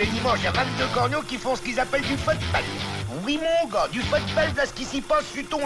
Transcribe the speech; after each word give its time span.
les 0.00 0.06
dimanches, 0.06 0.38
il 0.40 0.44
y 0.44 0.46
a 0.46 0.52
22 0.52 0.94
corneaux 0.94 1.22
qui 1.28 1.36
font 1.36 1.54
ce 1.54 1.60
qu'ils 1.60 1.78
appellent 1.78 2.00
du 2.00 2.16
football. 2.16 2.62
Oui 3.26 3.38
mon 3.38 3.68
gars, 3.68 3.86
du 3.92 4.00
ce 4.00 4.72
qui 4.72 4.84
s'y 4.84 5.02
passe 5.02 5.26
sur 5.26 5.46
ton. 5.48 5.58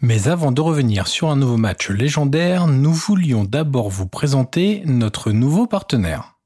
Mais 0.00 0.26
avant 0.26 0.50
de 0.50 0.60
revenir 0.60 1.06
sur 1.06 1.30
un 1.30 1.36
nouveau 1.36 1.56
match 1.56 1.88
légendaire, 1.88 2.66
nous 2.66 2.92
voulions 2.92 3.44
d'abord 3.44 3.90
vous 3.90 4.08
présenter 4.08 4.82
notre 4.86 5.30
nouveau 5.30 5.68
partenaire. 5.68 6.40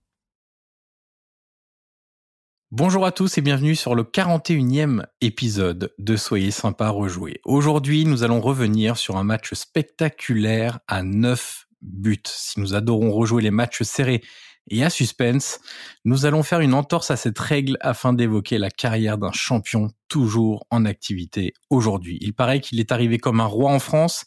Bonjour 2.70 3.06
à 3.06 3.12
tous 3.12 3.38
et 3.38 3.40
bienvenue 3.40 3.76
sur 3.76 3.94
le 3.94 4.02
41e 4.02 5.06
épisode 5.22 5.94
de 5.98 6.16
Soyez 6.16 6.50
sympa 6.50 6.90
rejouer. 6.90 7.40
Aujourd'hui, 7.44 8.04
nous 8.04 8.22
allons 8.22 8.40
revenir 8.40 8.98
sur 8.98 9.16
un 9.16 9.24
match 9.24 9.54
spectaculaire 9.54 10.80
à 10.88 11.02
9 11.02 11.68
buts. 11.80 12.20
Si 12.26 12.60
nous 12.60 12.74
adorons 12.74 13.12
rejouer 13.12 13.42
les 13.42 13.50
matchs 13.50 13.82
serrés 13.82 14.20
et 14.68 14.82
à 14.84 14.90
suspense, 14.90 15.60
nous 16.04 16.26
allons 16.26 16.42
faire 16.42 16.60
une 16.60 16.74
entorse 16.74 17.10
à 17.10 17.16
cette 17.16 17.38
règle 17.38 17.76
afin 17.80 18.12
d'évoquer 18.12 18.58
la 18.58 18.70
carrière 18.70 19.18
d'un 19.18 19.32
champion 19.32 19.90
toujours 20.08 20.66
en 20.70 20.84
activité 20.84 21.52
aujourd'hui. 21.70 22.18
Il 22.20 22.34
paraît 22.34 22.60
qu'il 22.60 22.80
est 22.80 22.92
arrivé 22.92 23.18
comme 23.18 23.40
un 23.40 23.46
roi 23.46 23.70
en 23.70 23.78
France 23.78 24.24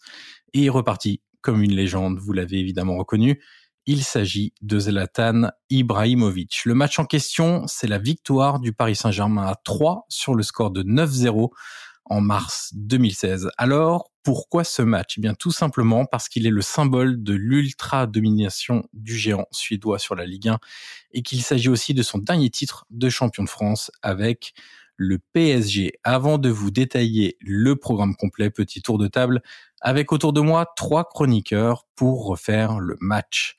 et 0.54 0.66
est 0.66 0.70
reparti 0.70 1.22
comme 1.42 1.64
une 1.64 1.74
légende, 1.74 2.20
vous 2.20 2.34
l'avez 2.34 2.58
évidemment 2.58 2.98
reconnu. 2.98 3.42
Il 3.86 4.04
s'agit 4.04 4.54
de 4.62 4.80
Zlatan 4.80 5.50
Ibrahimovic. 5.70 6.66
Le 6.66 6.74
match 6.74 7.00
en 7.00 7.06
question, 7.06 7.64
c'est 7.68 7.88
la 7.88 8.00
victoire 8.00 8.60
du 8.60 8.74
Paris 8.74 8.98
Saint-Germain 8.98 9.48
à 9.48 9.56
3 9.64 10.06
sur 10.10 10.36
le 10.36 10.44
score 10.44 10.72
de 10.72 10.84
9-0 10.84 11.50
en 12.04 12.22
mars 12.22 12.72
2016. 12.76 13.50
Alors, 13.58 14.12
pourquoi 14.28 14.66
ce 14.66 14.82
match? 14.82 15.14
Eh 15.18 15.22
bien, 15.22 15.36
tout 15.36 15.54
simplement 15.54 16.04
parce 16.04 16.28
qu'il 16.28 16.46
est 16.46 16.50
le 16.50 16.62
symbole 16.62 17.24
de 17.24 17.34
l'ultra-domination 17.34 18.84
du 18.92 19.16
géant 19.16 19.46
suédois 19.52 20.00
sur 20.00 20.16
la 20.16 20.26
Ligue 20.26 20.50
1 20.50 20.60
et 21.14 21.22
qu'il 21.22 21.42
s'agit 21.42 21.70
aussi 21.70 21.94
de 21.94 22.04
son 22.04 22.18
dernier 22.18 22.50
titre 22.50 22.86
de 22.90 23.08
champion 23.08 23.44
de 23.46 23.48
France 23.48 23.90
avec 24.02 24.54
le 24.98 25.20
PSG. 25.32 25.94
Avant 26.04 26.40
de 26.40 26.50
vous 26.50 26.72
détailler 26.72 27.38
le 27.40 27.78
programme 27.78 28.18
complet, 28.18 28.50
petit 28.50 28.82
tour 28.82 28.98
de 28.98 29.08
table 29.08 29.42
avec 29.80 30.12
autour 30.12 30.34
de 30.34 30.42
moi 30.42 30.74
trois 30.76 31.08
chroniqueurs 31.08 31.86
pour 31.96 32.26
refaire 32.26 32.82
le 32.82 32.98
match. 33.00 33.56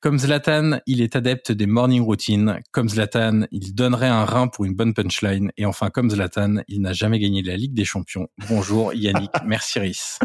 Comme 0.00 0.18
Zlatan, 0.18 0.80
il 0.86 1.02
est 1.02 1.14
adepte 1.14 1.52
des 1.52 1.66
morning 1.66 2.00
routines. 2.00 2.60
Comme 2.72 2.88
Zlatan, 2.88 3.42
il 3.50 3.74
donnerait 3.74 4.08
un 4.08 4.24
rein 4.24 4.48
pour 4.48 4.64
une 4.64 4.74
bonne 4.74 4.94
punchline. 4.94 5.52
Et 5.58 5.66
enfin, 5.66 5.90
comme 5.90 6.08
Zlatan, 6.08 6.62
il 6.68 6.80
n'a 6.80 6.94
jamais 6.94 7.18
gagné 7.18 7.42
la 7.42 7.54
Ligue 7.54 7.74
des 7.74 7.84
Champions. 7.84 8.26
Bonjour 8.48 8.94
Yannick, 8.94 9.30
merci 9.44 9.78
Rhys. 9.78 10.18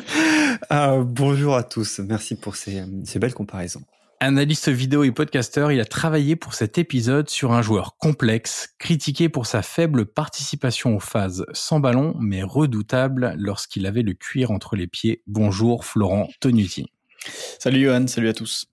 Ah, 0.69 0.99
bonjour 1.05 1.57
à 1.57 1.63
tous, 1.63 1.99
merci 1.99 2.35
pour 2.35 2.55
ces, 2.55 2.83
ces 3.03 3.19
belles 3.19 3.33
comparaisons. 3.33 3.81
Analyste 4.21 4.69
vidéo 4.69 5.03
et 5.03 5.11
podcasteur, 5.11 5.73
il 5.73 5.81
a 5.81 5.85
travaillé 5.85 6.37
pour 6.37 6.53
cet 6.53 6.77
épisode 6.77 7.29
sur 7.29 7.51
un 7.51 7.61
joueur 7.61 7.97
complexe, 7.97 8.73
critiqué 8.79 9.27
pour 9.27 9.45
sa 9.45 9.61
faible 9.61 10.05
participation 10.05 10.95
aux 10.95 11.01
phases 11.01 11.45
sans 11.51 11.81
ballon, 11.81 12.15
mais 12.17 12.43
redoutable 12.43 13.33
lorsqu'il 13.37 13.85
avait 13.85 14.03
le 14.03 14.14
cuir 14.14 14.52
entre 14.52 14.77
les 14.77 14.87
pieds. 14.87 15.21
Bonjour 15.27 15.83
Florent 15.83 16.30
Tonuti. 16.39 16.85
Salut 17.59 17.83
Johan, 17.83 18.08
salut 18.08 18.30
à 18.30 18.33
tous. 18.33 18.67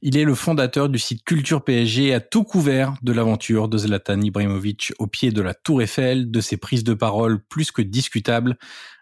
Il 0.00 0.16
est 0.16 0.22
le 0.24 0.36
fondateur 0.36 0.88
du 0.88 0.98
site 1.00 1.24
Culture 1.24 1.64
PSG 1.64 2.06
et 2.06 2.14
a 2.14 2.20
tout 2.20 2.44
couvert 2.44 2.94
de 3.02 3.12
l'aventure 3.12 3.68
de 3.68 3.78
Zlatan 3.78 4.20
Ibrahimovic 4.20 4.92
au 5.00 5.08
pied 5.08 5.32
de 5.32 5.42
la 5.42 5.54
Tour 5.54 5.82
Eiffel, 5.82 6.30
de 6.30 6.40
ses 6.40 6.56
prises 6.56 6.84
de 6.84 6.94
parole 6.94 7.42
plus 7.48 7.72
que 7.72 7.82
discutables 7.82 8.56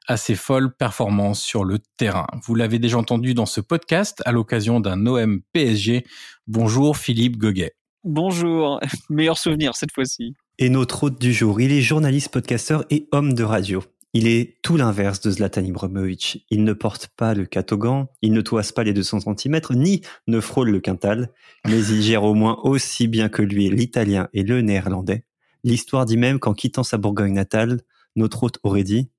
à 0.09 0.17
ses 0.17 0.35
folles 0.35 0.75
performances 0.75 1.43
sur 1.43 1.65
le 1.65 1.81
terrain. 1.99 2.27
Vous 2.43 2.55
l'avez 2.55 2.79
déjà 2.79 2.97
entendu 2.97 3.35
dans 3.35 3.45
ce 3.45 3.61
podcast 3.61 4.23
à 4.25 4.33
l'occasion 4.33 4.81
d'un 4.81 5.07
OM 5.07 5.43
PSG. 5.53 6.07
Bonjour 6.47 6.97
Philippe 6.97 7.37
Goguet. 7.37 7.75
Bonjour, 8.03 8.81
meilleur 9.11 9.37
souvenir 9.37 9.77
cette 9.77 9.93
fois-ci. 9.93 10.33
Et 10.59 10.71
notre 10.71 11.05
hôte 11.05 11.21
du 11.21 11.35
jour, 11.35 11.61
il 11.61 11.73
est 11.73 11.83
journaliste, 11.83 12.31
podcasteur 12.31 12.87
et 12.89 13.07
homme 13.13 13.35
de 13.35 13.45
radio. 13.45 13.83
Il 14.19 14.29
est 14.29 14.57
tout 14.63 14.79
l'inverse 14.79 15.21
de 15.21 15.31
Zlatan 15.31 15.63
Ibrahimovic. 15.63 16.47
Il 16.49 16.65
ne 16.65 16.73
porte 16.73 17.09
pas 17.19 17.35
le 17.35 17.45
catogan, 17.45 18.07
il 18.23 18.33
ne 18.33 18.41
toise 18.41 18.73
pas 18.73 18.83
les 18.83 18.95
200 18.95 19.19
cm, 19.37 19.61
ni 19.73 20.01
ne 20.27 20.41
frôle 20.41 20.71
le 20.71 20.81
quintal, 20.81 21.35
mais 21.67 21.85
il 21.85 22.01
gère 22.01 22.25
au 22.25 22.33
moins 22.33 22.59
aussi 22.63 23.09
bien 23.09 23.29
que 23.29 23.43
lui 23.43 23.69
l'italien 23.69 24.31
et 24.33 24.43
le 24.43 24.63
néerlandais. 24.63 25.27
L'histoire 25.65 26.07
dit 26.07 26.17
même 26.17 26.39
qu'en 26.39 26.55
quittant 26.55 26.83
sa 26.83 26.97
Bourgogne 26.97 27.35
natale, 27.35 27.83
notre 28.17 28.45
hôte 28.45 28.59
aurait 28.63 28.85
dit 28.85 29.11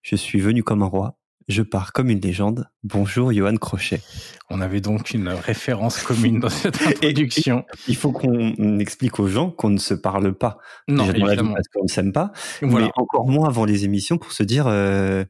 je 0.00 0.16
suis 0.16 0.40
venu 0.40 0.62
comme 0.62 0.82
un 0.82 0.86
roi, 0.86 1.17
je 1.48 1.62
pars 1.62 1.92
comme 1.92 2.10
une 2.10 2.20
légende. 2.20 2.68
Bonjour 2.84 3.32
Johan 3.32 3.56
Crochet. 3.56 4.02
On 4.50 4.60
avait 4.60 4.80
donc 4.80 5.12
une 5.12 5.28
référence 5.28 6.02
commune 6.02 6.40
dans 6.40 6.50
cette 6.50 6.80
introduction. 6.86 7.64
il 7.88 7.96
faut 7.96 8.12
qu'on 8.12 8.78
explique 8.78 9.18
aux 9.18 9.28
gens 9.28 9.50
qu'on 9.50 9.70
ne 9.70 9.78
se 9.78 9.94
parle 9.94 10.34
pas. 10.34 10.58
Non, 10.88 11.10
évidemment. 11.10 11.54
Parce 11.54 11.68
qu'on 11.68 11.84
ne 11.84 11.88
s'aime 11.88 12.12
pas. 12.12 12.32
Voilà. 12.60 12.86
Mais 12.86 12.92
encore 12.96 13.26
moins 13.26 13.48
avant 13.48 13.64
les 13.64 13.84
émissions 13.84 14.18
pour 14.18 14.32
se 14.32 14.42
dire 14.42 14.66
euh, 14.66 15.24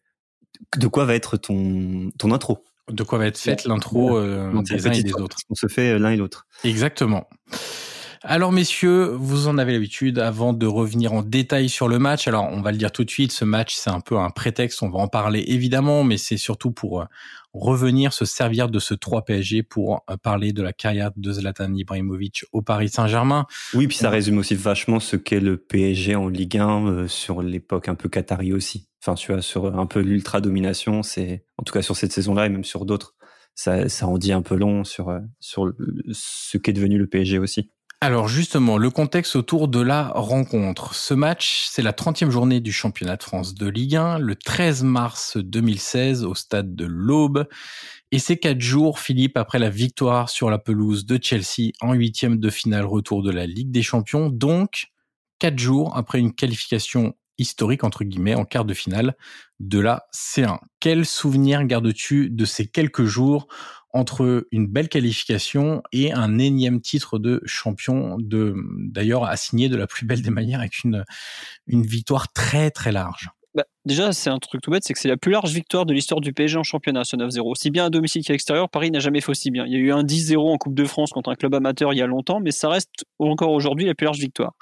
de 0.76 0.86
quoi 0.88 1.04
va 1.04 1.14
être 1.14 1.36
ton, 1.36 2.10
ton 2.18 2.32
intro. 2.32 2.64
De 2.90 3.02
quoi 3.04 3.18
va 3.18 3.26
être 3.26 3.38
faite 3.38 3.64
l'intro 3.64 4.16
euh, 4.18 4.62
des 4.62 4.86
uns 4.86 4.92
et 4.92 5.02
des 5.02 5.12
autres. 5.12 5.36
On 5.50 5.54
se 5.54 5.68
fait 5.68 5.98
l'un 5.98 6.10
et 6.10 6.16
l'autre. 6.16 6.46
Exactement. 6.64 7.28
Alors 8.22 8.50
messieurs, 8.50 9.12
vous 9.14 9.46
en 9.46 9.58
avez 9.58 9.72
l'habitude 9.72 10.18
avant 10.18 10.52
de 10.52 10.66
revenir 10.66 11.12
en 11.12 11.22
détail 11.22 11.68
sur 11.68 11.86
le 11.86 12.00
match. 12.00 12.26
Alors 12.26 12.48
on 12.50 12.60
va 12.60 12.72
le 12.72 12.76
dire 12.76 12.90
tout 12.90 13.04
de 13.04 13.10
suite, 13.10 13.30
ce 13.30 13.44
match 13.44 13.76
c'est 13.76 13.90
un 13.90 14.00
peu 14.00 14.18
un 14.18 14.30
prétexte, 14.30 14.82
on 14.82 14.88
va 14.88 14.98
en 14.98 15.06
parler 15.06 15.44
évidemment, 15.46 16.02
mais 16.02 16.16
c'est 16.16 16.36
surtout 16.36 16.72
pour 16.72 17.02
euh, 17.02 17.04
revenir 17.52 18.12
se 18.12 18.24
servir 18.24 18.70
de 18.70 18.80
ce 18.80 18.94
3 18.94 19.24
PSG 19.24 19.62
pour 19.62 20.04
euh, 20.10 20.16
parler 20.16 20.52
de 20.52 20.62
la 20.62 20.72
carrière 20.72 21.12
de 21.16 21.32
Zlatan 21.32 21.72
Ibrahimovic 21.72 22.44
au 22.52 22.60
Paris 22.60 22.88
Saint-Germain. 22.88 23.46
Oui, 23.72 23.86
puis 23.86 23.96
ça 23.96 24.10
résume 24.10 24.38
aussi 24.38 24.56
vachement 24.56 24.98
ce 24.98 25.14
qu'est 25.14 25.40
le 25.40 25.56
PSG 25.56 26.16
en 26.16 26.26
Ligue 26.26 26.58
1 26.58 26.86
euh, 26.86 27.08
sur 27.08 27.40
l'époque 27.40 27.88
un 27.88 27.94
peu 27.94 28.08
qatari 28.08 28.52
aussi. 28.52 28.88
Enfin, 29.00 29.14
tu 29.14 29.32
vois, 29.32 29.42
sur 29.42 29.78
un 29.78 29.86
peu 29.86 30.00
l'ultra 30.00 30.40
domination, 30.40 31.04
c'est 31.04 31.44
en 31.56 31.62
tout 31.62 31.72
cas 31.72 31.82
sur 31.82 31.96
cette 31.96 32.12
saison-là 32.12 32.46
et 32.46 32.48
même 32.48 32.64
sur 32.64 32.84
d'autres, 32.84 33.14
ça, 33.54 33.88
ça 33.88 34.08
en 34.08 34.18
dit 34.18 34.32
un 34.32 34.42
peu 34.42 34.56
long 34.56 34.82
sur 34.82 35.16
sur 35.38 35.72
ce 36.10 36.58
qu'est 36.58 36.72
devenu 36.72 36.98
le 36.98 37.06
PSG 37.06 37.38
aussi. 37.38 37.70
Alors 38.00 38.28
justement, 38.28 38.78
le 38.78 38.90
contexte 38.90 39.34
autour 39.34 39.66
de 39.66 39.80
la 39.80 40.10
rencontre. 40.14 40.94
Ce 40.94 41.14
match, 41.14 41.66
c'est 41.68 41.82
la 41.82 41.92
30e 41.92 42.30
journée 42.30 42.60
du 42.60 42.70
championnat 42.70 43.16
de 43.16 43.24
France 43.24 43.54
de 43.54 43.66
Ligue 43.66 43.96
1, 43.96 44.18
le 44.18 44.36
13 44.36 44.84
mars 44.84 45.36
2016 45.36 46.22
au 46.22 46.36
stade 46.36 46.76
de 46.76 46.86
l'Aube. 46.86 47.48
Et 48.12 48.20
c'est 48.20 48.36
quatre 48.36 48.60
jours, 48.60 49.00
Philippe, 49.00 49.36
après 49.36 49.58
la 49.58 49.68
victoire 49.68 50.30
sur 50.30 50.48
la 50.48 50.58
pelouse 50.58 51.06
de 51.06 51.18
Chelsea 51.20 51.72
en 51.80 51.92
huitième 51.92 52.38
de 52.38 52.50
finale 52.50 52.86
retour 52.86 53.24
de 53.24 53.32
la 53.32 53.46
Ligue 53.46 53.72
des 53.72 53.82
Champions. 53.82 54.28
Donc, 54.30 54.92
quatre 55.40 55.58
jours 55.58 55.96
après 55.96 56.20
une 56.20 56.32
qualification 56.32 57.16
historique, 57.36 57.82
entre 57.82 58.04
guillemets, 58.04 58.36
en 58.36 58.44
quart 58.44 58.64
de 58.64 58.74
finale 58.74 59.16
de 59.58 59.80
la 59.80 60.06
C1. 60.14 60.58
Quel 60.78 61.04
souvenir 61.04 61.64
gardes-tu 61.64 62.30
de 62.30 62.44
ces 62.44 62.68
quelques 62.68 63.04
jours 63.04 63.48
entre 63.90 64.46
une 64.52 64.66
belle 64.66 64.88
qualification 64.88 65.82
et 65.92 66.12
un 66.12 66.38
énième 66.38 66.80
titre 66.80 67.18
de 67.18 67.40
champion 67.46 68.16
de 68.18 68.54
d'ailleurs 68.78 69.24
assigné 69.24 69.68
de 69.68 69.76
la 69.76 69.86
plus 69.86 70.06
belle 70.06 70.22
des 70.22 70.30
manières 70.30 70.60
avec 70.60 70.84
une 70.84 71.04
une 71.66 71.86
victoire 71.86 72.32
très 72.32 72.70
très 72.70 72.92
large. 72.92 73.30
Bah, 73.58 73.64
déjà, 73.84 74.12
c'est 74.12 74.30
un 74.30 74.38
truc 74.38 74.62
tout 74.62 74.70
bête, 74.70 74.84
c'est 74.84 74.92
que 74.92 75.00
c'est 75.00 75.08
la 75.08 75.16
plus 75.16 75.32
large 75.32 75.52
victoire 75.52 75.84
de 75.84 75.92
l'histoire 75.92 76.20
du 76.20 76.32
PSG 76.32 76.58
en 76.58 76.62
championnat, 76.62 77.02
ce 77.02 77.16
9-0. 77.16 77.40
Aussi 77.50 77.70
bien 77.70 77.86
à 77.86 77.90
domicile 77.90 78.22
qu'à 78.24 78.32
l'extérieur, 78.32 78.70
Paris 78.70 78.92
n'a 78.92 79.00
jamais 79.00 79.20
fait 79.20 79.30
aussi 79.30 79.50
bien. 79.50 79.66
Il 79.66 79.72
y 79.72 79.74
a 79.74 79.80
eu 79.80 79.90
un 79.90 80.04
10-0 80.04 80.38
en 80.38 80.56
Coupe 80.58 80.76
de 80.76 80.84
France 80.84 81.10
contre 81.10 81.28
un 81.28 81.34
club 81.34 81.52
amateur 81.56 81.92
il 81.92 81.96
y 81.96 82.02
a 82.02 82.06
longtemps, 82.06 82.38
mais 82.38 82.52
ça 82.52 82.68
reste 82.68 83.04
encore 83.18 83.50
aujourd'hui 83.50 83.84
la 83.84 83.96
plus 83.96 84.04
large 84.04 84.20
victoire. 84.20 84.52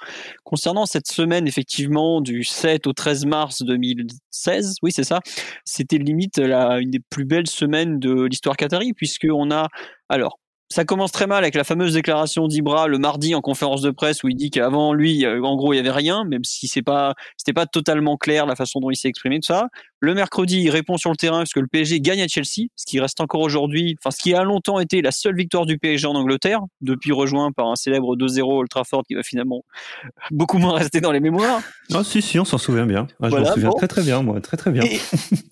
Concernant 0.43 0.87
cette 0.87 1.05
semaine, 1.05 1.47
effectivement, 1.47 2.21
du 2.21 2.43
7 2.43 2.87
au 2.87 2.93
13 2.93 3.27
mars 3.27 3.61
2016, 3.61 4.77
oui, 4.81 4.91
c'est 4.91 5.03
ça, 5.03 5.19
c'était 5.63 5.99
limite 5.99 6.39
une 6.39 6.89
des 6.89 7.01
plus 7.11 7.25
belles 7.25 7.45
semaines 7.45 7.99
de 7.99 8.23
l'histoire 8.23 8.57
qatari, 8.57 8.93
puisqu'on 8.93 9.51
a, 9.51 9.67
alors, 10.09 10.39
ça 10.69 10.83
commence 10.83 11.11
très 11.11 11.27
mal 11.27 11.43
avec 11.43 11.55
la 11.55 11.63
fameuse 11.63 11.93
déclaration 11.93 12.47
d'Ibra 12.47 12.87
le 12.87 12.97
mardi 12.97 13.35
en 13.35 13.41
conférence 13.41 13.81
de 13.81 13.91
presse 13.91 14.23
où 14.23 14.29
il 14.29 14.35
dit 14.35 14.49
qu'avant 14.49 14.93
lui, 14.93 15.25
en 15.25 15.55
gros, 15.55 15.73
il 15.73 15.77
y 15.77 15.79
avait 15.79 15.91
rien, 15.91 16.25
même 16.25 16.43
si 16.43 16.67
c'est 16.67 16.81
pas, 16.81 17.15
c'était 17.37 17.53
pas 17.53 17.65
totalement 17.65 18.17
clair 18.17 18.45
la 18.45 18.55
façon 18.55 18.79
dont 18.79 18.91
il 18.91 18.97
s'est 18.97 19.07
exprimé 19.07 19.39
tout 19.39 19.47
ça. 19.47 19.69
Le 19.99 20.13
mercredi, 20.13 20.61
il 20.61 20.69
répond 20.69 20.97
sur 20.97 21.09
le 21.09 21.15
terrain 21.15 21.39
parce 21.39 21.53
que 21.53 21.59
le 21.59 21.67
PSG 21.67 22.01
gagne 22.01 22.21
à 22.21 22.27
Chelsea, 22.27 22.67
ce 22.75 22.85
qui 22.85 22.99
reste 22.99 23.19
encore 23.19 23.41
aujourd'hui, 23.41 23.95
enfin, 23.99 24.11
ce 24.11 24.21
qui 24.21 24.33
a 24.35 24.43
longtemps 24.43 24.79
été 24.79 25.01
la 25.01 25.11
seule 25.11 25.35
victoire 25.35 25.65
du 25.65 25.79
PSG 25.79 26.05
en 26.05 26.13
Angleterre, 26.13 26.61
depuis 26.81 27.11
rejoint 27.11 27.51
par 27.51 27.67
un 27.67 27.75
célèbre 27.75 28.15
2-0 28.15 28.59
Old 28.59 28.69
Trafford 28.69 29.03
qui 29.07 29.15
va 29.15 29.23
finalement 29.23 29.63
beaucoup 30.31 30.59
moins 30.59 30.75
rester 30.75 31.01
dans 31.01 31.11
les 31.11 31.19
mémoires. 31.19 31.61
Ah, 31.93 32.03
si, 32.03 32.21
si, 32.21 32.39
on 32.39 32.45
s'en 32.45 32.57
souvient 32.57 32.85
bien. 32.85 33.07
Ah, 33.21 33.29
je 33.29 33.35
m'en 33.37 33.53
souviens 33.53 33.71
très, 33.71 33.87
très 33.87 34.03
bien, 34.03 34.21
moi, 34.21 34.39
très, 34.41 34.57
très 34.57 34.71
bien. 34.71 34.83
Et, 34.83 34.99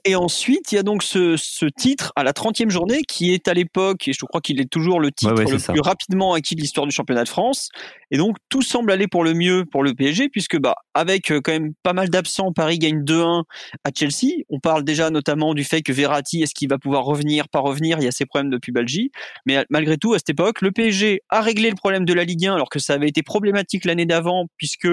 et 0.03 0.15
ensuite, 0.15 0.71
il 0.71 0.75
y 0.75 0.77
a 0.77 0.83
donc 0.83 1.01
ce, 1.01 1.37
ce 1.37 1.65
titre 1.65 2.11
à 2.15 2.23
la 2.23 2.33
30e 2.33 2.69
journée 2.69 3.01
qui 3.03 3.33
est 3.33 3.47
à 3.47 3.53
l'époque, 3.53 4.07
et 4.07 4.13
je 4.13 4.25
crois 4.25 4.41
qu'il 4.41 4.59
est 4.59 4.69
toujours 4.69 4.99
le 4.99 5.04
titre 5.09 5.33
le 5.33 5.73
plus 5.73 5.81
rapidement 5.81 6.33
acquis 6.33 6.55
de 6.55 6.61
l'histoire 6.61 6.85
du 6.85 6.93
championnat 6.93 7.23
de 7.23 7.29
France. 7.29 7.69
Et 8.11 8.17
donc 8.17 8.37
tout 8.49 8.61
semble 8.61 8.91
aller 8.91 9.07
pour 9.07 9.23
le 9.23 9.33
mieux 9.33 9.65
pour 9.65 9.83
le 9.83 9.93
PSG, 9.93 10.29
puisque 10.29 10.57
bah 10.57 10.75
avec 10.93 11.31
euh, 11.31 11.41
quand 11.41 11.51
même 11.51 11.73
pas 11.83 11.93
mal 11.93 12.09
d'absents, 12.09 12.51
Paris 12.51 12.79
gagne 12.79 13.03
2-1 13.03 13.43
à 13.83 13.89
Chelsea. 13.95 14.43
On 14.49 14.59
parle 14.59 14.83
déjà 14.83 15.09
notamment 15.09 15.53
du 15.53 15.63
fait 15.63 15.81
que 15.81 15.91
Verratti, 15.91 16.43
est-ce 16.43 16.53
qu'il 16.53 16.69
va 16.69 16.77
pouvoir 16.77 17.03
revenir, 17.03 17.49
pas 17.49 17.59
revenir? 17.59 17.97
Il 17.99 18.05
y 18.05 18.07
a 18.07 18.11
ses 18.11 18.25
problèmes 18.25 18.49
depuis 18.49 18.71
Belgique. 18.71 19.13
Mais 19.45 19.65
malgré 19.69 19.97
tout, 19.97 20.13
à 20.13 20.19
cette 20.19 20.29
époque, 20.29 20.61
le 20.61 20.71
PSG 20.71 21.21
a 21.29 21.41
réglé 21.41 21.69
le 21.69 21.75
problème 21.75 22.05
de 22.05 22.13
la 22.13 22.23
Ligue 22.23 22.47
1, 22.47 22.55
alors 22.55 22.69
que 22.69 22.79
ça 22.79 22.93
avait 22.93 23.07
été 23.07 23.23
problématique 23.23 23.85
l'année 23.85 24.05
d'avant, 24.05 24.45
puisque 24.57 24.87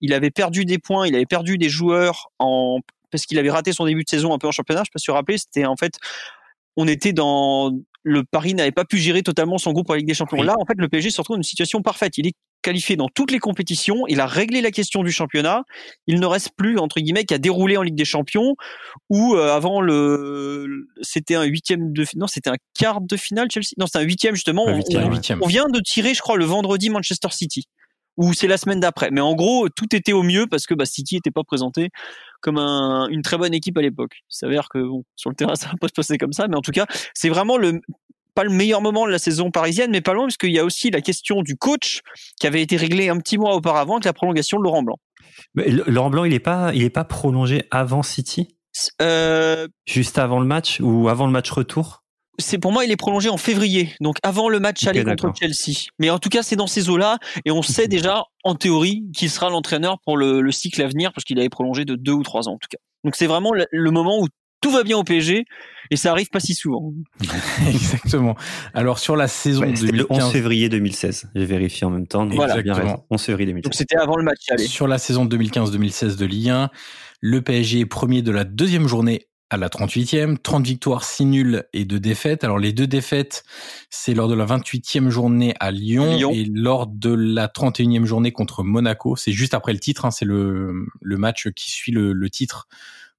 il 0.00 0.12
avait 0.12 0.30
perdu 0.30 0.64
des 0.64 0.78
points, 0.78 1.06
il 1.06 1.14
avait 1.14 1.26
perdu 1.26 1.58
des 1.58 1.68
joueurs 1.68 2.30
en 2.38 2.80
parce 3.12 3.24
qu'il 3.24 3.38
avait 3.38 3.50
raté 3.50 3.72
son 3.72 3.86
début 3.86 4.02
de 4.02 4.08
saison 4.08 4.34
un 4.34 4.38
peu 4.38 4.48
en 4.48 4.52
championnat. 4.52 4.82
Je 4.84 4.90
peux 4.90 4.98
se 4.98 5.10
rappeler, 5.10 5.38
c'était 5.38 5.64
en 5.64 5.76
fait 5.76 5.98
on 6.76 6.86
était 6.86 7.12
dans 7.12 7.72
le 8.06 8.22
Paris 8.22 8.54
n'avait 8.54 8.70
pas 8.70 8.84
pu 8.84 8.98
gérer 8.98 9.24
totalement 9.24 9.58
son 9.58 9.72
groupe 9.72 9.90
en 9.90 9.94
Ligue 9.94 10.06
des 10.06 10.14
Champions. 10.14 10.40
Là, 10.40 10.54
en 10.60 10.64
fait, 10.64 10.78
le 10.78 10.88
PSG 10.88 11.10
se 11.10 11.20
retrouve 11.20 11.34
dans 11.34 11.40
une 11.40 11.42
situation 11.42 11.82
parfaite. 11.82 12.16
Il 12.18 12.28
est 12.28 12.34
qualifié 12.62 12.94
dans 12.94 13.08
toutes 13.08 13.32
les 13.32 13.40
compétitions. 13.40 14.06
Il 14.06 14.20
a 14.20 14.26
réglé 14.26 14.60
la 14.60 14.70
question 14.70 15.02
du 15.02 15.10
championnat. 15.10 15.64
Il 16.06 16.20
ne 16.20 16.26
reste 16.26 16.50
plus 16.56 16.78
entre 16.78 17.00
guillemets 17.00 17.24
qu'à 17.24 17.38
dérouler 17.38 17.76
en 17.76 17.82
Ligue 17.82 17.96
des 17.96 18.04
Champions. 18.04 18.54
Où 19.10 19.34
euh, 19.34 19.52
avant 19.52 19.80
le, 19.80 20.86
c'était 21.02 21.34
un 21.34 21.42
huitième 21.42 21.92
de, 21.92 22.04
non, 22.14 22.28
c'était 22.28 22.50
un 22.50 22.56
quart 22.78 23.00
de 23.00 23.16
finale 23.16 23.48
Chelsea? 23.52 23.72
Non, 23.76 23.86
c'était 23.86 23.98
un 23.98 24.02
huitième 24.02 24.36
justement. 24.36 24.66
on, 24.68 24.80
on, 25.40 25.46
vient 25.48 25.66
de 25.68 25.80
tirer, 25.80 26.14
je 26.14 26.20
crois, 26.20 26.36
le 26.36 26.44
vendredi 26.44 26.90
Manchester 26.90 27.28
City 27.32 27.64
ou 28.16 28.32
c'est 28.32 28.46
la 28.46 28.56
semaine 28.56 28.80
d'après. 28.80 29.10
Mais 29.10 29.20
en 29.20 29.34
gros, 29.34 29.68
tout 29.68 29.94
était 29.94 30.12
au 30.12 30.22
mieux 30.22 30.46
parce 30.46 30.66
que 30.66 30.74
bah, 30.74 30.86
City 30.86 31.16
n'était 31.16 31.30
pas 31.30 31.44
présenté 31.44 31.90
comme 32.40 32.58
un, 32.58 33.08
une 33.08 33.22
très 33.22 33.38
bonne 33.38 33.54
équipe 33.54 33.76
à 33.78 33.82
l'époque. 33.82 34.16
Il 34.30 34.36
s'avère 34.36 34.68
que 34.68 34.78
bon, 34.78 35.04
sur 35.16 35.30
le 35.30 35.36
terrain, 35.36 35.54
ça 35.56 35.68
va 35.68 35.74
pas 35.80 35.88
se 35.88 35.92
passer 35.92 36.18
comme 36.18 36.32
ça, 36.32 36.48
mais 36.48 36.56
en 36.56 36.62
tout 36.62 36.72
cas, 36.72 36.86
c'est 37.14 37.28
vraiment 37.28 37.56
le 37.56 37.80
pas 38.34 38.44
le 38.44 38.50
meilleur 38.50 38.82
moment 38.82 39.06
de 39.06 39.10
la 39.10 39.18
saison 39.18 39.50
parisienne, 39.50 39.90
mais 39.90 40.02
pas 40.02 40.12
loin, 40.12 40.26
parce 40.26 40.36
qu'il 40.36 40.52
y 40.52 40.58
a 40.58 40.64
aussi 40.64 40.90
la 40.90 41.00
question 41.00 41.40
du 41.40 41.56
coach 41.56 42.02
qui 42.38 42.46
avait 42.46 42.60
été 42.60 42.76
réglée 42.76 43.08
un 43.08 43.16
petit 43.16 43.38
mois 43.38 43.54
auparavant 43.54 43.94
avec 43.94 44.04
la 44.04 44.12
prolongation 44.12 44.58
de 44.58 44.62
Laurent 44.62 44.82
Blanc. 44.82 44.98
Mais 45.54 45.70
Laurent 45.70 46.10
Blanc, 46.10 46.24
il 46.24 46.32
n'est 46.32 46.38
pas, 46.38 46.70
il 46.74 46.82
est 46.82 46.90
pas 46.90 47.04
prolongé 47.04 47.64
avant 47.70 48.02
City? 48.02 48.56
Euh... 49.00 49.68
Juste 49.86 50.18
avant 50.18 50.38
le 50.38 50.46
match 50.46 50.80
ou 50.80 51.08
avant 51.08 51.24
le 51.26 51.32
match 51.32 51.50
retour? 51.50 52.04
C'est 52.38 52.58
pour 52.58 52.72
moi, 52.72 52.84
il 52.84 52.90
est 52.90 52.96
prolongé 52.96 53.28
en 53.28 53.36
février, 53.36 53.94
donc 54.00 54.16
avant 54.22 54.48
le 54.48 54.60
match 54.60 54.86
aller 54.86 55.04
contre 55.04 55.32
Chelsea. 55.38 55.88
Mais 55.98 56.10
en 56.10 56.18
tout 56.18 56.28
cas, 56.28 56.42
c'est 56.42 56.56
dans 56.56 56.66
ces 56.66 56.88
eaux-là, 56.88 57.18
et 57.44 57.50
on 57.50 57.62
sait 57.62 57.88
déjà, 57.88 58.24
en 58.44 58.54
théorie, 58.54 59.04
qu'il 59.14 59.30
sera 59.30 59.50
l'entraîneur 59.50 59.98
pour 60.04 60.16
le, 60.16 60.50
cycle 60.50 60.82
à 60.82 60.88
venir, 60.88 61.12
parce 61.12 61.24
qu'il 61.24 61.38
avait 61.38 61.48
prolongé 61.48 61.84
de 61.84 61.94
deux 61.94 62.12
ou 62.12 62.22
trois 62.22 62.48
ans 62.48 62.52
en 62.52 62.58
tout 62.58 62.68
cas. 62.70 62.78
Donc 63.04 63.16
c'est 63.16 63.26
vraiment 63.26 63.52
le, 63.52 63.90
moment 63.90 64.20
où 64.20 64.26
tout 64.60 64.70
va 64.70 64.82
bien 64.82 64.96
au 64.96 65.04
PSG, 65.04 65.44
et 65.90 65.96
ça 65.96 66.10
arrive 66.10 66.28
pas 66.28 66.40
si 66.40 66.54
souvent. 66.54 66.92
Exactement. 67.68 68.36
Alors 68.74 68.98
sur 68.98 69.16
la 69.16 69.28
saison 69.28 69.62
ouais, 69.62 69.74
le 69.92 70.06
11 70.10 70.32
février 70.32 70.68
2016, 70.68 71.30
j'ai 71.34 71.44
vérifié 71.44 71.86
en 71.86 71.90
même 71.90 72.06
temps. 72.06 72.26
Donc 72.26 72.34
voilà. 72.34 72.60
bien 72.62 72.74
raison. 72.74 73.04
11 73.10 73.22
février 73.22 73.46
2016. 73.46 73.64
Donc 73.64 73.74
c'était 73.74 73.96
avant 73.96 74.16
le 74.16 74.24
match 74.24 74.40
aller. 74.50 74.66
Sur 74.66 74.88
la 74.88 74.98
saison 74.98 75.26
2015-2016 75.26 76.16
de 76.16 76.26
Ligue 76.26 76.50
1, 76.50 76.70
le 77.20 77.42
PSG 77.42 77.80
est 77.80 77.86
premier 77.86 78.22
de 78.22 78.32
la 78.32 78.44
deuxième 78.44 78.88
journée 78.88 79.26
à 79.50 79.56
la 79.56 79.68
38e, 79.68 80.38
30 80.38 80.66
victoires, 80.66 81.04
6 81.04 81.24
nuls 81.26 81.64
et 81.72 81.84
2 81.84 82.00
défaites. 82.00 82.42
Alors 82.42 82.58
les 82.58 82.72
deux 82.72 82.86
défaites, 82.86 83.44
c'est 83.90 84.14
lors 84.14 84.28
de 84.28 84.34
la 84.34 84.44
28e 84.44 85.08
journée 85.08 85.54
à 85.60 85.70
Lyon, 85.70 86.32
et 86.32 86.44
lors 86.44 86.86
de 86.86 87.10
la 87.10 87.46
31e 87.46 88.04
journée 88.04 88.32
contre 88.32 88.64
Monaco. 88.64 89.14
C'est 89.14 89.32
juste 89.32 89.54
après 89.54 89.72
le 89.72 89.78
titre, 89.78 90.04
hein, 90.04 90.10
c'est 90.10 90.24
le, 90.24 90.86
le 91.00 91.16
match 91.16 91.48
qui 91.50 91.70
suit 91.70 91.92
le, 91.92 92.12
le 92.12 92.30
titre 92.30 92.66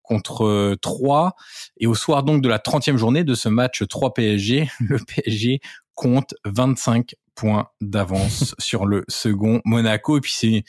contre 0.01 0.75
3. 0.81 1.35
Et 1.77 1.87
au 1.87 1.95
soir 1.95 2.23
donc 2.23 2.41
de 2.41 2.49
la 2.49 2.59
30e 2.59 2.97
journée 2.97 3.23
de 3.23 3.33
ce 3.33 3.49
match 3.49 3.83
3 3.87 4.13
PSG, 4.13 4.69
le 4.81 4.99
PSG 4.99 5.61
compte 5.95 6.35
25 6.45 7.15
points 7.37 7.67
d'avance 7.79 8.55
sur 8.59 8.85
le 8.85 9.05
second 9.07 9.61
Monaco. 9.63 10.17
Et 10.17 10.21
puis 10.21 10.33
c'est, 10.35 10.63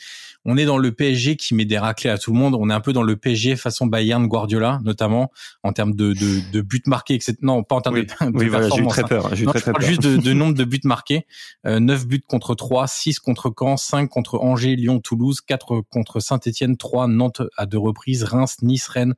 on 0.45 0.55
est 0.55 0.65
dans 0.65 0.77
le 0.77 0.91
PSG 0.93 1.35
qui 1.35 1.55
met 1.55 1.65
des 1.65 1.77
raclés 1.77 2.09
à 2.09 2.17
tout 2.17 2.31
le 2.31 2.37
monde. 2.37 2.55
On 2.57 2.69
est 2.69 2.73
un 2.73 2.79
peu 2.79 2.93
dans 2.93 3.03
le 3.03 3.15
PSG 3.17 3.55
façon 3.55 3.87
Bayern 3.87 4.25
Guardiola, 4.27 4.79
notamment 4.83 5.31
en 5.63 5.73
termes 5.73 5.95
de, 5.95 6.13
de, 6.13 6.51
de 6.51 6.61
buts 6.61 6.81
marqués, 6.85 7.15
etc. 7.15 7.35
Non, 7.41 7.63
pas 7.63 7.75
en 7.75 7.81
termes 7.81 7.95
de, 7.95 8.01
de 8.03 8.09
oui, 8.33 8.47
voilà, 8.47 8.69
j'ai 8.69 8.85
très 8.87 9.03
peur. 9.03 9.35
J'ai 9.35 9.45
très, 9.45 9.59
peur. 9.59 9.81
Juste 9.81 10.03
de, 10.03 10.17
de, 10.17 10.33
nombre 10.39 10.53
de 10.53 10.63
buts 10.63 10.79
marqués. 10.85 11.25
Euh, 11.65 11.79
9 11.79 12.07
buts 12.07 12.23
contre 12.25 12.55
3, 12.55 12.87
6 12.87 13.19
contre 13.19 13.51
Caen, 13.57 13.75
5 13.75 14.07
contre 14.07 14.39
Angers, 14.39 14.75
Lyon, 14.75 14.99
Toulouse, 14.99 15.41
4 15.41 15.81
contre 15.89 16.19
Saint-Etienne, 16.19 16.77
3 16.77 17.07
Nantes 17.07 17.41
à 17.57 17.65
deux 17.65 17.79
reprises, 17.79 18.23
Reims, 18.23 18.57
Nice, 18.61 18.87
Rennes, 18.87 19.15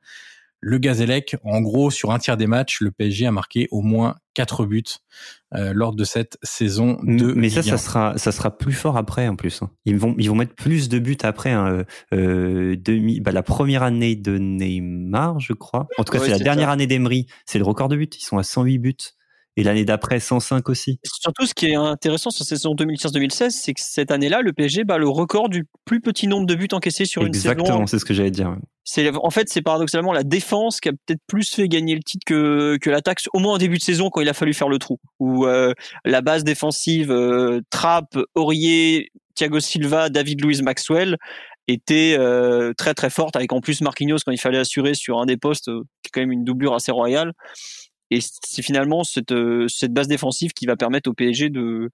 le 0.61 0.77
Gazélec, 0.77 1.35
en 1.43 1.59
gros, 1.59 1.89
sur 1.89 2.11
un 2.11 2.19
tiers 2.19 2.37
des 2.37 2.45
matchs, 2.45 2.81
le 2.81 2.91
PSG 2.91 3.25
a 3.25 3.31
marqué 3.31 3.67
au 3.71 3.81
moins 3.81 4.15
quatre 4.35 4.65
buts 4.65 4.83
euh, 5.55 5.73
lors 5.73 5.93
de 5.93 6.03
cette 6.03 6.37
saison 6.43 6.99
de. 7.03 7.33
Mais 7.33 7.49
ça, 7.49 7.63
ça 7.63 7.77
sera, 7.77 8.17
ça 8.17 8.31
sera 8.31 8.55
plus 8.55 8.73
fort 8.73 8.95
après 8.95 9.27
en 9.27 9.35
plus. 9.35 9.63
Hein. 9.63 9.71
Ils 9.85 9.97
vont, 9.97 10.15
ils 10.19 10.29
vont 10.29 10.35
mettre 10.35 10.55
plus 10.55 10.87
de 10.87 10.99
buts 10.99 11.17
après. 11.23 11.51
Hein. 11.51 11.83
Euh, 12.13 12.75
demi, 12.77 13.19
bah, 13.19 13.31
la 13.31 13.43
première 13.43 13.81
année 13.81 14.15
de 14.15 14.37
Neymar, 14.37 15.39
je 15.39 15.53
crois. 15.53 15.87
En 15.97 16.03
tout 16.03 16.13
cas, 16.13 16.19
c'est 16.19 16.29
la 16.29 16.39
dernière 16.39 16.69
année 16.69 16.87
d'Emery. 16.87 17.25
C'est 17.45 17.57
le 17.57 17.65
record 17.65 17.89
de 17.89 17.97
buts. 17.97 18.09
Ils 18.15 18.23
sont 18.23 18.37
à 18.37 18.43
108 18.43 18.77
buts 18.77 18.95
et 19.57 19.63
l'année 19.63 19.85
d'après 19.85 20.19
105 20.19 20.69
aussi. 20.69 20.99
Surtout, 21.03 21.45
ce 21.45 21.53
qui 21.53 21.67
est 21.67 21.75
intéressant 21.75 22.29
sur 22.29 22.45
cette 22.45 22.57
saison 22.57 22.73
2015-2016, 22.73 23.49
c'est 23.49 23.73
que 23.73 23.81
cette 23.81 24.11
année-là, 24.11 24.41
le 24.41 24.53
PSG 24.53 24.83
bat 24.83 24.97
le 24.97 25.09
record 25.09 25.49
du 25.49 25.65
plus 25.85 25.99
petit 25.99 26.27
nombre 26.27 26.45
de 26.45 26.55
buts 26.55 26.69
encaissés 26.71 27.05
sur 27.05 27.25
une 27.25 27.33
saison. 27.33 27.51
Exactement, 27.51 27.87
c'est 27.87 27.99
ce 27.99 28.05
que 28.05 28.13
j'allais 28.13 28.31
dire. 28.31 28.55
C'est 28.83 29.11
en 29.15 29.29
fait, 29.29 29.49
c'est 29.49 29.61
paradoxalement 29.61 30.13
la 30.13 30.23
défense 30.23 30.79
qui 30.79 30.89
a 30.89 30.93
peut-être 30.93 31.21
plus 31.27 31.53
fait 31.53 31.67
gagner 31.67 31.95
le 31.95 32.01
titre 32.01 32.23
que 32.25 32.77
que 32.81 32.89
l'attaque, 32.89 33.21
au 33.33 33.39
moins 33.39 33.55
en 33.55 33.57
début 33.57 33.77
de 33.77 33.83
saison 33.83 34.09
quand 34.09 34.21
il 34.21 34.29
a 34.29 34.33
fallu 34.33 34.53
faire 34.53 34.69
le 34.69 34.79
trou. 34.79 34.99
Où 35.19 35.45
euh, 35.45 35.73
la 36.05 36.21
base 36.21 36.43
défensive 36.43 37.11
euh, 37.11 37.61
Trapp, 37.69 38.17
Aurier, 38.35 39.11
Thiago 39.35 39.59
Silva, 39.59 40.09
David 40.09 40.43
Luiz 40.43 40.61
Maxwell 40.61 41.17
était 41.67 42.15
euh, 42.17 42.73
très 42.75 42.93
très 42.93 43.09
forte 43.09 43.35
avec 43.35 43.53
en 43.53 43.61
plus 43.61 43.81
Marquinhos 43.81 44.17
quand 44.25 44.31
il 44.31 44.39
fallait 44.39 44.57
assurer 44.57 44.93
sur 44.93 45.19
un 45.19 45.25
des 45.25 45.37
postes 45.37 45.65
qui 45.65 46.07
est 46.07 46.09
quand 46.11 46.21
même 46.21 46.31
une 46.31 46.43
doublure 46.43 46.73
assez 46.73 46.91
royale. 46.91 47.33
Et 48.11 48.19
c'est 48.21 48.61
finalement 48.61 49.03
cette, 49.03 49.31
euh, 49.31 49.67
cette 49.67 49.93
base 49.93 50.07
défensive 50.07 50.51
qui 50.51 50.65
va 50.65 50.75
permettre 50.75 51.09
au 51.09 51.13
PSG 51.13 51.49
de, 51.49 51.89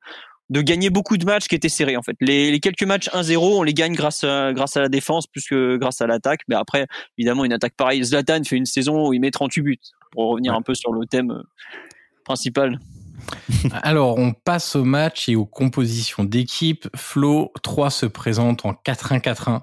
de 0.49 0.61
gagner 0.61 0.89
beaucoup 0.89 1.17
de 1.17 1.25
matchs 1.25 1.47
qui 1.47 1.55
étaient 1.55 1.69
serrés 1.69 1.95
en 1.95 2.01
fait. 2.01 2.15
Les, 2.19 2.51
les 2.51 2.59
quelques 2.59 2.83
matchs 2.83 3.09
1-0, 3.09 3.37
on 3.37 3.63
les 3.63 3.73
gagne 3.73 3.93
grâce 3.93 4.23
à, 4.23 4.51
grâce 4.53 4.75
à 4.77 4.81
la 4.81 4.89
défense 4.89 5.27
plus 5.27 5.45
que 5.45 5.77
grâce 5.77 6.01
à 6.01 6.07
l'attaque. 6.07 6.41
Mais 6.47 6.55
après, 6.55 6.87
évidemment, 7.17 7.45
une 7.45 7.53
attaque 7.53 7.75
pareille. 7.75 8.03
Zlatan 8.03 8.43
fait 8.43 8.57
une 8.57 8.65
saison 8.65 9.07
où 9.07 9.13
il 9.13 9.19
met 9.19 9.31
38 9.31 9.61
buts. 9.61 9.77
Pour 10.11 10.29
revenir 10.29 10.53
un 10.53 10.61
peu 10.61 10.73
sur 10.73 10.91
le 10.91 11.05
thème 11.05 11.31
euh, 11.31 11.43
principal. 12.23 12.79
Alors, 13.83 14.17
on 14.17 14.33
passe 14.33 14.75
au 14.75 14.83
match 14.83 15.29
et 15.29 15.35
aux 15.35 15.45
compositions 15.45 16.23
d'équipe. 16.23 16.87
Flo 16.95 17.51
3 17.61 17.89
se 17.89 18.05
présente 18.05 18.65
en 18.65 18.71
4-1-4-1 18.71 19.61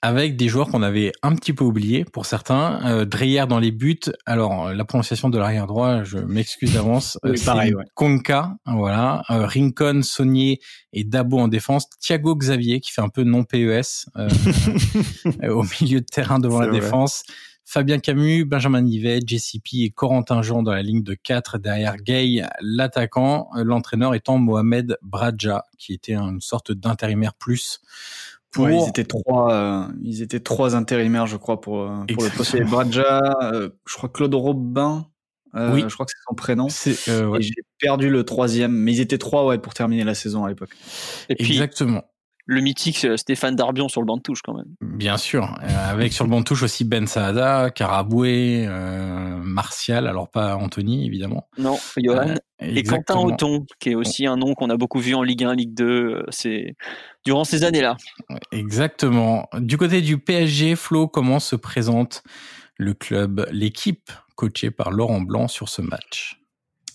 avec 0.00 0.36
des 0.36 0.48
joueurs 0.48 0.68
qu'on 0.68 0.82
avait 0.82 1.12
un 1.22 1.34
petit 1.34 1.52
peu 1.52 1.64
oubliés 1.64 2.04
pour 2.04 2.26
certains. 2.26 2.80
Euh, 2.86 3.04
Dreyer 3.04 3.46
dans 3.48 3.58
les 3.58 3.72
buts. 3.72 3.98
Alors 4.26 4.72
la 4.72 4.84
prononciation 4.84 5.28
de 5.28 5.38
l'arrière 5.38 5.66
droit, 5.66 6.04
je 6.04 6.18
m'excuse 6.18 6.74
d'avance. 6.74 7.18
oui, 7.24 7.40
pareil. 7.44 7.74
Ouais. 7.74 7.84
Konka, 7.94 8.56
voilà. 8.66 9.22
Euh, 9.30 9.46
Rincon, 9.46 10.02
Saunier 10.02 10.60
et 10.92 11.04
Dabo 11.04 11.38
en 11.38 11.48
défense. 11.48 11.86
Thiago 12.00 12.36
Xavier 12.36 12.80
qui 12.80 12.92
fait 12.92 13.02
un 13.02 13.08
peu 13.08 13.24
non 13.24 13.44
PES 13.44 14.06
euh, 14.16 14.28
au 15.50 15.64
milieu 15.80 16.00
de 16.00 16.06
terrain 16.06 16.38
devant 16.38 16.60
la 16.60 16.70
défense. 16.70 17.24
Fabien 17.70 17.98
Camus, 17.98 18.46
Benjamin 18.46 18.80
Nivet, 18.80 19.20
JCP 19.26 19.84
et 19.84 19.90
Corentin 19.90 20.40
Jean 20.40 20.62
dans 20.62 20.72
la 20.72 20.80
ligne 20.80 21.02
de 21.02 21.12
4 21.12 21.58
derrière 21.58 21.98
Gay, 21.98 22.42
l'attaquant, 22.62 23.50
euh, 23.58 23.62
l'entraîneur 23.62 24.14
étant 24.14 24.38
Mohamed 24.38 24.96
Bradja, 25.02 25.66
qui 25.76 25.92
était 25.92 26.14
une 26.14 26.40
sorte 26.40 26.72
d'intérimaire 26.72 27.34
plus 27.34 27.80
ils 28.56 28.88
étaient 28.88 29.04
trois, 29.04 29.52
euh, 29.52 29.86
ils 30.02 30.22
étaient 30.22 30.40
trois 30.40 30.74
intérimaires, 30.74 31.26
je 31.26 31.36
crois, 31.36 31.60
pour, 31.60 31.82
euh, 31.82 32.04
pour 32.12 32.24
le 32.24 32.30
poste. 32.30 32.60
Bradja, 32.62 33.20
euh, 33.42 33.70
je 33.86 33.94
crois 33.94 34.08
Claude 34.08 34.34
Robin. 34.34 35.06
oui. 35.54 35.84
Je 35.86 35.94
crois 35.94 36.06
que 36.06 36.12
c'est 36.12 36.24
son 36.28 36.34
prénom. 36.34 36.66
Ouais. 36.66 37.38
Et 37.38 37.42
j'ai 37.42 37.62
perdu 37.80 38.10
le 38.10 38.24
troisième, 38.24 38.72
mais 38.72 38.92
ils 38.92 39.00
étaient 39.00 39.18
trois, 39.18 39.46
ouais, 39.46 39.58
pour 39.58 39.74
terminer 39.74 40.04
la 40.04 40.14
saison 40.14 40.44
à 40.44 40.48
l'époque. 40.48 40.70
Exactement 41.28 42.04
le 42.48 42.62
mythique 42.62 43.06
Stéphane 43.16 43.54
Darbion 43.54 43.88
sur 43.88 44.00
le 44.00 44.06
banc 44.06 44.16
de 44.16 44.22
touche 44.22 44.40
quand 44.42 44.54
même. 44.54 44.74
Bien 44.80 45.18
sûr, 45.18 45.54
avec 45.60 46.14
sur 46.14 46.24
le 46.24 46.30
banc 46.30 46.40
de 46.40 46.44
touche 46.44 46.62
aussi 46.62 46.84
Ben 46.84 47.06
Saada, 47.06 47.70
Caraboué, 47.70 48.64
euh, 48.66 49.36
Martial, 49.42 50.06
alors 50.06 50.30
pas 50.30 50.56
Anthony 50.56 51.06
évidemment. 51.06 51.46
Non, 51.58 51.78
Johan. 51.98 52.36
et 52.60 52.82
Quentin 52.84 53.18
Auton, 53.18 53.66
qui 53.78 53.90
est 53.90 53.94
aussi 53.94 54.26
un 54.26 54.36
nom 54.36 54.54
qu'on 54.54 54.70
a 54.70 54.78
beaucoup 54.78 54.98
vu 54.98 55.14
en 55.14 55.22
Ligue 55.22 55.44
1, 55.44 55.54
Ligue 55.54 55.74
2, 55.74 56.24
c'est 56.30 56.74
durant 57.26 57.44
ces 57.44 57.64
années-là. 57.64 57.98
Exactement. 58.50 59.46
Du 59.58 59.76
côté 59.76 60.00
du 60.00 60.16
PSG, 60.16 60.74
Flo, 60.74 61.06
comment 61.06 61.40
se 61.40 61.54
présente 61.54 62.22
le 62.78 62.94
club, 62.94 63.46
l'équipe 63.52 64.10
coachée 64.36 64.70
par 64.70 64.90
Laurent 64.90 65.20
Blanc 65.20 65.48
sur 65.48 65.68
ce 65.68 65.82
match? 65.82 66.40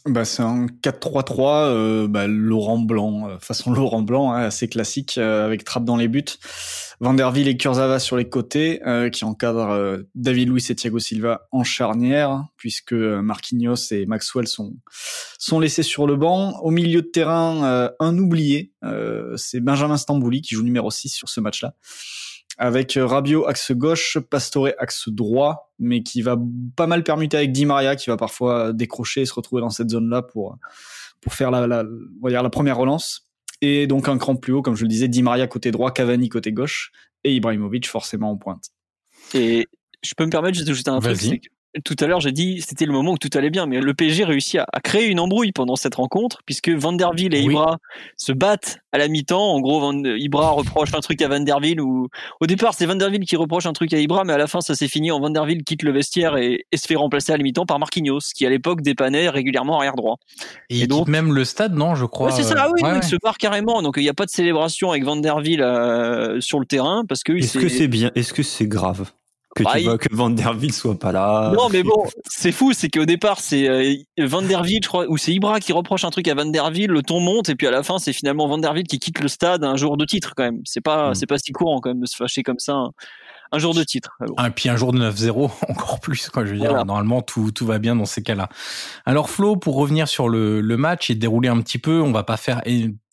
Bah, 0.05 0.25
c'est 0.25 0.43
un 0.43 0.65
4-3-3, 0.65 1.67
euh, 1.67 2.07
bah, 2.09 2.27
Laurent 2.27 2.77
Blanc, 2.77 3.29
euh, 3.29 3.37
façon 3.39 3.71
Laurent 3.73 4.01
Blanc, 4.01 4.33
hein, 4.33 4.43
assez 4.43 4.67
classique, 4.67 5.17
euh, 5.17 5.45
avec 5.45 5.63
Trappe 5.63 5.85
dans 5.85 5.95
les 5.95 6.09
buts. 6.09 6.25
Vanderville 6.99 7.47
et 7.47 7.55
Kurzawa 7.55 7.99
sur 7.99 8.15
les 8.15 8.29
côtés, 8.29 8.79
qui 9.11 9.25
encadrent 9.25 9.97
David 10.15 10.47
Luiz 10.47 10.71
et 10.71 10.75
Thiago 10.75 10.99
Silva 10.99 11.47
en 11.51 11.65
charnière, 11.65 12.45
puisque 12.55 12.93
Marquinhos 12.93 13.91
et 13.91 14.05
Maxwell 14.05 14.47
sont, 14.47 14.75
sont 15.37 15.59
laissés 15.59 15.83
sur 15.83 16.07
le 16.07 16.15
banc. 16.15 16.57
Au 16.61 16.71
milieu 16.71 17.01
de 17.01 17.07
terrain, 17.07 17.91
un 17.99 18.17
oublié, 18.17 18.71
c'est 19.35 19.59
Benjamin 19.59 19.97
Stambouli 19.97 20.41
qui 20.41 20.55
joue 20.55 20.63
numéro 20.63 20.91
6 20.91 21.09
sur 21.09 21.27
ce 21.27 21.41
match-là 21.41 21.75
avec 22.57 22.97
Rabiot 23.01 23.45
axe 23.45 23.71
gauche, 23.71 24.17
Pastore 24.29 24.69
axe 24.77 25.09
droit, 25.09 25.73
mais 25.79 26.03
qui 26.03 26.21
va 26.21 26.37
pas 26.75 26.87
mal 26.87 27.03
permuter 27.03 27.37
avec 27.37 27.51
Di 27.51 27.65
Maria, 27.65 27.95
qui 27.95 28.09
va 28.09 28.17
parfois 28.17 28.73
décrocher 28.73 29.21
et 29.21 29.25
se 29.25 29.33
retrouver 29.33 29.61
dans 29.61 29.69
cette 29.69 29.89
zone-là 29.89 30.21
pour 30.21 30.57
pour 31.21 31.33
faire 31.33 31.51
la, 31.51 31.67
la, 31.67 31.83
on 31.83 32.23
va 32.25 32.29
dire 32.29 32.43
la 32.43 32.49
première 32.49 32.77
relance. 32.77 33.29
Et 33.61 33.87
donc 33.87 34.09
un 34.09 34.17
cran 34.17 34.35
plus 34.35 34.51
haut, 34.51 34.61
comme 34.61 34.75
je 34.75 34.83
le 34.83 34.89
disais, 34.89 35.07
Di 35.07 35.23
Maria 35.23 35.47
côté 35.47 35.71
droit, 35.71 35.91
Cavani 35.91 36.27
côté 36.27 36.51
gauche, 36.51 36.91
et 37.23 37.33
Ibrahimovic 37.33 37.87
forcément 37.87 38.31
en 38.31 38.37
pointe. 38.37 38.65
Et 39.33 39.67
je 40.01 40.13
peux 40.15 40.25
me 40.25 40.29
permettre 40.29 40.63
de 40.63 40.73
juste 40.73 40.89
un 40.89 40.99
truc, 40.99 41.49
tout 41.83 41.95
à 41.99 42.05
l'heure, 42.05 42.19
j'ai 42.19 42.31
dit 42.31 42.61
c'était 42.61 42.85
le 42.85 42.93
moment 42.93 43.13
où 43.13 43.17
tout 43.17 43.29
allait 43.35 43.49
bien, 43.49 43.65
mais 43.65 43.79
le 43.79 43.93
PSG 43.93 44.23
réussit 44.23 44.59
à, 44.59 44.79
créer 44.81 45.07
une 45.07 45.19
embrouille 45.19 45.51
pendant 45.51 45.75
cette 45.75 45.95
rencontre, 45.95 46.39
puisque 46.45 46.69
Vanderville 46.69 47.33
et 47.33 47.41
Ibra 47.41 47.77
se 48.15 48.31
battent 48.31 48.79
à 48.91 48.99
la 48.99 49.07
mi-temps. 49.07 49.53
En 49.53 49.59
gros, 49.59 49.79
Van, 49.79 49.93
Ibra 50.03 50.51
reproche 50.51 50.93
un 50.93 50.99
truc 50.99 51.21
à 51.21 51.27
Vanderville, 51.27 51.81
ou 51.81 52.09
au 52.39 52.45
départ 52.45 52.73
c'est 52.75 52.85
Vanderville 52.85 53.25
qui 53.25 53.35
reproche 53.35 53.65
un 53.65 53.73
truc 53.73 53.91
à 53.93 53.97
Ibra, 53.97 54.23
mais 54.23 54.33
à 54.33 54.37
la 54.37 54.47
fin 54.47 54.61
ça 54.61 54.75
s'est 54.75 54.87
fini 54.87 55.11
en 55.11 55.19
Vanderville 55.19 55.63
quitte 55.63 55.83
le 55.83 55.91
vestiaire 55.91 56.37
et, 56.37 56.65
se 56.73 56.87
fait 56.87 56.95
remplacer 56.95 57.31
à 57.31 57.37
la 57.37 57.43
mi-temps 57.43 57.65
par 57.65 57.79
Marquinhos, 57.79 58.19
qui 58.35 58.45
à 58.45 58.49
l'époque 58.49 58.81
dépannait 58.81 59.29
régulièrement 59.29 59.77
arrière 59.77 59.95
droit. 59.95 60.17
Et, 60.69 60.85
donc 60.85 61.07
même 61.07 61.33
le 61.33 61.45
stade, 61.45 61.73
non, 61.73 61.95
je 61.95 62.05
crois. 62.05 62.31
c'est 62.31 62.43
ça, 62.43 62.69
oui, 62.71 62.81
il 62.95 63.03
se 63.03 63.15
barre 63.21 63.37
carrément. 63.37 63.81
Donc 63.81 63.95
il 63.97 64.03
n'y 64.03 64.09
a 64.09 64.13
pas 64.13 64.25
de 64.25 64.31
célébration 64.31 64.91
avec 64.91 65.03
Vanderville 65.03 65.61
euh, 65.61 66.39
sur 66.39 66.59
le 66.59 66.65
terrain 66.65 67.03
parce 67.07 67.23
que. 67.23 67.33
Est-ce 67.33 67.57
que 67.57 67.69
c'est 67.69 67.87
bien 67.87 68.11
Est-ce 68.15 68.33
que 68.33 68.43
c'est 68.43 68.67
grave? 68.67 69.11
Que 69.55 69.63
tu 69.63 69.83
vois 69.83 69.97
que 69.97 70.07
Vanderville 70.11 70.73
soit 70.73 70.97
pas 70.97 71.11
là. 71.11 71.51
Non, 71.55 71.69
mais 71.69 71.83
bon, 71.83 72.03
c'est 72.25 72.51
fou, 72.51 72.73
c'est 72.73 72.89
qu'au 72.89 73.05
départ, 73.05 73.39
c'est 73.39 73.69
euh, 73.69 73.95
Vanderville, 74.17 74.81
je 74.83 74.87
crois, 74.87 75.05
ou 75.07 75.17
c'est 75.17 75.33
Ibra 75.33 75.59
qui 75.59 75.73
reproche 75.73 76.03
un 76.03 76.09
truc 76.09 76.27
à 76.27 76.35
Vanderville, 76.35 76.89
le 76.89 77.01
ton 77.01 77.19
monte, 77.19 77.49
et 77.49 77.55
puis 77.55 77.67
à 77.67 77.71
la 77.71 77.83
fin, 77.83 77.99
c'est 77.99 78.13
finalement 78.13 78.47
Vanderville 78.47 78.87
qui 78.87 78.99
quitte 78.99 79.19
le 79.19 79.27
stade 79.27 79.63
un 79.63 79.75
jour 79.75 79.97
de 79.97 80.05
titre, 80.05 80.33
quand 80.35 80.43
même. 80.43 80.61
C'est 80.65 80.81
pas, 80.81 81.11
mm. 81.11 81.15
c'est 81.15 81.27
pas 81.27 81.37
si 81.37 81.51
courant, 81.51 81.79
quand 81.79 81.89
même, 81.89 82.01
de 82.01 82.07
se 82.07 82.15
fâcher 82.15 82.43
comme 82.43 82.59
ça. 82.59 82.73
Un, 83.51 83.59
jour 83.59 83.75
de 83.75 83.83
titre. 83.83 84.17
Et 84.25 84.31
ah, 84.37 84.49
puis 84.49 84.69
un 84.69 84.75
jour 84.75 84.91
de 84.91 84.99
9-0, 84.99 85.51
encore 85.69 85.99
plus, 85.99 86.29
quoi. 86.29 86.45
Je 86.45 86.53
veux 86.53 86.59
dire, 86.59 86.73
normalement, 86.85 87.21
tout, 87.21 87.51
tout 87.51 87.67
va 87.67 87.77
bien 87.77 87.95
dans 87.95 88.05
ces 88.05 88.23
cas-là. 88.23 88.49
Alors, 89.05 89.29
Flo, 89.29 89.55
pour 89.55 89.75
revenir 89.75 90.07
sur 90.07 90.27
le, 90.27 90.61
le 90.61 90.77
match 90.77 91.11
et 91.11 91.15
dérouler 91.15 91.49
un 91.49 91.61
petit 91.61 91.77
peu, 91.77 92.01
on 92.01 92.11
va 92.11 92.23
pas 92.23 92.37
faire 92.37 92.63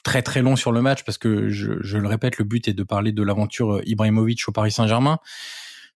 très 0.03 0.23
très 0.23 0.41
long 0.41 0.57
sur 0.57 0.73
le 0.73 0.81
match 0.81 1.05
parce 1.05 1.19
que 1.19 1.51
je, 1.51 1.73
je 1.81 1.99
le 1.99 2.09
répète, 2.09 2.39
le 2.39 2.45
but 2.45 2.69
est 2.69 2.73
de 2.73 2.83
parler 2.83 3.13
de 3.13 3.23
l'aventure 3.23 3.75
euh, 3.75 3.83
Ibrahimovic 3.85 4.49
au 4.49 4.53
Paris 4.53 4.73
Saint-Germain. 4.73 5.19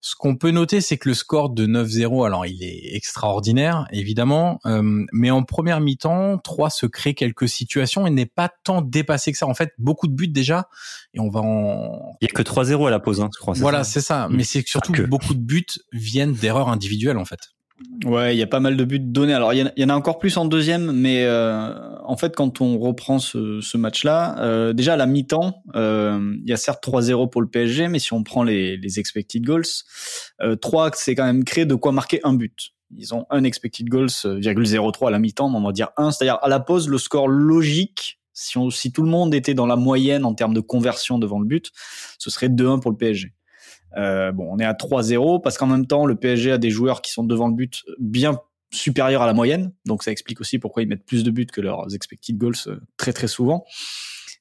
Ce 0.05 0.17
qu'on 0.17 0.35
peut 0.35 0.51
noter, 0.51 0.81
c'est 0.81 0.97
que 0.97 1.07
le 1.07 1.15
score 1.15 1.49
de 1.49 1.65
9-0, 1.65 2.25
alors 2.25 2.45
il 2.45 2.61
est 2.61 2.93
extraordinaire, 2.93 3.87
évidemment, 3.93 4.59
euh, 4.65 5.05
mais 5.13 5.31
en 5.31 5.43
première 5.43 5.79
mi-temps, 5.79 6.39
3 6.39 6.69
se 6.69 6.85
crée 6.85 7.13
quelques 7.13 7.47
situations 7.47 8.05
et 8.05 8.09
n'est 8.09 8.25
pas 8.25 8.51
tant 8.65 8.81
dépassé 8.81 9.31
que 9.31 9.37
ça. 9.37 9.47
En 9.47 9.53
fait, 9.53 9.71
beaucoup 9.77 10.09
de 10.09 10.13
buts 10.13 10.27
déjà, 10.27 10.67
et 11.13 11.21
on 11.21 11.29
va 11.29 11.39
en... 11.39 12.17
Il 12.19 12.25
y 12.25 12.29
a 12.29 12.33
que 12.33 12.41
3-0 12.41 12.85
à 12.85 12.91
la 12.91 12.99
pause, 12.99 13.21
hein, 13.21 13.29
je 13.33 13.39
crois. 13.39 13.53
Voilà, 13.53 13.85
c'est 13.85 14.01
ça. 14.01 14.27
Mais 14.29 14.43
c'est 14.43 14.67
surtout 14.67 14.91
que 14.91 15.03
beaucoup 15.03 15.35
de 15.35 15.39
buts 15.39 15.65
viennent 15.93 16.33
d'erreurs 16.33 16.67
individuelles, 16.67 17.17
en 17.17 17.23
fait. 17.23 17.52
Ouais, 18.05 18.35
il 18.35 18.39
y 18.39 18.43
a 18.43 18.47
pas 18.47 18.59
mal 18.59 18.77
de 18.77 18.83
buts 18.83 18.99
donnés. 18.99 19.33
Alors, 19.33 19.53
il 19.53 19.71
y, 19.75 19.83
en 19.83 19.89
a 19.89 19.95
encore 19.95 20.19
plus 20.19 20.37
en 20.37 20.45
deuxième, 20.45 20.91
mais 20.91 21.23
euh, 21.25 21.73
en 22.03 22.17
fait, 22.17 22.35
quand 22.35 22.61
on 22.61 22.77
reprend 22.77 23.19
ce, 23.19 23.61
ce 23.61 23.77
match-là, 23.77 24.37
euh, 24.39 24.73
déjà 24.73 24.93
à 24.93 24.97
la 24.97 25.05
mi-temps, 25.05 25.63
euh, 25.75 26.35
il 26.43 26.49
y 26.49 26.53
a 26.53 26.57
certes 26.57 26.85
3-0 26.85 27.29
pour 27.29 27.41
le 27.41 27.47
PSG, 27.47 27.87
mais 27.87 27.99
si 27.99 28.13
on 28.13 28.23
prend 28.23 28.43
les, 28.43 28.77
les 28.77 28.99
expected 28.99 29.43
goals, 29.43 29.63
euh, 30.41 30.55
3, 30.55 30.91
c'est 30.93 31.15
quand 31.15 31.25
même 31.25 31.43
créé 31.43 31.65
de 31.65 31.75
quoi 31.75 31.91
marquer 31.91 32.19
un 32.23 32.33
but. 32.33 32.71
Ils 32.95 33.13
ont 33.13 33.25
un 33.29 33.43
expected 33.43 33.89
goals, 33.89 34.07
0,03 34.07 35.07
à 35.07 35.11
la 35.11 35.19
mi-temps, 35.19 35.53
on 35.53 35.61
va 35.61 35.71
dire 35.71 35.89
1. 35.97 36.11
C'est-à-dire, 36.11 36.37
à 36.41 36.49
la 36.49 36.59
pause, 36.59 36.87
le 36.89 36.97
score 36.97 37.27
logique, 37.27 38.19
si, 38.33 38.57
on, 38.57 38.69
si 38.69 38.91
tout 38.91 39.03
le 39.03 39.09
monde 39.09 39.33
était 39.33 39.53
dans 39.53 39.65
la 39.65 39.75
moyenne 39.75 40.25
en 40.25 40.33
termes 40.33 40.53
de 40.53 40.59
conversion 40.59 41.17
devant 41.17 41.39
le 41.39 41.45
but, 41.45 41.71
ce 42.19 42.29
serait 42.29 42.49
2-1 42.49 42.81
pour 42.81 42.91
le 42.91 42.97
PSG. 42.97 43.33
Euh, 43.97 44.31
bon, 44.31 44.47
on 44.51 44.59
est 44.59 44.65
à 44.65 44.73
3-0 44.73 45.41
parce 45.41 45.57
qu'en 45.57 45.67
même 45.67 45.85
temps, 45.85 46.05
le 46.05 46.15
PSG 46.15 46.51
a 46.51 46.57
des 46.57 46.69
joueurs 46.69 47.01
qui 47.01 47.11
sont 47.11 47.23
devant 47.23 47.47
le 47.47 47.55
but 47.55 47.83
bien 47.99 48.39
supérieurs 48.71 49.21
à 49.21 49.27
la 49.27 49.33
moyenne. 49.33 49.71
Donc 49.85 50.03
ça 50.03 50.11
explique 50.11 50.41
aussi 50.41 50.59
pourquoi 50.59 50.83
ils 50.83 50.89
mettent 50.89 51.05
plus 51.05 51.23
de 51.23 51.31
buts 51.31 51.45
que 51.45 51.61
leurs 51.61 51.93
expected 51.93 52.37
goals 52.37 52.55
euh, 52.67 52.79
très 52.97 53.13
très 53.13 53.27
souvent. 53.27 53.65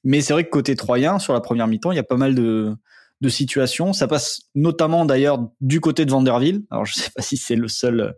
Mais 0.03 0.21
c'est 0.21 0.33
vrai 0.33 0.43
que 0.43 0.49
côté 0.49 0.75
troyen, 0.75 1.19
sur 1.19 1.33
la 1.33 1.41
première 1.41 1.67
mi-temps, 1.67 1.91
il 1.91 1.95
y 1.95 1.99
a 1.99 2.03
pas 2.03 2.17
mal 2.17 2.35
de, 2.35 2.75
de 3.21 3.29
situations. 3.29 3.93
Ça 3.93 4.07
passe 4.07 4.41
notamment 4.55 5.05
d'ailleurs 5.05 5.39
du 5.61 5.79
côté 5.79 6.05
de 6.05 6.11
Vanderville. 6.11 6.63
Alors 6.71 6.85
je 6.85 6.93
sais 6.93 7.11
pas 7.15 7.21
si 7.21 7.37
c'est 7.37 7.55
le 7.55 7.67
seul 7.67 8.15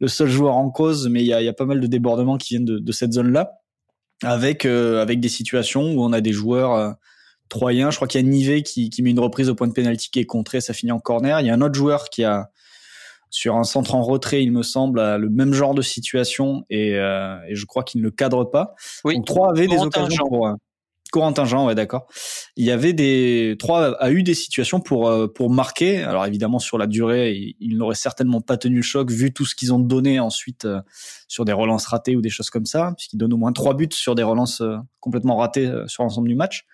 le 0.00 0.08
seul 0.08 0.28
joueur 0.28 0.56
en 0.56 0.70
cause, 0.70 1.08
mais 1.08 1.22
il 1.22 1.26
y 1.26 1.32
a, 1.32 1.52
pas 1.52 1.66
mal 1.66 1.80
de 1.80 1.86
débordements 1.86 2.38
qui 2.38 2.54
viennent 2.54 2.64
de, 2.64 2.78
de 2.78 2.92
cette 2.92 3.12
zone-là, 3.12 3.52
avec 4.22 4.64
euh, 4.64 5.02
avec 5.02 5.20
des 5.20 5.28
situations 5.28 5.92
où 5.92 6.02
on 6.02 6.12
a 6.12 6.20
des 6.20 6.32
joueurs 6.32 6.96
troyen. 7.48 7.90
Je 7.90 7.96
crois 7.96 8.08
qu'il 8.08 8.20
y 8.20 8.24
a 8.24 8.26
Nivet 8.26 8.62
qui, 8.62 8.90
qui 8.90 9.02
met 9.02 9.10
une 9.10 9.20
reprise 9.20 9.48
au 9.48 9.54
point 9.54 9.68
de 9.68 9.72
pénalty 9.72 10.10
qui 10.10 10.20
est 10.20 10.26
contrée, 10.26 10.60
ça 10.60 10.72
finit 10.72 10.92
en 10.92 10.98
corner. 11.00 11.40
Il 11.40 11.46
y 11.46 11.50
a 11.50 11.54
un 11.54 11.60
autre 11.60 11.74
joueur 11.74 12.10
qui 12.10 12.24
a 12.24 12.50
sur 13.30 13.56
un 13.56 13.64
centre 13.64 13.94
en 13.94 14.02
retrait, 14.02 14.42
il 14.42 14.52
me 14.52 14.62
semble, 14.62 15.16
le 15.16 15.28
même 15.28 15.52
genre 15.52 15.74
de 15.74 15.82
situation 15.82 16.64
et, 16.70 16.94
euh, 16.94 17.36
et 17.48 17.54
je 17.54 17.66
crois 17.66 17.82
qu'il 17.82 18.00
ne 18.00 18.06
le 18.06 18.10
cadre 18.10 18.44
pas. 18.44 18.74
Oui. 19.04 19.16
Donc 19.16 19.26
trois 19.26 19.50
avaient 19.50 19.66
des 19.66 19.78
occasions 19.78 20.26
pour 20.28 20.46
euh, 20.46 20.54
Corentin 21.12 21.44
Jean, 21.44 21.66
ouais, 21.66 21.74
d'accord. 21.74 22.06
Il 22.56 22.64
y 22.64 22.70
avait 22.70 22.92
des 22.92 23.56
trois 23.58 23.94
a 24.00 24.10
eu 24.10 24.22
des 24.22 24.34
situations 24.34 24.80
pour 24.80 25.08
euh, 25.08 25.28
pour 25.28 25.50
marquer. 25.50 26.02
Alors 26.02 26.26
évidemment 26.26 26.58
sur 26.58 26.78
la 26.78 26.86
durée, 26.86 27.54
il, 27.60 27.76
n'aurait 27.78 27.94
certainement 27.94 28.40
pas 28.40 28.56
tenu 28.56 28.76
le 28.76 28.82
choc 28.82 29.10
vu 29.10 29.32
tout 29.32 29.44
ce 29.44 29.54
qu'ils 29.54 29.72
ont 29.72 29.78
donné 29.78 30.18
ensuite 30.18 30.66
sur 31.28 31.44
des 31.44 31.52
relances 31.52 31.86
ratées 31.86 32.16
ou 32.16 32.20
des 32.20 32.30
choses 32.30 32.50
comme 32.50 32.66
ça, 32.66 32.92
puisqu'ils 32.96 33.18
donnent 33.18 33.34
au 33.34 33.38
moins 33.38 33.52
trois 33.52 33.74
buts 33.74 33.88
sur 33.92 34.14
des 34.14 34.24
relances 34.24 34.62
complètement 35.00 35.36
ratées 35.36 35.70
sur 35.86 36.02
l'ensemble 36.02 36.28
du 36.28 36.34
match. 36.34 36.66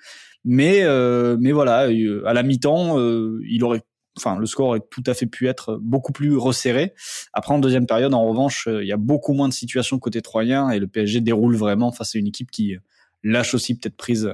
Mais 0.44 0.82
euh, 0.82 1.36
mais 1.40 1.52
voilà, 1.52 1.88
euh, 1.88 2.26
à 2.26 2.32
la 2.32 2.42
mi-temps, 2.42 2.98
euh, 2.98 3.40
il 3.48 3.62
aurait 3.64 3.82
enfin 4.18 4.36
le 4.38 4.46
score 4.46 4.68
aurait 4.68 4.82
tout 4.90 5.02
à 5.06 5.14
fait 5.14 5.26
pu 5.26 5.48
être 5.48 5.78
beaucoup 5.80 6.12
plus 6.12 6.36
resserré. 6.36 6.94
Après 7.32 7.54
en 7.54 7.58
deuxième 7.58 7.86
période, 7.86 8.12
en 8.12 8.26
revanche, 8.28 8.68
il 8.70 8.86
y 8.86 8.92
a 8.92 8.96
beaucoup 8.96 9.32
moins 9.32 9.48
de 9.48 9.54
situations 9.54 9.98
côté 9.98 10.20
troyen 10.20 10.70
et 10.70 10.78
le 10.78 10.86
PSG 10.86 11.20
déroule 11.20 11.56
vraiment 11.56 11.92
face 11.92 12.14
à 12.14 12.18
une 12.18 12.26
équipe 12.26 12.50
qui 12.50 12.76
lâche 13.22 13.54
aussi 13.54 13.74
peut-être 13.74 13.96
prise 13.96 14.30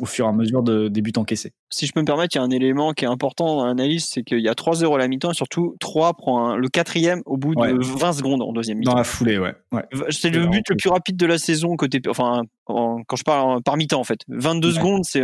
au 0.00 0.06
fur 0.06 0.26
et 0.26 0.28
à 0.28 0.32
mesure 0.32 0.62
de, 0.62 0.88
des 0.88 1.02
buts 1.02 1.12
encaissés. 1.16 1.52
Si 1.74 1.86
je 1.86 1.92
peux 1.92 2.00
me 2.00 2.06
permettre, 2.06 2.36
il 2.36 2.38
y 2.38 2.40
a 2.40 2.44
un 2.44 2.50
élément 2.50 2.92
qui 2.92 3.04
est 3.04 3.08
important 3.08 3.56
dans 3.56 3.66
l'analyse, 3.66 4.06
c'est 4.08 4.22
qu'il 4.22 4.38
y 4.38 4.48
a 4.48 4.54
3 4.54 4.76
0 4.76 4.94
à 4.94 4.98
la 4.98 5.08
mi-temps 5.08 5.32
et 5.32 5.34
surtout 5.34 5.74
3 5.80 6.14
prend 6.14 6.56
le 6.56 6.68
quatrième 6.68 7.20
au 7.26 7.36
bout 7.36 7.56
de 7.56 7.98
20 7.98 8.12
secondes 8.12 8.42
en 8.42 8.52
deuxième 8.52 8.78
mi-temps. 8.78 8.92
Dans 8.92 8.98
la 8.98 9.04
foulée, 9.04 9.38
ouais. 9.38 9.54
ouais. 9.72 9.82
C'est 10.10 10.30
le 10.30 10.46
but 10.46 10.68
le 10.68 10.76
plus 10.76 10.88
rapide 10.88 11.16
de 11.16 11.26
la 11.26 11.38
saison 11.38 11.74
côté, 11.76 12.00
enfin, 12.08 12.42
quand 12.66 13.16
je 13.16 13.24
parle 13.24 13.60
par 13.62 13.76
mi-temps 13.76 13.98
en 13.98 14.04
fait. 14.04 14.20
22 14.28 14.72
secondes, 14.72 15.04
c'est 15.04 15.22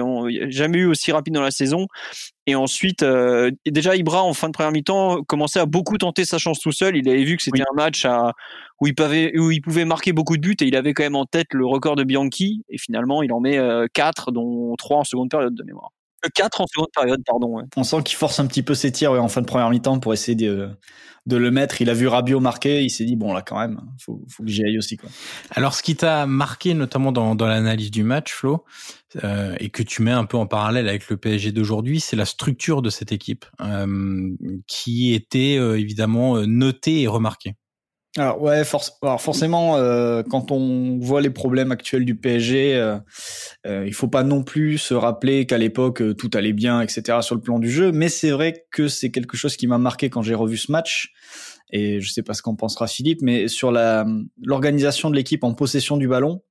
jamais 0.51 0.79
eu 0.79 0.87
aussi 0.87 1.13
rapide 1.13 1.35
dans 1.35 1.43
la 1.43 1.53
saison. 1.53 1.87
Et 2.47 2.57
ensuite, 2.57 3.05
euh, 3.05 3.53
déjà 3.65 3.95
Ibra 3.95 4.25
en 4.25 4.35
fin 4.35 4.49
de 4.49 4.53
première 4.53 4.73
mi-temps 4.73 5.23
commençait 5.23 5.61
à 5.61 5.67
beaucoup 5.67 5.99
tenter 5.99 6.25
sa 6.25 6.39
chance 6.39 6.59
tout 6.59 6.73
seul. 6.73 6.97
Il 6.97 7.09
avait 7.09 7.23
vu 7.23 7.37
que 7.37 7.45
c'était 7.45 7.63
un 7.63 7.75
match 7.77 8.05
à, 8.05 8.33
où 8.81 8.89
il, 8.89 8.95
pouvait, 8.95 9.39
où 9.39 9.53
il 9.53 9.61
pouvait 9.61 9.85
marquer 9.85 10.13
beaucoup 10.13 10.37
de 10.37 10.43
buts 10.43 10.57
et 10.61 10.65
il 10.65 10.75
avait 10.75 10.93
quand 10.95 11.05
même 11.05 11.17
en 11.17 11.27
tête 11.27 11.49
le 11.53 11.65
record 11.65 11.95
de 11.95 12.03
Bianchi. 12.03 12.65
Et 12.69 12.79
finalement, 12.79 13.23
il 13.23 13.33
en 13.33 13.41
met 13.41 13.59
4, 13.95 14.29
euh, 14.29 14.33
dont 14.33 14.75
3 14.77 14.99
en 14.99 15.05
seconde 15.05 15.31
période 15.31 15.55
de 15.55 15.63
mémoire. 15.63 15.93
4 16.35 16.61
euh, 16.61 16.65
en 16.65 16.67
seconde 16.67 16.89
période, 16.95 17.23
pardon. 17.27 17.63
On 17.77 17.85
sent 17.85 18.03
qu'il 18.05 18.17
force 18.17 18.41
un 18.41 18.47
petit 18.47 18.63
peu 18.63 18.75
ses 18.75 18.93
tirs 18.93 19.13
en 19.13 19.29
fin 19.29 19.41
de 19.41 19.47
première 19.47 19.71
mi-temps 19.71 20.01
pour 20.01 20.13
essayer 20.13 20.35
de, 20.35 20.71
de 21.27 21.37
le 21.37 21.51
mettre. 21.51 21.81
Il 21.81 21.91
a 21.91 21.95
vu 21.95 22.09
Rabiot 22.09 22.41
marquer, 22.41 22.83
il 22.83 22.91
s'est 22.91 23.05
dit 23.05 23.17
bon 23.17 23.33
là 23.33 23.43
quand 23.43 23.59
même, 23.59 23.81
faut, 23.99 24.23
faut 24.29 24.43
que 24.43 24.49
j'y 24.49 24.65
aille 24.65 24.79
aussi 24.79 24.97
quoi. 24.97 25.09
Alors 25.51 25.75
ce 25.75 25.83
qui 25.83 25.97
t'a 25.97 26.27
marqué 26.27 26.75
notamment 26.75 27.13
dans, 27.13 27.35
dans 27.35 27.47
l'analyse 27.47 27.91
du 27.91 28.03
match, 28.03 28.33
Flo, 28.33 28.65
euh, 29.25 29.55
et 29.59 29.71
que 29.71 29.83
tu 29.83 30.03
mets 30.03 30.13
un 30.13 30.25
peu 30.25 30.37
en 30.37 30.47
parallèle 30.47 30.89
avec 30.89 31.09
le 31.09 31.17
PSG 31.17 31.53
d'aujourd'hui, 31.53 32.01
c'est 32.01 32.17
la 32.17 32.25
structure 32.25 32.83
de 32.83 32.91
cette 32.91 33.13
équipe 33.13 33.47
euh, 33.61 34.31
qui 34.67 35.15
était 35.15 35.57
euh, 35.59 35.79
évidemment 35.79 36.39
notée 36.47 37.03
et 37.03 37.07
remarquée. 37.07 37.55
Alors 38.17 38.43
ouais, 38.43 38.63
alors 39.03 39.21
forcément, 39.21 39.77
euh, 39.77 40.25
quand 40.29 40.51
on 40.51 40.99
voit 40.99 41.21
les 41.21 41.31
problèmes 41.31 41.71
actuels 41.71 42.05
du 42.05 42.17
PSG, 42.17 42.75
euh, 42.75 42.99
euh, 43.69 43.85
il 43.87 43.95
faut 43.95 44.09
pas 44.09 44.25
non 44.25 44.43
plus 44.43 44.79
se 44.79 44.95
rappeler 44.95 45.47
qu'à 45.47 45.59
l'époque 45.59 46.03
euh, 46.03 46.13
tout 46.13 46.29
allait 46.35 46.53
bien, 46.53 46.81
etc. 46.81 47.19
sur 47.21 47.37
le 47.37 47.41
plan 47.41 47.61
du 47.61 47.71
jeu. 47.71 47.93
Mais 47.93 48.09
c'est 48.09 48.33
vrai 48.33 48.67
que 48.73 48.89
c'est 48.89 49.13
quelque 49.13 49.37
chose 49.37 49.57
qui 49.57 49.69
m'a 49.69 49.79
marqué 49.79 50.11
quand 50.11 50.23
j'ai 50.23 50.35
revu 50.35 50.57
ce 50.57 50.73
match. 50.73 51.13
Et 51.73 52.01
je 52.01 52.11
sais 52.11 52.25
pas 52.25 52.35
ce 52.35 52.43
qu'en 52.43 52.57
pensera 52.57 52.89
Philippe, 52.89 53.21
mais 53.23 53.47
sur 53.47 53.71
la 53.71 54.05
l'organisation 54.43 55.09
de 55.09 55.15
l'équipe 55.15 55.45
en 55.45 55.55
possession 55.55 55.97
du 55.97 56.09
ballon, 56.09 56.43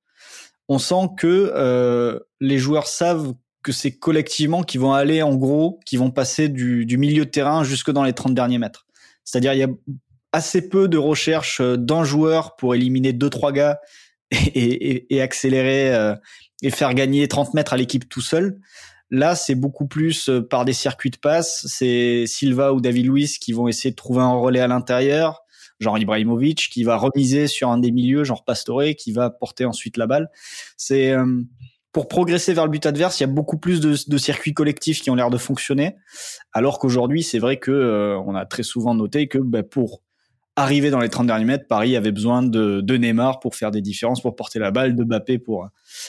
on 0.68 0.78
sent 0.78 1.10
que 1.18 1.52
euh, 1.54 2.18
les 2.40 2.56
joueurs 2.56 2.86
savent 2.86 3.34
que 3.62 3.72
c'est 3.72 3.92
collectivement 3.92 4.62
qui 4.62 4.78
vont 4.78 4.94
aller 4.94 5.20
en 5.20 5.34
gros, 5.34 5.78
qui 5.84 5.98
vont 5.98 6.10
passer 6.10 6.48
du, 6.48 6.86
du 6.86 6.96
milieu 6.96 7.26
de 7.26 7.30
terrain 7.30 7.64
jusque 7.64 7.90
dans 7.90 8.04
les 8.04 8.14
30 8.14 8.34
derniers 8.34 8.56
mètres. 8.56 8.86
C'est-à-dire 9.24 9.52
il 9.52 9.58
y 9.58 9.62
a 9.62 9.68
assez 10.32 10.68
peu 10.68 10.88
de 10.88 10.98
recherche 10.98 11.60
euh, 11.60 11.76
d'un 11.76 12.04
joueur 12.04 12.56
pour 12.56 12.74
éliminer 12.74 13.12
deux 13.12 13.30
trois 13.30 13.52
gars 13.52 13.80
et, 14.30 15.14
et, 15.14 15.20
accélérer 15.20 15.94
euh, 15.94 16.14
et 16.62 16.70
faire 16.70 16.94
gagner 16.94 17.26
30 17.26 17.54
mètres 17.54 17.72
à 17.72 17.76
l'équipe 17.76 18.08
tout 18.08 18.20
seul. 18.20 18.60
Là, 19.10 19.34
c'est 19.34 19.56
beaucoup 19.56 19.88
plus 19.88 20.28
euh, 20.28 20.40
par 20.40 20.64
des 20.64 20.72
circuits 20.72 21.10
de 21.10 21.16
passe. 21.16 21.66
C'est 21.66 22.24
Silva 22.26 22.72
ou 22.72 22.80
David 22.80 23.06
Luiz 23.06 23.38
qui 23.38 23.52
vont 23.52 23.66
essayer 23.66 23.90
de 23.90 23.96
trouver 23.96 24.22
un 24.22 24.34
relais 24.34 24.60
à 24.60 24.68
l'intérieur, 24.68 25.42
genre 25.80 25.98
Ibrahimovic, 25.98 26.68
qui 26.70 26.84
va 26.84 26.96
remiser 26.96 27.48
sur 27.48 27.70
un 27.70 27.78
des 27.78 27.90
milieux, 27.90 28.22
genre 28.22 28.44
Pastore, 28.44 28.94
qui 28.96 29.12
va 29.12 29.30
porter 29.30 29.64
ensuite 29.64 29.96
la 29.96 30.06
balle. 30.06 30.30
C'est 30.76 31.10
euh, 31.10 31.42
pour 31.90 32.06
progresser 32.06 32.54
vers 32.54 32.64
le 32.64 32.70
but 32.70 32.86
adverse, 32.86 33.18
il 33.18 33.24
y 33.24 33.28
a 33.28 33.32
beaucoup 33.32 33.58
plus 33.58 33.80
de, 33.80 33.96
de 34.06 34.18
circuits 34.18 34.54
collectifs 34.54 35.02
qui 35.02 35.10
ont 35.10 35.16
l'air 35.16 35.30
de 35.30 35.38
fonctionner, 35.38 35.96
alors 36.52 36.78
qu'aujourd'hui, 36.78 37.24
c'est 37.24 37.40
vrai 37.40 37.56
que 37.56 38.16
on 38.24 38.36
a 38.36 38.46
très 38.46 38.62
souvent 38.62 38.94
noté 38.94 39.26
que 39.26 39.38
ben, 39.38 39.64
pour 39.64 40.02
arrivé 40.60 40.90
dans 40.90 41.00
les 41.00 41.08
30 41.08 41.26
derniers 41.26 41.44
mètres, 41.44 41.66
Paris 41.68 41.96
avait 41.96 42.12
besoin 42.12 42.42
de, 42.42 42.80
de, 42.80 42.96
Neymar 42.96 43.40
pour 43.40 43.54
faire 43.54 43.70
des 43.70 43.80
différences, 43.80 44.20
pour 44.20 44.36
porter 44.36 44.58
la 44.58 44.70
balle, 44.70 44.94
de 44.94 45.04
Mbappé 45.04 45.38
pour 45.38 45.68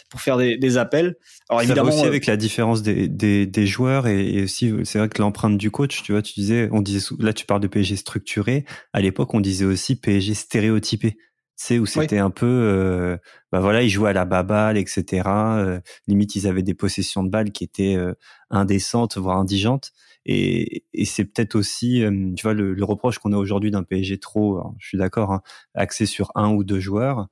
pour 0.09 0.21
faire 0.21 0.37
des, 0.37 0.57
des 0.57 0.77
appels. 0.77 1.15
Alors 1.49 1.61
évidemment 1.61 1.89
aussi 1.89 2.03
euh, 2.03 2.07
avec 2.07 2.25
la 2.25 2.37
différence 2.37 2.81
des, 2.81 3.07
des, 3.07 3.45
des 3.45 3.65
joueurs 3.65 4.07
et, 4.07 4.43
aussi 4.43 4.73
c'est 4.83 4.99
vrai 4.99 5.09
que 5.09 5.21
l'empreinte 5.21 5.57
du 5.57 5.71
coach, 5.71 6.03
tu 6.03 6.11
vois, 6.11 6.21
tu 6.21 6.33
disais, 6.33 6.69
on 6.71 6.81
disait 6.81 7.05
là 7.19 7.33
tu 7.33 7.45
parles 7.45 7.61
de 7.61 7.67
PSG 7.67 7.95
structuré. 7.95 8.65
À 8.93 9.01
l'époque, 9.01 9.33
on 9.33 9.39
disait 9.39 9.65
aussi 9.65 9.95
PSG 9.95 10.33
stéréotypé. 10.33 11.17
C'est 11.63 11.77
où 11.77 11.85
c'était 11.85 12.17
un 12.17 12.31
peu, 12.31 12.47
euh, 12.47 13.17
bah 13.51 13.59
voilà, 13.59 13.83
ils 13.83 13.89
jouaient 13.89 14.09
à 14.09 14.13
la 14.13 14.25
baballe, 14.25 14.79
etc. 14.79 15.21
Euh, 15.27 15.79
limite, 16.07 16.35
ils 16.35 16.47
avaient 16.47 16.63
des 16.63 16.73
possessions 16.73 17.23
de 17.23 17.29
balles 17.29 17.51
qui 17.51 17.63
étaient 17.63 17.95
euh, 17.95 18.15
indécentes, 18.49 19.17
voire 19.17 19.37
indigentes. 19.37 19.91
Et, 20.25 20.85
et 20.91 21.05
c'est 21.05 21.23
peut-être 21.23 21.53
aussi, 21.53 22.03
euh, 22.03 22.31
tu 22.35 22.41
vois, 22.41 22.55
le, 22.55 22.73
le 22.73 22.83
reproche 22.83 23.19
qu'on 23.19 23.31
a 23.31 23.37
aujourd'hui 23.37 23.69
d'un 23.69 23.83
PSG 23.83 24.17
trop, 24.17 24.59
je 24.79 24.87
suis 24.87 24.97
d'accord, 24.97 25.33
hein, 25.33 25.43
axé 25.75 26.07
sur 26.07 26.31
un 26.33 26.49
ou 26.49 26.63
deux 26.63 26.79
joueurs. 26.79 27.27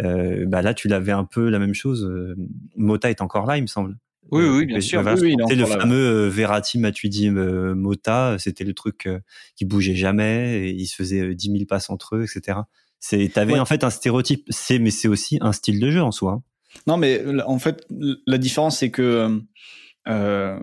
Euh, 0.00 0.44
bah 0.46 0.62
là, 0.62 0.74
tu 0.74 0.86
l'avais 0.86 1.10
un 1.10 1.24
peu 1.24 1.48
la 1.48 1.58
même 1.58 1.74
chose. 1.74 2.04
Euh, 2.04 2.36
Mota 2.76 3.10
est 3.10 3.20
encore 3.20 3.46
là, 3.46 3.58
il 3.58 3.62
me 3.62 3.66
semble. 3.66 3.98
Oui, 4.30 4.44
oui, 4.44 4.64
bien 4.64 4.80
sûr. 4.80 5.02
Oui, 5.20 5.34
c'était 5.40 5.56
le 5.56 5.66
fameux 5.66 6.28
Verratti, 6.28 6.78
Matuidi, 6.78 7.30
Mota. 7.30 8.36
C'était 8.38 8.62
le 8.62 8.74
truc 8.74 9.08
qui 9.56 9.64
bougeait 9.64 9.96
jamais 9.96 10.68
et 10.68 10.70
ils 10.70 10.86
se 10.86 10.94
faisaient 10.94 11.34
10 11.34 11.50
000 11.50 11.64
passes 11.68 11.90
entre 11.90 12.14
eux, 12.14 12.22
etc. 12.22 12.60
C'est, 13.04 13.28
t'avais 13.34 13.58
en 13.58 13.64
fait 13.64 13.82
un 13.82 13.90
stéréotype. 13.90 14.46
C'est, 14.50 14.78
mais 14.78 14.92
c'est 14.92 15.08
aussi 15.08 15.38
un 15.40 15.52
style 15.52 15.80
de 15.80 15.90
jeu 15.90 16.00
en 16.00 16.12
soi. 16.12 16.40
Non, 16.86 16.96
mais 16.96 17.20
en 17.44 17.58
fait, 17.58 17.84
la 18.26 18.38
différence, 18.38 18.78
c'est 18.78 18.92
que 18.92 19.42
euh, 20.06 20.60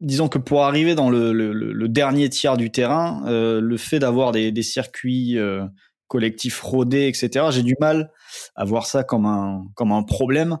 disons 0.00 0.28
que 0.28 0.38
pour 0.38 0.64
arriver 0.64 0.94
dans 0.94 1.10
le, 1.10 1.34
le, 1.34 1.52
le 1.52 1.88
dernier 1.88 2.30
tiers 2.30 2.56
du 2.56 2.70
terrain, 2.70 3.22
euh, 3.26 3.60
le 3.60 3.76
fait 3.76 3.98
d'avoir 3.98 4.32
des, 4.32 4.52
des, 4.52 4.62
circuits 4.62 5.38
euh, 5.38 5.64
collectifs 6.08 6.62
rodés, 6.62 7.08
etc., 7.08 7.48
j'ai 7.50 7.62
du 7.62 7.76
mal 7.78 8.10
à 8.56 8.64
voir 8.64 8.86
ça 8.86 9.04
comme 9.04 9.26
un, 9.26 9.66
comme 9.74 9.92
un 9.92 10.02
problème. 10.02 10.56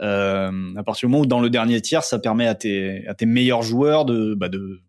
Euh, 0.00 0.50
à 0.76 0.82
partir 0.82 1.08
du 1.08 1.12
moment 1.12 1.24
où 1.24 1.26
dans 1.26 1.40
le 1.40 1.50
dernier 1.50 1.82
tiers, 1.82 2.04
ça 2.04 2.18
permet 2.18 2.46
à 2.46 2.54
tes, 2.54 3.06
à 3.06 3.14
tes 3.14 3.26
meilleurs 3.26 3.62
joueurs 3.62 4.06
de, 4.06 4.34
bah 4.34 4.48
de, 4.48 4.80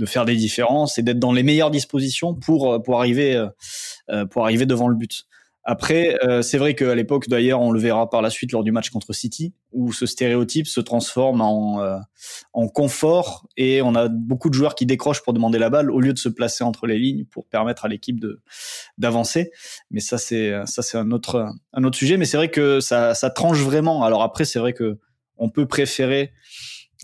de 0.00 0.06
faire 0.06 0.24
des 0.24 0.34
différences 0.34 0.98
et 0.98 1.02
d'être 1.02 1.18
dans 1.18 1.32
les 1.32 1.42
meilleures 1.42 1.70
dispositions 1.70 2.34
pour, 2.34 2.82
pour, 2.82 2.98
arriver, 2.98 3.46
euh, 4.08 4.24
pour 4.26 4.44
arriver 4.44 4.66
devant 4.66 4.88
le 4.88 4.96
but. 4.96 5.26
Après, 5.62 6.16
euh, 6.24 6.40
c'est 6.40 6.56
vrai 6.56 6.74
qu'à 6.74 6.94
l'époque, 6.94 7.28
d'ailleurs, 7.28 7.60
on 7.60 7.70
le 7.70 7.78
verra 7.78 8.08
par 8.08 8.22
la 8.22 8.30
suite 8.30 8.50
lors 8.52 8.64
du 8.64 8.72
match 8.72 8.88
contre 8.88 9.12
City, 9.12 9.52
où 9.72 9.92
ce 9.92 10.06
stéréotype 10.06 10.66
se 10.66 10.80
transforme 10.80 11.42
en, 11.42 11.82
euh, 11.82 11.98
en 12.54 12.66
confort 12.66 13.46
et 13.58 13.82
on 13.82 13.94
a 13.94 14.08
beaucoup 14.08 14.48
de 14.48 14.54
joueurs 14.54 14.74
qui 14.74 14.86
décrochent 14.86 15.22
pour 15.22 15.34
demander 15.34 15.58
la 15.58 15.68
balle 15.68 15.90
au 15.90 16.00
lieu 16.00 16.14
de 16.14 16.18
se 16.18 16.30
placer 16.30 16.64
entre 16.64 16.86
les 16.86 16.98
lignes 16.98 17.26
pour 17.26 17.46
permettre 17.46 17.84
à 17.84 17.88
l'équipe 17.88 18.18
de 18.18 18.40
d'avancer. 18.96 19.52
Mais 19.90 20.00
ça, 20.00 20.16
c'est 20.16 20.50
ça, 20.64 20.80
c'est 20.80 20.96
un 20.96 21.10
autre 21.10 21.46
un 21.74 21.84
autre 21.84 21.98
sujet. 21.98 22.16
Mais 22.16 22.24
c'est 22.24 22.38
vrai 22.38 22.50
que 22.50 22.80
ça, 22.80 23.14
ça 23.14 23.28
tranche 23.28 23.58
vraiment. 23.58 24.02
Alors 24.02 24.22
après, 24.22 24.46
c'est 24.46 24.58
vrai 24.58 24.72
que 24.72 24.98
on 25.36 25.50
peut 25.50 25.66
préférer 25.66 26.32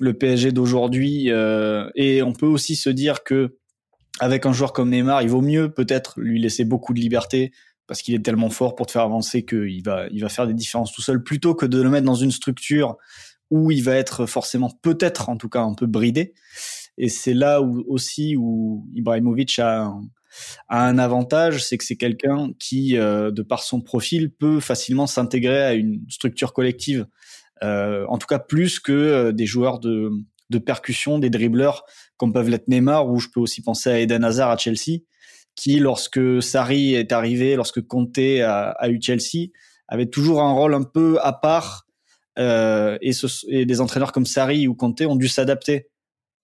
le 0.01 0.15
PSG 0.15 0.53
d'aujourd'hui 0.53 1.31
euh, 1.31 1.89
et 1.95 2.23
on 2.23 2.33
peut 2.33 2.47
aussi 2.47 2.77
se 2.77 2.91
dire 2.91 3.25
que 3.25 3.57
avec 4.19 4.47
un 4.47 4.53
joueur 4.53 4.73
comme 4.73 4.91
Neymar, 4.91 5.23
il 5.23 5.29
vaut 5.29 5.43
mieux 5.43 5.73
peut-être 5.73 6.15
lui 6.19 6.41
laisser 6.41 6.65
beaucoup 6.65 6.95
de 6.95 7.01
liberté 7.01 7.53
parce 7.87 8.03
qu'il 8.03 8.15
est 8.15 8.25
tellement 8.25 8.51
fort 8.51 8.75
pour 8.75 8.87
te 8.87 8.93
faire 8.93 9.03
avancer 9.03 9.45
qu'il 9.45 9.83
va, 9.85 10.07
il 10.11 10.21
va 10.21 10.29
faire 10.29 10.47
des 10.47 10.55
différences 10.55 10.93
tout 10.93 11.03
seul, 11.03 11.23
plutôt 11.23 11.55
que 11.55 11.67
de 11.67 11.81
le 11.81 11.91
mettre 11.91 12.07
dans 12.07 12.15
une 12.15 12.31
structure 12.31 12.97
où 13.51 13.71
il 13.71 13.83
va 13.83 13.95
être 13.95 14.27
forcément, 14.27 14.71
peut-être 14.83 15.29
en 15.29 15.37
tout 15.37 15.49
cas, 15.49 15.61
un 15.61 15.75
peu 15.75 15.87
bridé. 15.87 16.35
Et 16.99 17.09
c'est 17.09 17.35
là 17.35 17.63
où 17.63 17.85
aussi 17.89 18.37
où 18.37 18.89
Ibrahimovic 18.95 19.59
a 19.59 19.85
un, 19.85 20.03
a 20.69 20.87
un 20.87 20.99
avantage, 20.99 21.65
c'est 21.65 21.79
que 21.79 21.85
c'est 21.85 21.97
quelqu'un 21.97 22.51
qui, 22.59 22.97
euh, 22.97 23.31
de 23.31 23.43
par 23.43 23.63
son 23.63 23.81
profil, 23.81 24.31
peut 24.31 24.61
facilement 24.61 25.07
s'intégrer 25.07 25.63
à 25.63 25.75
une 25.75 26.05
structure 26.09 26.53
collective. 26.53 27.07
Euh, 27.63 28.05
en 28.09 28.19
tout 28.19 28.27
cas, 28.27 28.39
plus 28.39 28.81
que 28.81 28.93
euh, 28.93 29.33
des 29.33 29.47
joueurs 29.47 29.79
de, 29.79 30.11
de 30.51 30.59
percussion, 30.59 31.19
des 31.19 31.31
dribbleurs 31.31 31.85
comme 32.17 32.33
peuvent 32.33 32.49
l'être 32.49 32.69
Neymar, 32.69 33.09
ou 33.09 33.19
je 33.19 33.29
peux 33.29 33.41
aussi 33.41 33.63
penser 33.63 33.91
à 33.91 34.01
Eden 34.01 34.25
Hazard 34.25 34.51
à 34.51 34.57
Chelsea, 34.57 35.01
qui, 35.55 35.79
lorsque 35.79 36.43
Sarri 36.43 36.95
est 36.95 37.13
arrivé, 37.13 37.57
lorsque 37.57 37.87
Conte 37.87 38.19
a, 38.19 38.71
a 38.71 38.89
eu 38.89 39.01
Chelsea, 39.01 39.49
avait 39.89 40.07
toujours 40.07 40.43
un 40.43 40.53
rôle 40.53 40.75
un 40.75 40.83
peu 40.83 41.19
à 41.23 41.33
part. 41.33 41.87
Euh, 42.39 42.99
et, 43.01 43.13
ce, 43.13 43.27
et, 43.49 43.65
des 43.65 43.81
entraîneurs 43.81 44.13
comme 44.13 44.27
Sarri 44.27 44.69
ou 44.69 44.75
Conte 44.75 45.01
ont 45.03 45.17
dû 45.17 45.29
s'adapter 45.29 45.89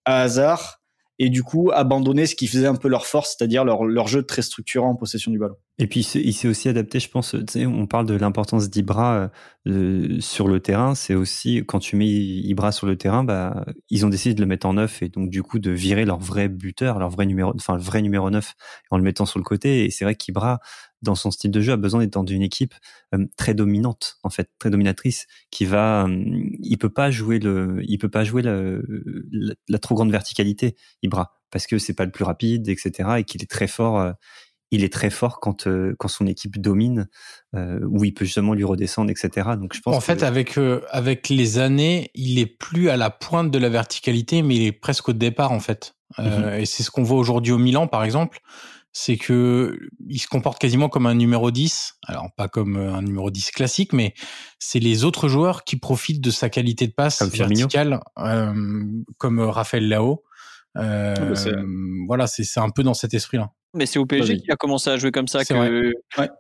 à 0.05 0.23
Hazard 0.23 0.82
et 1.19 1.29
du 1.29 1.43
coup 1.43 1.71
abandonner 1.73 2.27
ce 2.27 2.35
qui 2.35 2.47
faisait 2.47 2.67
un 2.67 2.75
peu 2.75 2.89
leur 2.89 3.07
force, 3.07 3.37
c'est-à-dire 3.37 3.65
leur, 3.65 3.85
leur 3.85 4.09
jeu 4.09 4.23
très 4.23 4.43
structurant 4.43 4.91
en 4.91 4.97
possession 4.97 5.31
du 5.31 5.39
ballon. 5.39 5.57
Et 5.79 5.87
puis 5.87 6.01
il 6.01 6.33
s'est 6.33 6.49
aussi 6.49 6.69
adapté, 6.69 7.01
je 7.01 7.09
pense. 7.09 7.35
On 7.57 7.87
parle 7.87 8.07
de 8.07 8.15
l'importance 8.15 8.71
d'Ibra 8.71 9.31
euh, 9.67 10.21
sur 10.21 10.49
le 10.49 10.61
terrain. 10.61 10.95
C'est 10.95 11.15
aussi 11.15 11.63
quand 11.67 11.79
tu 11.79 11.97
mets 11.97 12.09
Ibra 12.09 12.73
sur 12.73 12.87
le 12.87 12.97
terrain, 12.97 13.25
bah 13.25 13.65
ils 13.91 14.05
ont 14.05 14.09
décidé 14.09 14.35
de 14.35 14.41
le 14.41 14.47
mettre 14.47 14.67
en 14.67 14.75
neuf 14.75 15.03
et 15.03 15.09
donc 15.09 15.31
du 15.31 15.43
coup 15.43 15.59
de 15.59 15.71
virer 15.71 16.05
leur 16.05 16.19
vrai 16.19 16.49
buteur, 16.49 16.99
leur 16.99 17.11
vrai 17.11 17.27
numéro, 17.27 17.53
enfin 17.55 17.75
le 17.75 17.83
vrai 17.83 18.03
numéro 18.03 18.31
9 18.31 18.55
en 18.91 18.97
le 18.97 19.03
mettant 19.03 19.27
sur 19.27 19.39
le 19.39 19.45
côté. 19.45 19.85
Et 19.85 19.91
c'est 19.91 20.05
vrai 20.05 20.15
qu'Ibra 20.15 20.61
dans 21.03 21.15
son 21.15 21.31
style 21.31 21.51
de 21.51 21.61
jeu 21.61 21.73
a 21.73 21.77
besoin 21.77 22.01
d'être 22.01 22.13
dans 22.13 22.25
une 22.25 22.43
équipe 22.43 22.75
euh, 23.15 23.27
très 23.37 23.55
dominante 23.55 24.19
en 24.23 24.31
fait, 24.31 24.51
très 24.59 24.71
dominatrice 24.71 25.27
qui 25.51 25.65
va 25.65 26.07
euh, 26.07 26.25
il 26.61 26.79
peut 26.79 26.91
pas 26.91 27.11
jouer 27.11 27.39
le 27.39 27.81
il 27.83 27.99
peut 27.99 28.09
pas 28.09 28.25
jouer 28.25 28.43
la, 28.43 28.79
la, 29.69 29.79
trop 29.79 29.95
grande 29.95 30.11
verticalité 30.11 30.77
Ibra 31.03 31.35
parce 31.51 31.67
que 31.67 31.79
c'est 31.79 31.95
pas 31.95 32.05
le 32.05 32.11
plus 32.11 32.25
rapide 32.25 32.69
etc 32.69 33.11
et 33.19 33.25
qu'il 33.25 33.43
est 33.43 33.51
très 33.51 33.67
fort 33.67 34.01
euh, 34.01 34.13
il 34.71 34.85
est 34.85 34.93
très 34.93 35.11
fort 35.11 35.41
quand 35.41 35.69
quand 35.99 36.09
son 36.09 36.27
équipe 36.27 36.59
domine 36.59 37.07
où 37.55 38.05
il 38.05 38.15
peut 38.15 38.25
justement 38.25 38.55
lui 38.55 38.65
redescendre 38.65 39.11
etc 39.11 39.51
donc 39.61 39.75
je 39.75 39.83
pense 39.83 39.95
en 39.95 40.01
fait 40.01 40.23
avec 40.23 40.59
avec 40.91 41.29
les 41.29 41.59
années 41.59 42.11
il 42.15 42.39
est 42.39 42.47
plus 42.47 42.89
à 42.89 42.97
la 42.97 43.11
pointe 43.11 43.51
de 43.51 43.59
la 43.59 43.69
verticalité 43.69 44.41
mais 44.41 44.57
il 44.57 44.63
est 44.63 44.73
presque 44.73 45.11
au 45.11 45.13
départ 45.13 45.53
en 45.53 45.61
fait. 45.61 45.95
Mm-hmm. 46.19 46.61
et 46.61 46.67
c'est 46.67 46.83
ce 46.83 46.91
qu'on 46.91 47.03
voit 47.03 47.19
aujourd'hui 47.19 47.53
au 47.53 47.59
Milan 47.59 47.87
par 47.87 48.03
exemple 48.05 48.41
c'est 48.93 49.17
que 49.17 49.79
il 50.09 50.19
se 50.19 50.29
comporte 50.29 50.59
quasiment 50.61 50.89
comme 50.89 51.07
un 51.07 51.15
numéro 51.15 51.51
10. 51.51 51.95
Alors 52.07 52.29
pas 52.37 52.49
comme 52.49 52.77
euh, 52.77 52.95
un 52.95 53.03
numéro 53.03 53.31
10 53.31 53.51
classique, 53.51 53.93
mais 53.93 54.15
c'est 54.59 54.79
les 54.79 55.05
autres 55.05 55.29
joueurs 55.29 55.65
qui 55.65 55.77
profitent 55.77 56.21
de 56.21 56.31
sa 56.31 56.51
qualité 56.51 56.87
de 56.87 56.93
passe 56.93 57.23
verticale, 57.23 58.01
euh, 58.19 58.85
comme 59.19 59.41
Raphaël 59.41 59.89
Lao. 59.89 60.23
Euh, 60.77 61.15
ah 61.17 61.25
bah, 61.25 61.63
voilà, 62.07 62.27
c'est 62.27 62.61
un 62.61 62.71
peu 62.71 62.83
dans 62.83 62.95
cet 62.95 63.15
esprit-là. 63.15 63.51
Mais 63.75 63.87
c'est 63.87 63.99
au 63.99 64.05
PSG 64.05 64.37
qui 64.37 64.51
a 64.51 64.57
commencé 64.57 64.91
à 64.91 64.99
jouer 64.99 65.11
comme 65.13 65.29
ça 65.29 65.47
que, 65.47 65.93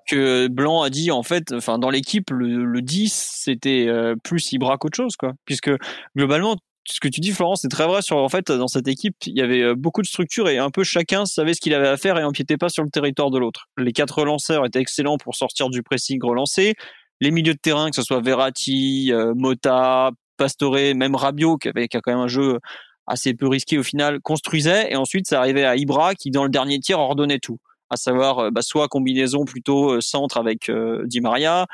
que 0.07 0.49
Blanc 0.49 0.83
a 0.83 0.91
dit 0.91 1.11
en 1.11 1.23
fait, 1.23 1.53
enfin 1.53 1.79
dans 1.79 1.88
l'équipe 1.88 2.31
le, 2.31 2.65
le 2.65 2.83
10 2.83 3.11
c'était 3.11 3.87
euh, 3.88 4.15
plus 4.23 4.53
Ibra 4.53 4.77
qu'autre 4.77 4.97
chose 4.97 5.17
quoi, 5.17 5.33
puisque 5.47 5.71
globalement 6.15 6.57
ce 6.85 7.01
que 7.01 7.09
tu 7.09 7.21
dis, 7.21 7.31
Florence, 7.31 7.62
c'est 7.62 7.68
très 7.68 7.87
vrai. 7.87 8.01
En 8.11 8.29
fait, 8.29 8.51
dans 8.51 8.66
cette 8.66 8.88
équipe, 8.88 9.14
il 9.27 9.37
y 9.37 9.40
avait 9.40 9.62
euh, 9.62 9.75
beaucoup 9.75 10.03
de 10.03 10.07
structures 10.07 10.49
et 10.49 10.59
un 10.59 10.71
peu 10.71 10.83
chacun 10.83 11.27
savait 11.27 11.55
ce 11.55 11.61
qu'il 11.61 11.75
avait 11.75 11.88
à 11.88 11.97
faire 11.97 12.18
et 12.18 12.25
empiétait 12.25 12.57
pas 12.57 12.68
sur 12.68 12.83
le 12.83 12.90
territoire 12.90 13.31
de 13.31 13.38
l'autre. 13.38 13.68
Les 13.79 13.92
quatre 13.92 14.18
relanceurs 14.18 14.66
étaient 14.66 14.81
excellents 14.81 15.16
pour 15.16 15.35
sortir 15.37 15.68
du 15.71 15.83
pressing 15.83 16.21
relancé. 16.23 16.75
Les 17.21 17.31
milieux 17.31 17.55
de 17.55 17.59
terrain, 17.59 17.90
que 17.90 17.97
ce 17.97 18.03
soit 18.03 18.21
Verratti, 18.21 19.12
euh, 19.12 19.33
Mota, 19.37 20.11
Pastore, 20.37 20.95
même 20.97 21.14
Rabiot, 21.14 21.57
qui 21.57 21.68
avait 21.68 21.87
qui 21.87 21.97
a 21.97 22.01
quand 22.01 22.12
même 22.12 22.21
un 22.21 22.29
jeu 22.29 22.59
assez 23.07 23.35
peu 23.35 23.47
risqué 23.47 23.79
au 23.79 23.85
final, 23.85 24.21
construisait. 24.21 24.92
Et 24.92 24.97
ensuite, 24.97 25.29
ça 25.29 25.38
arrivait 25.38 25.64
à 25.64 25.77
Ibra 25.77 26.14
qui, 26.14 26.31
dans 26.31 26.42
le 26.42 26.51
dernier 26.51 26.81
tir, 26.81 26.99
ordonnait 26.99 27.38
tout 27.38 27.59
à 27.90 27.97
savoir 27.97 28.38
euh, 28.38 28.51
bah, 28.51 28.62
soit 28.62 28.88
combinaison 28.88 29.45
plutôt 29.45 30.01
centre 30.01 30.37
avec 30.37 30.71
Di 31.05 31.21
Maria, 31.21 31.66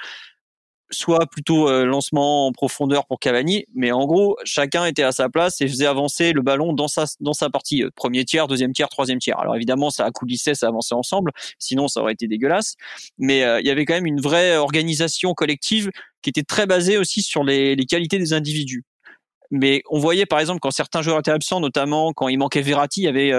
soit 0.91 1.27
plutôt 1.27 1.69
euh, 1.69 1.85
lancement 1.85 2.47
en 2.47 2.53
profondeur 2.53 3.07
pour 3.07 3.21
Cavani, 3.21 3.65
mais 3.75 3.93
en 3.93 4.07
gros, 4.07 4.37
chacun 4.45 4.85
était 4.87 5.03
à 5.03 5.13
sa 5.13 5.29
place 5.29 5.61
et 5.61 5.69
faisait 5.69 5.87
avancer 5.87 6.33
le 6.33 6.43
ballon 6.43 6.73
dans 6.73 6.89
sa 6.89 7.05
dans 7.21 7.33
sa 7.33 7.51
partie 7.51 7.83
euh, 7.83 7.91
premier 7.95 8.25
tiers, 8.25 8.47
deuxième 8.47 8.73
tiers, 8.73 8.89
troisième 8.89 9.19
tiers. 9.19 9.39
Alors 9.39 9.55
évidemment, 9.57 9.91
ça 9.91 10.05
a 10.05 10.11
coulissé, 10.11 10.55
ça 10.55 10.69
avançait 10.69 10.95
ensemble, 10.95 11.33
sinon 11.59 11.89
ça 11.89 12.01
aurait 12.01 12.15
été 12.15 12.27
dégueulasse. 12.27 12.75
Mais 13.19 13.45
euh, 13.45 13.61
il 13.61 13.67
y 13.67 13.71
avait 13.71 13.85
quand 13.85 13.95
même 13.95 14.07
une 14.07 14.21
vraie 14.21 14.57
organisation 14.57 15.35
collective 15.35 15.91
qui 16.23 16.31
était 16.31 16.43
très 16.43 16.67
basée 16.67 16.97
aussi 16.99 17.23
sur 17.23 17.45
les, 17.45 17.77
les 17.77 17.85
qualités 17.85 18.19
des 18.19 18.33
individus. 18.33 18.85
Mais 19.51 19.83
on 19.91 19.99
voyait 19.99 20.27
par 20.27 20.41
exemple 20.41 20.61
quand 20.61 20.71
certains 20.71 21.03
joueurs 21.03 21.19
étaient 21.21 21.31
absents, 21.31 21.61
notamment 21.61 22.13
quand 22.13 22.29
il 22.29 22.39
manquait 22.39 22.61
Verratti, 22.61 23.03
il 23.03 23.05
y 23.05 23.09
avait 23.09 23.33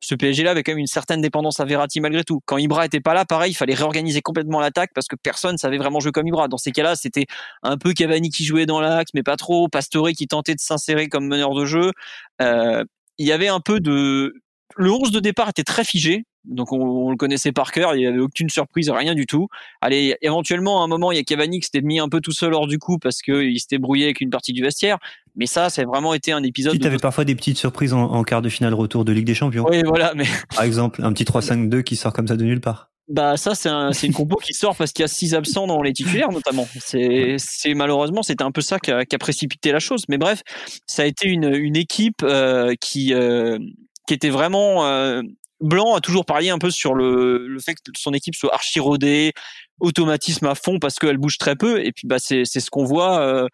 ce 0.00 0.14
PSG-là 0.14 0.50
avait 0.52 0.62
quand 0.62 0.72
même 0.72 0.78
une 0.78 0.86
certaine 0.86 1.20
dépendance 1.20 1.60
à 1.60 1.64
Verratti 1.64 2.00
malgré 2.00 2.22
tout. 2.24 2.40
Quand 2.44 2.58
Ibra 2.58 2.86
était 2.86 3.00
pas 3.00 3.14
là, 3.14 3.24
pareil, 3.24 3.52
il 3.52 3.54
fallait 3.54 3.74
réorganiser 3.74 4.20
complètement 4.20 4.60
l'attaque 4.60 4.90
parce 4.94 5.08
que 5.08 5.16
personne 5.16 5.58
savait 5.58 5.78
vraiment 5.78 6.00
jouer 6.00 6.12
comme 6.12 6.26
Ibra. 6.26 6.48
Dans 6.48 6.58
ces 6.58 6.72
cas-là, 6.72 6.96
c'était 6.96 7.26
un 7.62 7.78
peu 7.78 7.92
Cavani 7.92 8.30
qui 8.30 8.44
jouait 8.44 8.66
dans 8.66 8.80
l'axe, 8.80 9.12
mais 9.14 9.22
pas 9.22 9.36
trop. 9.36 9.68
Pastore 9.68 10.10
qui 10.10 10.26
tentait 10.26 10.54
de 10.54 10.60
s'insérer 10.60 11.08
comme 11.08 11.26
meneur 11.26 11.54
de 11.54 11.64
jeu. 11.64 11.92
Euh, 12.42 12.84
il 13.18 13.26
y 13.26 13.32
avait 13.32 13.48
un 13.48 13.60
peu 13.60 13.80
de 13.80 14.34
le 14.76 14.90
11 14.90 15.10
de 15.10 15.20
départ 15.20 15.48
était 15.48 15.64
très 15.64 15.84
figé, 15.84 16.24
donc 16.46 16.72
on, 16.72 17.10
le 17.10 17.16
connaissait 17.16 17.52
par 17.52 17.72
cœur, 17.72 17.94
il 17.94 17.98
n'y 17.98 18.06
avait 18.06 18.18
aucune 18.18 18.48
surprise, 18.48 18.90
rien 18.90 19.14
du 19.14 19.26
tout. 19.26 19.48
Allez, 19.80 20.16
éventuellement 20.22 20.80
à 20.80 20.84
un 20.84 20.88
moment 20.88 21.12
il 21.12 21.16
y 21.16 21.20
a 21.20 21.24
Cavani 21.24 21.60
qui 21.60 21.66
s'était 21.66 21.82
mis 21.82 21.98
un 21.98 22.08
peu 22.08 22.20
tout 22.20 22.32
seul 22.32 22.54
hors 22.54 22.66
du 22.66 22.78
coup 22.78 22.98
parce 22.98 23.22
qu'il 23.22 23.58
s'était 23.58 23.78
brouillé 23.78 24.04
avec 24.04 24.20
une 24.20 24.30
partie 24.30 24.52
du 24.52 24.62
vestiaire, 24.62 24.98
mais 25.34 25.46
ça, 25.46 25.70
ça 25.70 25.82
a 25.82 25.84
vraiment 25.84 26.14
été 26.14 26.32
un 26.32 26.42
épisode. 26.42 26.78
Tu 26.78 26.86
avais 26.86 26.98
parfois 26.98 27.24
des 27.24 27.34
petites 27.34 27.58
surprises 27.58 27.92
en, 27.92 28.22
quart 28.24 28.42
de 28.42 28.48
finale 28.48 28.74
retour 28.74 29.04
de 29.04 29.12
Ligue 29.12 29.26
des 29.26 29.34
Champions. 29.34 29.66
Oui, 29.68 29.82
voilà, 29.84 30.12
mais 30.14 30.24
par 30.54 30.64
exemple 30.64 31.02
un 31.02 31.12
petit 31.12 31.24
3-5-2 31.24 31.82
qui 31.82 31.96
sort 31.96 32.12
comme 32.12 32.26
ça 32.26 32.36
de 32.36 32.44
nulle 32.44 32.60
part. 32.60 32.90
Bah 33.08 33.36
ça 33.36 33.54
c'est 33.54 33.68
un, 33.68 33.92
une 33.92 34.12
compo 34.12 34.36
qui 34.36 34.52
sort 34.52 34.74
parce 34.74 34.92
qu'il 34.92 35.04
y 35.04 35.04
a 35.04 35.08
six 35.08 35.32
absents 35.32 35.68
dans 35.68 35.80
les 35.80 35.92
titulaires 35.92 36.32
notamment. 36.32 36.66
C'est 36.80 37.36
c'est 37.38 37.74
malheureusement 37.74 38.24
c'était 38.24 38.42
un 38.42 38.50
peu 38.50 38.60
ça 38.60 38.80
qui 38.80 38.90
a, 38.90 39.04
qui 39.04 39.14
a, 39.14 39.18
précipité 39.18 39.70
la 39.70 39.78
chose. 39.78 40.04
Mais 40.08 40.18
bref, 40.18 40.42
ça 40.88 41.02
a 41.02 41.06
été 41.06 41.28
une, 41.28 41.54
une 41.54 41.76
équipe 41.76 42.24
euh, 42.24 42.74
qui 42.80 43.14
euh, 43.14 43.58
qui 44.08 44.14
était 44.14 44.30
vraiment 44.30 44.86
euh, 44.86 45.22
Blanc 45.60 45.94
a 45.94 46.00
toujours 46.00 46.24
parié 46.26 46.50
un 46.50 46.58
peu 46.58 46.70
sur 46.70 46.94
le, 46.94 47.46
le 47.46 47.60
fait 47.60 47.74
que 47.74 47.80
son 47.96 48.12
équipe 48.12 48.34
soit 48.34 48.54
archi 48.54 48.80
rodée, 48.80 49.32
automatisme 49.80 50.46
à 50.46 50.54
fond 50.54 50.78
parce 50.78 50.98
qu'elle 50.98 51.18
bouge 51.18 51.38
très 51.38 51.56
peu. 51.56 51.84
Et 51.84 51.92
puis 51.92 52.06
bah 52.06 52.18
c'est 52.18 52.44
ce 52.44 52.70
qu'on 52.70 52.84
voit 52.84 53.20
euh, 53.20 53.48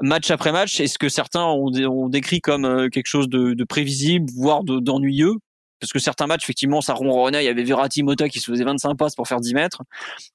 match 0.00 0.30
après 0.30 0.52
match 0.52 0.80
et 0.80 0.86
ce 0.86 0.98
que 0.98 1.08
certains 1.08 1.44
ont, 1.44 1.72
ont 1.72 2.08
décrit 2.08 2.40
comme 2.40 2.64
euh, 2.64 2.88
quelque 2.88 3.06
chose 3.06 3.28
de, 3.28 3.54
de 3.54 3.64
prévisible, 3.64 4.26
voire 4.36 4.62
d'ennuyeux. 4.64 5.34
parce 5.80 5.92
que 5.92 5.98
certains 5.98 6.26
matchs, 6.26 6.44
effectivement, 6.44 6.80
ça 6.80 6.94
ronronnait. 6.94 7.42
Il 7.42 7.46
y 7.46 7.50
avait 7.50 7.64
Verratti 7.64 8.02
Mota 8.02 8.28
qui 8.28 8.40
se 8.40 8.50
faisait 8.50 8.64
25 8.64 8.94
passes 8.96 9.14
pour 9.16 9.26
faire 9.26 9.40
10 9.40 9.54
mètres. 9.54 9.82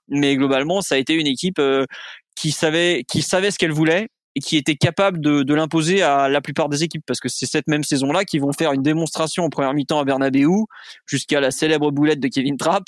Mais 0.09 0.35
globalement, 0.35 0.81
ça 0.81 0.95
a 0.95 0.97
été 0.97 1.13
une 1.13 1.27
équipe 1.27 1.61
qui 2.35 2.51
savait, 2.51 3.03
qui 3.07 3.21
savait 3.21 3.51
ce 3.51 3.57
qu'elle 3.57 3.71
voulait 3.71 4.07
et 4.35 4.39
qui 4.39 4.57
était 4.57 4.75
capable 4.75 5.19
de, 5.19 5.53
l'imposer 5.53 6.01
à 6.01 6.27
la 6.27 6.41
plupart 6.41 6.69
des 6.69 6.83
équipes 6.83 7.03
parce 7.05 7.19
que 7.19 7.29
c'est 7.29 7.45
cette 7.45 7.67
même 7.67 7.83
saison-là 7.83 8.25
qu'ils 8.25 8.41
vont 8.41 8.53
faire 8.53 8.73
une 8.73 8.81
démonstration 8.81 9.43
en 9.45 9.49
première 9.49 9.73
mi-temps 9.73 9.99
à 9.99 10.03
Bernabeu 10.03 10.47
jusqu'à 11.05 11.39
la 11.39 11.51
célèbre 11.51 11.91
boulette 11.91 12.19
de 12.19 12.27
Kevin 12.27 12.57
Trapp 12.57 12.85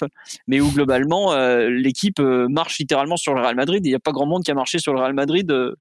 mais 0.47 0.59
où 0.59 0.71
globalement 0.71 1.33
euh, 1.33 1.69
l'équipe 1.69 2.19
euh, 2.19 2.47
marche 2.49 2.79
littéralement 2.79 3.17
sur 3.17 3.35
le 3.35 3.41
Real 3.41 3.55
Madrid 3.55 3.85
il 3.85 3.89
n'y 3.89 3.95
a 3.95 3.99
pas 3.99 4.11
grand 4.11 4.25
monde 4.25 4.43
qui 4.43 4.51
a 4.51 4.55
marché 4.55 4.79
sur 4.79 4.93
le 4.93 4.99
Real 4.99 5.13
Madrid 5.13 5.51
euh, 5.51 5.75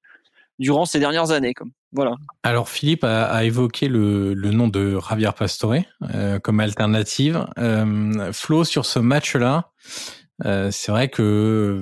durant 0.59 0.85
ces 0.85 1.01
dernières 1.01 1.31
années 1.31 1.55
comme 1.55 1.71
voilà. 1.93 2.17
Alors 2.43 2.69
Philippe 2.69 3.05
a, 3.05 3.45
évoqué 3.45 3.87
le, 3.87 4.35
nom 4.35 4.67
de 4.67 4.99
Javier 5.09 5.31
Pastore 5.37 5.77
comme 6.43 6.59
alternative. 6.59 7.47
Flo 8.33 8.65
sur 8.65 8.85
ce 8.85 8.99
match-là, 8.99 9.71
euh, 10.45 10.71
c'est 10.73 10.91
vrai 10.91 11.09
que 11.09 11.23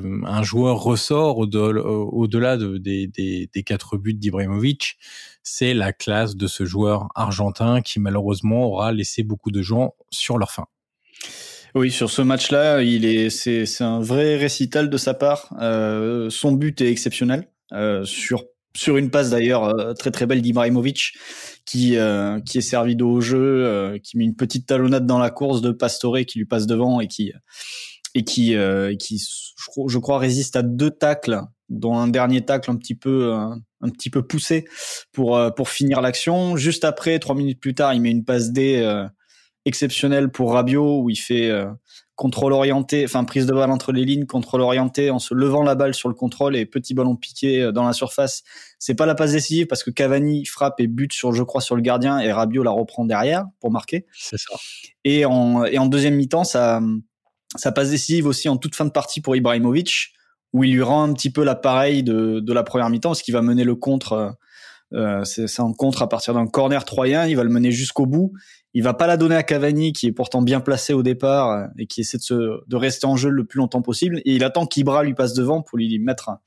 euh, 0.04 0.20
un 0.26 0.42
joueur 0.42 0.82
ressort 0.82 1.38
au-delà 1.38 2.56
de, 2.56 2.76
des, 2.76 3.62
quatre 3.64 3.96
buts 3.96 4.14
d'Ibrahimovic, 4.14 4.98
c'est 5.42 5.72
la 5.72 5.92
classe 5.92 6.36
de 6.36 6.46
ce 6.46 6.64
joueur 6.64 7.08
argentin 7.14 7.80
qui 7.80 7.98
malheureusement 7.98 8.66
aura 8.66 8.92
laissé 8.92 9.22
beaucoup 9.22 9.50
de 9.50 9.62
gens 9.62 9.94
sur 10.10 10.36
leur 10.36 10.50
faim. 10.50 10.66
Oui, 11.74 11.90
sur 11.90 12.10
ce 12.10 12.20
match-là, 12.20 12.82
il 12.82 13.06
est, 13.06 13.30
c'est, 13.30 13.64
un 13.80 14.00
vrai 14.00 14.36
récital 14.36 14.90
de 14.90 14.96
sa 14.98 15.14
part. 15.14 15.54
Euh, 15.58 16.28
son 16.28 16.52
but 16.52 16.80
est 16.82 16.90
exceptionnel 16.90 17.48
sur 18.04 18.44
sur 18.74 18.96
une 18.96 19.10
passe 19.10 19.28
d'ailleurs 19.28 19.94
très 19.98 20.10
très 20.10 20.24
belle 20.24 20.40
d'Ibrahimovic 20.40 21.12
qui 21.64 21.96
qui 22.46 22.58
est 22.58 22.62
servi 22.62 22.96
de 22.96 23.04
haut 23.04 23.22
jeu, 23.22 23.98
qui 24.02 24.18
met 24.18 24.24
une 24.24 24.36
petite 24.36 24.66
talonnade 24.66 25.06
dans 25.06 25.18
la 25.18 25.30
course 25.30 25.62
de 25.62 25.72
Pastore 25.72 26.18
qui 26.26 26.38
lui 26.38 26.44
passe 26.44 26.66
devant 26.66 27.00
et 27.00 27.06
qui 27.06 27.32
et 28.14 28.24
qui, 28.24 28.54
euh, 28.54 28.94
qui 28.96 29.22
je 29.88 29.98
crois, 29.98 30.18
résiste 30.18 30.56
à 30.56 30.62
deux 30.62 30.90
tacles, 30.90 31.40
dont 31.68 31.96
un 31.96 32.08
dernier 32.08 32.44
tacle 32.44 32.70
un 32.70 32.76
petit 32.76 32.94
peu, 32.94 33.32
un, 33.32 33.58
un 33.80 33.88
petit 33.88 34.10
peu 34.10 34.22
poussé 34.22 34.66
pour 35.12 35.36
euh, 35.36 35.50
pour 35.50 35.68
finir 35.68 36.00
l'action. 36.00 36.56
Juste 36.56 36.84
après, 36.84 37.18
trois 37.18 37.34
minutes 37.34 37.60
plus 37.60 37.74
tard, 37.74 37.94
il 37.94 38.00
met 38.00 38.10
une 38.10 38.24
passe 38.24 38.52
D 38.52 38.80
euh, 38.82 39.06
exceptionnelle 39.64 40.30
pour 40.30 40.52
Rabiot 40.52 41.00
où 41.00 41.08
il 41.08 41.16
fait 41.16 41.48
euh, 41.48 41.70
contrôle 42.14 42.52
orienté, 42.52 43.04
enfin 43.04 43.24
prise 43.24 43.46
de 43.46 43.52
balle 43.52 43.70
entre 43.70 43.92
les 43.92 44.04
lignes, 44.04 44.26
contrôle 44.26 44.60
orienté 44.60 45.10
en 45.10 45.18
se 45.18 45.32
levant 45.32 45.62
la 45.62 45.74
balle 45.74 45.94
sur 45.94 46.08
le 46.10 46.14
contrôle 46.14 46.56
et 46.56 46.66
petit 46.66 46.92
ballon 46.92 47.16
piqué 47.16 47.70
dans 47.72 47.84
la 47.84 47.94
surface. 47.94 48.42
C'est 48.78 48.94
pas 48.94 49.06
la 49.06 49.14
passe 49.14 49.32
décisive 49.32 49.66
parce 49.66 49.82
que 49.82 49.90
Cavani 49.90 50.44
frappe 50.44 50.78
et 50.78 50.86
bute 50.86 51.14
sur, 51.14 51.32
je 51.32 51.42
crois, 51.42 51.62
sur 51.62 51.74
le 51.74 51.82
gardien 51.82 52.18
et 52.18 52.30
Rabiot 52.30 52.62
la 52.62 52.70
reprend 52.70 53.06
derrière 53.06 53.46
pour 53.60 53.70
marquer. 53.70 54.04
C'est 54.12 54.36
ça. 54.36 54.54
Et 55.04 55.24
en, 55.24 55.64
et 55.64 55.78
en 55.78 55.86
deuxième 55.86 56.14
mi-temps, 56.14 56.44
ça, 56.44 56.80
ça 57.56 57.72
passe 57.72 57.90
décisive 57.90 58.26
aussi 58.26 58.48
en 58.48 58.56
toute 58.56 58.74
fin 58.74 58.84
de 58.84 58.90
partie 58.90 59.20
pour 59.20 59.36
Ibrahimovic, 59.36 60.12
où 60.52 60.64
il 60.64 60.72
lui 60.72 60.82
rend 60.82 61.04
un 61.04 61.12
petit 61.12 61.30
peu 61.30 61.44
l'appareil 61.44 62.02
de, 62.02 62.40
de 62.40 62.52
la 62.52 62.62
première 62.62 62.90
mi-temps, 62.90 63.14
ce 63.14 63.22
qui 63.22 63.32
va 63.32 63.42
mener 63.42 63.64
le 63.64 63.74
contre. 63.74 64.12
Euh, 64.12 64.30
euh 64.94 65.24
c'est 65.24 65.60
un 65.60 65.72
contre 65.72 66.02
à 66.02 66.08
partir 66.08 66.34
d'un 66.34 66.46
corner 66.46 66.84
troyen, 66.84 67.26
il 67.26 67.36
va 67.36 67.44
le 67.44 67.50
mener 67.50 67.72
jusqu'au 67.72 68.06
bout. 68.06 68.32
Il 68.74 68.82
va 68.82 68.94
pas 68.94 69.06
la 69.06 69.16
donner 69.16 69.34
à 69.34 69.42
Cavani, 69.42 69.92
qui 69.92 70.06
est 70.06 70.12
pourtant 70.12 70.42
bien 70.42 70.60
placé 70.60 70.92
au 70.92 71.02
départ 71.02 71.50
euh, 71.50 71.66
et 71.78 71.86
qui 71.86 72.00
essaie 72.00 72.18
de, 72.18 72.22
se, 72.22 72.34
de 72.66 72.76
rester 72.76 73.06
en 73.06 73.16
jeu 73.16 73.30
le 73.30 73.44
plus 73.44 73.58
longtemps 73.58 73.82
possible. 73.82 74.18
Et 74.24 74.34
il 74.34 74.44
attend 74.44 74.66
qu'Ibra 74.66 75.02
lui 75.02 75.14
passe 75.14 75.34
devant 75.34 75.62
pour 75.62 75.78
lui 75.78 75.98
mettre 75.98 76.30
un, 76.30 76.40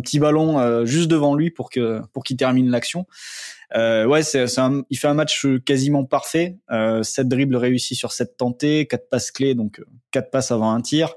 petit 0.00 0.18
ballon 0.18 0.58
euh, 0.58 0.84
juste 0.84 1.08
devant 1.08 1.34
lui 1.34 1.50
pour 1.50 1.70
que 1.70 2.00
pour 2.12 2.24
qu'il 2.24 2.36
termine 2.36 2.70
l'action. 2.70 3.06
Euh, 3.74 4.04
ouais, 4.06 4.22
c'est, 4.22 4.46
il 4.90 4.98
fait 4.98 5.08
un 5.08 5.14
match 5.14 5.46
quasiment 5.64 6.04
parfait. 6.04 6.58
Euh, 6.70 7.02
7 7.02 7.28
dribbles 7.28 7.56
réussis 7.56 7.94
sur 7.94 8.12
7 8.12 8.36
tentés, 8.36 8.86
4 8.86 9.08
passes 9.08 9.30
clés, 9.30 9.54
donc 9.54 9.82
4 10.12 10.24
euh, 10.24 10.30
passes 10.30 10.50
avant 10.50 10.72
un 10.72 10.80
tir, 10.80 11.14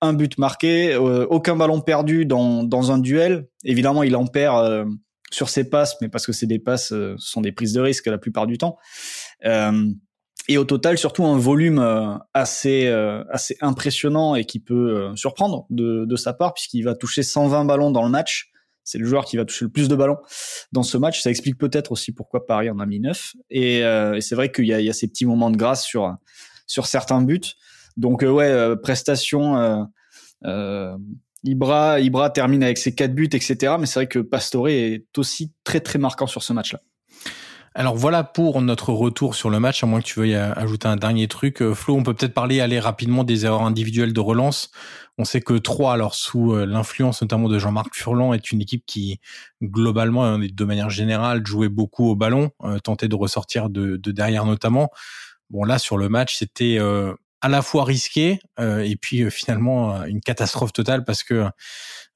un 0.00 0.12
but 0.12 0.38
marqué, 0.38 0.94
euh, 0.94 1.26
aucun 1.26 1.56
ballon 1.56 1.80
perdu 1.80 2.26
dans, 2.26 2.64
dans 2.64 2.90
un 2.92 2.98
duel. 2.98 3.48
Évidemment, 3.64 4.02
il 4.02 4.16
en 4.16 4.26
perd 4.26 4.64
euh, 4.64 4.84
sur 5.30 5.48
ses 5.48 5.68
passes, 5.68 5.96
mais 6.00 6.08
parce 6.08 6.26
que 6.26 6.32
c'est 6.32 6.46
des 6.46 6.58
passes, 6.58 6.88
ce 6.88 7.14
sont 7.18 7.40
des 7.40 7.52
prises 7.52 7.72
de 7.72 7.80
risque 7.80 8.06
la 8.06 8.18
plupart 8.18 8.46
du 8.46 8.58
temps. 8.58 8.78
Et 10.48 10.58
au 10.58 10.64
total, 10.64 10.98
surtout 10.98 11.24
un 11.24 11.38
volume 11.38 11.78
assez 12.34 12.88
assez 13.30 13.56
impressionnant 13.60 14.34
et 14.34 14.44
qui 14.44 14.58
peut 14.58 15.12
surprendre 15.14 15.66
de, 15.70 16.04
de 16.04 16.16
sa 16.16 16.32
part, 16.32 16.54
puisqu'il 16.54 16.82
va 16.82 16.94
toucher 16.94 17.22
120 17.22 17.64
ballons 17.64 17.90
dans 17.90 18.02
le 18.02 18.10
match 18.10 18.52
c'est 18.84 18.98
le 18.98 19.06
joueur 19.06 19.24
qui 19.24 19.36
va 19.36 19.44
toucher 19.44 19.64
le 19.64 19.70
plus 19.70 19.88
de 19.88 19.94
ballons 19.94 20.18
dans 20.72 20.82
ce 20.82 20.96
match. 20.98 21.20
Ça 21.22 21.30
explique 21.30 21.58
peut-être 21.58 21.92
aussi 21.92 22.12
pourquoi 22.12 22.46
Paris 22.46 22.70
en 22.70 22.78
a 22.78 22.86
mis 22.86 23.00
neuf. 23.00 23.34
Et, 23.50 23.84
euh, 23.84 24.14
et 24.14 24.20
c'est 24.20 24.34
vrai 24.34 24.50
qu'il 24.50 24.64
y 24.64 24.68
y 24.68 24.90
a 24.90 24.92
ces 24.92 25.08
petits 25.08 25.26
moments 25.26 25.50
de 25.50 25.56
grâce 25.56 25.84
sur 25.84 26.16
sur 26.66 26.86
certains 26.86 27.22
buts. 27.22 27.40
Donc 27.96 28.22
euh, 28.22 28.30
ouais, 28.30 28.50
euh, 28.50 28.76
prestation. 28.76 29.88
Ibra, 31.44 31.98
Ibra 31.98 32.30
termine 32.30 32.62
avec 32.62 32.78
ses 32.78 32.94
quatre 32.94 33.14
buts, 33.14 33.24
etc. 33.32 33.74
Mais 33.78 33.86
c'est 33.86 33.98
vrai 33.98 34.06
que 34.06 34.20
Pastore 34.20 34.68
est 34.68 35.06
aussi 35.16 35.52
très 35.64 35.80
très 35.80 35.98
marquant 35.98 36.28
sur 36.28 36.42
ce 36.42 36.52
match-là. 36.52 36.80
Alors 37.74 37.96
voilà 37.96 38.22
pour 38.22 38.60
notre 38.60 38.92
retour 38.92 39.34
sur 39.34 39.48
le 39.48 39.58
match, 39.58 39.82
à 39.82 39.86
moins 39.86 40.00
que 40.00 40.04
tu 40.04 40.18
veuilles 40.18 40.34
ajouter 40.34 40.88
un 40.88 40.96
dernier 40.96 41.26
truc. 41.26 41.62
Flo, 41.72 41.94
on 41.96 42.02
peut 42.02 42.12
peut-être 42.12 42.34
parler 42.34 42.60
aller 42.60 42.78
rapidement 42.78 43.24
des 43.24 43.46
erreurs 43.46 43.62
individuelles 43.62 44.12
de 44.12 44.20
relance. 44.20 44.70
On 45.16 45.24
sait 45.24 45.40
que 45.40 45.54
3, 45.54 45.94
alors 45.94 46.14
sous 46.14 46.52
euh, 46.52 46.66
l'influence 46.66 47.22
notamment 47.22 47.48
de 47.48 47.58
Jean-Marc 47.58 47.94
Furlan, 47.94 48.34
est 48.34 48.52
une 48.52 48.60
équipe 48.60 48.84
qui 48.86 49.20
globalement, 49.62 50.38
de 50.38 50.64
manière 50.64 50.90
générale, 50.90 51.46
jouait 51.46 51.68
beaucoup 51.68 52.10
au 52.10 52.16
ballon, 52.16 52.50
euh, 52.64 52.78
tentait 52.78 53.08
de 53.08 53.14
ressortir 53.14 53.70
de, 53.70 53.96
derrière 53.96 54.44
notamment. 54.44 54.90
Bon 55.48 55.64
là 55.64 55.78
sur 55.78 55.96
le 55.96 56.08
match, 56.10 56.36
c'était 56.38 56.76
euh, 56.78 57.14
à 57.40 57.48
la 57.48 57.62
fois 57.62 57.84
risqué 57.84 58.38
et 58.60 58.96
puis 58.96 59.28
finalement 59.28 60.04
une 60.04 60.20
catastrophe 60.20 60.72
totale 60.72 61.04
parce 61.04 61.24
que 61.24 61.46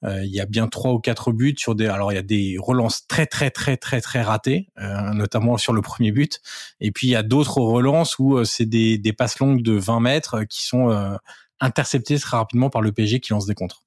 il 0.02 0.30
y 0.32 0.40
a 0.40 0.46
bien 0.46 0.68
trois 0.68 0.92
ou 0.92 0.98
quatre 0.98 1.32
buts 1.32 1.54
sur 1.56 1.74
des 1.74 1.86
alors 1.86 2.12
il 2.12 2.16
y 2.16 2.18
a 2.18 2.22
des 2.22 2.56
relances 2.60 3.06
très 3.08 3.26
très 3.26 3.50
très 3.50 3.76
très 3.76 4.00
très 4.00 4.22
ratées 4.22 4.68
notamment 5.14 5.56
sur 5.56 5.72
le 5.72 5.82
premier 5.82 6.12
but 6.12 6.40
et 6.80 6.92
puis 6.92 7.08
il 7.08 7.10
y 7.10 7.16
a 7.16 7.22
d'autres 7.22 7.58
relances 7.58 8.18
où 8.18 8.44
c'est 8.44 8.66
des, 8.66 8.98
des 8.98 9.12
passes 9.12 9.38
longues 9.38 9.62
de 9.62 9.72
20 9.72 10.00
mètres 10.00 10.44
qui 10.44 10.64
sont 10.64 10.90
intercepté 11.60 12.18
très 12.18 12.36
rapidement 12.36 12.70
par 12.70 12.82
le 12.82 12.92
PSG 12.92 13.20
qui 13.20 13.32
lance 13.32 13.46
des 13.46 13.54
contres. 13.54 13.82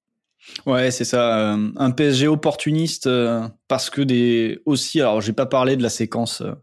Ouais, 0.65 0.91
c'est 0.91 1.05
ça. 1.05 1.53
Euh, 1.53 1.71
un 1.75 1.91
PSG 1.91 2.27
opportuniste 2.27 3.07
euh, 3.07 3.47
parce 3.67 3.89
que 3.89 4.01
des 4.01 4.59
aussi. 4.65 4.99
Alors, 5.01 5.21
j'ai 5.21 5.33
pas 5.33 5.45
parlé 5.45 5.75
de 5.75 5.83
la 5.83 5.89
séquence 5.89 6.41
euh, 6.41 6.53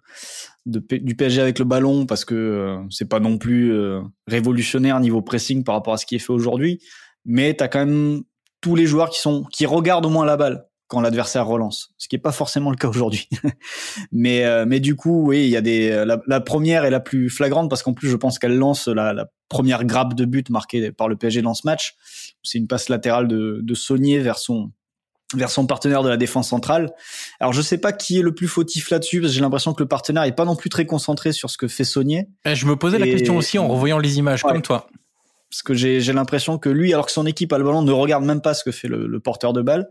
du 0.67 1.15
PSG 1.15 1.41
avec 1.41 1.59
le 1.59 1.65
ballon 1.65 2.07
parce 2.07 2.25
que 2.25 2.79
c'est 2.91 3.09
pas 3.09 3.21
non 3.21 3.39
plus 3.39 3.73
révolutionnaire 4.27 4.99
niveau 4.99 5.23
pressing 5.23 5.63
par 5.63 5.77
rapport 5.77 5.95
à 5.95 5.97
ce 5.97 6.07
qui 6.07 6.17
est 6.17 6.21
fait 6.21 6.33
aujourd'hui. 6.33 6.81
Mais 7.25 7.55
t'as 7.55 7.69
quand 7.69 7.87
même 7.87 8.23
tous 8.61 8.75
les 8.75 8.87
joueurs 8.87 9.11
qui 9.11 9.21
sont 9.21 9.45
qui 9.45 9.67
regardent 9.67 10.07
au 10.07 10.11
moins 10.11 10.25
la 10.25 10.37
balle 10.37 10.67
quand 10.89 11.01
l'adversaire 11.01 11.47
relance, 11.47 11.93
ce 11.99 12.07
qui 12.07 12.15
est 12.15 12.21
pas 12.21 12.31
forcément 12.31 12.71
le 12.71 12.77
cas 12.77 12.89
aujourd'hui. 12.89 13.29
mais 14.13 14.45
euh, 14.45 14.65
mais 14.67 14.79
du 14.79 14.95
coup, 14.95 15.27
oui, 15.27 15.45
il 15.45 15.51
y 15.51 15.57
a 15.57 15.61
des 15.61 15.91
la, 16.05 16.21
la, 16.27 16.41
première 16.41 16.85
est 16.85 16.91
la 16.91 17.01
plus 17.01 17.29
flagrante 17.29 17.69
parce 17.69 17.83
qu'en 17.83 17.93
plus, 17.93 18.09
je 18.09 18.17
pense 18.17 18.39
qu'elle 18.39 18.57
lance 18.57 18.87
la, 18.87 19.13
la, 19.13 19.27
première 19.49 19.85
grappe 19.85 20.15
de 20.15 20.25
but 20.25 20.51
marquée 20.51 20.93
par 20.93 21.09
le 21.09 21.17
PSG 21.17 21.43
dans 21.43 21.55
ce 21.55 21.63
match. 21.65 21.97
C'est 22.43 22.59
une 22.59 22.67
passe 22.67 22.89
latérale 22.89 23.29
de, 23.29 23.61
de 23.63 23.75
Saunier 23.75 24.19
vers 24.19 24.39
son 24.39 24.71
vers 25.35 25.51
son 25.51 25.67
partenaire 25.67 26.05
de 26.05 26.09
la 26.09 26.17
défense 26.17 26.49
centrale. 26.49 26.93
Alors 27.41 27.53
je 27.53 27.61
sais 27.61 27.79
pas 27.79 27.93
qui 27.93 28.19
est 28.19 28.23
le 28.23 28.33
plus 28.33 28.47
fautif 28.47 28.91
là-dessus 28.91 29.21
parce 29.21 29.33
que 29.33 29.35
j'ai 29.35 29.41
l'impression 29.41 29.75
que 29.75 29.83
le 29.83 29.89
partenaire 29.89 30.23
est 30.23 30.33
pas 30.33 30.45
non 30.45 30.55
plus 30.55 30.71
très 30.71 30.87
concentré 30.87 31.33
sur 31.33 31.51
ce 31.51 31.59
que 31.59 31.67
fait 31.67 31.85
Saunier. 31.85 32.29
Eh, 32.45 32.55
je 32.55 32.67
me 32.67 32.77
posais 32.77 32.99
la 32.99 33.07
question 33.07 33.37
aussi 33.37 33.59
en 33.59 33.67
revoyant 33.67 33.99
les 33.99 34.19
images 34.19 34.43
comme 34.43 34.63
toi. 34.63 34.89
Parce 35.51 35.63
que 35.63 35.75
j'ai 35.75 36.13
l'impression 36.13 36.59
que 36.59 36.69
lui, 36.69 36.93
alors 36.93 37.07
que 37.07 37.13
son 37.13 37.25
équipe 37.25 37.53
a 37.53 37.59
le 37.59 37.65
ballon, 37.65 37.83
ne 37.83 37.93
regarde 37.93 38.25
même 38.25 38.41
pas 38.41 38.53
ce 38.53 38.65
que 38.65 38.73
fait 38.73 38.89
le, 38.89 39.21
porteur 39.21 39.53
de 39.53 39.63
balle. 39.63 39.89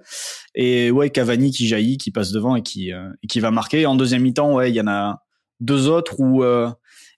Et 0.54 0.92
ouais, 0.92 1.10
Cavani 1.10 1.52
qui 1.52 1.68
jaillit, 1.68 1.98
qui 1.98 2.12
passe 2.12 2.32
devant 2.32 2.58
et 2.58 2.62
qui 2.62 2.92
euh, 2.92 3.10
qui 3.30 3.40
va 3.40 3.52
marquer. 3.52 3.86
En 3.86 3.96
deuxième 3.96 4.22
mi-temps, 4.22 4.54
ouais, 4.54 4.70
il 4.70 4.76
y 4.76 4.82
en 4.82 4.88
a 4.88 5.24
deux 5.62 5.88
autres 5.88 6.20
où 6.20 6.44
euh, 6.44 6.70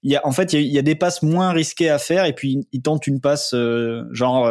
il 0.04 0.12
y 0.12 0.16
a 0.16 0.26
en 0.26 0.32
fait 0.32 0.54
il 0.54 0.68
y 0.68 0.78
a, 0.78 0.84
des 0.84 0.94
passes 0.94 1.24
moins 1.24 1.52
risquées 1.52 1.90
à 1.90 1.98
faire 1.98 2.26
et 2.26 2.34
puis 2.34 2.68
il 2.72 2.84
tente 2.84 3.08
une 3.08 3.20
passe 3.20 3.56
euh, 3.56 4.04
genre 4.12 4.48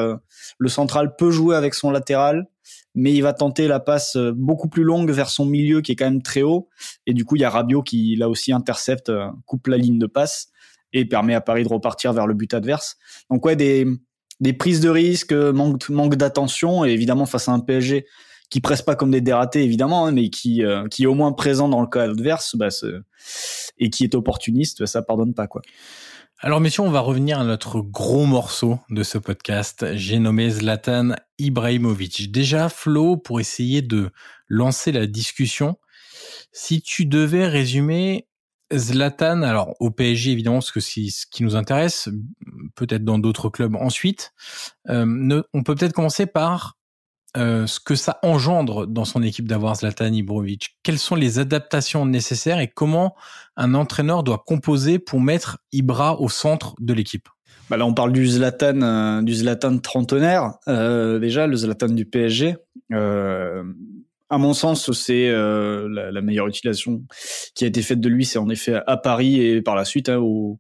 le 0.59 0.69
central 0.69 1.15
peut 1.15 1.31
jouer 1.31 1.55
avec 1.55 1.73
son 1.73 1.93
latéral 1.93 2.49
mais 2.97 3.13
il 3.13 3.23
va 3.23 3.33
tenter 3.33 3.69
la 3.69 3.79
passe 3.79 4.17
beaucoup 4.35 4.69
plus 4.69 4.83
longue 4.83 5.13
vers 5.13 5.31
son 5.31 5.47
milieu 5.47 5.83
qui 5.83 5.93
est 5.93 5.97
quand 5.97 6.07
même 6.07 6.23
très 6.23 6.43
haut. 6.43 6.69
Et 7.07 7.13
du 7.13 7.27
coup, 7.27 7.37
il 7.37 7.43
y 7.43 7.45
a 7.45 7.51
Rabiot 7.51 7.83
qui 7.83 8.17
là 8.17 8.29
aussi 8.29 8.53
intercepte, 8.53 9.13
coupe 9.45 9.67
la 9.67 9.77
ligne 9.77 9.99
de 9.99 10.07
passe 10.07 10.49
et 10.93 11.05
permet 11.05 11.35
à 11.35 11.41
Paris 11.41 11.65
de 11.65 11.69
repartir 11.69 12.13
vers 12.13 12.27
le 12.27 12.35
but 12.35 12.53
adverse. 12.55 12.97
Donc 13.31 13.45
ouais, 13.45 13.57
des, 13.57 13.87
des 14.41 14.53
prises 14.53 14.81
de 14.81 14.89
risque, 14.89 15.33
manque, 15.33 15.89
manque 15.89 16.17
d'attention 16.17 16.85
et 16.85 16.91
évidemment 16.91 17.27
face 17.27 17.49
à 17.49 17.53
un 17.53 17.61
PSG 17.61 18.07
qui 18.51 18.61
presse 18.61 18.83
pas 18.83 18.95
comme 18.95 19.11
des 19.11 19.21
dératés 19.21 19.63
évidemment, 19.63 20.07
hein, 20.07 20.13
mais 20.13 20.31
qui 20.31 20.65
euh, 20.65 20.87
qui 20.89 21.05
est 21.05 21.07
au 21.07 21.15
moins 21.15 21.33
présent 21.33 21.69
dans 21.69 21.81
le 21.81 21.89
cas 21.89 22.05
adverse, 22.05 22.57
bah, 22.57 22.69
et 23.79 23.91
qui 23.91 24.05
est 24.05 24.15
opportuniste, 24.15 24.87
ça 24.87 25.03
pardonne 25.03 25.35
pas 25.35 25.47
quoi. 25.47 25.63
Alors 26.41 26.61
messieurs, 26.61 26.83
on 26.83 26.91
va 26.91 27.01
revenir 27.01 27.41
à 27.41 27.45
notre 27.45 27.81
gros 27.81 28.27
morceau 28.27 28.79
de 28.91 29.03
ce 29.03 29.17
podcast. 29.17 29.87
J'ai 29.95 30.19
nommé 30.19 30.51
Zlatan 30.51 31.15
Ibrahimovic. 31.39 32.31
Déjà, 32.31 32.69
Flo, 32.69 33.17
pour 33.17 33.41
essayer 33.41 33.81
de 33.81 34.11
lancer 34.47 34.93
la 34.93 35.07
discussion, 35.07 35.77
si 36.53 36.83
tu 36.83 37.07
devais 37.07 37.47
résumer 37.47 38.29
Zlatan, 38.75 39.43
alors 39.43 39.75
au 39.81 39.91
PSG 39.91 40.33
évidemment, 40.33 40.57
parce 40.57 40.73
que 40.73 40.81
ce 40.81 41.27
qui 41.27 41.43
nous 41.43 41.57
intéresse, 41.57 42.09
peut-être 42.75 43.05
dans 43.05 43.19
d'autres 43.19 43.49
clubs 43.49 43.77
ensuite, 43.77 44.33
euh, 44.89 45.43
on 45.55 45.63
peut 45.63 45.75
peut-être 45.75 45.93
commencer 45.93 46.27
par 46.27 46.77
euh, 47.37 47.67
ce 47.67 47.79
que 47.79 47.95
ça 47.95 48.19
engendre 48.23 48.87
dans 48.87 49.05
son 49.05 49.23
équipe 49.23 49.47
d'avoir 49.47 49.77
Zlatan 49.77 50.07
Ibrahimovic. 50.07 50.79
Quelles 50.83 50.99
sont 50.99 51.15
les 51.15 51.39
adaptations 51.39 52.07
nécessaires 52.07 52.61
et 52.61 52.69
comment 52.69 53.15
un 53.57 53.75
entraîneur 53.75 54.23
doit 54.23 54.43
composer 54.45 54.99
pour 54.99 55.21
mettre 55.21 55.59
Ibra 55.73 56.21
au 56.21 56.29
centre 56.29 56.75
de 56.81 56.93
l'équipe? 56.93 57.29
Bah 57.69 57.77
là, 57.77 57.85
on 57.85 57.95
parle 57.95 58.13
du 58.13 58.27
Zlatan, 58.27 58.81
euh, 58.83 59.23
du 59.23 59.35
Zlatan 59.35 59.79
trentenaire. 59.79 60.55
Déjà, 60.67 61.47
le 61.47 61.57
Zlatan 61.57 61.89
du 61.89 62.07
PSG. 62.07 62.57
À 64.29 64.39
mon 64.39 64.55
sens, 64.55 64.91
c'est 64.93 65.31
la, 65.31 66.21
meilleure 66.21 66.49
utilisation 66.49 67.03
qui 67.55 67.65
a 67.65 67.67
été 67.69 67.83
faite 67.83 68.01
de 68.01 68.09
lui, 68.09 68.25
c'est 68.25 68.39
en 68.39 68.49
effet 68.49 68.81
à 68.87 68.97
Paris 68.97 69.41
et 69.41 69.63
par 69.63 69.77
la 69.77 69.85
suite 69.85 70.09
hein, 70.09 70.19
au, 70.19 70.59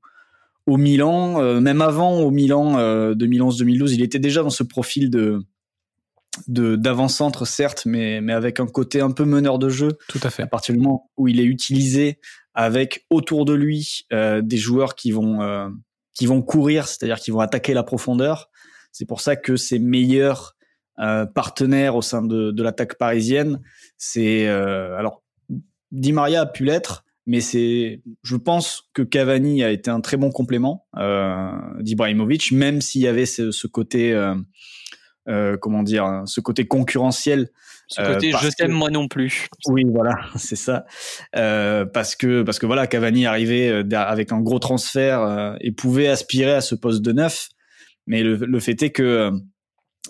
au 0.66 0.76
Milan. 0.76 1.60
même 1.60 1.82
avant, 1.82 2.20
au 2.20 2.30
Milan 2.30 2.76
2011-2012, 3.14 3.94
il 3.94 4.02
était 4.02 4.18
déjà 4.18 4.42
dans 4.42 4.50
ce 4.50 4.62
profil 4.62 5.10
de 5.10 5.40
de 6.48 6.76
d'avant-centre 6.76 7.46
certes, 7.46 7.84
mais 7.86 8.20
mais 8.20 8.32
avec 8.32 8.60
un 8.60 8.66
côté 8.66 9.00
un 9.00 9.10
peu 9.10 9.24
meneur 9.24 9.58
de 9.58 9.68
jeu. 9.68 9.98
Tout 10.08 10.20
à 10.22 10.30
fait. 10.30 10.42
À 10.42 10.46
partir 10.46 10.74
du 10.74 10.80
moment 10.80 11.10
où 11.16 11.28
il 11.28 11.40
est 11.40 11.44
utilisé 11.44 12.18
avec 12.54 13.04
autour 13.10 13.44
de 13.44 13.52
lui 13.52 14.06
euh, 14.12 14.40
des 14.42 14.56
joueurs 14.56 14.94
qui 14.94 15.12
vont 15.12 15.42
euh, 15.42 15.68
qui 16.14 16.26
vont 16.26 16.42
courir, 16.42 16.88
c'est-à-dire 16.88 17.18
qui 17.18 17.30
vont 17.30 17.40
attaquer 17.40 17.74
la 17.74 17.82
profondeur. 17.82 18.50
C'est 18.92 19.06
pour 19.06 19.20
ça 19.20 19.36
que 19.36 19.56
ses 19.56 19.78
meilleurs 19.78 20.55
euh, 20.98 21.26
partenaires 21.26 21.96
au 21.96 22.02
sein 22.02 22.22
de, 22.22 22.50
de 22.50 22.62
l'attaque 22.62 22.96
parisienne, 22.98 23.60
c'est 23.96 24.46
alors 24.48 25.22
Di 25.92 26.12
Maria 26.12 26.42
a 26.42 26.46
pu 26.46 26.64
l'être, 26.64 27.04
mais 27.26 27.40
c'est, 27.40 28.02
je 28.22 28.36
pense 28.36 28.90
que 28.94 29.02
Cavani 29.02 29.62
a 29.62 29.70
été 29.70 29.90
un 29.90 30.00
très 30.00 30.16
bon 30.16 30.30
complément 30.30 30.86
euh, 30.96 31.50
d'Ibrahimovic, 31.80 32.52
même 32.52 32.80
s'il 32.80 33.02
y 33.02 33.08
avait 33.08 33.26
ce, 33.26 33.50
ce 33.50 33.66
côté 33.66 34.14
euh, 35.28 35.56
comment 35.56 35.82
dire, 35.82 36.22
ce 36.26 36.40
côté 36.40 36.66
concurrentiel. 36.66 37.48
Ce 37.88 38.00
côté 38.00 38.32
euh, 38.32 38.38
je 38.40 38.48
t'aime 38.48 38.70
moi 38.70 38.90
non 38.90 39.08
plus. 39.08 39.48
Oui, 39.66 39.82
voilà, 39.88 40.14
c'est 40.36 40.56
ça. 40.56 40.86
Euh, 41.34 41.84
parce 41.84 42.14
que 42.14 42.42
parce 42.42 42.60
que 42.60 42.66
voilà, 42.66 42.86
Cavani 42.86 43.26
arrivait 43.26 43.82
avec 43.92 44.30
un 44.30 44.40
gros 44.40 44.60
transfert 44.60 45.56
et 45.60 45.72
pouvait 45.72 46.08
aspirer 46.08 46.52
à 46.52 46.60
ce 46.60 46.76
poste 46.76 47.02
de 47.02 47.12
neuf, 47.12 47.48
mais 48.06 48.22
le, 48.22 48.36
le 48.36 48.60
fait 48.60 48.80
est 48.82 48.90
que 48.90 49.32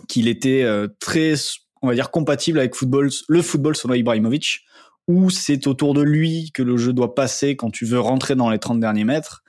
qu'il 0.09 0.29
était 0.29 0.67
très, 1.01 1.35
on 1.83 1.89
va 1.89 1.95
dire, 1.95 2.11
compatible 2.11 2.59
avec 2.59 2.75
football, 2.75 3.11
le 3.29 3.43
football 3.43 3.77
selon 3.77 3.95
Ibrahimovic, 3.95 4.61
où 5.09 5.31
c'est 5.31 5.67
autour 5.67 5.95
de 5.95 6.03
lui 6.03 6.51
que 6.53 6.63
le 6.63 6.77
jeu 6.77 6.93
doit 6.93 7.15
passer 7.15 7.57
quand 7.57 7.71
tu 7.71 7.85
veux 7.85 8.01
rentrer 8.01 8.35
dans 8.35 8.51
les 8.51 8.59
30 8.59 8.81
derniers 8.81 9.05
mètres. 9.05 9.45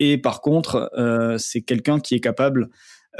Et 0.00 0.18
par 0.18 0.40
contre, 0.40 0.90
euh, 0.98 1.38
c'est 1.38 1.62
quelqu'un 1.62 1.98
qui 1.98 2.14
est 2.14 2.20
capable 2.20 2.68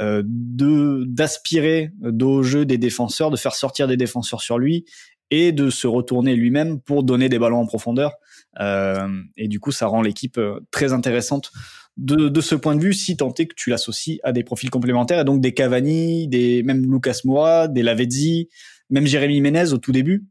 euh, 0.01 0.23
d'aspirer 0.25 1.91
au 2.21 2.43
jeu 2.43 2.65
des 2.65 2.77
défenseurs, 2.77 3.31
de 3.31 3.37
faire 3.37 3.53
sortir 3.53 3.87
des 3.87 3.97
défenseurs 3.97 4.41
sur 4.41 4.57
lui 4.57 4.85
et 5.29 5.51
de 5.51 5.69
se 5.69 5.87
retourner 5.87 6.35
lui-même 6.35 6.79
pour 6.79 7.03
donner 7.03 7.27
des 7.27 7.37
ballons 7.37 7.59
en 7.59 7.65
profondeur. 7.65 8.13
Euh, 8.59 9.07
et 9.35 9.47
du 9.47 9.59
coup, 9.59 9.71
ça 9.71 9.87
rend 9.87 10.01
l'équipe 10.01 10.37
euh, 10.37 10.59
très 10.71 10.93
intéressante 10.93 11.51
de, 11.99 12.29
de 12.29 12.41
ce 12.41 12.55
point 12.55 12.75
de 12.75 12.81
vue, 12.81 12.93
si 12.93 13.17
tant 13.17 13.33
est 13.33 13.47
que 13.47 13.55
tu 13.55 13.69
l'associes 13.69 14.19
à 14.23 14.31
des 14.31 14.43
profils 14.43 14.69
complémentaires, 14.69 15.19
et 15.19 15.25
donc 15.25 15.41
des 15.41 15.53
Cavani, 15.53 16.27
des 16.27 16.63
même 16.63 16.89
Lucas 16.91 17.19
Moura, 17.25 17.67
des 17.67 17.83
Lavezzi, 17.83 18.49
même 18.89 19.05
Jérémy 19.05 19.41
Menez 19.41 19.73
au 19.73 19.77
tout 19.77 19.91
début. 19.91 20.25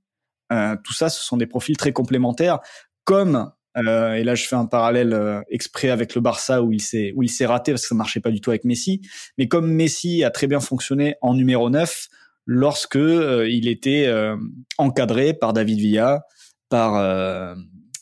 Euh, 0.51 0.77
tout 0.83 0.95
ça, 0.95 1.11
ce 1.11 1.23
sont 1.23 1.37
des 1.37 1.47
profils 1.47 1.77
très 1.77 1.93
complémentaires, 1.93 2.61
comme 3.05 3.51
euh, 3.77 4.15
et 4.15 4.25
là, 4.25 4.35
je 4.35 4.47
fais 4.47 4.57
un 4.57 4.67
parallèle 4.67 5.13
euh, 5.13 5.41
exprès 5.51 5.91
avec 5.91 6.15
le 6.15 6.21
Barça 6.21 6.63
où 6.63 6.73
il 6.73 6.81
s'est 6.81 7.13
où 7.15 7.23
il 7.23 7.29
s'est 7.29 7.47
raté 7.47 7.73
parce 7.73 7.83
que 7.83 7.89
ça 7.89 7.95
marchait 7.95 8.21
pas 8.21 8.31
du 8.31 8.41
tout 8.41 8.51
avec 8.51 8.65
Messi. 8.65 9.03
Mais 9.37 9.47
comme 9.47 9.71
Messi 9.71 10.25
a 10.25 10.31
très 10.31 10.47
bien 10.47 10.61
fonctionné 10.61 11.17
en 11.21 11.35
numéro 11.35 11.71
9 11.71 12.09
lorsque 12.47 12.97
euh, 12.97 13.47
il 13.49 13.69
était 13.69 14.11
encadré 14.79 15.35
par 15.35 15.53
David 15.53 15.79
Villa, 15.79 16.23
par 16.71 17.55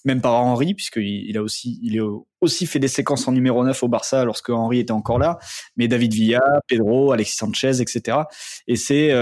même 0.06 0.20
par 0.20 0.34
Henri 0.34 0.74
puisqu'il 0.74 1.28
il 1.28 1.36
a 1.36 1.42
aussi 1.42 1.78
il 1.82 1.96
est 1.96 2.02
aussi 2.40 2.66
fait 2.66 2.78
des 2.78 2.88
séquences 2.88 3.28
en 3.28 3.32
numéro 3.32 3.64
9 3.64 3.82
au 3.82 3.88
Barça 3.88 4.24
lorsque 4.24 4.50
Henri 4.50 4.78
était 4.80 4.92
encore 4.92 5.18
là. 5.18 5.38
Mais 5.76 5.88
David 5.88 6.14
Villa, 6.14 6.42
Pedro, 6.66 7.12
Alexis 7.12 7.36
Sanchez, 7.36 7.80
etc. 7.80 8.18
Et 8.66 8.76
c'est 8.76 9.12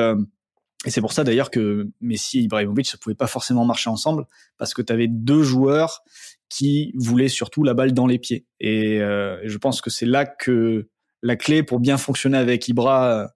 et 0.85 0.90
c'est 0.90 1.01
pour 1.01 1.12
ça 1.12 1.25
d'ailleurs 1.25 1.51
que 1.51 1.88
Messi 2.01 2.38
et 2.38 2.42
Ibrahimovic 2.42 2.92
ne 2.92 2.99
pouvaient 2.99 3.14
pas 3.14 3.27
forcément 3.27 3.64
marcher 3.64 3.90
ensemble 3.90 4.27
parce 4.59 4.75
que 4.75 4.83
tu 4.83 4.92
avais 4.92 5.09
deux 5.09 5.42
joueurs 5.42 6.03
qui 6.49 6.92
voulait 6.97 7.29
surtout 7.29 7.64
la 7.64 7.75
balle 7.75 7.92
dans 7.92 8.07
les 8.07 8.18
pieds. 8.18 8.47
Et 8.61 9.01
euh, 9.01 9.40
je 9.44 9.59
pense 9.59 9.81
que 9.81 9.90
c'est 9.90 10.07
là 10.07 10.27
que 10.27 10.88
la 11.23 11.37
clé 11.37 11.62
pour 11.62 11.81
bien 11.81 11.97
fonctionner 11.97 12.37
avec 12.37 12.68
Ibra 12.68 13.33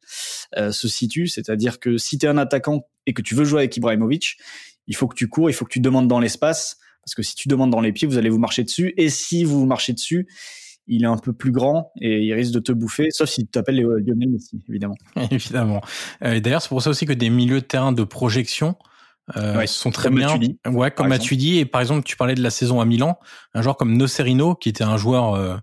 euh, 0.57 0.73
se 0.73 0.89
situe, 0.89 1.27
c'est-à-dire 1.27 1.81
que 1.81 1.97
si 1.97 2.19
tu 2.19 2.27
es 2.27 2.29
un 2.29 2.37
attaquant 2.37 2.87
et 3.07 3.15
que 3.15 3.23
tu 3.23 3.35
veux 3.35 3.45
jouer 3.45 3.61
avec 3.61 3.77
Ibrahimovic, 3.77 4.37
il 4.87 4.95
faut 4.95 5.09
que 5.09 5.15
tu 5.15 5.29
cours, 5.29 5.49
il 5.49 5.55
faut 5.55 5.65
que 5.65 5.73
tu 5.73 5.81
demandes 5.81 6.07
dans 6.07 6.21
l'espace, 6.21 6.79
parce 7.09 7.15
que 7.15 7.23
si 7.23 7.35
tu 7.35 7.49
demandes 7.49 7.71
dans 7.71 7.81
les 7.81 7.93
pieds, 7.93 8.07
vous 8.07 8.19
allez 8.19 8.29
vous 8.29 8.39
marcher 8.39 8.65
dessus, 8.65 8.93
et 8.99 9.09
si 9.09 9.45
vous 9.45 9.61
vous 9.61 9.67
marchez 9.67 9.95
dessus, 9.95 10.29
il 10.87 11.05
est 11.05 11.07
un 11.07 11.17
peu 11.17 11.33
plus 11.33 11.53
grand 11.53 11.93
et 12.01 12.21
il 12.21 12.35
risque 12.35 12.53
de 12.53 12.61
te 12.61 12.73
bouffer, 12.73 13.09
sauf 13.11 13.29
si 13.31 13.45
tu 13.45 13.51
t'appelles 13.51 13.81
Lionel 13.81 14.29
Messi, 14.29 14.63
évidemment. 14.69 14.97
évidemment. 15.31 15.81
Euh, 16.23 16.35
et 16.35 16.41
d'ailleurs, 16.41 16.63
c'est 16.63 16.69
pour 16.69 16.83
ça 16.83 16.91
aussi 16.91 17.07
que 17.07 17.13
des 17.13 17.31
milieux 17.31 17.61
de 17.61 17.67
terrain 17.67 17.93
de 17.93 18.05
projection 18.05 18.77
euh, 19.37 19.65
sont 19.67 19.91
très 19.91 20.11
bien. 20.11 20.39
ouais, 20.67 20.91
comme 20.91 21.09
Matuidi. 21.09 21.59
Et 21.59 21.67
par 21.67 21.81
exemple, 21.81 22.03
tu 22.05 22.17
parlais 22.17 22.35
de 22.35 22.43
la 22.43 22.51
saison 22.51 22.81
à 22.81 22.85
Milan, 22.85 23.19
un 23.55 23.63
joueur 23.63 23.77
comme 23.77 23.97
Nocerino, 23.97 24.55
qui 24.55 24.69
était 24.71 24.85
un 24.85 24.97
joueur 24.97 25.35
euh, 25.35 25.57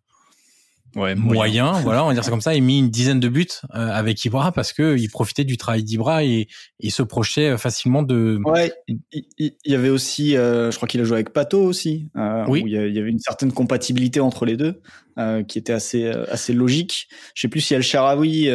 ouais, 0.95 1.15
moyen, 1.15 1.73
voilà, 1.81 2.03
on 2.03 2.08
va 2.08 2.13
dire 2.13 2.23
ça 2.23 2.29
comme 2.29 2.41
ça, 2.41 2.55
il 2.55 2.63
mis 2.63 2.79
une 2.79 2.89
dizaine 2.89 3.19
de 3.19 3.27
buts 3.27 3.47
euh, 3.73 3.89
avec 3.89 4.23
Ibra 4.25 4.51
parce 4.51 4.73
que 4.73 4.97
il 4.97 5.10
profitait 5.10 5.43
du 5.43 5.58
travail 5.58 5.84
d'Ibra 5.84 6.23
et 6.23 6.47
il 6.79 6.91
se 6.91 7.03
projetait 7.03 7.51
euh, 7.51 7.58
facilement 7.58 8.03
de. 8.03 8.39
Ouais, 8.45 8.71
il, 9.12 9.53
y 9.65 9.75
avait 9.75 9.89
aussi, 9.89 10.38
euh, 10.38 10.71
je 10.71 10.75
crois 10.77 10.88
qu'il 10.88 11.01
a 11.01 11.03
joué 11.03 11.15
avec 11.15 11.31
Pato 11.31 11.62
aussi. 11.62 12.10
oui. 12.47 12.63
il 12.65 12.71
y 12.71 12.99
avait 12.99 13.10
une 13.10 13.19
certaine 13.19 13.51
compatibilité 13.51 14.19
entre 14.19 14.45
les 14.45 14.58
deux 14.58 14.81
qui 15.47 15.58
était 15.58 15.73
assez 15.73 16.08
assez 16.08 16.53
logique. 16.53 17.08
Je 17.34 17.41
sais 17.41 17.47
plus 17.47 17.62
si 17.62 17.73
El 17.73 17.84
Sharawi 17.84 18.49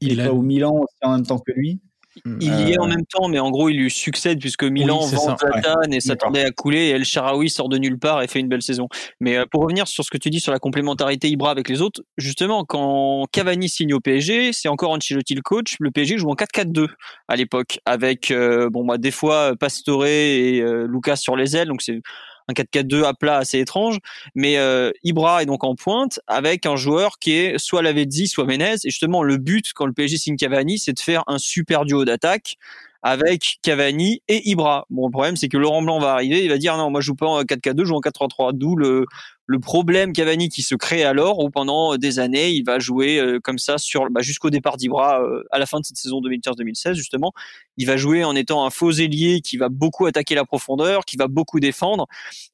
il, 0.00 0.18
est 0.18 0.24
pas 0.24 0.32
au 0.32 0.42
Milan 0.42 0.74
aussi 0.74 0.96
en 1.02 1.12
même 1.12 1.26
temps 1.26 1.38
que 1.38 1.52
lui. 1.52 1.80
Il 2.24 2.68
y 2.68 2.72
est 2.72 2.78
en 2.78 2.84
euh, 2.84 2.88
même 2.88 3.04
temps, 3.06 3.28
mais 3.28 3.38
en 3.38 3.50
gros, 3.50 3.68
il 3.68 3.76
lui 3.76 3.90
succède 3.90 4.38
puisque 4.38 4.64
Milan 4.64 5.00
vend 5.00 5.36
Zlatan 5.36 5.90
et 5.90 6.00
s'attendait 6.00 6.44
à 6.44 6.50
couler. 6.50 6.88
Et 6.88 6.90
El 6.90 7.04
Sharawi 7.04 7.50
sort 7.50 7.68
de 7.68 7.78
nulle 7.78 7.98
part 7.98 8.22
et 8.22 8.28
fait 8.28 8.40
une 8.40 8.48
belle 8.48 8.62
saison. 8.62 8.88
Mais 9.20 9.36
euh, 9.36 9.44
pour 9.50 9.62
revenir 9.62 9.88
sur 9.88 10.04
ce 10.04 10.10
que 10.10 10.18
tu 10.18 10.30
dis 10.30 10.40
sur 10.40 10.52
la 10.52 10.58
complémentarité 10.58 11.28
Ibra 11.28 11.50
avec 11.50 11.68
les 11.68 11.82
autres, 11.82 12.02
justement, 12.16 12.64
quand 12.64 13.26
Cavani 13.32 13.68
signe 13.68 13.94
au 13.94 14.00
PSG, 14.00 14.52
c'est 14.52 14.68
encore 14.68 14.90
Ancelotti 14.90 15.34
le 15.34 15.42
coach. 15.42 15.76
Le 15.80 15.90
PSG 15.90 16.18
joue 16.18 16.30
en 16.30 16.34
4-4-2 16.34 16.88
à 17.28 17.36
l'époque, 17.36 17.80
avec 17.86 18.30
euh, 18.30 18.68
bon, 18.70 18.84
bah, 18.84 18.98
des 18.98 19.10
fois 19.10 19.54
Pastore 19.58 20.06
et 20.06 20.62
Lucas 20.88 21.16
sur 21.16 21.36
les 21.36 21.56
ailes. 21.56 21.68
Donc 21.68 21.82
c'est 21.82 22.00
un 22.50 22.52
4-4-2 22.52 23.04
à 23.04 23.14
plat 23.14 23.38
assez 23.38 23.58
étrange. 23.58 23.98
Mais 24.34 24.58
euh, 24.58 24.90
Ibra 25.02 25.42
est 25.42 25.46
donc 25.46 25.64
en 25.64 25.74
pointe 25.74 26.20
avec 26.26 26.66
un 26.66 26.76
joueur 26.76 27.18
qui 27.18 27.32
est 27.32 27.58
soit 27.58 27.82
Lavezzi, 27.82 28.26
soit 28.26 28.44
Menez. 28.44 28.74
Et 28.84 28.90
justement, 28.90 29.22
le 29.22 29.36
but 29.36 29.72
quand 29.74 29.86
le 29.86 29.92
PSG 29.92 30.18
signe 30.18 30.36
Cavani, 30.36 30.78
c'est 30.78 30.92
de 30.92 31.00
faire 31.00 31.24
un 31.26 31.38
super 31.38 31.84
duo 31.84 32.04
d'attaque 32.04 32.56
avec 33.02 33.58
Cavani 33.62 34.22
et 34.28 34.48
Ibra. 34.50 34.86
Bon, 34.90 35.06
le 35.06 35.10
problème, 35.10 35.36
c'est 35.36 35.48
que 35.48 35.56
Laurent 35.56 35.82
Blanc 35.82 36.00
va 36.00 36.12
arriver, 36.12 36.44
il 36.44 36.50
va 36.50 36.58
dire 36.58 36.76
non, 36.76 36.90
moi 36.90 37.00
je 37.00 37.06
joue 37.06 37.14
pas 37.14 37.26
en 37.26 37.42
4-4-2, 37.42 37.78
je 37.78 37.84
joue 37.84 37.96
en 37.96 38.00
4-3-3. 38.00 38.52
D'où 38.52 38.76
le, 38.76 39.06
le 39.50 39.58
problème 39.58 40.12
Cavani 40.12 40.48
qui 40.48 40.62
se 40.62 40.76
crée 40.76 41.02
alors 41.02 41.40
où 41.40 41.50
pendant 41.50 41.96
des 41.96 42.20
années 42.20 42.50
il 42.50 42.62
va 42.62 42.78
jouer 42.78 43.18
euh, 43.18 43.40
comme 43.42 43.58
ça 43.58 43.78
sur 43.78 44.08
bah, 44.08 44.20
jusqu'au 44.20 44.48
départ 44.48 44.76
d'Ibra 44.76 45.20
euh, 45.20 45.42
à 45.50 45.58
la 45.58 45.66
fin 45.66 45.80
de 45.80 45.84
cette 45.84 45.96
saison 45.96 46.20
2015-2016 46.20 46.94
justement 46.94 47.32
il 47.76 47.84
va 47.84 47.96
jouer 47.96 48.22
en 48.22 48.36
étant 48.36 48.64
un 48.64 48.70
faux 48.70 48.92
ailier 48.92 49.40
qui 49.40 49.56
va 49.56 49.68
beaucoup 49.68 50.06
attaquer 50.06 50.36
la 50.36 50.44
profondeur 50.44 51.04
qui 51.04 51.16
va 51.16 51.26
beaucoup 51.26 51.58
défendre 51.58 52.06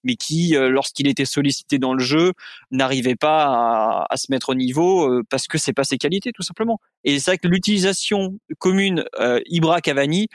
mais 0.05 0.15
qui 0.17 0.57
euh, 0.57 0.71
lorsqu'il 0.71 1.07
était 1.07 1.27
sollicité 1.27 1.79
dans 1.79 1.93
le 1.93 2.03
jeu 2.03 2.33
n'arrivait 2.71 3.15
pas 3.15 3.45
à, 3.45 4.07
à, 4.09 4.17
se 4.17 4.29
mettre 4.31 4.49
au 4.49 4.55
niveau 4.55 5.23
parce 5.29 5.49
que 5.49 5.59
c'est 5.59 5.75
pas 5.75 5.85
ses 5.85 5.99
qualités 5.99 6.33
tout 6.33 6.43
simplement. 6.43 6.81
Et 7.05 7.19
c'est 7.19 7.33
vrai 7.33 7.39
que 7.39 7.47
l'utilisation 7.47 8.39
commune 8.59 9.05
Ibra 9.47 9.81
Cavani 9.81 10.29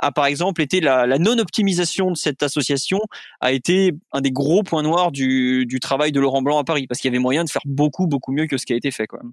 a 0.00 0.12
par 0.12 0.26
exemple 0.26 0.62
été 0.62 0.80
la, 0.80 1.06
non-optimisation 1.18 2.10
de 2.10 2.16
cette 2.16 2.42
association 2.42 3.00
a 3.40 3.52
été 3.52 3.92
un 4.12 4.20
des 4.20 4.30
gros 4.30 4.62
points 4.62 4.82
noirs 4.82 5.12
du, 5.12 5.66
du 5.66 5.80
travail 5.80 6.12
de 6.12 6.20
Laurent 6.20 6.42
Blanc 6.42 6.58
à 6.58 6.64
Paris 6.64 6.86
parce 6.86 7.00
qu'il 7.00 7.08
y 7.08 7.12
avait 7.12 7.22
moyen 7.22 7.44
de 7.44 7.50
faire 7.50 7.62
beaucoup 7.64 8.06
beaucoup 8.06 8.32
mieux 8.32 8.46
que 8.46 8.56
ce 8.56 8.66
qui 8.66 8.72
a 8.72 8.76
été 8.76 8.90
fait 8.90 9.06
quand 9.06 9.18
même. 9.18 9.32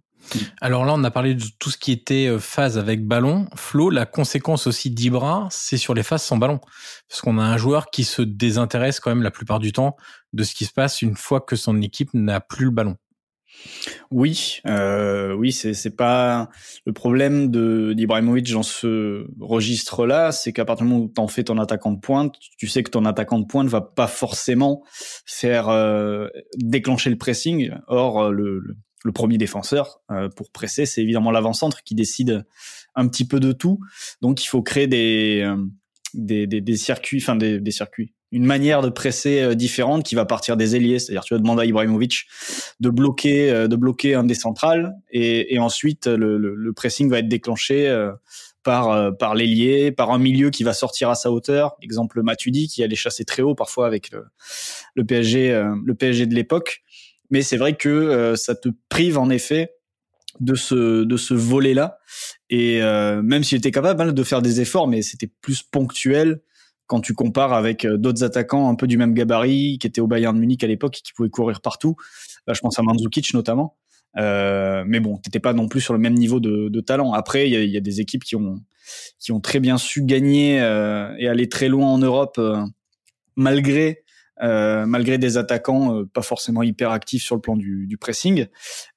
Alors 0.62 0.86
là 0.86 0.94
on 0.96 1.04
a 1.04 1.12
parlé 1.12 1.36
de 1.36 1.44
tout 1.60 1.70
ce 1.70 1.78
qui 1.78 1.92
était 1.92 2.28
euh, 2.28 2.40
phase 2.40 2.78
avec 2.78 3.06
ballon. 3.06 3.48
Flo, 3.56 3.90
la 3.90 4.06
conséquence 4.06 4.68
aussi 4.68 4.90
d'Ibra, 4.90 5.48
c'est 5.52 5.78
sur 5.78 5.94
les 5.94 6.04
phases 6.04 6.24
sans 6.24 6.38
ballon 6.38 6.60
parce 7.10 7.22
qu'on 7.22 7.38
a 7.38 7.44
un 7.44 7.58
joueur 7.58 7.88
qui 7.88 8.04
se 8.04 8.22
désintéresse 8.22 9.00
quand 9.00 9.12
même 9.12 9.24
la 9.24 9.32
plupart 9.32 9.60
du 9.60 9.72
temps 9.72 9.96
de 10.34 10.44
ce 10.44 10.54
qui 10.54 10.66
se 10.66 10.74
passe 10.74 11.02
une 11.02 11.16
fois 11.16 11.42
que 11.42 11.56
son 11.56 11.82
équipe 11.82 12.10
n'a 12.14 12.40
plus 12.40 12.66
le 12.66 12.72
ballon. 12.72 12.98
Oui, 14.12 14.62
euh, 14.68 15.34
oui, 15.34 15.52
c'est 15.52 15.96
pas 15.96 16.50
le 16.86 16.94
problème 16.94 17.50
de 17.50 17.94
d'Ibrahimovic 17.94 18.52
dans 18.52 18.64
ce 18.64 19.28
registre-là, 19.40 20.32
c'est 20.32 20.54
qu'à 20.54 20.66
partir 20.66 20.86
du 20.86 20.92
moment 20.92 21.06
où 21.06 21.08
t'en 21.08 21.28
fais 21.28 21.44
ton 21.44 21.58
attaquant 21.58 21.92
de 21.92 22.00
pointe, 22.00 22.36
tu 22.58 22.68
sais 22.68 22.84
que 22.84 22.92
ton 22.92 23.06
attaquant 23.06 23.40
de 23.40 23.46
pointe 23.46 23.68
va 23.68 23.82
pas 23.82 24.08
forcément 24.08 24.84
faire 25.26 25.70
euh, 25.70 26.28
déclencher 26.58 27.10
le 27.10 27.18
pressing. 27.18 27.72
Or, 27.88 28.24
euh, 28.24 28.32
le, 28.32 28.62
le, 29.04 29.12
premier 29.12 29.38
défenseur 29.38 30.02
euh, 30.12 30.30
pour 30.30 30.52
presser, 30.52 30.86
c'est 30.86 31.02
évidemment 31.02 31.32
l'avant-centre 31.32 31.84
qui 31.84 31.96
décide 31.96 32.46
un 32.96 33.08
petit 33.08 33.28
peu 33.28 33.40
de 33.40 33.52
tout. 33.52 33.80
Donc, 34.22 34.44
il 34.44 34.48
faut 34.48 34.62
créer 34.62 34.88
des 34.88 35.42
euh, 35.44 35.58
des, 36.16 36.48
des, 36.48 36.62
des 36.62 36.78
circuits, 36.78 37.20
enfin 37.22 37.36
des, 37.36 37.60
des 37.60 37.72
circuits, 37.72 38.14
une 38.32 38.46
manière 38.46 38.82
de 38.82 38.90
presser 38.90 39.42
euh, 39.42 39.56
différente 39.56 40.04
qui 40.04 40.16
va 40.16 40.26
partir 40.26 40.58
des 40.58 40.76
ailiers. 40.76 41.00
C'est-à-dire, 41.00 41.24
tu 41.24 41.34
vas 41.34 41.40
demander 41.40 41.64
à 41.64 41.66
Ibrahimovic 41.66 42.26
de 42.80 42.90
bloquer, 42.90 43.50
euh, 43.50 43.68
de 43.68 43.76
bloquer 43.76 44.16
un 44.16 44.24
des 44.24 44.34
centrales 44.34 44.94
et, 45.12 45.54
et 45.54 45.60
ensuite 45.60 46.08
le, 46.08 46.38
le, 46.38 46.74
pressing 46.74 47.10
va 47.10 47.20
être 47.20 47.30
déclenché 47.30 47.88
euh, 47.88 48.12
par 48.64 49.16
par 49.18 49.36
l'ailier, 49.36 49.92
par 49.92 50.12
un 50.12 50.18
milieu 50.18 50.50
qui 50.50 50.64
va 50.64 50.74
sortir 50.74 51.10
à 51.10 51.16
sa 51.16 51.32
hauteur. 51.32 51.76
Exemple 51.82 52.24
Matuidi 52.24 52.68
qui 52.68 52.84
allait 52.84 52.96
chasser 52.96 53.24
très 53.24 53.44
haut 53.44 53.54
parfois 53.54 53.86
avec 53.86 54.10
le, 54.10 54.26
le 54.96 55.06
PSG, 55.06 55.64
le 55.86 55.94
PSG 55.94 56.26
de 56.26 56.34
l'époque. 56.34 56.82
Mais 57.30 57.44
c'est 57.44 57.58
vrai 57.58 57.76
que 57.76 58.34
ça 58.36 58.56
te 58.56 58.70
prive 58.90 59.20
en 59.20 59.30
effet 59.30 59.76
de 60.40 60.56
ce 60.56 61.04
de 61.04 61.18
ce 61.18 61.34
volet 61.34 61.74
là 61.74 62.00
et 62.50 62.82
même 62.82 63.44
s'il 63.44 63.58
était 63.58 63.72
capable 63.72 64.02
hein, 64.02 64.12
de 64.12 64.24
faire 64.24 64.42
des 64.42 64.62
efforts 64.62 64.88
mais 64.88 65.02
c'était 65.02 65.32
plus 65.42 65.64
ponctuel 65.64 66.42
quand 66.88 67.02
tu 67.02 67.14
compares 67.14 67.54
avec 67.54 67.86
euh, 67.86 67.98
d'autres 67.98 68.24
attaquants 68.24 68.70
un 68.70 68.76
peu 68.76 68.88
du 68.88 68.98
même 68.98 69.14
gabarit 69.14 69.78
qui 69.80 69.88
étaient 69.88 70.02
au 70.02 70.08
Bayern 70.08 70.36
de 70.36 70.40
Munich 70.40 70.64
à 70.64 70.68
l'époque 70.68 70.98
et 71.00 71.02
qui 71.02 71.14
pouvaient 71.14 71.30
courir 71.30 71.62
partout. 71.62 71.96
Là, 72.48 72.54
je 72.54 72.62
pense 72.62 72.78
à 72.80 72.84
Mandzukic 72.84 73.34
notamment. 73.34 73.78
Euh, 74.18 74.84
mais 74.88 75.00
bon, 75.00 75.18
t'étais 75.18 75.40
pas 75.40 75.54
non 75.54 75.68
plus 75.68 75.82
sur 75.82 75.94
le 75.94 76.00
même 76.00 76.14
niveau 76.14 76.40
de, 76.40 76.70
de 76.70 76.82
talent. 76.82 77.12
Après, 77.14 77.50
il 77.50 77.54
y 77.54 77.58
a, 77.58 77.64
y 77.64 77.78
a, 77.78 77.82
des 77.82 78.00
équipes 78.00 78.24
qui 78.24 78.36
ont 78.36 78.62
qui 79.20 79.32
ont 79.32 79.40
très 79.40 79.60
bien 79.60 79.78
su 79.78 80.04
gagner 80.04 80.62
euh, 80.62 81.14
et 81.18 81.28
aller 81.28 81.50
très 81.50 81.70
loin 81.70 81.88
en 81.88 81.98
Europe 81.98 82.36
euh, 82.38 82.64
malgré 83.36 84.05
euh, 84.42 84.86
malgré 84.86 85.18
des 85.18 85.38
attaquants 85.38 85.96
euh, 85.96 86.06
pas 86.06 86.22
forcément 86.22 86.62
hyper 86.62 86.92
actifs 86.92 87.24
sur 87.24 87.36
le 87.36 87.42
plan 87.42 87.56
du, 87.56 87.88
du 87.88 87.98
pressing. 87.98 88.48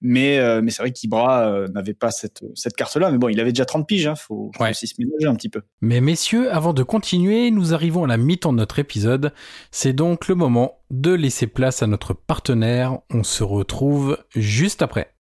Mais, 0.01 0.38
euh, 0.38 0.61
mais 0.62 0.70
c'est 0.70 0.83
vrai 0.83 0.92
qu'Ibra 0.92 1.68
n'avait 1.72 1.94
pas 1.94 2.11
cette, 2.11 2.42
cette 2.55 2.74
carte-là. 2.74 3.11
Mais 3.11 3.18
bon, 3.18 3.29
il 3.29 3.40
avait 3.40 3.53
déjà 3.53 3.64
30 3.64 3.87
piges, 3.87 4.07
hein, 4.07 4.14
faut, 4.14 4.51
faut 4.57 4.64
aussi 4.64 4.87
se 4.87 4.94
ménager 4.98 5.27
un 5.27 5.35
petit 5.35 5.48
peu. 5.48 5.62
Mais 5.81 6.01
messieurs, 6.01 6.53
avant 6.53 6.72
de 6.72 6.83
continuer, 6.83 7.51
nous 7.51 7.74
arrivons 7.74 8.05
à 8.05 8.07
la 8.09 8.16
mi-temps 8.16 8.53
de 8.53 8.59
notre 8.59 8.79
épisode. 8.79 9.33
C'est 9.70 9.92
donc 9.92 10.29
le 10.29 10.35
moment 10.35 10.81
de 10.90 11.12
laisser 11.12 11.46
place 11.46 11.83
à 11.83 11.87
notre 11.87 12.14
partenaire. 12.14 12.98
On 13.11 13.22
se 13.22 13.44
retrouve 13.44 14.18
juste 14.35 14.83
après. 14.83 15.14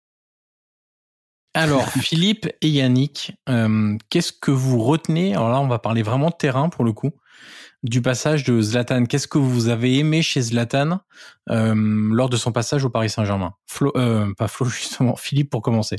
Alors, 1.56 1.88
Philippe 1.88 2.48
et 2.62 2.68
Yannick, 2.68 3.32
euh, 3.48 3.96
qu'est-ce 4.10 4.32
que 4.32 4.50
vous 4.50 4.82
retenez? 4.82 5.34
Alors 5.34 5.50
là, 5.50 5.60
on 5.60 5.68
va 5.68 5.78
parler 5.78 6.02
vraiment 6.02 6.30
de 6.30 6.34
terrain 6.34 6.68
pour 6.68 6.84
le 6.84 6.92
coup 6.92 7.12
du 7.84 8.00
passage 8.00 8.44
de 8.44 8.60
Zlatan. 8.60 9.04
Qu'est-ce 9.04 9.28
que 9.28 9.38
vous 9.38 9.68
avez 9.68 9.98
aimé 9.98 10.22
chez 10.22 10.40
Zlatan 10.40 11.00
euh, 11.50 11.74
lors 11.76 12.30
de 12.30 12.36
son 12.36 12.50
passage 12.50 12.84
au 12.84 12.90
Paris 12.90 13.10
Saint-Germain? 13.10 13.52
Flo, 13.66 13.92
euh, 13.96 14.32
pas 14.36 14.48
Flo 14.48 14.66
justement, 14.68 15.14
Philippe 15.16 15.50
pour 15.50 15.62
commencer. 15.62 15.96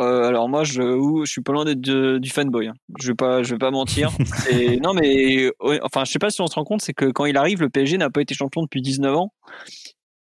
Euh, 0.00 0.24
alors 0.24 0.48
moi, 0.48 0.64
je, 0.64 0.82
je 1.24 1.30
suis 1.30 1.42
pas 1.42 1.52
loin 1.52 1.64
d'être 1.64 1.80
du 1.80 2.30
fanboy. 2.30 2.68
Hein. 2.68 2.74
Je 2.98 3.08
vais 3.08 3.14
pas, 3.14 3.42
je 3.42 3.54
vais 3.54 3.58
pas 3.58 3.70
mentir. 3.70 4.10
non, 4.82 4.92
mais 4.94 5.50
enfin, 5.82 6.04
je 6.04 6.10
sais 6.10 6.18
pas 6.18 6.30
si 6.30 6.40
on 6.40 6.46
se 6.48 6.54
rend 6.54 6.64
compte, 6.64 6.82
c'est 6.82 6.94
que 6.94 7.06
quand 7.06 7.26
il 7.26 7.36
arrive, 7.36 7.60
le 7.60 7.70
PSG 7.70 7.96
n'a 7.96 8.10
pas 8.10 8.22
été 8.22 8.34
champion 8.34 8.62
depuis 8.62 8.82
19 8.82 9.14
ans. 9.14 9.32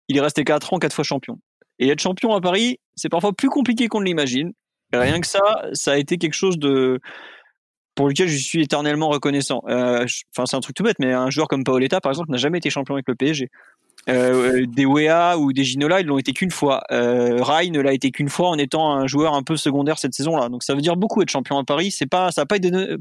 Il 0.08 0.16
est 0.16 0.20
resté 0.20 0.44
4 0.44 0.74
ans, 0.74 0.78
4 0.78 0.94
fois 0.94 1.04
champion. 1.04 1.38
Et 1.78 1.88
être 1.88 2.00
champion 2.00 2.34
à 2.34 2.40
Paris, 2.40 2.78
c'est 2.94 3.08
parfois 3.08 3.32
plus 3.32 3.48
compliqué 3.48 3.88
qu'on 3.88 4.00
ne 4.00 4.04
l'imagine. 4.04 4.52
Rien 4.92 5.20
que 5.20 5.26
ça, 5.26 5.40
ça 5.72 5.92
a 5.92 5.96
été 5.96 6.18
quelque 6.18 6.34
chose 6.34 6.58
de 6.58 7.00
pour 7.94 8.08
lequel 8.08 8.28
je 8.28 8.36
suis 8.36 8.62
éternellement 8.62 9.08
reconnaissant. 9.08 9.62
Euh, 9.68 10.06
enfin, 10.34 10.46
c'est 10.46 10.56
un 10.56 10.60
truc 10.60 10.74
tout 10.74 10.82
bête, 10.82 10.98
mais 10.98 11.12
un 11.12 11.30
joueur 11.30 11.48
comme 11.48 11.64
Paoletta, 11.64 12.00
par 12.00 12.12
exemple, 12.12 12.30
n'a 12.30 12.38
jamais 12.38 12.58
été 12.58 12.70
champion 12.70 12.94
avec 12.94 13.08
le 13.08 13.14
PSG. 13.14 13.50
Euh, 14.08 14.66
des 14.66 14.84
Wea 14.84 15.38
ou 15.38 15.52
des 15.52 15.62
Ginola, 15.62 16.00
ils 16.00 16.06
l'ont 16.06 16.18
été 16.18 16.32
qu'une 16.32 16.50
fois. 16.50 16.82
Euh, 16.90 17.42
Rai 17.42 17.70
ne 17.70 17.80
l'a 17.80 17.92
été 17.92 18.10
qu'une 18.10 18.28
fois 18.28 18.48
en 18.48 18.58
étant 18.58 18.92
un 18.92 19.06
joueur 19.06 19.34
un 19.34 19.42
peu 19.42 19.56
secondaire 19.56 19.98
cette 19.98 20.14
saison-là. 20.14 20.48
Donc 20.48 20.64
ça 20.64 20.74
veut 20.74 20.80
dire 20.80 20.96
beaucoup 20.96 21.22
être 21.22 21.30
champion 21.30 21.58
à 21.58 21.64
Paris. 21.64 21.92
C'est 21.92 22.06
pas, 22.06 22.32
ça 22.32 22.42
n'a 22.42 22.46
pas, 22.46 22.56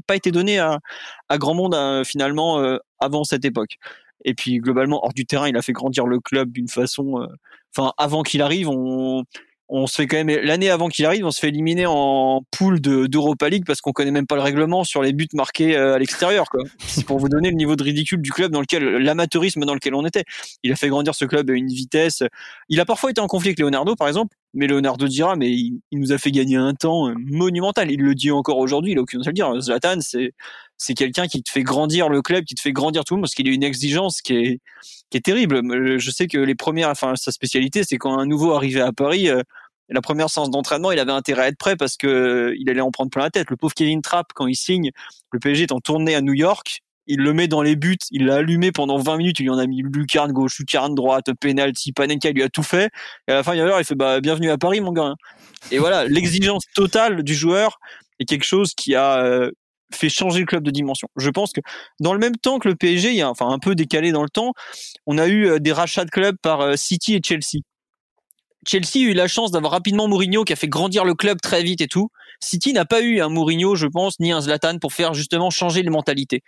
pas, 0.06 0.16
été 0.16 0.30
donné 0.30 0.58
à, 0.58 0.78
à 1.28 1.38
grand 1.38 1.54
monde 1.54 1.74
euh, 1.74 2.04
finalement 2.04 2.60
euh, 2.60 2.78
avant 3.00 3.24
cette 3.24 3.44
époque. 3.44 3.78
Et 4.24 4.34
puis 4.34 4.58
globalement 4.58 5.04
hors 5.04 5.12
du 5.12 5.26
terrain, 5.26 5.48
il 5.48 5.56
a 5.56 5.62
fait 5.62 5.72
grandir 5.72 6.06
le 6.06 6.20
club 6.20 6.52
d'une 6.52 6.68
façon. 6.68 7.20
Euh, 7.20 7.26
enfin, 7.76 7.92
avant 7.98 8.22
qu'il 8.22 8.40
arrive, 8.40 8.68
on 8.68 9.24
on 9.74 9.86
se 9.86 9.94
fait 9.94 10.06
quand 10.06 10.22
même 10.22 10.28
l'année 10.42 10.68
avant 10.68 10.88
qu'il 10.88 11.06
arrive, 11.06 11.24
on 11.24 11.30
se 11.30 11.40
fait 11.40 11.48
éliminer 11.48 11.86
en 11.86 12.42
poule 12.50 12.78
d'Europa 12.78 13.48
League 13.48 13.64
parce 13.66 13.80
qu'on 13.80 13.92
connaît 13.92 14.10
même 14.10 14.26
pas 14.26 14.34
le 14.36 14.42
règlement 14.42 14.84
sur 14.84 15.02
les 15.02 15.14
buts 15.14 15.28
marqués 15.32 15.74
euh, 15.74 15.94
à 15.94 15.98
l'extérieur. 15.98 16.44
C'est 16.86 17.06
pour 17.06 17.18
vous 17.18 17.30
donner 17.30 17.48
le 17.48 17.56
niveau 17.56 17.74
de 17.74 17.82
ridicule 17.82 18.20
du 18.20 18.30
club 18.30 18.52
dans 18.52 18.60
lequel 18.60 18.84
l'amateurisme 18.84 19.64
dans 19.64 19.72
lequel 19.72 19.94
on 19.94 20.04
était. 20.04 20.24
Il 20.62 20.72
a 20.72 20.76
fait 20.76 20.88
grandir 20.88 21.14
ce 21.14 21.24
club 21.24 21.48
à 21.48 21.54
une 21.54 21.68
vitesse. 21.68 22.22
Il 22.68 22.80
a 22.80 22.84
parfois 22.84 23.12
été 23.12 23.22
en 23.22 23.26
conflit 23.26 23.48
avec 23.48 23.60
Leonardo, 23.60 23.96
par 23.96 24.08
exemple, 24.08 24.36
mais 24.52 24.66
Leonardo 24.66 25.08
dira, 25.08 25.36
mais 25.36 25.50
il, 25.50 25.80
nous 25.92 26.12
a 26.12 26.18
fait 26.18 26.32
gagner 26.32 26.56
un 26.56 26.74
temps 26.74 27.08
euh, 27.08 27.14
monumental. 27.16 27.90
Il 27.90 28.02
le 28.02 28.14
dit 28.14 28.30
encore 28.30 28.58
aujourd'hui, 28.58 28.92
il 28.92 28.98
a 28.98 29.00
aucune 29.00 29.22
à 29.22 29.28
le 29.28 29.32
dire. 29.32 29.58
Zlatan, 29.58 30.00
c'est 30.00 30.34
c'est 30.76 30.94
quelqu'un 30.94 31.28
qui 31.28 31.42
te 31.42 31.50
fait 31.50 31.62
grandir 31.62 32.10
le 32.10 32.20
club, 32.20 32.44
qui 32.44 32.56
te 32.56 32.60
fait 32.60 32.72
grandir 32.72 33.04
tout 33.04 33.14
le 33.14 33.18
monde 33.18 33.22
parce 33.22 33.34
qu'il 33.34 33.48
a 33.48 33.52
une 33.52 33.62
exigence 33.62 34.20
qui 34.20 34.34
est 34.34 34.60
qui 35.08 35.16
est 35.16 35.22
terrible. 35.22 35.62
Je 35.98 36.10
sais 36.10 36.26
que 36.26 36.38
les 36.38 36.54
premières, 36.54 36.90
enfin 36.90 37.16
sa 37.16 37.32
spécialité, 37.32 37.84
c'est 37.84 37.96
quand 37.96 38.18
un 38.18 38.26
nouveau 38.26 38.52
arrivait 38.52 38.80
à 38.80 38.92
Paris. 38.92 39.30
La 39.92 40.00
première 40.00 40.30
séance 40.30 40.50
d'entraînement, 40.50 40.90
il 40.90 40.98
avait 40.98 41.12
intérêt 41.12 41.42
à 41.42 41.48
être 41.48 41.58
prêt 41.58 41.76
parce 41.76 41.96
que 41.96 42.06
euh, 42.06 42.56
il 42.58 42.68
allait 42.70 42.80
en 42.80 42.90
prendre 42.90 43.10
plein 43.10 43.24
la 43.24 43.30
tête. 43.30 43.50
Le 43.50 43.56
pauvre 43.56 43.74
Kevin 43.74 44.00
Trapp, 44.02 44.28
quand 44.34 44.46
il 44.46 44.56
signe, 44.56 44.90
le 45.32 45.38
PSG 45.38 45.64
est 45.64 45.72
en 45.72 45.80
tournée 45.80 46.14
à 46.14 46.20
New 46.20 46.32
York, 46.32 46.82
il 47.06 47.18
le 47.18 47.32
met 47.32 47.48
dans 47.48 47.62
les 47.62 47.76
buts, 47.76 47.98
il 48.10 48.26
l'a 48.26 48.36
allumé 48.36 48.72
pendant 48.72 48.98
20 48.98 49.16
minutes, 49.16 49.40
il 49.40 49.44
lui 49.44 49.50
en 49.50 49.58
a 49.58 49.66
mis 49.66 49.82
lucarne 49.82 50.32
gauche, 50.32 50.58
lucarne 50.58 50.94
droite, 50.94 51.26
penalty, 51.40 51.92
Panenka, 51.92 52.30
il 52.30 52.34
lui 52.34 52.42
a 52.42 52.48
tout 52.48 52.62
fait. 52.62 52.90
Et 53.28 53.32
à 53.32 53.36
la 53.36 53.42
fin, 53.42 53.54
il, 53.54 53.58
y 53.58 53.60
a 53.60 53.78
il 53.78 53.84
fait 53.84 53.94
bah 53.94 54.20
bienvenue 54.20 54.50
à 54.50 54.58
Paris 54.58 54.80
mon 54.80 54.92
gars. 54.92 55.14
Et 55.70 55.78
voilà, 55.78 56.04
l'exigence 56.08 56.64
totale 56.74 57.22
du 57.22 57.34
joueur 57.34 57.78
est 58.20 58.24
quelque 58.24 58.44
chose 58.44 58.74
qui 58.74 58.94
a 58.94 59.22
euh, 59.24 59.50
fait 59.92 60.08
changer 60.08 60.40
le 60.40 60.46
club 60.46 60.62
de 60.62 60.70
dimension. 60.70 61.08
Je 61.16 61.30
pense 61.30 61.52
que 61.52 61.60
dans 61.98 62.12
le 62.12 62.20
même 62.20 62.36
temps 62.36 62.58
que 62.58 62.68
le 62.68 62.76
PSG, 62.76 63.10
il 63.10 63.16
y 63.16 63.22
a 63.22 63.28
enfin 63.28 63.48
un 63.48 63.58
peu 63.58 63.74
décalé 63.74 64.12
dans 64.12 64.22
le 64.22 64.30
temps, 64.30 64.52
on 65.06 65.18
a 65.18 65.26
eu 65.26 65.48
euh, 65.48 65.58
des 65.58 65.72
rachats 65.72 66.04
de 66.04 66.10
clubs 66.10 66.36
par 66.40 66.78
City 66.78 67.14
et 67.14 67.20
Chelsea. 67.22 67.62
Chelsea 68.66 69.06
a 69.06 69.10
eu 69.10 69.12
la 69.12 69.28
chance 69.28 69.50
d'avoir 69.50 69.72
rapidement 69.72 70.08
Mourinho 70.08 70.44
qui 70.44 70.52
a 70.52 70.56
fait 70.56 70.68
grandir 70.68 71.04
le 71.04 71.14
club 71.14 71.40
très 71.40 71.62
vite 71.62 71.80
et 71.80 71.88
tout. 71.88 72.08
City 72.40 72.72
n'a 72.72 72.84
pas 72.84 73.00
eu 73.00 73.20
un 73.20 73.28
Mourinho, 73.28 73.74
je 73.74 73.86
pense, 73.86 74.18
ni 74.20 74.32
un 74.32 74.40
Zlatan 74.40 74.78
pour 74.78 74.92
faire 74.92 75.14
justement 75.14 75.50
changer 75.50 75.82
les 75.82 75.90
mentalités. 75.90 76.42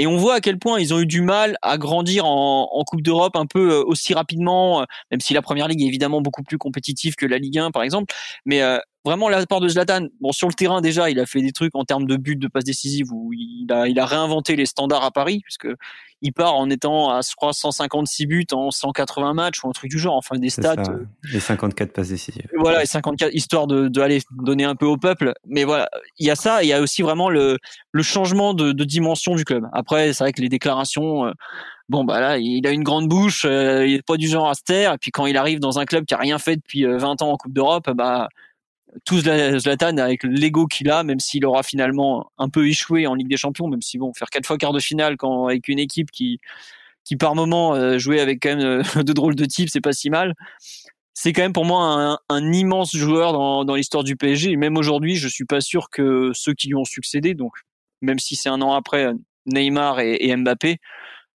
Et 0.00 0.06
on 0.06 0.16
voit 0.16 0.36
à 0.36 0.40
quel 0.40 0.58
point 0.58 0.80
ils 0.80 0.94
ont 0.94 1.00
eu 1.00 1.06
du 1.06 1.20
mal 1.20 1.58
à 1.60 1.76
grandir 1.76 2.24
en, 2.24 2.82
Coupe 2.86 3.02
d'Europe 3.02 3.36
un 3.36 3.44
peu 3.44 3.70
euh, 3.70 3.84
aussi 3.84 4.14
rapidement, 4.14 4.80
euh, 4.80 4.84
même 5.10 5.20
si 5.20 5.34
la 5.34 5.42
Première 5.42 5.68
Ligue 5.68 5.82
est 5.82 5.86
évidemment 5.86 6.22
beaucoup 6.22 6.42
plus 6.42 6.56
compétitive 6.56 7.16
que 7.16 7.26
la 7.26 7.36
Ligue 7.36 7.58
1 7.58 7.70
par 7.70 7.82
exemple. 7.82 8.14
Mais 8.46 8.62
euh, 8.62 8.78
vraiment 9.04 9.28
l'apport 9.28 9.60
de 9.60 9.68
Zlatan. 9.68 10.08
Bon, 10.20 10.32
sur 10.32 10.48
le 10.48 10.54
terrain 10.54 10.80
déjà, 10.80 11.10
il 11.10 11.18
a 11.18 11.26
fait 11.26 11.40
des 11.40 11.52
trucs 11.52 11.74
en 11.74 11.84
termes 11.84 12.06
de 12.06 12.16
buts, 12.16 12.36
de 12.36 12.48
passes 12.48 12.64
décisives 12.64 13.12
où 13.12 13.32
il 13.32 13.66
a, 13.70 13.88
il 13.88 13.98
a 13.98 14.06
réinventé 14.06 14.56
les 14.56 14.66
standards 14.66 15.04
à 15.04 15.10
Paris, 15.10 15.40
puisque 15.42 15.68
il 16.22 16.32
part 16.32 16.54
en 16.54 16.68
étant 16.68 17.10
à, 17.10 17.22
je 17.22 17.34
crois, 17.34 17.52
156 17.52 18.26
buts 18.26 18.46
en 18.52 18.70
180 18.70 19.32
matchs 19.32 19.64
ou 19.64 19.68
un 19.68 19.72
truc 19.72 19.90
du 19.90 19.98
genre. 19.98 20.16
Enfin, 20.16 20.36
des 20.38 20.50
stats. 20.50 20.84
Ça. 20.84 20.94
Les 21.32 21.40
54 21.40 21.92
passes 21.92 22.08
décisives. 22.08 22.46
Voilà, 22.58 22.80
les 22.80 22.86
54, 22.86 23.34
histoire 23.34 23.66
de, 23.66 23.88
de 23.88 24.00
aller 24.00 24.20
donner 24.30 24.64
un 24.64 24.74
peu 24.74 24.86
au 24.86 24.96
peuple. 24.96 25.32
Mais 25.46 25.64
voilà, 25.64 25.88
il 26.18 26.26
y 26.26 26.30
a 26.30 26.36
ça, 26.36 26.62
il 26.62 26.68
y 26.68 26.72
a 26.72 26.80
aussi 26.80 27.02
vraiment 27.02 27.30
le, 27.30 27.58
le 27.92 28.02
changement 28.02 28.52
de, 28.54 28.72
de 28.72 28.84
dimension 28.84 29.34
du 29.34 29.44
club. 29.44 29.64
Après, 29.72 30.12
c'est 30.12 30.24
vrai 30.24 30.32
que 30.32 30.42
les 30.42 30.50
déclarations, 30.50 31.26
euh, 31.26 31.32
bon 31.88 32.04
bah 32.04 32.20
là 32.20 32.38
il 32.38 32.64
a 32.66 32.70
une 32.70 32.84
grande 32.84 33.08
bouche, 33.08 33.44
euh, 33.44 33.84
il 33.86 33.94
est 33.94 34.06
pas 34.06 34.16
du 34.16 34.28
genre 34.28 34.48
à 34.48 34.54
se 34.54 34.62
taire 34.62 34.92
et 34.92 34.98
puis 34.98 35.10
quand 35.10 35.26
il 35.26 35.36
arrive 35.36 35.58
dans 35.58 35.80
un 35.80 35.84
club 35.84 36.04
qui 36.04 36.14
a 36.14 36.18
rien 36.18 36.38
fait 36.38 36.54
depuis 36.54 36.84
20 36.84 37.20
ans 37.22 37.32
en 37.32 37.36
Coupe 37.36 37.52
d'Europe, 37.52 37.90
bah 37.90 38.28
tout 39.04 39.20
Zlatan 39.20 39.96
avec 39.98 40.24
l'ego 40.24 40.66
qu'il 40.66 40.90
a, 40.90 41.02
même 41.02 41.20
s'il 41.20 41.44
aura 41.46 41.62
finalement 41.62 42.30
un 42.38 42.48
peu 42.48 42.68
échoué 42.68 43.06
en 43.06 43.14
Ligue 43.14 43.28
des 43.28 43.36
Champions, 43.36 43.68
même 43.68 43.82
si 43.82 43.98
bon, 43.98 44.12
faire 44.12 44.30
quatre 44.30 44.46
fois 44.46 44.58
quart 44.58 44.72
de 44.72 44.80
finale 44.80 45.16
avec 45.48 45.68
une 45.68 45.78
équipe 45.78 46.10
qui 46.10 46.40
par 47.18 47.34
moment 47.34 47.74
euh, 47.74 47.98
jouait 47.98 48.20
avec 48.20 48.40
quand 48.42 48.56
même 48.56 48.60
euh, 48.66 48.82
de 49.02 49.12
drôles 49.12 49.34
de 49.34 49.44
types, 49.44 49.68
c'est 49.70 49.80
pas 49.80 49.92
si 49.92 50.10
mal. 50.10 50.34
C'est 51.12 51.32
quand 51.32 51.42
même 51.42 51.52
pour 51.52 51.64
moi 51.64 52.18
un, 52.28 52.52
immense 52.52 52.96
joueur 52.96 53.32
dans, 53.32 53.74
l'histoire 53.74 54.04
du 54.04 54.16
PSG. 54.16 54.56
Même 54.56 54.76
aujourd'hui, 54.78 55.16
je 55.16 55.28
suis 55.28 55.44
pas 55.44 55.60
sûr 55.60 55.90
que 55.90 56.30
ceux 56.32 56.54
qui 56.54 56.68
lui 56.68 56.76
ont 56.76 56.84
succédé, 56.84 57.34
donc 57.34 57.52
même 58.00 58.18
si 58.18 58.36
c'est 58.36 58.48
un 58.48 58.62
an 58.62 58.72
après 58.72 59.12
Neymar 59.44 60.00
et 60.00 60.34
Mbappé, 60.34 60.78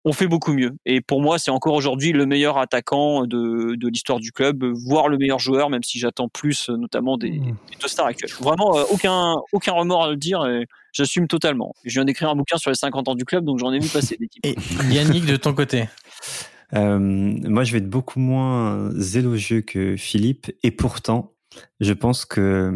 on 0.04 0.12
fait 0.12 0.26
beaucoup 0.26 0.52
mieux. 0.52 0.72
Et 0.86 1.00
pour 1.00 1.20
moi, 1.20 1.38
c'est 1.38 1.50
encore 1.50 1.74
aujourd'hui 1.74 2.12
le 2.12 2.24
meilleur 2.24 2.58
attaquant 2.58 3.26
de, 3.26 3.74
de 3.76 3.88
l'histoire 3.88 4.18
du 4.18 4.32
club, 4.32 4.64
voire 4.64 5.08
le 5.08 5.18
meilleur 5.18 5.38
joueur, 5.38 5.68
même 5.68 5.82
si 5.82 5.98
j'attends 5.98 6.28
plus, 6.28 6.70
notamment 6.70 7.18
des, 7.18 7.32
mmh. 7.32 7.44
des, 7.44 7.76
deux 7.80 7.88
stars 7.88 8.06
actuels. 8.06 8.30
Vraiment, 8.40 8.78
euh, 8.78 8.84
aucun, 8.90 9.36
aucun 9.52 9.72
remords 9.72 10.04
à 10.04 10.10
le 10.10 10.16
dire. 10.16 10.46
Et 10.46 10.66
j'assume 10.92 11.28
totalement. 11.28 11.74
Je 11.84 11.92
viens 11.92 12.04
d'écrire 12.04 12.30
un 12.30 12.36
bouquin 12.36 12.56
sur 12.56 12.70
les 12.70 12.76
50 12.76 13.08
ans 13.08 13.14
du 13.14 13.24
club, 13.24 13.44
donc 13.44 13.58
j'en 13.58 13.72
ai 13.72 13.78
vu 13.78 13.88
passer 13.88 14.16
des 14.18 14.28
types. 14.28 14.44
Et 14.44 14.56
Yannick, 14.90 15.26
de 15.26 15.36
ton 15.36 15.52
côté 15.52 15.84
euh, 16.74 16.98
Moi, 16.98 17.64
je 17.64 17.72
vais 17.72 17.78
être 17.78 17.90
beaucoup 17.90 18.20
moins 18.20 18.90
élogieux 19.14 19.60
que 19.60 19.96
Philippe. 19.96 20.50
Et 20.62 20.70
pourtant, 20.70 21.34
je 21.80 21.92
pense 21.92 22.24
que, 22.24 22.72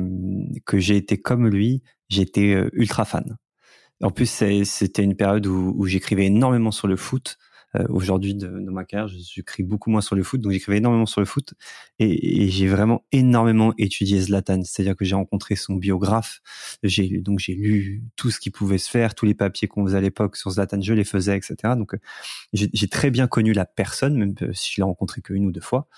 que 0.66 0.79
j'ai 0.79 0.97
été 0.97 1.16
comme 1.16 1.49
lui. 1.49 1.83
J'étais 2.11 2.53
euh, 2.53 2.68
ultra 2.75 3.07
fan. 3.07 3.37
En 4.03 4.11
plus, 4.11 4.26
c'était 4.64 5.03
une 5.03 5.16
période 5.16 5.47
où, 5.47 5.86
j'écrivais 5.86 6.26
énormément 6.26 6.70
sur 6.70 6.88
le 6.88 6.97
foot. 6.97 7.38
Euh, 7.76 7.84
Aujourd'hui, 7.88 8.34
dans 8.34 8.72
ma 8.72 8.84
carrière, 8.84 9.09
j'écris 9.09 9.62
beaucoup 9.62 9.90
moins 9.90 10.01
sur 10.01 10.14
le 10.14 10.22
foot, 10.22 10.40
donc 10.40 10.53
j'écrivais 10.53 10.78
énormément 10.78 11.07
sur 11.07 11.20
le 11.20 11.26
foot. 11.26 11.55
Et, 11.99 12.49
j'ai 12.49 12.68
vraiment 12.68 13.05
énormément 13.12 13.72
étudié 13.78 14.20
Zlatan. 14.20 14.62
C'est-à-dire 14.64 14.97
que 14.97 15.05
j'ai 15.05 15.14
rencontré 15.14 15.57
son 15.57 15.74
biographe. 15.74 16.40
J'ai 16.82 17.18
donc 17.18 17.38
j'ai 17.38 17.55
lu 17.55 18.05
tout 18.16 18.30
ce 18.30 18.38
qui 18.38 18.51
pouvait 18.51 18.78
se 18.78 18.90
faire, 18.90 19.14
tous 19.14 19.26
les 19.26 19.34
papiers 19.34 19.68
qu'on 19.68 19.84
faisait 19.86 19.99
à 19.99 20.01
l'époque 20.01 20.36
sur 20.36 20.51
Zlatan, 20.51 20.80
je 20.80 20.92
les 20.92 21.05
faisais, 21.05 21.36
etc. 21.36 21.74
Donc 21.76 21.97
j'ai 22.53 22.88
très 22.88 23.11
bien 23.11 23.26
connu 23.26 23.53
la 23.53 23.64
personne, 23.64 24.16
même 24.16 24.34
si 24.53 24.72
je 24.72 24.80
l'ai 24.80 24.84
rencontré 24.84 25.20
qu'une 25.22 25.47
ou 25.47 25.53
deux 25.53 25.61
fois. 25.61 25.88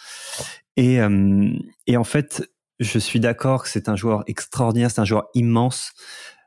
Et, 0.77 1.01
euh, 1.01 1.51
et 1.87 1.97
en 1.97 2.05
fait, 2.05 2.51
je 2.79 2.99
suis 2.99 3.21
d'accord 3.21 3.63
que 3.63 3.69
c'est 3.69 3.89
un 3.89 3.97
joueur 3.97 4.23
extraordinaire, 4.27 4.91
c'est 4.91 5.01
un 5.01 5.07
joueur 5.07 5.29
immense. 5.35 5.93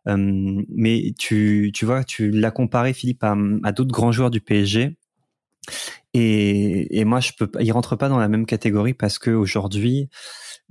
Euh, 0.10 0.64
mais 0.70 1.14
tu, 1.18 1.72
tu 1.74 1.86
vois, 1.86 2.04
tu 2.04 2.32
l'as 2.32 2.52
comparé, 2.52 2.94
Philippe, 2.94 3.24
à, 3.24 3.36
à 3.64 3.72
d'autres 3.72 3.92
grands 3.92 4.12
joueurs 4.12 4.32
du 4.32 4.42
PSG. 4.42 4.98
Et, 6.14 7.00
et, 7.00 7.06
moi, 7.06 7.20
je 7.20 7.32
peux, 7.38 7.50
il 7.60 7.72
rentre 7.72 7.96
pas 7.96 8.10
dans 8.10 8.18
la 8.18 8.28
même 8.28 8.46
catégorie 8.46 8.94
parce 8.94 9.20
que 9.20 9.30
aujourd'hui, 9.30 10.10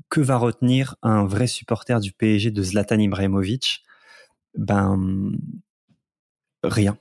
que 0.09 0.20
va 0.20 0.36
retenir 0.36 0.97
un 1.03 1.24
vrai 1.24 1.47
supporter 1.47 2.01
du 2.01 2.12
PSG 2.12 2.51
de 2.51 2.62
Zlatan 2.62 2.99
Ibrahimovic? 2.99 3.84
Ben 4.57 5.32
rien. 6.64 6.99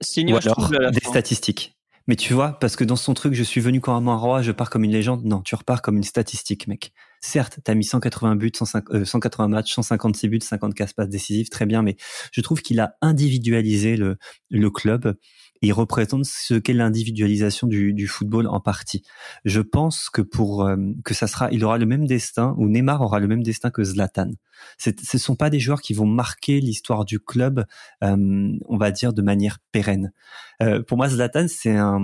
Signe 0.00 0.32
Ou 0.32 0.36
alors 0.36 0.70
des 0.90 1.00
statistiques. 1.00 1.76
Mais 2.06 2.16
tu 2.16 2.34
vois, 2.34 2.58
parce 2.58 2.76
que 2.76 2.84
dans 2.84 2.96
son 2.96 3.14
truc, 3.14 3.34
je 3.34 3.42
suis 3.42 3.60
venu 3.60 3.80
comme 3.80 4.08
un 4.08 4.16
roi, 4.16 4.42
je 4.42 4.52
pars 4.52 4.68
comme 4.68 4.84
une 4.84 4.90
légende. 4.90 5.24
Non, 5.24 5.40
tu 5.40 5.54
repars 5.54 5.80
comme 5.80 5.96
une 5.96 6.04
statistique, 6.04 6.66
mec. 6.66 6.92
Certes, 7.26 7.58
t'as 7.64 7.74
mis 7.74 7.84
180 7.84 8.36
buts, 8.36 8.52
150, 8.54 9.04
180 9.04 9.48
matchs, 9.48 9.72
156 9.74 10.28
buts, 10.28 10.40
54 10.42 10.94
passes 10.94 11.08
décisives, 11.08 11.48
très 11.48 11.64
bien, 11.64 11.80
mais 11.80 11.96
je 12.32 12.40
trouve 12.42 12.60
qu'il 12.60 12.80
a 12.80 12.96
individualisé 13.00 13.96
le, 13.96 14.18
le 14.50 14.70
club 14.70 15.16
il 15.62 15.72
représente 15.72 16.26
ce 16.26 16.54
qu'est 16.54 16.74
l'individualisation 16.74 17.66
du, 17.66 17.94
du, 17.94 18.06
football 18.06 18.46
en 18.46 18.60
partie. 18.60 19.02
Je 19.44 19.60
pense 19.60 20.10
que 20.10 20.20
pour 20.20 20.66
euh, 20.66 20.76
que 21.04 21.14
ça 21.14 21.26
sera, 21.26 21.50
il 21.50 21.64
aura 21.64 21.78
le 21.78 21.86
même 21.86 22.06
destin 22.06 22.54
ou 22.58 22.68
Neymar 22.68 23.00
aura 23.00 23.18
le 23.18 23.26
même 23.26 23.42
destin 23.42 23.70
que 23.70 23.82
Zlatan. 23.82 24.30
Ce 24.76 24.90
ne 24.90 25.18
sont 25.18 25.36
pas 25.36 25.48
des 25.48 25.60
joueurs 25.60 25.80
qui 25.80 25.94
vont 25.94 26.06
marquer 26.06 26.60
l'histoire 26.60 27.06
du 27.06 27.18
club, 27.18 27.64
euh, 28.02 28.52
on 28.66 28.76
va 28.76 28.90
dire 28.90 29.14
de 29.14 29.22
manière 29.22 29.58
pérenne. 29.72 30.12
Euh, 30.62 30.82
pour 30.82 30.98
moi, 30.98 31.08
Zlatan 31.08 31.46
c'est 31.48 31.76
un 31.76 32.00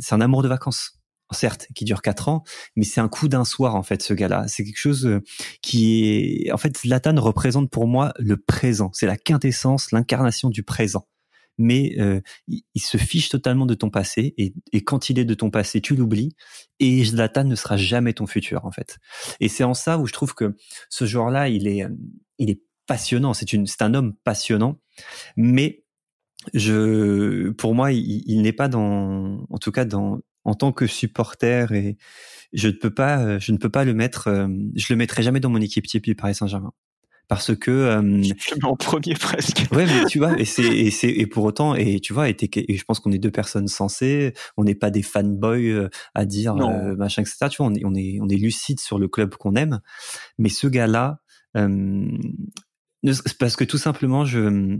c'est 0.00 0.14
un 0.14 0.20
amour 0.20 0.42
de 0.42 0.48
vacances 0.48 0.98
certes, 1.34 1.68
qui 1.74 1.84
dure 1.84 2.02
quatre 2.02 2.28
ans, 2.28 2.42
mais 2.76 2.84
c'est 2.84 3.00
un 3.00 3.08
coup 3.08 3.28
d'un 3.28 3.44
soir 3.44 3.74
en 3.74 3.82
fait 3.82 4.02
ce 4.02 4.14
gars-là. 4.14 4.44
C'est 4.48 4.64
quelque 4.64 4.78
chose 4.78 5.06
euh, 5.06 5.20
qui 5.62 6.46
est, 6.46 6.52
en 6.52 6.56
fait, 6.56 6.76
Zlatan 6.78 7.20
représente 7.20 7.70
pour 7.70 7.86
moi 7.86 8.12
le 8.18 8.36
présent. 8.36 8.90
C'est 8.92 9.06
la 9.06 9.16
quintessence, 9.16 9.92
l'incarnation 9.92 10.50
du 10.50 10.62
présent 10.62 11.06
mais 11.58 11.94
euh, 11.98 12.20
il, 12.48 12.80
se 12.80 12.96
fiche 12.96 13.28
totalement 13.28 13.66
de 13.66 13.74
ton 13.74 13.90
passé 13.90 14.34
et, 14.38 14.82
quand 14.82 15.10
il 15.10 15.18
est 15.18 15.24
de 15.24 15.34
ton 15.34 15.50
passé, 15.50 15.80
tu 15.80 15.94
l'oublies 15.94 16.34
et 16.80 17.04
Zlatan 17.04 17.44
ne 17.44 17.54
sera 17.54 17.76
jamais 17.76 18.12
ton 18.12 18.26
futur 18.26 18.64
en 18.64 18.72
fait. 18.72 18.98
Et 19.40 19.48
c'est 19.48 19.64
en 19.64 19.74
ça 19.74 19.98
où 19.98 20.06
je 20.06 20.12
trouve 20.12 20.34
que 20.34 20.56
ce 20.90 21.04
joueur-là, 21.04 21.48
il 21.48 21.68
est, 21.68 21.86
il 22.38 22.50
est 22.50 22.60
passionnant. 22.86 23.34
C'est 23.34 23.52
une, 23.52 23.66
c'est 23.66 23.82
un 23.82 23.94
homme 23.94 24.14
passionnant, 24.24 24.80
mais 25.36 25.84
je, 26.52 27.50
pour 27.50 27.74
moi, 27.74 27.92
il, 27.92 28.22
il 28.26 28.42
n'est 28.42 28.52
pas 28.52 28.68
dans, 28.68 29.46
en 29.48 29.58
tout 29.58 29.72
cas 29.72 29.84
dans, 29.84 30.20
en 30.44 30.54
tant 30.54 30.72
que 30.72 30.86
supporter 30.86 31.72
et 31.72 31.96
je 32.52 32.68
ne 32.68 32.72
peux 32.72 32.92
pas, 32.92 33.38
je 33.38 33.52
ne 33.52 33.58
peux 33.58 33.70
pas 33.70 33.84
le 33.84 33.94
mettre, 33.94 34.28
euh, 34.28 34.48
je 34.76 34.92
le 34.92 34.96
mettrai 34.96 35.22
jamais 35.22 35.40
dans 35.40 35.50
mon 35.50 35.60
équipe 35.60 35.86
type 35.86 36.04
du 36.04 36.14
Paris 36.14 36.34
Saint-Germain 36.34 36.72
parce 37.28 37.54
que 37.56 37.70
euh, 37.70 38.22
je 38.22 38.54
mets 38.54 38.64
en 38.64 38.76
premier 38.76 39.14
presque. 39.14 39.66
Ouais, 39.72 39.86
mais 39.86 40.04
tu 40.06 40.18
vois, 40.18 40.38
et 40.38 40.44
c'est 40.44 40.64
et 40.64 40.90
c'est 40.90 41.10
et 41.10 41.26
pour 41.26 41.44
autant 41.44 41.74
et 41.74 42.00
tu 42.00 42.12
vois, 42.12 42.28
et, 42.28 42.36
et 42.40 42.76
je 42.76 42.84
pense 42.84 43.00
qu'on 43.00 43.12
est 43.12 43.18
deux 43.18 43.30
personnes 43.30 43.68
sensées, 43.68 44.34
on 44.56 44.64
n'est 44.64 44.74
pas 44.74 44.90
des 44.90 45.02
fanboys 45.02 45.70
euh, 45.70 45.88
à 46.14 46.24
dire 46.24 46.56
euh, 46.56 46.94
machin 46.96 47.22
etc. 47.22 47.48
Tu 47.50 47.58
vois, 47.58 47.66
on 47.66 47.74
est 47.74 47.84
on 47.84 47.94
est 47.94 48.18
on 48.20 48.28
est 48.28 48.36
lucide 48.36 48.80
sur 48.80 48.98
le 48.98 49.08
club 49.08 49.34
qu'on 49.36 49.54
aime, 49.54 49.80
mais 50.38 50.48
ce 50.48 50.66
gars-là, 50.66 51.20
euh, 51.56 52.06
parce 53.38 53.56
que 53.56 53.64
tout 53.64 53.78
simplement, 53.78 54.24
je 54.24 54.78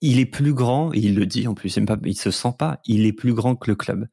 il 0.00 0.20
est 0.20 0.26
plus 0.26 0.54
grand, 0.54 0.94
et 0.94 0.98
il 0.98 1.16
le 1.16 1.26
dit 1.26 1.48
en 1.48 1.54
plus, 1.54 1.76
il, 1.76 1.84
pas, 1.84 1.98
il 2.04 2.16
se 2.16 2.30
sent 2.30 2.52
pas, 2.56 2.80
il 2.86 3.04
est 3.04 3.12
plus 3.12 3.34
grand 3.34 3.56
que 3.56 3.68
le 3.70 3.74
club. 3.74 4.06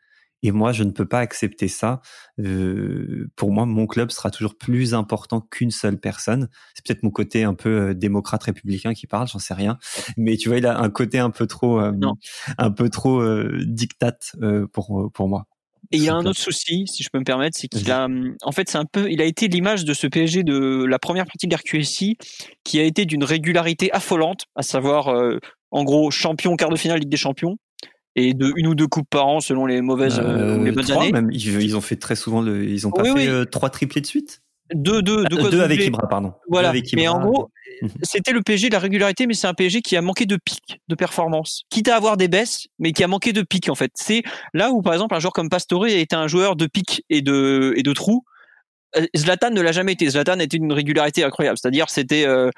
Et 0.44 0.52
moi, 0.52 0.72
je 0.72 0.84
ne 0.84 0.92
peux 0.92 1.08
pas 1.08 1.20
accepter 1.20 1.68
ça. 1.68 2.02
Euh, 2.40 3.28
pour 3.36 3.52
moi, 3.52 3.66
mon 3.66 3.88
club 3.88 4.12
sera 4.12 4.30
toujours 4.30 4.56
plus 4.56 4.94
important 4.94 5.42
qu'une 5.42 5.72
seule 5.72 6.00
personne. 6.00 6.50
C'est 6.74 6.86
peut-être 6.86 7.04
mon 7.04 7.10
côté 7.10 7.44
un 7.44 7.54
peu 7.54 7.90
euh, 7.90 7.94
démocrate 7.94 8.44
républicain 8.44 8.94
qui 8.94 9.08
parle, 9.08 9.28
j'en 9.28 9.40
sais 9.40 9.54
rien. 9.54 9.78
Mais 10.18 10.38
tu 10.38 10.50
vois, 10.50 10.58
il 10.58 10.66
a 10.66 10.80
un 10.80 10.90
côté 10.90 11.20
un 11.20 11.32
peu 11.32 11.48
trop, 11.48 11.80
euh, 11.80 11.94
un 12.58 12.72
peu 12.72 12.90
trop 12.90 13.24
dictate 13.64 14.36
pour 14.72 15.12
pour 15.14 15.28
moi. 15.28 15.48
Et 15.92 15.98
il 15.98 16.04
y 16.04 16.10
a 16.10 16.16
un 16.16 16.26
autre 16.26 16.40
souci, 16.40 16.86
si 16.88 17.04
je 17.04 17.10
peux 17.12 17.20
me 17.20 17.24
permettre, 17.24 17.58
c'est 17.58 17.68
qu'il 17.68 17.92
a, 17.92 18.08
en 18.42 18.52
fait, 18.52 18.70
c'est 18.70 18.78
un 18.78 18.86
peu, 18.86 19.10
il 19.12 19.22
a 19.22 19.26
été 19.26 19.48
l'image 19.48 19.86
de 19.86 19.94
ce 19.94 20.08
PSG 20.08 20.44
de 20.44 20.84
la 20.84 20.98
première 20.98 21.26
partie 21.26 21.48
de 21.48 21.56
l'RQSI, 21.56 22.18
qui 22.64 22.80
a 22.80 22.84
été 22.84 23.06
d'une 23.06 23.24
régularité 23.24 23.92
affolante, 23.92 24.46
à 24.56 24.64
savoir, 24.64 25.14
en 25.70 25.84
gros, 25.84 26.10
champion, 26.10 26.56
quart 26.56 26.70
de 26.70 26.76
finale, 26.76 27.00
Ligue 27.00 27.10
des 27.10 27.18
Champions, 27.18 27.58
et 28.16 28.34
de 28.34 28.52
une 28.56 28.68
ou 28.68 28.76
deux 28.76 28.88
coupes 28.88 29.10
par 29.10 29.28
an 29.28 29.40
selon 29.40 29.66
les 29.66 29.82
mauvaises 29.82 30.20
euh, 30.20 30.58
ou 30.58 30.64
les 30.64 30.72
bonnes 30.72 30.92
années. 30.92 31.12
Même. 31.12 31.30
Ils, 31.32 31.76
ont 31.76 31.82
fait 31.82 31.98
très 31.98 32.16
souvent 32.16 32.42
le, 32.42 32.66
ils 32.66 32.88
ont 32.88 32.92
pas 32.92 33.04
fait 33.04 33.28
euh, 33.28 33.46
trois 33.46 33.70
triplés 33.70 34.02
de 34.02 34.08
suite? 34.08 34.42
Deux, 34.74 35.04
deux, 35.04 35.26
deux, 35.26 35.50
deux 35.52 35.62
avec 35.62 35.80
Ibra, 35.80 36.08
pardon. 36.08 36.34
Voilà. 36.50 36.74
mais 36.96 37.08
en 37.08 37.20
gros, 37.20 37.52
c'était 38.02 38.32
le 38.32 38.42
PSG 38.42 38.70
de 38.70 38.74
la 38.74 38.80
régularité, 38.80 39.28
mais 39.28 39.36
c'est 39.36 39.46
un 39.46 39.54
PSG 39.54 39.82
qui 39.82 39.96
a 39.96 40.02
manqué 40.02 40.26
de 40.26 40.40
pic 40.44 40.82
de 40.88 40.96
performance. 40.96 41.66
Quitte 41.70 41.88
à 41.88 41.96
avoir 41.96 42.18
des 42.18 42.28
baisses, 42.28 42.66
mais 42.80 42.92
qui 42.92 43.04
a 43.04 43.08
manqué 43.08 43.32
de 43.32 43.44
pic 43.44 43.70
en 43.70 43.76
fait. 43.76 43.92
C'est 43.94 44.24
là 44.56 44.72
où 44.72 44.82
par 44.82 44.94
exemple 44.94 45.14
un 45.14 45.20
joueur 45.20 45.34
comme 45.34 45.50
Pastore 45.50 45.84
a 45.84 45.90
été 45.90 46.16
un 46.16 46.28
joueur 46.28 46.56
de 46.56 46.66
pic 46.66 47.04
et 47.12 47.22
de 47.22 47.74
et 47.76 47.84
de 47.84 47.94
trous. 47.94 48.24
Euh, 48.98 49.06
Zlatan 49.16 49.52
ne 49.52 49.62
l'a 49.62 49.72
jamais 49.72 49.92
été. 49.92 50.10
Zlatan 50.10 50.40
était 50.40 50.58
une 50.58 50.74
régularité 50.74 51.24
incroyable. 51.24 51.58
C'est-à-dire, 51.62 51.90
c'était 51.90 52.26
euh, 52.26 52.50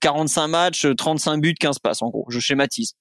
45 0.00 0.46
matchs, 0.46 0.86
35 0.96 1.40
buts, 1.40 1.54
15 1.58 1.78
passes, 1.78 2.02
en 2.02 2.10
gros. 2.10 2.26
Je 2.28 2.38
schématise 2.38 2.92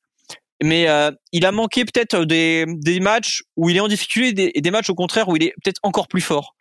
mais 0.62 0.89
euh, 0.89 1.12
il 1.32 1.45
a 1.45 1.51
manqué 1.51 1.86
peut-être 1.86 2.26
des, 2.26 2.66
des 2.68 2.99
matchs 2.99 3.43
où 3.55 3.70
il 3.70 3.78
est 3.78 3.80
en 3.80 3.88
difficulté 3.88 4.57
et 4.57 4.62
des, 4.62 4.72
matchs 4.72 4.89
au 4.89 4.95
contraire 4.95 5.30
où 5.30 5.36
il 5.36 5.43
est 5.43 5.53
peut-être 5.64 5.80
encore 5.84 6.07
plus 6.07 6.22
fort. 6.22 6.55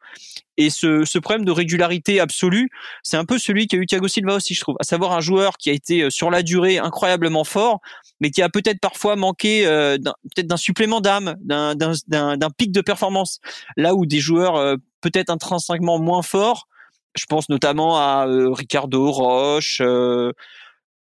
Et 0.57 0.71
ce, 0.71 1.05
ce 1.05 1.19
problème 1.19 1.45
de 1.45 1.53
régularité 1.53 2.19
absolue, 2.19 2.71
c'est 3.03 3.17
un 3.17 3.25
peu 3.25 3.39
celui 3.39 3.67
qu'a 3.67 3.77
eu 3.77 3.87
Thiago 3.87 4.09
Silva 4.09 4.37
aussi, 4.37 4.55
je 4.55 4.61
trouve. 4.61 4.77
À 4.81 4.85
savoir 4.85 5.13
un 5.13 5.21
joueur 5.21 5.57
qui 5.57 5.71
a 5.71 5.73
été 5.73 6.03
euh, 6.03 6.11
sur 6.11 6.31
la 6.31 6.43
durée 6.43 6.79
incroyablement 6.79 7.45
fort, 7.45 7.81
mais 8.21 8.31
qui 8.31 8.43
a 8.43 8.49
peut-être 8.49 8.81
parfois 8.81 9.17
manqué 9.17 9.67
euh, 9.67 9.99
peut-être 9.99 10.47
d'un 10.47 10.57
supplément 10.57 11.01
d'âme, 11.01 11.37
d'un, 11.43 12.51
pic 12.57 12.73
de 12.73 12.81
performance. 12.81 13.41
Là 13.77 13.95
où 13.95 14.07
des 14.07 14.21
joueurs 14.21 14.77
peut-être 15.01 15.31
intrinsèquement 15.31 15.99
moins 16.01 16.23
forts 16.23 16.67
Je 17.15 17.27
pense 17.27 17.49
notamment 17.49 17.97
à 17.97 18.27
Ricardo 18.27 19.11
Roche, 19.11 19.81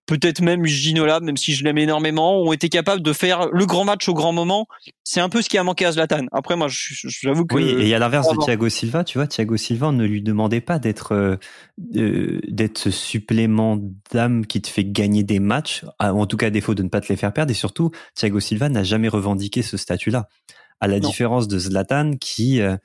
peut-être 0.06 0.42
même 0.42 0.66
Ginola, 0.66 1.20
même 1.20 1.38
si 1.38 1.54
je 1.54 1.64
l'aime 1.64 1.78
énormément, 1.78 2.42
ont 2.42 2.52
été 2.52 2.70
capables 2.70 3.02
de 3.02 3.14
faire 3.14 3.50
le 3.52 3.66
grand 3.66 3.86
match 3.86 4.08
au 4.10 4.14
grand 4.14 4.34
moment. 4.34 4.68
C'est 5.04 5.22
un 5.22 5.30
peu 5.30 5.42
ce 5.42 5.50
qui 5.50 5.58
a 5.58 5.64
manqué 5.64 5.86
à 5.86 5.92
Zlatan. 5.92 6.26
Après, 6.32 6.56
moi, 6.56 6.68
j'avoue 6.70 7.46
que. 7.46 7.56
Oui, 7.56 7.76
et 7.80 7.94
à 7.94 8.00
l'inverse 8.00 8.30
de 8.30 8.38
Thiago 8.38 8.70
Silva, 8.70 9.04
tu 9.04 9.18
vois, 9.18 9.28
Thiago 9.28 9.58
Silva 9.58 9.92
ne 9.92 10.06
lui 10.06 10.22
demandait 10.22 10.62
pas 10.62 10.80
d'être 10.80 11.14
euh, 11.14 11.38
d'être 11.78 12.78
ce 12.78 12.92
supplément 12.92 13.80
d'âme 14.12 14.46
qui 14.46 14.62
te 14.62 14.68
fait 14.68 14.86
gagner 14.86 15.24
des 15.24 15.40
matchs, 15.40 15.86
en 16.00 16.26
tout 16.26 16.38
cas 16.38 16.48
à 16.48 16.50
défaut 16.50 16.76
de 16.76 16.84
ne 16.84 16.90
pas 16.90 17.02
te 17.02 17.08
les 17.08 17.16
faire 17.18 17.34
perdre. 17.34 17.52
Et 17.52 17.56
surtout, 17.56 17.92
Thiago 18.16 18.40
Silva 18.40 18.70
n'a 18.70 18.84
jamais 18.84 19.08
revendiqué 19.08 19.62
ce 19.62 19.78
statut-là, 19.78 20.28
à 20.80 20.88
la 20.88 21.00
différence 21.00 21.48
de 21.48 21.58
Zlatan 21.58 22.12
qui 22.20 22.62
euh, 22.62 22.78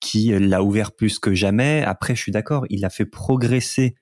qui 0.00 0.32
l'a 0.38 0.62
ouvert 0.62 0.92
plus 0.92 1.18
que 1.18 1.34
jamais. 1.34 1.82
Après, 1.82 2.14
je 2.14 2.20
suis 2.20 2.32
d'accord, 2.32 2.64
il 2.68 2.84
a 2.84 2.90
fait 2.90 3.06
progresser 3.06 3.94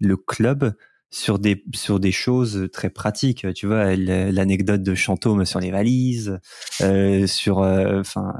le 0.00 0.16
club 0.16 0.74
sur 1.10 1.38
des 1.38 1.62
sur 1.74 2.00
des 2.00 2.12
choses 2.12 2.68
très 2.72 2.90
pratiques. 2.90 3.46
Tu 3.54 3.66
vois 3.66 3.94
l'anecdote 3.96 4.82
de 4.82 4.94
Chantôme 4.94 5.44
sur 5.44 5.60
les 5.60 5.70
valises 5.70 6.40
euh, 6.82 7.26
sur 7.26 7.60
euh, 7.60 8.00
enfin 8.00 8.34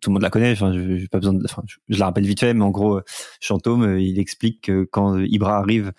tout 0.00 0.10
le 0.10 0.14
monde 0.14 0.22
la 0.22 0.30
connaît 0.30 0.52
enfin 0.52 0.72
j'ai 0.72 1.08
pas 1.08 1.18
besoin 1.18 1.34
de 1.34 1.44
enfin 1.44 1.62
je, 1.66 1.98
la 1.98 2.06
rappelle 2.06 2.26
vite 2.26 2.40
fait 2.40 2.54
mais 2.54 2.64
en 2.64 2.70
gros 2.70 3.00
Chantôme 3.40 3.84
euh, 3.84 4.00
il 4.00 4.18
explique 4.18 4.62
que 4.62 4.84
quand 4.84 5.18
Ibra 5.18 5.58
arrive 5.58 5.92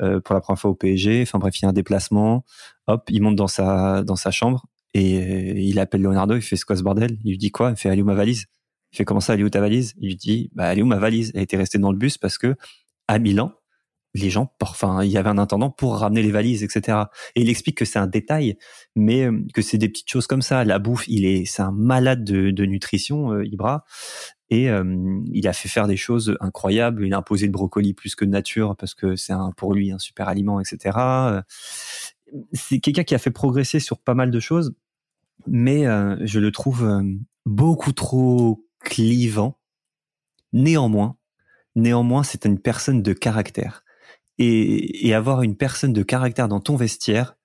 euh, 0.00 0.20
pour 0.20 0.34
la 0.34 0.40
première 0.40 0.60
fois 0.60 0.70
au 0.70 0.74
PSG 0.74 1.22
enfin 1.22 1.38
bref 1.40 1.58
il 1.58 1.62
y 1.62 1.66
a 1.66 1.70
un 1.70 1.72
déplacement 1.72 2.44
hop 2.86 3.04
il 3.10 3.20
monte 3.20 3.36
dans 3.36 3.48
sa 3.48 4.04
dans 4.04 4.16
sa 4.16 4.30
chambre 4.30 4.66
et 4.94 5.68
il 5.68 5.78
appelle 5.78 6.02
Leonardo 6.02 6.36
il 6.36 6.42
fait 6.42 6.56
ce 6.56 6.64
quoi 6.64 6.76
ce 6.76 6.82
bordel? 6.82 7.18
Il 7.24 7.30
lui 7.30 7.38
dit 7.38 7.50
quoi? 7.50 7.70
Il 7.70 7.76
fait 7.76 7.88
allez 7.88 8.02
où 8.02 8.06
ma 8.06 8.14
valise? 8.14 8.46
Il 8.92 8.96
fait 8.96 9.04
comment 9.04 9.20
ça 9.20 9.32
allez 9.32 9.44
où 9.44 9.50
ta 9.50 9.60
valise? 9.60 9.94
Il 9.98 10.08
lui 10.08 10.16
dit 10.16 10.50
bah 10.54 10.66
allez 10.68 10.82
où 10.82 10.86
ma 10.86 10.98
valise? 10.98 11.32
Elle 11.34 11.42
était 11.42 11.56
restée 11.56 11.78
dans 11.78 11.92
le 11.92 11.98
bus 11.98 12.18
parce 12.18 12.38
que 12.38 12.56
à 13.08 13.18
Milan 13.18 13.52
les 14.14 14.30
gens, 14.30 14.52
enfin, 14.60 15.02
il 15.02 15.10
y 15.10 15.16
avait 15.16 15.30
un 15.30 15.38
intendant 15.38 15.70
pour 15.70 15.96
ramener 15.96 16.22
les 16.22 16.30
valises, 16.30 16.62
etc. 16.62 16.98
Et 17.34 17.42
il 17.42 17.48
explique 17.48 17.78
que 17.78 17.84
c'est 17.84 17.98
un 17.98 18.06
détail, 18.06 18.58
mais 18.94 19.26
euh, 19.26 19.44
que 19.54 19.62
c'est 19.62 19.78
des 19.78 19.88
petites 19.88 20.10
choses 20.10 20.26
comme 20.26 20.42
ça. 20.42 20.64
La 20.64 20.78
bouffe, 20.78 21.08
il 21.08 21.24
est, 21.24 21.46
c'est 21.46 21.62
un 21.62 21.72
malade 21.72 22.24
de, 22.24 22.64
nutrition, 22.64 23.32
euh, 23.32 23.46
Ibra, 23.46 23.84
et 24.50 24.68
euh, 24.68 25.20
il 25.32 25.48
a 25.48 25.54
fait 25.54 25.68
faire 25.68 25.86
des 25.86 25.96
choses 25.96 26.36
incroyables. 26.40 27.06
Il 27.06 27.14
a 27.14 27.18
imposé 27.18 27.46
le 27.46 27.52
brocoli 27.52 27.94
plus 27.94 28.14
que 28.14 28.24
de 28.24 28.30
nature 28.30 28.76
parce 28.76 28.94
que 28.94 29.16
c'est 29.16 29.32
un, 29.32 29.50
pour 29.56 29.72
lui 29.72 29.92
un 29.92 29.98
super 29.98 30.28
aliment, 30.28 30.60
etc. 30.60 30.98
C'est 32.52 32.80
quelqu'un 32.80 33.04
qui 33.04 33.14
a 33.14 33.18
fait 33.18 33.30
progresser 33.30 33.80
sur 33.80 33.98
pas 33.98 34.14
mal 34.14 34.30
de 34.30 34.40
choses, 34.40 34.74
mais 35.46 35.84
je 36.26 36.38
le 36.38 36.52
trouve 36.52 37.02
beaucoup 37.46 37.92
trop 37.92 38.66
clivant. 38.80 39.58
Néanmoins, 40.52 41.16
néanmoins, 41.74 42.22
c'est 42.22 42.44
une 42.44 42.58
personne 42.58 43.02
de 43.02 43.14
caractère 43.14 43.81
et, 44.42 45.14
avoir 45.14 45.42
une 45.42 45.56
personne 45.56 45.92
de 45.92 46.02
caractère 46.02 46.48
dans 46.48 46.60
ton 46.60 46.76
vestiaire, 46.76 47.36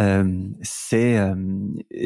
euh, 0.00 0.44
c'est 0.62 1.18
euh, 1.18 1.34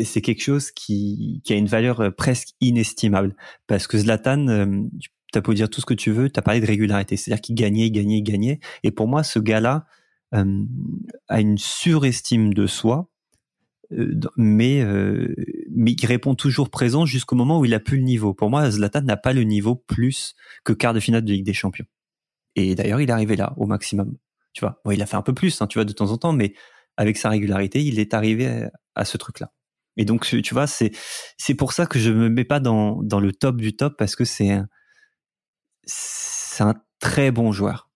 c'est 0.05 0.21
quelque 0.21 0.43
chose 0.43 0.71
qui, 0.71 1.43
a 1.49 1.55
une 1.55 1.67
valeur 1.67 2.01
euh, 2.01 2.11
presque 2.11 2.51
inestimable 2.61 3.35
parce 3.67 3.89
que 3.89 3.99
Zlatan 3.99 4.89
tu 5.33 5.39
as 5.39 5.41
beau 5.41 5.55
dire 5.55 5.69
tout 5.69 5.81
ce 5.81 5.87
que 5.87 5.95
tu 5.95 6.13
veux, 6.13 6.31
tu 6.31 6.39
as 6.39 6.43
parlé 6.43 6.61
de 6.61 6.67
régularité, 6.67 7.17
c'est-à-dire 7.17 7.41
qu'il 7.41 7.57
gagnait, 7.57 7.91
gagnait, 7.91 8.23
gagnait 8.23 8.61
et 8.85 8.93
pour 8.93 9.09
moi 9.09 9.25
ce 9.25 9.39
gars-là 9.39 9.87
a 10.33 11.41
une 11.41 11.59
surestime 11.59 12.55
de 12.55 12.69
soi 12.69 13.11
mais 14.37 14.85
mais 15.69 15.93
il 15.93 16.07
répond 16.07 16.37
toujours 16.37 16.71
présent 16.71 17.07
jusqu'au 17.07 17.35
moment 17.35 17.59
où 17.59 17.65
il 17.65 17.75
a 17.75 17.81
plus 17.81 17.97
le 17.97 18.05
niveau. 18.05 18.35
Pour 18.35 18.51
moi, 18.51 18.71
Zlatan 18.71 19.03
n'a 19.03 19.17
pas 19.17 19.33
le 19.33 19.43
niveau 19.43 19.75
plus 19.75 20.37
que 20.63 20.73
quart 20.73 20.95
de 20.95 21.01
finale 21.01 21.25
de 21.25 21.33
Ligue 21.33 21.45
des 21.45 21.53
Champions. 21.53 21.87
Et 22.57 22.75
d'ailleurs, 22.75 23.01
il 23.01 23.09
est 23.09 23.13
arrivé 23.13 23.37
là 23.37 23.55
au 23.57 23.67
maximum. 23.67 24.17
Tu 24.53 24.61
vois, 24.65 24.81
il 24.91 25.01
a 25.03 25.07
fait 25.07 25.17
un 25.17 25.23
peu 25.23 25.35
plus, 25.35 25.61
hein, 25.63 25.67
tu 25.67 25.79
vois, 25.79 25.85
de 25.85 25.93
temps 25.93 26.11
en 26.11 26.19
temps, 26.19 26.33
mais 26.33 26.55
avec 26.97 27.17
sa 27.17 27.29
régularité, 27.29 27.83
il 27.83 27.99
est 27.99 28.15
arrivé 28.15 28.69
à, 28.95 29.05
ce 29.05 29.17
truc-là. 29.17 29.53
Et 29.97 30.05
donc, 30.05 30.27
tu 30.27 30.55
vois, 30.55 30.67
c'est 30.67 30.91
c'est 31.39 31.55
pour 31.55 31.73
ça 31.73 31.87
que 31.87 31.99
je 31.99 32.11
me 32.11 32.29
mets 32.29 32.45
pas 32.45 32.61
dans 32.61 33.03
dans 33.03 33.21
le 33.21 33.33
top 33.33 33.57
du 33.57 33.77
top 33.77 33.97
parce 33.97 34.17
que 34.17 34.25
c'est 34.25 34.51
un, 34.51 34.69
c'est 35.85 36.65
un 36.65 36.75
très 36.99 37.31
bon 37.31 37.53
joueur. 37.53 37.91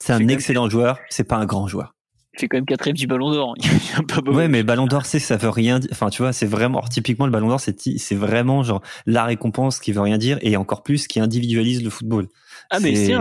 C'est 0.00 0.12
un 0.12 0.28
excellent 0.28 0.68
joueur. 0.68 0.98
C'est 1.08 1.24
pas 1.24 1.36
un 1.36 1.46
grand 1.46 1.66
joueur. 1.66 1.93
Fait 2.36 2.48
quand 2.48 2.56
même 2.56 2.66
quatrième 2.66 2.96
du 2.96 3.06
Ballon 3.06 3.30
d'Or. 3.30 3.54
ouais, 4.26 4.48
mais 4.48 4.62
Ballon 4.62 4.86
d'Or, 4.86 5.06
c'est 5.06 5.18
ça 5.18 5.36
veut 5.36 5.48
rien 5.48 5.78
dire. 5.78 5.88
Enfin, 5.92 6.10
tu 6.10 6.22
vois, 6.22 6.32
c'est 6.32 6.46
vraiment 6.46 6.82
typiquement 6.82 7.26
le 7.26 7.32
Ballon 7.32 7.48
d'Or, 7.48 7.60
c'est 7.60 7.76
c'est 7.98 8.14
vraiment 8.14 8.62
genre 8.62 8.82
la 9.06 9.24
récompense 9.24 9.78
qui 9.78 9.92
veut 9.92 10.00
rien 10.00 10.18
dire 10.18 10.38
et 10.42 10.56
encore 10.56 10.82
plus 10.82 11.06
qui 11.06 11.20
individualise 11.20 11.82
le 11.82 11.90
football. 11.90 12.28
Ah, 12.70 12.80
mais 12.80 12.94
c'est 12.96 13.12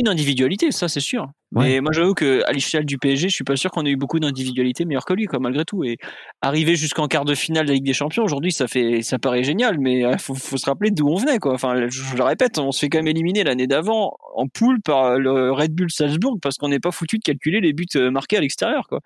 une 0.00 0.08
individualité, 0.08 0.70
ça, 0.70 0.88
c'est 0.88 1.00
sûr. 1.00 1.30
Mais 1.52 1.80
moi, 1.80 1.92
j'avoue 1.92 2.12
qu'à 2.12 2.52
l'échelle 2.52 2.84
du 2.84 2.98
PSG, 2.98 3.30
je 3.30 3.34
suis 3.34 3.44
pas 3.44 3.56
sûr 3.56 3.70
qu'on 3.70 3.86
ait 3.86 3.90
eu 3.90 3.96
beaucoup 3.96 4.20
d'individualités 4.20 4.84
meilleures 4.84 5.06
que 5.06 5.14
lui, 5.14 5.24
quoi, 5.24 5.38
malgré 5.38 5.64
tout. 5.64 5.82
Et 5.82 5.96
arriver 6.42 6.76
jusqu'en 6.76 7.08
quart 7.08 7.24
de 7.24 7.34
finale 7.34 7.64
de 7.64 7.70
la 7.70 7.74
Ligue 7.74 7.86
des 7.86 7.94
Champions, 7.94 8.22
aujourd'hui, 8.22 8.52
ça 8.52 8.68
fait, 8.68 9.00
ça 9.00 9.18
paraît 9.18 9.44
génial, 9.44 9.78
mais 9.78 10.00
il 10.00 10.04
euh, 10.04 10.18
faut, 10.18 10.34
se 10.34 10.66
rappeler 10.66 10.90
d'où 10.90 11.08
on 11.08 11.16
venait, 11.16 11.38
quoi. 11.38 11.54
Enfin, 11.54 11.88
je, 11.88 12.16
le 12.16 12.22
répète, 12.22 12.58
on 12.58 12.70
se 12.70 12.80
fait 12.80 12.90
quand 12.90 12.98
même 12.98 13.08
éliminer 13.08 13.44
l'année 13.44 13.66
d'avant 13.66 14.16
en 14.34 14.46
poule 14.46 14.82
par 14.82 15.18
le 15.18 15.50
Red 15.52 15.72
Bull 15.74 15.90
Salzbourg 15.90 16.38
parce 16.42 16.56
qu'on 16.58 16.68
n'est 16.68 16.80
pas 16.80 16.92
foutu 16.92 17.16
de 17.16 17.22
calculer 17.22 17.60
les 17.60 17.72
buts 17.72 17.86
euh, 17.96 18.10
marqués 18.10 18.36
à 18.36 18.40
l'extérieur, 18.40 18.86
quoi. 18.86 19.00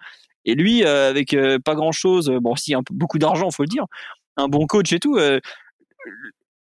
Et 0.44 0.56
lui, 0.56 0.84
euh, 0.84 1.10
avec 1.10 1.36
pas 1.64 1.76
grand 1.76 1.92
chose, 1.92 2.28
bon, 2.40 2.56
si, 2.56 2.74
un, 2.74 2.80
beaucoup 2.90 3.18
d'argent, 3.18 3.52
faut 3.52 3.62
le 3.62 3.68
dire, 3.68 3.84
un 4.36 4.48
bon 4.48 4.66
coach 4.66 4.92
et 4.92 4.98
tout, 4.98 5.16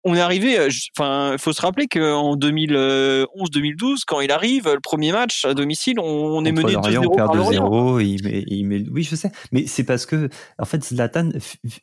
on 0.07 0.15
est 0.15 0.21
arrivé, 0.21 0.57
euh, 0.57 0.69
enfin, 0.97 1.33
il 1.33 1.37
faut 1.37 1.51
se 1.51 1.61
rappeler 1.61 1.87
qu'en 1.87 2.37
2011-2012, 2.37 4.03
quand 4.07 4.21
il 4.21 4.31
arrive, 4.31 4.69
le 4.73 4.79
premier 4.79 5.11
match 5.11 5.43
à 5.43 5.53
domicile, 5.53 5.99
on, 5.99 6.45
est 6.45 6.53
mené 6.53 6.75
2-0 6.75 7.17
par 7.17 7.35
Lorient. 7.35 7.99
Il 7.99 8.23
met, 8.23 8.43
il 8.47 8.63
met, 8.65 8.85
oui, 8.89 9.03
je 9.03 9.15
sais, 9.15 9.31
mais 9.51 9.67
c'est 9.67 9.83
parce 9.83 10.05
que, 10.05 10.29
en 10.57 10.65
fait, 10.65 10.83
Zlatan, 10.83 11.29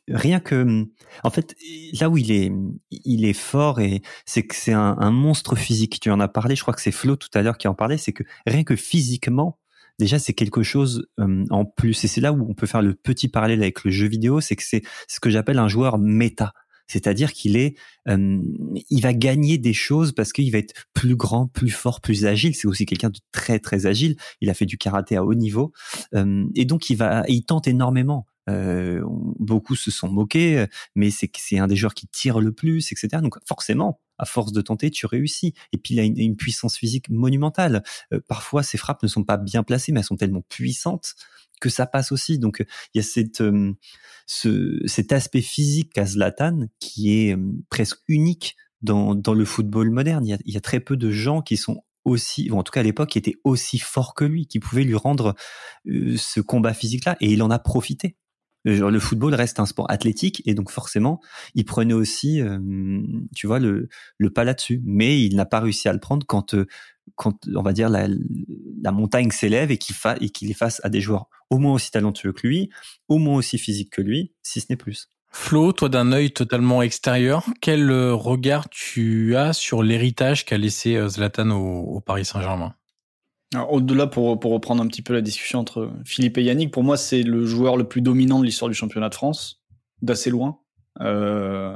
rien 0.09 0.39
que, 0.39 0.85
en 1.23 1.29
fait, 1.29 1.55
là 1.99 2.09
où 2.09 2.17
il 2.17 2.31
est, 2.31 2.51
il 2.89 3.25
est 3.25 3.33
fort 3.33 3.79
et 3.79 4.01
c'est 4.25 4.43
que 4.43 4.55
c'est 4.55 4.73
un, 4.73 5.11
monstre 5.11 5.55
physique. 5.55 5.99
Tu 5.99 6.09
en 6.09 6.19
as 6.19 6.27
parlé, 6.27 6.55
je 6.55 6.61
crois 6.63 6.73
que 6.73 6.81
c'est 6.81 6.91
Flo 6.91 7.15
tout 7.15 7.29
à 7.35 7.43
l'heure 7.43 7.59
qui 7.59 7.67
en 7.67 7.75
parlait, 7.75 7.97
c'est 7.97 8.11
que 8.11 8.23
rien 8.47 8.63
que 8.63 8.75
physiquement, 8.75 9.59
déjà 9.99 10.17
c'est 10.17 10.33
quelque 10.33 10.63
chose 10.63 11.07
euh, 11.19 11.45
en 11.51 11.63
plus 11.63 12.03
et 12.03 12.07
c'est 12.07 12.21
là 12.21 12.33
où 12.33 12.45
on 12.49 12.53
peut 12.53 12.65
faire 12.65 12.81
le 12.81 12.95
petit 12.95 13.27
parallèle 13.29 13.61
avec 13.61 13.85
le 13.85 13.91
jeu 13.91 14.07
vidéo 14.07 14.41
c'est 14.41 14.57
que 14.57 14.63
c'est 14.63 14.81
ce 15.07 15.21
que 15.21 15.29
j'appelle 15.29 15.57
un 15.57 15.69
joueur 15.69 15.97
méta 15.97 16.51
c'est-à-dire 16.87 17.33
qu'il 17.33 17.57
est, 17.57 17.75
euh, 18.07 18.39
il 18.89 19.01
va 19.01 19.13
gagner 19.13 19.57
des 19.57 19.73
choses 19.73 20.11
parce 20.11 20.33
qu'il 20.33 20.51
va 20.51 20.59
être 20.59 20.73
plus 20.93 21.15
grand, 21.15 21.47
plus 21.47 21.69
fort, 21.69 22.01
plus 22.01 22.25
agile. 22.25 22.55
C'est 22.55 22.67
aussi 22.67 22.85
quelqu'un 22.85 23.09
de 23.09 23.19
très 23.31 23.59
très 23.59 23.85
agile. 23.85 24.15
Il 24.41 24.49
a 24.49 24.53
fait 24.53 24.65
du 24.65 24.77
karaté 24.77 25.15
à 25.15 25.23
haut 25.23 25.33
niveau 25.33 25.71
euh, 26.13 26.45
et 26.55 26.65
donc 26.65 26.89
il 26.89 26.97
va, 26.97 27.23
il 27.27 27.43
tente 27.45 27.67
énormément. 27.67 28.25
Euh, 28.49 29.01
beaucoup 29.39 29.75
se 29.75 29.91
sont 29.91 30.07
moqués, 30.07 30.65
mais 30.95 31.09
c'est 31.09 31.31
c'est 31.37 31.57
un 31.57 31.67
des 31.67 31.75
joueurs 31.75 31.93
qui 31.93 32.07
tire 32.07 32.39
le 32.39 32.51
plus, 32.51 32.91
etc. 32.91 33.21
Donc 33.21 33.37
forcément, 33.45 33.99
à 34.17 34.25
force 34.25 34.51
de 34.51 34.61
tenter, 34.61 34.91
tu 34.91 35.05
réussis. 35.05 35.53
Et 35.73 35.77
puis 35.77 35.95
il 35.95 35.99
a 35.99 36.03
une, 36.03 36.35
puissance 36.35 36.77
physique 36.77 37.09
monumentale. 37.09 37.83
parfois, 38.27 38.63
ses 38.63 38.77
frappes 38.77 39.03
ne 39.03 39.07
sont 39.07 39.23
pas 39.23 39.37
bien 39.37 39.63
placées, 39.63 39.91
mais 39.91 39.99
elles 39.99 40.05
sont 40.05 40.17
tellement 40.17 40.43
puissantes 40.47 41.15
que 41.61 41.69
ça 41.69 41.85
passe 41.85 42.11
aussi. 42.11 42.39
Donc 42.39 42.65
il 42.93 42.97
y 42.97 42.99
a 42.99 43.03
cette, 43.03 43.43
ce, 44.27 44.81
cet 44.85 45.11
aspect 45.11 45.41
physique 45.41 45.97
à 45.97 46.05
Zlatan 46.05 46.67
qui 46.79 47.13
est 47.13 47.37
presque 47.69 47.99
unique 48.07 48.55
dans, 48.81 49.15
dans 49.15 49.33
le 49.33 49.45
football 49.45 49.89
moderne. 49.89 50.25
Il 50.25 50.29
y, 50.29 50.33
a, 50.33 50.37
il 50.45 50.53
y 50.53 50.57
a 50.57 50.61
très 50.61 50.79
peu 50.79 50.97
de 50.97 51.11
gens 51.11 51.41
qui 51.41 51.57
sont 51.57 51.83
aussi, 52.05 52.49
ou 52.51 52.57
en 52.57 52.63
tout 52.63 52.71
cas 52.71 52.81
à 52.81 52.83
l'époque, 52.83 53.09
qui 53.09 53.17
étaient 53.17 53.35
aussi 53.43 53.79
forts 53.79 54.13
que 54.13 54.23
lui, 54.23 54.47
qui 54.47 54.59
pouvaient 54.59 54.83
lui 54.83 54.95
rendre 54.95 55.35
ce 55.85 56.39
combat 56.39 56.73
physique-là, 56.73 57.17
et 57.19 57.31
il 57.33 57.43
en 57.43 57.49
a 57.49 57.59
profité. 57.59 58.15
Le 58.65 58.99
football 58.99 59.33
reste 59.35 59.59
un 59.59 59.65
sport 59.65 59.89
athlétique 59.89 60.41
et 60.45 60.53
donc 60.53 60.71
forcément, 60.71 61.21
il 61.53 61.65
prenait 61.65 61.93
aussi, 61.93 62.41
tu 63.35 63.47
vois, 63.47 63.59
le, 63.59 63.89
le 64.17 64.29
pas 64.29 64.43
là-dessus. 64.43 64.81
Mais 64.85 65.21
il 65.21 65.35
n'a 65.35 65.45
pas 65.45 65.59
réussi 65.59 65.87
à 65.87 65.93
le 65.93 65.99
prendre 65.99 66.25
quand 66.25 66.55
quand 67.13 67.47
on 67.55 67.61
va 67.61 67.71
dire 67.71 67.89
la, 67.89 68.07
la 68.81 68.91
montagne 68.91 69.29
s'élève 69.29 69.69
et 69.69 69.77
qu'il 69.77 69.95
fa, 69.95 70.15
qu'il 70.15 70.49
est 70.49 70.55
face 70.55 70.81
à 70.83 70.89
des 70.89 71.01
joueurs 71.01 71.29
au 71.49 71.59
moins 71.59 71.73
aussi 71.73 71.91
talentueux 71.91 72.33
que 72.33 72.47
lui, 72.47 72.69
au 73.07 73.17
moins 73.17 73.37
aussi 73.37 73.57
physique 73.57 73.91
que 73.91 74.01
lui, 74.01 74.33
si 74.41 74.61
ce 74.61 74.67
n'est 74.69 74.75
plus. 74.75 75.09
Flo, 75.31 75.73
toi 75.73 75.89
d'un 75.89 76.11
œil 76.13 76.31
totalement 76.31 76.81
extérieur, 76.81 77.45
quel 77.59 77.91
euh, 77.91 78.13
regard 78.13 78.69
tu 78.69 79.35
as 79.35 79.51
sur 79.51 79.83
l'héritage 79.83 80.45
qu'a 80.45 80.57
laissé 80.57 80.95
euh, 80.95 81.09
Zlatan 81.09 81.51
au, 81.51 81.99
Paris 81.99 82.23
Saint-Germain? 82.23 82.73
Au-delà, 83.69 84.07
pour, 84.07 84.39
pour 84.39 84.51
reprendre 84.51 84.83
un 84.83 84.87
petit 84.87 85.01
peu 85.01 85.13
la 85.13 85.21
discussion 85.21 85.59
entre 85.59 85.91
Philippe 86.05 86.37
et 86.37 86.43
Yannick, 86.43 86.71
pour 86.71 86.83
moi 86.83 86.97
c'est 86.97 87.23
le 87.23 87.45
joueur 87.45 87.77
le 87.77 87.87
plus 87.87 88.01
dominant 88.01 88.39
de 88.39 88.45
l'histoire 88.45 88.69
du 88.69 88.75
championnat 88.75 89.09
de 89.09 89.15
France, 89.15 89.61
d'assez 90.01 90.29
loin. 90.29 90.59
Euh, 91.01 91.75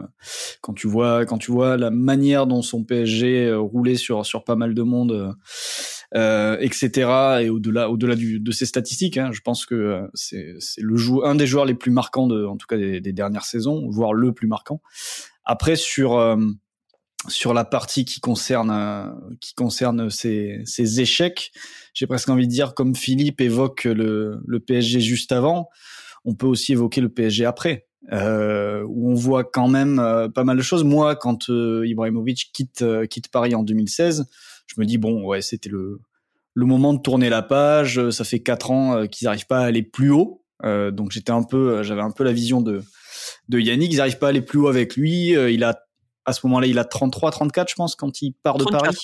quand 0.62 0.74
tu 0.74 0.88
vois 0.88 1.26
quand 1.26 1.38
tu 1.38 1.52
vois 1.52 1.76
la 1.76 1.92
manière 1.92 2.48
dont 2.48 2.62
son 2.62 2.86
PSG 2.86 3.48
euh, 3.48 3.60
roulait 3.60 3.98
sur 3.98 4.26
sur 4.26 4.46
pas 4.46 4.56
mal 4.56 4.74
de 4.74 4.82
monde, 4.82 5.36
euh, 6.16 6.58
etc. 6.62 7.42
Et 7.42 7.50
au-delà 7.50 7.90
au-delà 7.90 8.16
de 8.16 8.52
ses 8.52 8.66
statistiques, 8.66 9.18
hein, 9.18 9.32
je 9.34 9.42
pense 9.42 9.66
que 9.66 9.76
euh, 9.76 10.08
c'est 10.14 10.56
c'est 10.60 10.82
le 10.82 10.96
jou 10.96 11.24
un 11.26 11.36
des 11.36 11.48
joueurs 11.48 11.66
les 11.66 11.74
plus 11.74 11.92
marquants 11.92 12.28
de 12.28 12.46
en 12.46 12.56
tout 12.56 12.66
cas 12.66 12.78
des, 12.78 13.02
des, 13.02 13.12
dernières 13.12 13.44
saisons, 13.44 13.90
voire 13.90 14.14
le 14.14 14.34
plus 14.34 14.48
marquant. 14.48 14.82
Après 15.44 15.76
sur 15.76 16.18
sur 17.28 17.54
la 17.54 17.66
partie 17.66 18.06
qui 18.06 18.22
concerne 18.22 19.14
qui 19.42 19.54
concerne 19.54 20.10
ces, 20.10 20.62
ces 20.66 21.02
échecs, 21.02 21.52
j'ai 21.94 22.08
presque 22.08 22.30
envie 22.30 22.48
de 22.48 22.52
dire 22.52 22.74
comme 22.74 22.96
Philippe 22.96 23.42
évoque 23.42 23.84
le, 23.84 24.40
le 24.46 24.60
PSG 24.60 25.02
juste 25.02 25.32
avant, 25.32 25.70
on 26.24 26.34
peut 26.34 26.48
aussi 26.48 26.72
évoquer 26.74 27.02
le 27.02 27.10
PSG 27.10 27.46
après. 27.46 27.88
Euh, 28.14 28.84
où 28.88 29.12
on 29.12 29.14
voit 29.14 29.44
quand 29.44 29.68
même 29.68 30.00
euh, 30.00 30.30
pas 30.30 30.44
mal 30.44 30.58
de 30.58 30.62
choses. 30.62 30.84
Moi, 30.84 31.16
quand 31.16 31.50
euh, 31.50 31.86
Ibrahimovic 31.86 32.50
quitte 32.54 32.84
quitte 33.10 33.28
Paris 33.28 33.54
en 33.54 33.64
2016, 33.64 34.26
je 34.68 34.76
me 34.80 34.86
dis 34.86 34.98
bon, 34.98 35.24
ouais, 35.26 35.42
c'était 35.42 35.70
le 35.70 36.00
le 36.54 36.66
moment 36.66 36.94
de 36.94 37.02
tourner 37.02 37.30
la 37.30 37.42
page. 37.42 38.10
Ça 38.10 38.24
fait 38.24 38.40
quatre 38.40 38.72
ans 38.72 39.06
qu'ils 39.08 39.26
n'arrivent 39.26 39.48
pas 39.48 39.60
à 39.60 39.66
aller 39.66 39.84
plus 39.84 40.12
haut, 40.12 40.44
donc 40.64 41.12
j'étais 41.12 41.32
un 41.32 41.44
peu, 41.44 41.84
j'avais 41.84 42.02
un 42.02 42.12
peu 42.12 42.24
la 42.24 42.34
vision 42.34 42.62
de 42.62 42.82
de 43.50 43.60
Yannick. 43.60 43.94
Ils 43.94 43.98
n'arrivent 43.98 44.18
pas 44.18 44.28
à 44.28 44.30
aller 44.30 44.42
plus 44.42 44.60
haut 44.60 44.68
avec 44.68 44.96
lui. 44.96 45.30
il 45.32 45.64
a 45.64 45.80
à 46.26 46.34
ce 46.34 46.46
moment-là, 46.48 46.68
il 46.68 46.80
a 46.80 46.86
33, 46.86 47.32
34, 47.32 47.70
je 47.70 47.76
pense, 47.76 47.96
quand 47.96 48.22
il 48.22 48.34
part 48.34 48.58
de 48.58 48.66
Paris. 48.66 48.96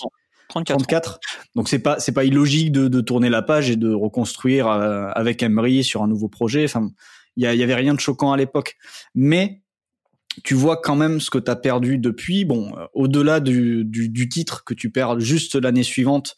34. 0.50 0.78
34. 0.78 1.20
Donc 1.56 1.68
c'est 1.70 1.80
pas 1.80 2.00
c'est 2.00 2.12
pas 2.12 2.24
illogique 2.24 2.72
de, 2.72 2.88
de 2.88 3.02
tourner 3.02 3.30
la 3.30 3.42
page 3.42 3.72
et 3.72 3.76
de 3.76 3.92
reconstruire 3.92 4.68
avec 4.68 5.42
Emery 5.42 5.84
sur 5.84 6.04
un 6.04 6.08
nouveau 6.08 6.30
projet. 6.30 6.66
Enfin, 6.66 6.92
il 7.36 7.44
y, 7.44 7.64
avait 7.64 7.76
rien 7.76 7.94
de 7.94 8.00
choquant 8.00 8.32
à 8.32 8.38
l'époque. 8.38 8.78
Mais 9.14 9.62
tu 10.44 10.54
vois 10.54 10.78
quand 10.78 10.96
même 10.96 11.20
ce 11.20 11.30
que 11.30 11.38
tu 11.38 11.52
as 11.52 11.56
perdu 11.56 11.98
depuis. 11.98 12.46
Bon, 12.46 12.78
euh, 12.78 12.86
au-delà 12.94 13.40
du, 13.40 13.84
du, 13.86 14.30
titre 14.30 14.64
que 14.64 14.74
tu 14.74 14.90
perds 14.90 15.20
juste 15.20 15.56
l'année 15.56 15.84
suivante 15.84 16.36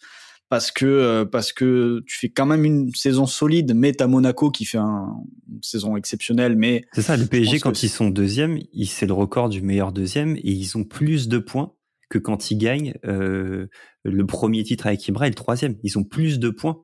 parce 0.49 0.71
que 0.71 0.85
euh, 0.85 1.25
parce 1.25 1.51
que 1.51 2.01
tu 2.07 2.17
fais 2.17 2.29
quand 2.29 2.45
même 2.45 2.63
une 2.63 2.93
saison 2.93 3.25
solide, 3.25 3.73
mais 3.75 3.93
t'as 3.93 4.07
Monaco 4.07 4.49
qui 4.49 4.65
fait 4.65 4.77
un, 4.77 5.13
une 5.49 5.61
saison 5.61 5.97
exceptionnelle. 5.97 6.55
Mais 6.55 6.83
c'est 6.93 7.01
ça, 7.01 7.17
le 7.17 7.25
PSG 7.25 7.59
quand 7.59 7.83
ils 7.83 7.89
sont 7.89 8.09
deuxième, 8.09 8.59
c'est 8.85 9.05
le 9.05 9.13
record 9.13 9.49
du 9.49 9.61
meilleur 9.61 9.91
deuxième 9.91 10.35
et 10.37 10.51
ils 10.51 10.77
ont 10.77 10.83
plus 10.83 11.27
de 11.27 11.37
points 11.37 11.73
que 12.09 12.17
quand 12.17 12.51
ils 12.51 12.57
gagnent 12.57 12.93
euh, 13.05 13.67
le 14.03 14.25
premier 14.25 14.63
titre 14.63 14.87
avec 14.87 15.05
Ibra 15.07 15.27
et 15.27 15.29
le 15.29 15.35
troisième. 15.35 15.75
Ils 15.83 15.97
ont 15.97 16.03
plus 16.03 16.39
de 16.39 16.49
points 16.49 16.83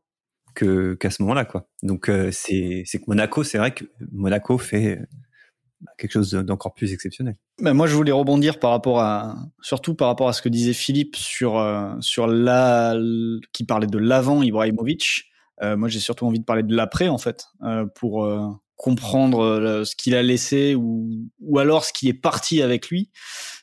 que 0.55 0.95
qu'à 0.95 1.09
ce 1.09 1.21
moment-là 1.23 1.45
quoi. 1.45 1.69
Donc 1.81 2.09
euh, 2.09 2.29
c'est 2.31 2.83
c'est 2.85 2.99
que 2.99 3.05
Monaco, 3.07 3.43
c'est 3.43 3.57
vrai 3.57 3.73
que 3.73 3.85
Monaco 4.11 4.57
fait 4.57 4.99
quelque 5.97 6.13
chose 6.13 6.31
d'encore 6.31 6.73
plus 6.73 6.93
exceptionnel. 6.93 7.35
Ben 7.61 7.73
moi, 7.73 7.87
je 7.87 7.95
voulais 7.95 8.11
rebondir 8.11 8.59
par 8.59 8.71
rapport 8.71 8.99
à, 8.99 9.35
surtout 9.61 9.95
par 9.95 10.07
rapport 10.07 10.27
à 10.27 10.33
ce 10.33 10.41
que 10.41 10.49
disait 10.49 10.73
Philippe 10.73 11.15
sur 11.15 11.57
euh, 11.57 11.93
sur 11.99 12.27
la 12.27 12.95
qui 13.51 13.65
parlait 13.65 13.87
de 13.87 13.97
l'avant 13.97 14.41
Ibrahimovic. 14.41 15.25
Euh, 15.61 15.77
moi, 15.77 15.87
j'ai 15.87 15.99
surtout 15.99 16.25
envie 16.25 16.39
de 16.39 16.45
parler 16.45 16.63
de 16.63 16.75
l'après 16.75 17.07
en 17.09 17.17
fait, 17.17 17.47
euh, 17.63 17.85
pour 17.95 18.25
comprendre 18.83 19.39
euh, 19.39 19.85
ce 19.85 19.95
qu'il 19.95 20.13
a 20.13 20.21
laissé 20.21 20.75
ou, 20.75 21.29
ou 21.39 21.59
alors 21.59 21.85
ce 21.85 21.93
qui 21.93 22.09
est 22.09 22.13
parti 22.13 22.61
avec 22.61 22.89
lui, 22.89 23.11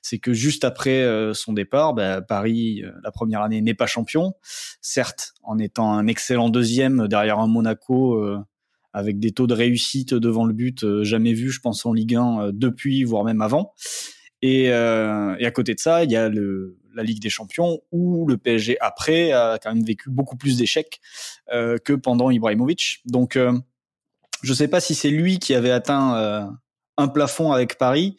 c'est 0.01 0.19
que 0.19 0.33
juste 0.33 0.65
après 0.65 1.03
euh, 1.03 1.35
son 1.35 1.53
départ, 1.53 1.93
bah, 1.93 2.23
Paris, 2.23 2.83
euh, 2.83 2.91
la 3.05 3.11
première 3.11 3.43
année, 3.43 3.61
n'est 3.61 3.75
pas 3.75 3.87
champion. 3.87 4.33
Certes, 4.81 5.35
en 5.43 5.59
étant 5.59 5.93
un 5.93 6.07
excellent 6.07 6.49
deuxième 6.49 7.07
derrière 7.07 7.39
un 7.39 7.49
Monaco 7.49 8.19
avec 8.93 9.19
des 9.19 9.33
taux 9.33 9.47
de 9.47 9.55
réussite 9.55 10.15
devant 10.15 10.45
le 10.45 10.53
but 10.53 11.03
jamais 11.03 11.33
vus, 11.33 11.51
je 11.51 11.61
pense, 11.61 11.87
en 11.87 11.93
Ligue 11.93 12.17
1 12.17 12.51
depuis, 12.53 13.05
voire 13.05 13.25
même 13.25 13.41
avant. 13.41 13.73
Et, 14.43 14.65
et 14.65 14.71
à 14.73 15.51
côté 15.53 15.75
de 15.75 15.81
ça, 15.81 16.05
il 16.05 16.11
y 16.11 16.17
a 16.17 16.29
le, 16.29 16.79
la 16.95 17.03
Ligue 17.03 17.21
des 17.21 17.31
Champions 17.31 17.81
où 17.93 18.27
le 18.27 18.37
PSG 18.37 18.79
après 18.81 19.33
a 19.33 19.59
quand 19.63 19.75
même 19.75 19.85
vécu 19.85 20.11
beaucoup 20.11 20.37
plus 20.37 20.57
d'échecs 20.57 21.01
que 21.49 21.93
pendant 21.93 22.31
Ibrahimovic. 22.31 23.03
Donc 23.05 23.37
je 24.43 24.51
ne 24.51 24.57
sais 24.57 24.69
pas 24.69 24.81
si 24.81 24.95
c'est 24.95 25.11
lui 25.11 25.39
qui 25.39 25.55
avait 25.55 25.71
atteint 25.71 26.17
euh, 26.17 26.45
un 26.97 27.09
plafond 27.09 27.53
avec 27.53 27.79
Paris 27.79 28.17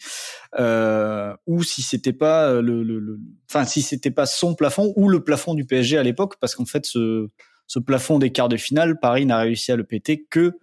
euh, 0.60 1.36
ou 1.48 1.64
si 1.64 1.82
c'était 1.82 2.14
pas 2.14 2.50
euh, 2.50 2.62
le, 2.62 3.20
enfin 3.50 3.66
si 3.66 3.82
c'était 3.82 4.12
pas 4.12 4.26
son 4.26 4.56
plafond 4.56 4.94
ou 4.96 5.10
le 5.10 5.24
plafond 5.24 5.54
du 5.54 5.66
PSG 5.66 5.98
à 5.98 6.04
l'époque, 6.04 6.36
parce 6.40 6.56
qu'en 6.56 6.66
fait 6.66 6.86
ce, 6.86 7.30
ce 7.68 7.80
plafond 7.80 8.20
des 8.20 8.32
quarts 8.32 8.50
de 8.50 8.58
finale, 8.58 9.00
Paris 9.00 9.26
n'a 9.26 9.40
réussi 9.40 9.72
à 9.72 9.76
le 9.76 9.84
péter 9.84 10.26
que 10.30 10.60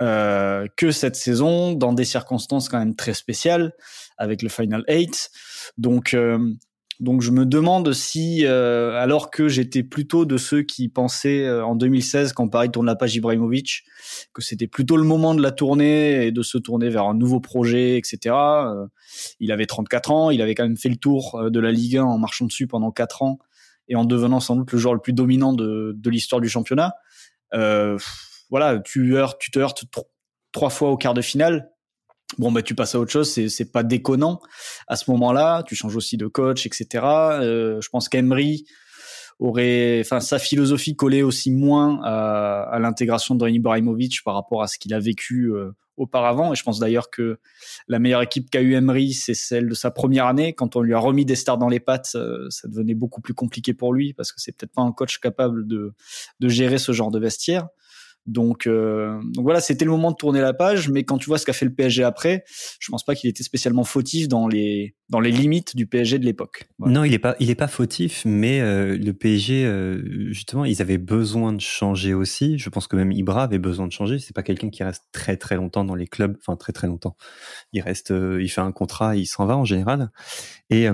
que 0.00 0.90
cette 0.90 1.16
saison 1.16 1.72
dans 1.72 1.92
des 1.92 2.04
circonstances 2.04 2.68
quand 2.68 2.78
même 2.78 2.94
très 2.94 3.14
spéciales 3.14 3.72
avec 4.16 4.42
le 4.42 4.48
Final 4.48 4.84
8. 4.88 5.30
Donc 5.76 6.14
donc 7.00 7.22
je 7.22 7.30
me 7.30 7.46
demande 7.46 7.92
si, 7.92 8.44
euh, 8.44 8.98
alors 9.00 9.30
que 9.30 9.46
j'étais 9.46 9.84
plutôt 9.84 10.24
de 10.24 10.36
ceux 10.36 10.62
qui 10.62 10.88
pensaient 10.88 11.44
euh, 11.44 11.64
en 11.64 11.76
2016, 11.76 12.32
quand 12.32 12.48
Paris 12.48 12.70
tourne 12.72 12.86
la 12.86 12.96
page 12.96 13.14
Ibrahimovic, 13.14 13.84
que 14.34 14.42
c'était 14.42 14.66
plutôt 14.66 14.96
le 14.96 15.04
moment 15.04 15.34
de 15.36 15.40
la 15.40 15.52
tourner 15.52 16.26
et 16.26 16.32
de 16.32 16.42
se 16.42 16.58
tourner 16.58 16.88
vers 16.88 17.04
un 17.04 17.14
nouveau 17.14 17.38
projet, 17.38 17.98
etc. 17.98 18.34
Euh, 18.34 18.86
il 19.38 19.52
avait 19.52 19.66
34 19.66 20.10
ans, 20.10 20.30
il 20.30 20.42
avait 20.42 20.56
quand 20.56 20.64
même 20.64 20.76
fait 20.76 20.88
le 20.88 20.96
tour 20.96 21.50
de 21.50 21.60
la 21.60 21.70
Ligue 21.70 21.98
1 21.98 22.04
en 22.04 22.18
marchant 22.18 22.46
dessus 22.46 22.66
pendant 22.66 22.90
4 22.90 23.22
ans 23.22 23.38
et 23.86 23.94
en 23.94 24.04
devenant 24.04 24.40
sans 24.40 24.56
doute 24.56 24.72
le 24.72 24.78
joueur 24.78 24.94
le 24.94 25.00
plus 25.00 25.12
dominant 25.12 25.52
de, 25.52 25.94
de 25.96 26.10
l'histoire 26.10 26.40
du 26.40 26.48
championnat. 26.48 26.94
Voilà, 28.50 28.78
tu, 28.78 29.16
heurtes, 29.16 29.38
tu 29.40 29.50
te 29.50 29.58
heurtes 29.58 29.84
trois 30.52 30.70
fois 30.70 30.90
au 30.90 30.96
quart 30.96 31.14
de 31.14 31.22
finale. 31.22 31.70
Bon 32.36 32.52
bah 32.52 32.60
tu 32.60 32.74
passes 32.74 32.94
à 32.94 33.00
autre 33.00 33.10
chose 33.10 33.32
c'est 33.32 33.72
pas 33.72 33.82
déconnant. 33.82 34.40
À 34.86 34.96
ce 34.96 35.10
moment-là 35.10 35.62
tu 35.66 35.74
changes 35.74 35.96
aussi 35.96 36.18
de 36.18 36.26
coach 36.26 36.66
etc 36.66 37.02
euh, 37.02 37.80
je 37.80 37.88
pense 37.88 38.10
qu'Emery 38.10 38.66
aurait 39.38 40.00
enfin 40.00 40.20
sa 40.20 40.38
philosophie 40.38 40.94
collait 40.94 41.22
aussi 41.22 41.50
moins 41.50 42.02
à, 42.04 42.68
à 42.70 42.78
l'intégration 42.80 43.34
de 43.34 43.48
Ibrahimovic 43.48 44.22
par 44.24 44.34
rapport 44.34 44.62
à 44.62 44.66
ce 44.66 44.78
qu'il 44.78 44.92
a 44.92 45.00
vécu 45.00 45.50
euh, 45.54 45.70
auparavant. 45.96 46.52
Et 46.52 46.56
je 46.56 46.62
pense 46.64 46.78
d'ailleurs 46.78 47.08
que 47.08 47.38
la 47.88 47.98
meilleure 47.98 48.22
équipe 48.22 48.50
qu'a 48.50 48.60
eu 48.60 48.74
Emery 48.74 49.14
c'est 49.14 49.32
celle 49.32 49.66
de 49.66 49.74
sa 49.74 49.90
première 49.90 50.26
année. 50.26 50.52
Quand 50.52 50.76
on 50.76 50.82
lui 50.82 50.92
a 50.92 50.98
remis 50.98 51.24
des 51.24 51.34
stars 51.34 51.56
dans 51.56 51.70
les 51.70 51.80
pattes 51.80 52.12
euh, 52.14 52.46
ça 52.50 52.68
devenait 52.68 52.94
beaucoup 52.94 53.22
plus 53.22 53.34
compliqué 53.34 53.72
pour 53.72 53.94
lui 53.94 54.12
parce 54.12 54.32
que 54.32 54.40
c'est 54.42 54.52
peut-être 54.52 54.74
pas 54.74 54.82
un 54.82 54.92
coach 54.92 55.18
capable 55.18 55.66
de 55.66 55.94
de 56.40 56.48
gérer 56.48 56.76
ce 56.76 56.92
genre 56.92 57.10
de 57.10 57.18
vestiaire 57.18 57.68
donc, 58.28 58.66
euh, 58.66 59.18
donc 59.32 59.42
voilà, 59.42 59.60
c'était 59.60 59.86
le 59.86 59.90
moment 59.90 60.10
de 60.10 60.16
tourner 60.16 60.40
la 60.42 60.52
page. 60.52 60.90
Mais 60.90 61.02
quand 61.02 61.16
tu 61.16 61.26
vois 61.26 61.38
ce 61.38 61.46
qu'a 61.46 61.54
fait 61.54 61.64
le 61.64 61.72
PSG 61.72 62.04
après, 62.04 62.44
je 62.78 62.90
pense 62.90 63.02
pas 63.02 63.14
qu'il 63.14 63.30
était 63.30 63.42
spécialement 63.42 63.84
fautif 63.84 64.28
dans 64.28 64.46
les 64.46 64.94
dans 65.08 65.20
les 65.20 65.30
limites 65.30 65.74
du 65.74 65.86
PSG 65.86 66.18
de 66.18 66.26
l'époque. 66.26 66.68
Non, 66.78 67.04
il 67.04 67.14
est 67.14 67.18
pas 67.18 67.36
il 67.40 67.48
est 67.48 67.54
pas 67.54 67.68
fautif, 67.68 68.22
mais 68.26 68.60
euh, 68.60 68.98
le 68.98 69.12
PSG 69.14 69.64
euh, 69.64 70.30
justement, 70.30 70.66
ils 70.66 70.82
avaient 70.82 70.98
besoin 70.98 71.54
de 71.54 71.60
changer 71.60 72.12
aussi. 72.12 72.58
Je 72.58 72.68
pense 72.68 72.86
que 72.86 72.96
même 72.96 73.12
Ibra 73.12 73.44
avait 73.44 73.58
besoin 73.58 73.86
de 73.86 73.92
changer. 73.92 74.18
C'est 74.18 74.34
pas 74.34 74.42
quelqu'un 74.42 74.68
qui 74.68 74.84
reste 74.84 75.04
très 75.10 75.38
très 75.38 75.56
longtemps 75.56 75.84
dans 75.84 75.94
les 75.94 76.06
clubs, 76.06 76.36
enfin 76.38 76.56
très 76.56 76.74
très 76.74 76.86
longtemps. 76.86 77.16
Il 77.72 77.80
reste, 77.80 78.12
il 78.12 78.48
fait 78.48 78.60
un 78.60 78.72
contrat, 78.72 79.16
il 79.16 79.26
s'en 79.26 79.46
va 79.46 79.56
en 79.56 79.64
général. 79.64 80.10
Et, 80.68 80.86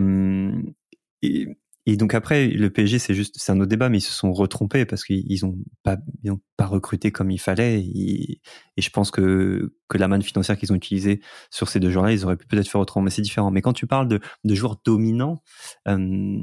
et 1.23 1.49
et 1.87 1.97
donc 1.99 2.15
après, 2.15 2.49
le 2.49 2.71
PSG, 2.71 2.99
c'est 2.99 3.15
juste, 3.15 3.35
c'est 3.39 3.53
un 3.53 3.61
autre 3.61 3.69
débat, 3.69 3.91
mais 3.91 3.99
ils 3.99 4.03
se 4.03 4.13
sont 4.13 4.33
retrompés 4.33 4.87
parce 4.87 5.05
qu'ils 5.05 5.45
ont 5.45 5.59
pas, 5.83 5.99
ils 6.23 6.31
ont 6.33 6.41
pas 6.57 6.67
recruté 6.67 7.13
comme 7.13 7.31
il 7.31 7.39
fallait. 7.39 7.81
Et, 7.81 8.41
je 8.79 8.89
pense 8.91 9.11
que 9.11 9.75
que 9.89 9.99
la 9.99 10.09
manne 10.09 10.23
financière 10.23 10.57
qu'ils 10.57 10.73
ont 10.73 10.77
utilisée 10.77 11.21
sur 11.51 11.69
ces 11.69 11.81
deux 11.81 11.91
joueurs-là, 11.91 12.13
ils 12.13 12.25
auraient 12.25 12.37
pu 12.37 12.47
peut-être 12.47 12.69
faire 12.69 12.81
autrement. 12.81 13.05
Mais 13.05 13.11
c'est 13.11 13.23
différent. 13.23 13.51
Mais 13.51 13.61
quand 13.61 13.75
tu 13.75 13.87
parles 13.87 14.09
de, 14.09 14.21
de 14.45 14.55
joueurs 14.55 14.77
dominants, 14.85 15.43
euh, 15.89 16.43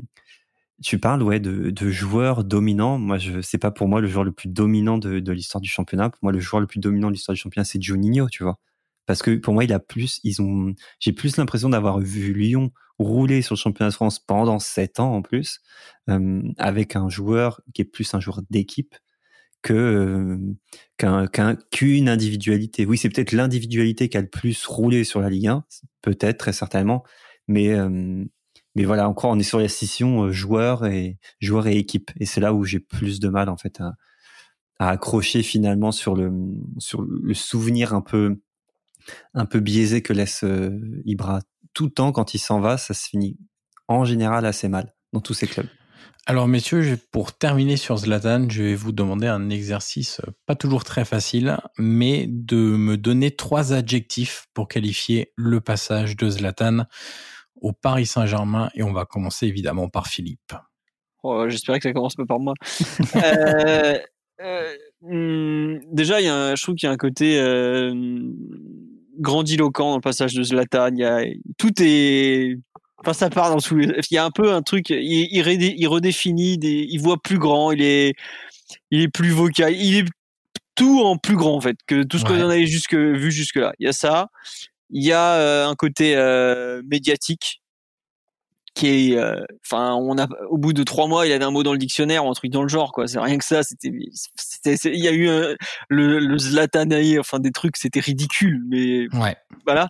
tu 0.83 0.99
parles 0.99 1.23
ouais 1.23 1.39
de, 1.39 1.71
de 1.71 1.89
joueurs 1.89 2.43
dominants. 2.43 2.99
Moi, 2.99 3.17
je 3.17 3.41
c'est 3.41 3.57
pas 3.57 3.71
pour 3.71 3.87
moi 3.87 4.01
le 4.01 4.07
joueur 4.07 4.23
le 4.23 4.31
plus 4.31 4.49
dominant 4.49 4.97
de, 4.99 5.19
de 5.19 5.31
l'histoire 5.31 5.61
du 5.61 5.69
championnat. 5.69 6.09
Pour 6.11 6.19
moi, 6.23 6.31
le 6.31 6.39
joueur 6.39 6.61
le 6.61 6.67
plus 6.67 6.79
dominant 6.79 7.07
de 7.09 7.13
l'histoire 7.13 7.33
du 7.35 7.41
championnat, 7.41 7.65
c'est 7.65 7.81
Juninho, 7.81 8.29
tu 8.29 8.43
vois 8.43 8.59
parce 9.11 9.23
que 9.23 9.35
pour 9.35 9.53
moi, 9.53 9.63
il 9.65 9.73
a 9.73 9.79
plus, 9.79 10.21
ils 10.23 10.41
ont, 10.41 10.73
j'ai 10.99 11.11
plus 11.11 11.35
l'impression 11.37 11.69
d'avoir 11.69 11.99
vu 11.99 12.33
Lyon 12.33 12.71
rouler 13.03 13.41
sur 13.41 13.55
le 13.55 13.59
championnat 13.59 13.89
de 13.89 13.95
France 13.95 14.19
pendant 14.19 14.59
sept 14.59 14.99
ans 14.99 15.15
en 15.15 15.21
plus, 15.21 15.61
euh, 16.09 16.41
avec 16.57 16.95
un 16.95 17.09
joueur 17.09 17.61
qui 17.73 17.81
est 17.81 17.85
plus 17.85 18.13
un 18.13 18.19
joueur 18.19 18.41
d'équipe 18.49 18.95
que 19.61 19.73
euh, 19.73 20.37
qu'un 20.97 21.55
qu'une 21.71 22.09
individualité. 22.09 22.85
Oui, 22.85 22.97
c'est 22.97 23.09
peut-être 23.09 23.31
l'individualité 23.31 24.09
qui 24.09 24.17
a 24.17 24.21
le 24.21 24.29
plus 24.29 24.65
roulé 24.65 25.03
sur 25.03 25.21
la 25.21 25.29
Ligue 25.29 25.47
1, 25.47 25.63
peut-être 26.01 26.37
très 26.37 26.53
certainement, 26.53 27.03
mais 27.47 27.69
euh, 27.73 28.23
mais 28.75 28.85
voilà, 28.85 29.07
encore 29.09 29.31
on 29.31 29.39
est 29.39 29.43
sur 29.43 29.59
la 29.59 29.67
scission 29.67 30.23
euh, 30.25 30.31
joueur 30.31 30.85
et 30.85 31.17
joueur 31.39 31.67
et 31.67 31.77
équipe, 31.77 32.11
et 32.19 32.25
c'est 32.25 32.41
là 32.41 32.53
où 32.53 32.63
j'ai 32.65 32.79
plus 32.79 33.19
de 33.19 33.29
mal 33.29 33.49
en 33.49 33.57
fait 33.57 33.81
à, 33.81 33.93
à 34.79 34.89
accrocher 34.89 35.43
finalement 35.43 35.91
sur 35.91 36.15
le 36.15 36.31
sur 36.79 37.01
le 37.03 37.33
souvenir 37.33 37.93
un 37.93 38.01
peu 38.01 38.41
un 39.33 39.45
peu 39.45 39.59
biaisé 39.59 40.01
que 40.01 40.13
laisse 40.13 40.45
Ibra. 41.05 41.41
Tout 41.73 41.85
le 41.85 41.91
temps, 41.91 42.11
quand 42.11 42.33
il 42.33 42.39
s'en 42.39 42.59
va, 42.59 42.77
ça 42.77 42.93
se 42.93 43.07
finit 43.07 43.37
en 43.87 44.05
général 44.05 44.45
assez 44.45 44.67
mal 44.67 44.93
dans 45.13 45.21
tous 45.21 45.33
ces 45.33 45.47
clubs. 45.47 45.67
Alors 46.27 46.47
messieurs, 46.47 46.99
pour 47.11 47.33
terminer 47.33 47.77
sur 47.77 47.97
Zlatan, 47.97 48.47
je 48.47 48.61
vais 48.61 48.75
vous 48.75 48.91
demander 48.91 49.27
un 49.27 49.49
exercice 49.49 50.21
euh, 50.27 50.31
pas 50.45 50.55
toujours 50.55 50.83
très 50.83 51.03
facile, 51.03 51.57
mais 51.79 52.27
de 52.27 52.57
me 52.57 52.95
donner 52.95 53.35
trois 53.35 53.73
adjectifs 53.73 54.45
pour 54.53 54.67
qualifier 54.67 55.33
le 55.35 55.61
passage 55.61 56.15
de 56.15 56.29
Zlatan 56.29 56.85
au 57.61 57.73
Paris 57.73 58.05
Saint-Germain 58.05 58.69
et 58.75 58.83
on 58.83 58.93
va 58.93 59.05
commencer 59.05 59.47
évidemment 59.47 59.89
par 59.89 60.07
Philippe. 60.07 60.53
Oh, 61.23 61.47
J'espérais 61.47 61.79
que 61.79 61.83
ça 61.83 61.93
commence 61.93 62.15
pas 62.15 62.25
par 62.25 62.39
moi. 62.39 62.53
euh, 63.15 63.97
euh, 64.41 64.75
hmm, 65.01 65.79
déjà, 65.91 66.19
il 66.19 66.25
y 66.25 66.29
a 66.29 66.55
je 66.55 66.61
trouve 66.61 66.75
qu'il 66.75 66.87
y 66.87 66.89
a 66.89 66.93
un 66.93 66.97
côté 66.97 67.39
euh, 67.39 67.93
grandiloquent 69.21 69.91
dans 69.91 69.95
le 69.95 70.01
passage 70.01 70.33
de 70.33 70.43
Zlatan. 70.43 70.89
Il 70.93 70.99
y 70.99 71.05
a, 71.05 71.23
tout 71.57 71.71
est 71.79 72.57
Enfin, 73.03 73.13
ça 73.13 73.29
part 73.31 73.49
dans 73.49 73.59
tous 73.59 73.77
les. 73.77 73.87
Il 74.11 74.13
y 74.15 74.17
a 74.17 74.25
un 74.25 74.29
peu 74.31 74.53
un 74.53 74.61
truc. 74.61 74.91
Il, 74.91 75.27
il, 75.31 75.87
redéfinit. 75.87 76.57
Des, 76.59 76.85
il 76.87 77.01
voit 77.01 77.17
plus 77.21 77.39
grand. 77.39 77.71
Il 77.71 77.81
est, 77.81 78.13
il 78.91 79.01
est 79.01 79.07
plus 79.07 79.31
vocal. 79.31 79.73
Il 79.75 79.97
est 79.97 80.05
tout 80.75 81.01
en 81.01 81.17
plus 81.17 81.35
grand 81.35 81.55
en 81.55 81.61
fait 81.61 81.77
que 81.87 82.03
tout 82.03 82.19
ce 82.19 82.25
qu'on 82.25 82.39
avait 82.39 82.65
jusque 82.67 82.95
vu 82.95 83.31
jusque 83.31 83.55
là. 83.55 83.73
Il 83.79 83.85
y 83.85 83.89
a 83.89 83.93
ça. 83.93 84.27
Il 84.91 85.03
y 85.03 85.11
a 85.11 85.35
euh, 85.35 85.67
un 85.67 85.75
côté 85.75 86.15
euh, 86.15 86.81
médiatique 86.85 87.60
qui 88.73 89.11
est, 89.11 89.17
euh, 89.17 89.43
enfin, 89.65 89.95
on 89.95 90.17
a 90.17 90.27
au 90.49 90.57
bout 90.57 90.73
de 90.73 90.83
trois 90.83 91.07
mois, 91.07 91.27
il 91.27 91.33
avait 91.33 91.43
un 91.43 91.51
mot 91.51 91.63
dans 91.63 91.73
le 91.73 91.77
dictionnaire, 91.77 92.23
un 92.23 92.33
truc 92.33 92.51
dans 92.51 92.63
le 92.63 92.69
genre, 92.69 92.91
quoi. 92.91 93.07
C'est 93.07 93.19
rien 93.19 93.37
que 93.37 93.43
ça. 93.43 93.63
C'était, 93.63 93.91
il 94.85 95.03
y 95.03 95.07
a 95.07 95.11
eu 95.11 95.27
le, 95.89 96.19
le 96.19 96.37
Zlatanaï, 96.37 97.19
enfin 97.19 97.39
des 97.39 97.51
trucs, 97.51 97.77
c'était 97.77 97.99
ridicule, 97.99 98.61
mais 98.67 99.07
ouais. 99.17 99.35
voilà. 99.65 99.89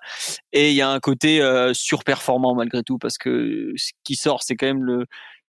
Et 0.52 0.72
il 0.72 0.76
y 0.76 0.82
a 0.82 0.90
un 0.90 1.00
côté 1.00 1.42
euh, 1.42 1.74
surperformant 1.74 2.56
malgré 2.56 2.84
tout, 2.84 2.98
parce 2.98 3.18
que 3.18 3.72
ce 3.76 3.92
qui 4.04 4.16
sort, 4.16 4.42
c'est 4.44 4.56
quand 4.56 4.68
même 4.68 4.84
le 4.84 5.06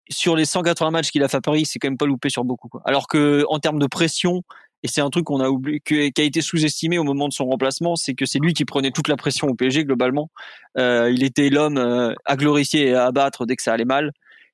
sur 0.10 0.36
les 0.36 0.46
180 0.46 0.92
matchs 0.92 1.12
qu'il 1.12 1.24
a 1.24 1.28
fait 1.28 1.38
à 1.38 1.42
Paris, 1.42 1.66
c'est 1.66 1.80
quand 1.80 1.88
même 1.88 1.98
pas 1.98 2.06
loupé 2.06 2.30
sur 2.30 2.44
beaucoup. 2.44 2.68
Quoi. 2.68 2.82
Alors 2.86 3.08
que 3.08 3.46
en 3.48 3.60
termes 3.60 3.80
de 3.80 3.88
pression, 3.88 4.44
et 4.84 4.90
c'est 4.90 5.02
un 5.02 5.10
truc 5.10 5.26
qu'on 5.26 5.40
a 5.40 5.50
oublié, 5.50 5.80
qui 5.80 5.96
a 5.96 6.24
été 6.24 6.42
sous-estimé 6.42 6.98
au 6.98 7.06
moment 7.06 7.30
de 7.30 7.34
son 7.34 7.46
remplacement, 7.46 7.96
c'est 7.96 8.16
que 8.16 8.26
c'est 8.26 8.40
lui 8.40 8.54
qui 8.54 8.66
prenait 8.66 8.92
toute 8.92 9.08
la 9.08 9.16
pression 9.16 9.48
au 9.48 9.56
PSG 9.56 9.86
globalement. 9.86 10.30
Euh, 10.78 11.10
il 11.10 11.24
était 11.24 11.50
l'homme 11.50 11.78
euh, 11.78 12.14
à 12.26 12.36
glorifier 12.36 12.90
et 12.90 12.94
à 12.94 13.06
abattre 13.06 13.46
dès 13.46 13.56
que 13.56 13.64
ça 13.64 13.72
allait 13.72 13.86
mal. 13.86 14.12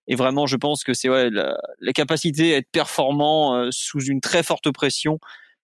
Et 0.07 0.15
vraiment, 0.15 0.45
je 0.45 0.55
pense 0.55 0.83
que 0.83 0.93
c'est 0.93 1.09
ouais, 1.09 1.31
la, 1.31 1.93
capacité 1.93 2.53
à 2.53 2.57
être 2.57 2.69
performant 2.71 3.55
euh, 3.55 3.69
sous 3.71 4.01
une 4.01 4.21
très 4.21 4.43
forte 4.43 4.71
pression 4.71 5.19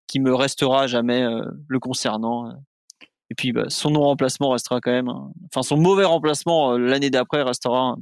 qui 0.08 0.20
me 0.20 0.34
restera 0.34 0.88
jamais 0.88 1.26
le 1.68 1.80
concernant. 1.80 2.52
Et 3.32 3.36
puis, 3.36 3.52
bah, 3.52 3.66
son 3.70 3.92
non-remplacement 3.92 4.50
restera 4.50 4.80
quand 4.82 4.92
même, 4.92 5.10
enfin 5.48 5.64
son 5.64 5.78
mauvais 5.78 6.06
remplacement 6.06 6.78
l'année 6.78 7.10
d'après 7.10 7.42
restera 7.42 7.96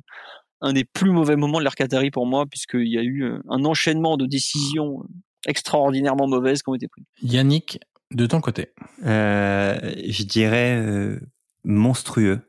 un, 0.59 0.73
des 0.73 0.83
plus 0.83 1.11
mauvais 1.11 1.37
moments 1.37 1.59
de 1.59 1.63
l'ère 1.63 2.11
pour 2.11 2.25
moi, 2.25 2.45
puisqu'il 2.45 2.89
y 2.89 2.97
a 2.97 3.03
eu 3.03 3.39
un 3.49 3.63
enchaînement 3.63 4.17
de 4.17 4.25
décisions 4.25 5.03
extraordinairement 5.47 6.27
mauvaises 6.27 6.63
qui 6.63 6.69
ont 6.69 6.75
été 6.75 6.87
prises. 6.87 7.05
Yannick, 7.21 7.79
de 8.11 8.25
ton 8.25 8.41
côté 8.41 8.73
euh, 9.05 9.93
Je 10.07 10.23
dirais 10.23 10.77
euh, 10.77 11.19
monstrueux. 11.63 12.41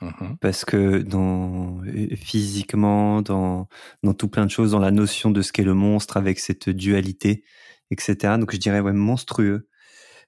Mhm. 0.00 0.38
Parce 0.40 0.64
que 0.64 0.98
dans 0.98 1.80
physiquement, 2.14 3.20
dans, 3.20 3.68
dans 4.04 4.14
tout 4.14 4.28
plein 4.28 4.46
de 4.46 4.50
choses, 4.50 4.70
dans 4.70 4.78
la 4.78 4.92
notion 4.92 5.30
de 5.32 5.42
ce 5.42 5.52
qu'est 5.52 5.64
le 5.64 5.74
monstre 5.74 6.16
avec 6.16 6.38
cette 6.38 6.68
dualité, 6.68 7.42
etc. 7.90 8.34
Donc 8.38 8.52
je 8.52 8.58
dirais 8.58 8.78
ouais 8.78 8.92
monstrueux. 8.92 9.68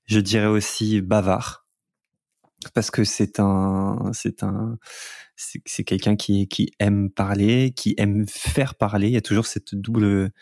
Je 0.07 0.19
dirais 0.19 0.47
aussi 0.47 1.01
bavard 1.01 1.67
parce 2.75 2.91
que 2.91 3.05
c'est 3.05 3.41
un 3.41 4.11
c'est 4.13 4.43
un 4.43 4.77
c'est 5.37 5.85
quelqu'un 5.85 6.17
qui 6.17 6.49
qui 6.49 6.73
aime 6.79 7.11
parler, 7.11 7.73
qui 7.75 7.95
aime 7.97 8.27
faire 8.29 8.75
parler. 8.75 9.07
Il 9.07 9.13
y 9.13 9.17
a 9.17 9.23
toujours 9.23 9.47
cette 9.47 9.75
double 9.75 10.33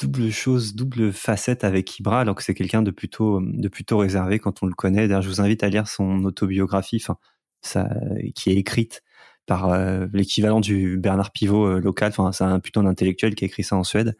double 0.00 0.30
chose, 0.30 0.74
double 0.74 1.12
facette 1.12 1.64
avec 1.64 1.98
Ibra, 1.98 2.20
alors 2.20 2.34
que 2.34 2.42
c'est 2.42 2.54
quelqu'un 2.54 2.82
de 2.82 2.90
plutôt, 2.90 3.40
de 3.40 3.68
plutôt 3.68 3.98
réservé 3.98 4.38
quand 4.38 4.62
on 4.62 4.66
le 4.66 4.74
connaît. 4.74 5.08
D'ailleurs, 5.08 5.22
je 5.22 5.28
vous 5.28 5.40
invite 5.40 5.62
à 5.62 5.68
lire 5.68 5.88
son 5.88 6.24
autobiographie, 6.24 6.98
enfin, 7.00 7.16
ça, 7.62 7.88
qui 8.34 8.50
est 8.50 8.56
écrite 8.56 9.02
par 9.46 9.68
euh, 9.68 10.06
l'équivalent 10.12 10.60
du 10.60 10.96
Bernard 10.98 11.30
Pivot 11.32 11.66
euh, 11.66 11.80
local. 11.80 12.12
Enfin, 12.16 12.32
c'est 12.32 12.44
un 12.44 12.60
plutôt 12.60 12.80
un 12.80 12.86
intellectuel 12.86 13.34
qui 13.34 13.44
a 13.44 13.46
écrit 13.46 13.62
ça 13.62 13.76
en 13.76 13.84
Suède. 13.84 14.16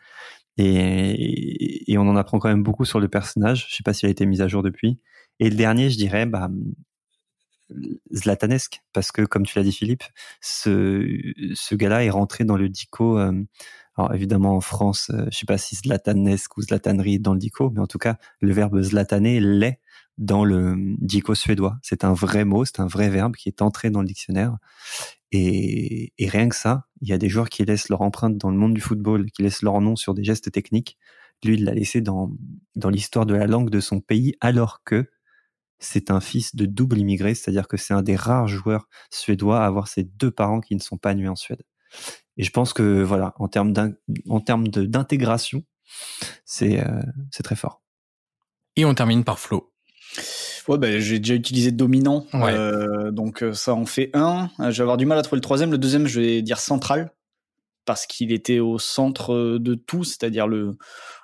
Et, 0.57 1.91
et, 1.93 1.99
on 1.99 2.03
en 2.09 2.17
apprend 2.17 2.39
quand 2.39 2.49
même 2.49 2.63
beaucoup 2.63 2.85
sur 2.85 3.01
le 3.01 3.09
personnage. 3.09 3.67
Je 3.71 3.77
sais 3.77 3.83
pas 3.83 3.93
s'il 3.93 4.09
a 4.09 4.11
été 4.11 4.27
mis 4.27 4.41
à 4.43 4.49
jour 4.49 4.63
depuis. 4.63 5.01
Et 5.41 5.51
le 5.51 5.57
dernier, 5.57 5.91
je 5.91 5.97
dirais, 5.97 6.27
bah, 6.27 6.49
Zlatanesque, 8.15 8.83
parce 8.93 9.13
que 9.13 9.23
comme 9.23 9.45
tu 9.47 9.59
l'as 9.59 9.65
dit 9.65 9.73
Philippe, 9.73 10.05
ce, 10.41 11.07
ce 11.55 11.75
gars-là 11.75 12.05
est 12.05 12.11
rentré 12.11 12.45
dans 12.45 12.57
le 12.57 12.69
dico 12.69 13.19
euh, 13.19 13.33
alors 13.97 14.13
évidemment 14.15 14.57
en 14.57 14.61
France, 14.61 15.11
euh, 15.15 15.27
je 15.31 15.39
sais 15.39 15.47
pas 15.47 15.59
si 15.59 15.77
zlatanesque 15.77 16.57
ou 16.57 16.63
zlatanerie 16.63 17.21
dans 17.21 17.33
le 17.33 17.39
dico, 17.39 17.71
mais 17.71 17.81
en 17.81 17.87
tout 17.87 17.99
cas 17.99 18.17
le 18.41 18.53
verbe 18.53 18.81
zlataner 18.83 19.41
l'est 19.41 19.81
dans 20.19 20.45
le 20.45 20.77
dico 20.99 21.35
suédois. 21.35 21.79
C'est 21.83 22.05
un 22.05 22.13
vrai 22.13 22.45
mot, 22.45 22.65
c'est 22.65 22.81
un 22.81 22.87
vrai 22.87 23.09
verbe 23.09 23.35
qui 23.37 23.49
est 23.49 23.63
entré 23.63 23.91
dans 23.91 24.01
le 24.01 24.07
dictionnaire. 24.07 24.57
Et, 25.33 26.13
et 26.19 26.29
rien 26.29 26.49
que 26.49 26.57
ça, 26.57 26.87
il 27.01 27.09
y 27.09 27.13
a 27.13 27.19
des 27.19 27.29
joueurs 27.29 27.49
qui 27.49 27.65
laissent 27.65 27.89
leur 27.89 28.03
empreinte 28.03 28.37
dans 28.39 28.51
le 28.51 28.57
monde 28.57 28.75
du 28.75 28.81
football, 28.81 29.31
qui 29.31 29.43
laissent 29.43 29.63
leur 29.63 29.81
nom 29.81 29.97
sur 29.97 30.15
des 30.15 30.25
gestes 30.25 30.51
techniques. 30.53 30.97
Lui, 31.45 31.55
il 31.55 31.65
l'a 31.65 31.75
laissé 31.75 32.01
dans, 32.01 32.31
dans 32.77 32.91
l'histoire 32.91 33.27
de 33.27 33.35
la 33.35 33.47
langue 33.47 33.71
de 33.71 33.81
son 33.81 34.01
pays, 34.01 34.35
alors 34.41 34.83
que 34.85 35.11
c'est 35.85 36.11
un 36.11 36.21
fils 36.21 36.57
de 36.57 36.67
double 36.67 36.99
immigré, 36.99 37.35
c'est-à-dire 37.35 37.69
que 37.69 37.77
c'est 37.77 37.95
un 37.95 38.03
des 38.03 38.17
rares 38.17 38.49
joueurs 38.49 38.89
suédois 39.11 39.63
à 39.63 39.67
avoir 39.67 39.89
ses 39.89 40.05
deux 40.05 40.31
parents 40.31 40.61
qui 40.61 40.75
ne 40.75 40.81
sont 40.81 40.97
pas 40.97 41.15
nés 41.15 41.29
en 41.29 41.37
Suède. 41.37 41.63
Et 42.37 42.43
je 42.43 42.51
pense 42.51 42.73
que 42.73 43.03
voilà, 43.03 43.35
en 43.39 43.49
termes 43.49 43.73
d'intégration, 44.69 45.63
c'est 46.45 46.81
euh, 46.81 47.01
c'est 47.31 47.43
très 47.43 47.57
fort. 47.57 47.83
Et 48.77 48.85
on 48.85 48.95
termine 48.95 49.25
par 49.25 49.39
Flo. 49.39 49.73
Ouais, 50.67 50.79
ben, 50.79 50.99
j'ai 50.99 51.19
déjà 51.19 51.35
utilisé 51.35 51.71
dominant, 51.71 52.27
euh, 52.35 53.11
donc 53.11 53.43
euh, 53.43 53.53
ça 53.53 53.75
en 53.75 53.85
fait 53.85 54.11
un. 54.15 54.51
Je 54.59 54.71
vais 54.71 54.81
avoir 54.81 54.97
du 54.97 55.07
mal 55.07 55.19
à 55.19 55.23
trouver 55.23 55.37
le 55.37 55.43
troisième. 55.43 55.71
Le 55.71 55.79
deuxième, 55.79 56.07
je 56.07 56.21
vais 56.21 56.43
dire 56.43 56.59
central 56.59 57.13
parce 57.85 58.07
qu'il 58.07 58.33
était 58.33 58.61
au 58.61 58.79
centre 58.79 59.59
de 59.59 59.75
tout, 59.75 60.05
c'est-à-dire 60.05 60.47
le, 60.47 60.77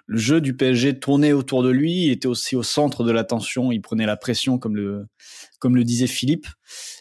le 0.07 0.19
jeu 0.19 0.41
du 0.41 0.57
PSG 0.57 0.99
tournait 0.99 1.33
autour 1.33 1.63
de 1.63 1.71
lui, 1.71 2.07
il 2.07 2.11
était 2.11 2.27
aussi 2.27 2.57
au 2.57 2.63
centre 2.63 3.05
de 3.05 3.13
l'attention, 3.13 3.71
il 3.71 3.81
prenait 3.81 4.07
la 4.07 4.17
pression 4.17 4.59
comme 4.59 4.77
le 4.77 5.07
comme 5.61 5.77
le 5.77 5.85
disait 5.85 6.07
Philippe. 6.07 6.47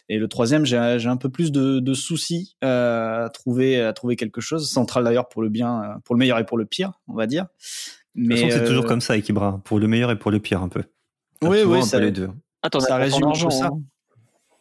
Et 0.08 0.18
le 0.18 0.28
troisième, 0.28 0.64
j'ai 0.64 0.76
un 0.76 1.16
peu 1.16 1.28
plus 1.28 1.50
de, 1.50 1.80
de 1.80 1.94
soucis 1.94 2.56
euh, 2.62 3.26
à 3.26 3.30
trouver 3.30 3.80
à 3.80 3.92
trouver 3.92 4.16
quelque 4.16 4.40
chose 4.40 4.70
central 4.70 5.04
d'ailleurs 5.04 5.28
pour 5.28 5.42
le 5.42 5.48
bien, 5.48 5.82
euh, 5.82 5.94
pour 6.04 6.14
le 6.14 6.20
meilleur 6.20 6.38
et 6.38 6.46
pour 6.46 6.58
le 6.58 6.66
pire, 6.66 6.92
on 7.08 7.14
va 7.14 7.26
dire. 7.26 7.46
Mais 8.14 8.34
de 8.34 8.40
toute 8.40 8.50
façon, 8.50 8.58
c'est 8.60 8.68
toujours 8.68 8.84
euh, 8.84 8.88
comme 8.88 9.00
ça, 9.00 9.16
Ekibra, 9.16 9.60
pour 9.64 9.78
le 9.78 9.88
meilleur 9.88 10.10
et 10.10 10.18
pour 10.18 10.30
le 10.30 10.40
pire 10.40 10.62
un 10.62 10.68
peu. 10.68 10.82
Oui, 11.42 11.62
oui, 11.64 11.82
ça, 11.82 11.98
les 11.98 12.10
deux. 12.10 12.30
Attends, 12.62 12.80
ça 12.80 12.96
résume 12.96 13.34
ça. 13.34 13.70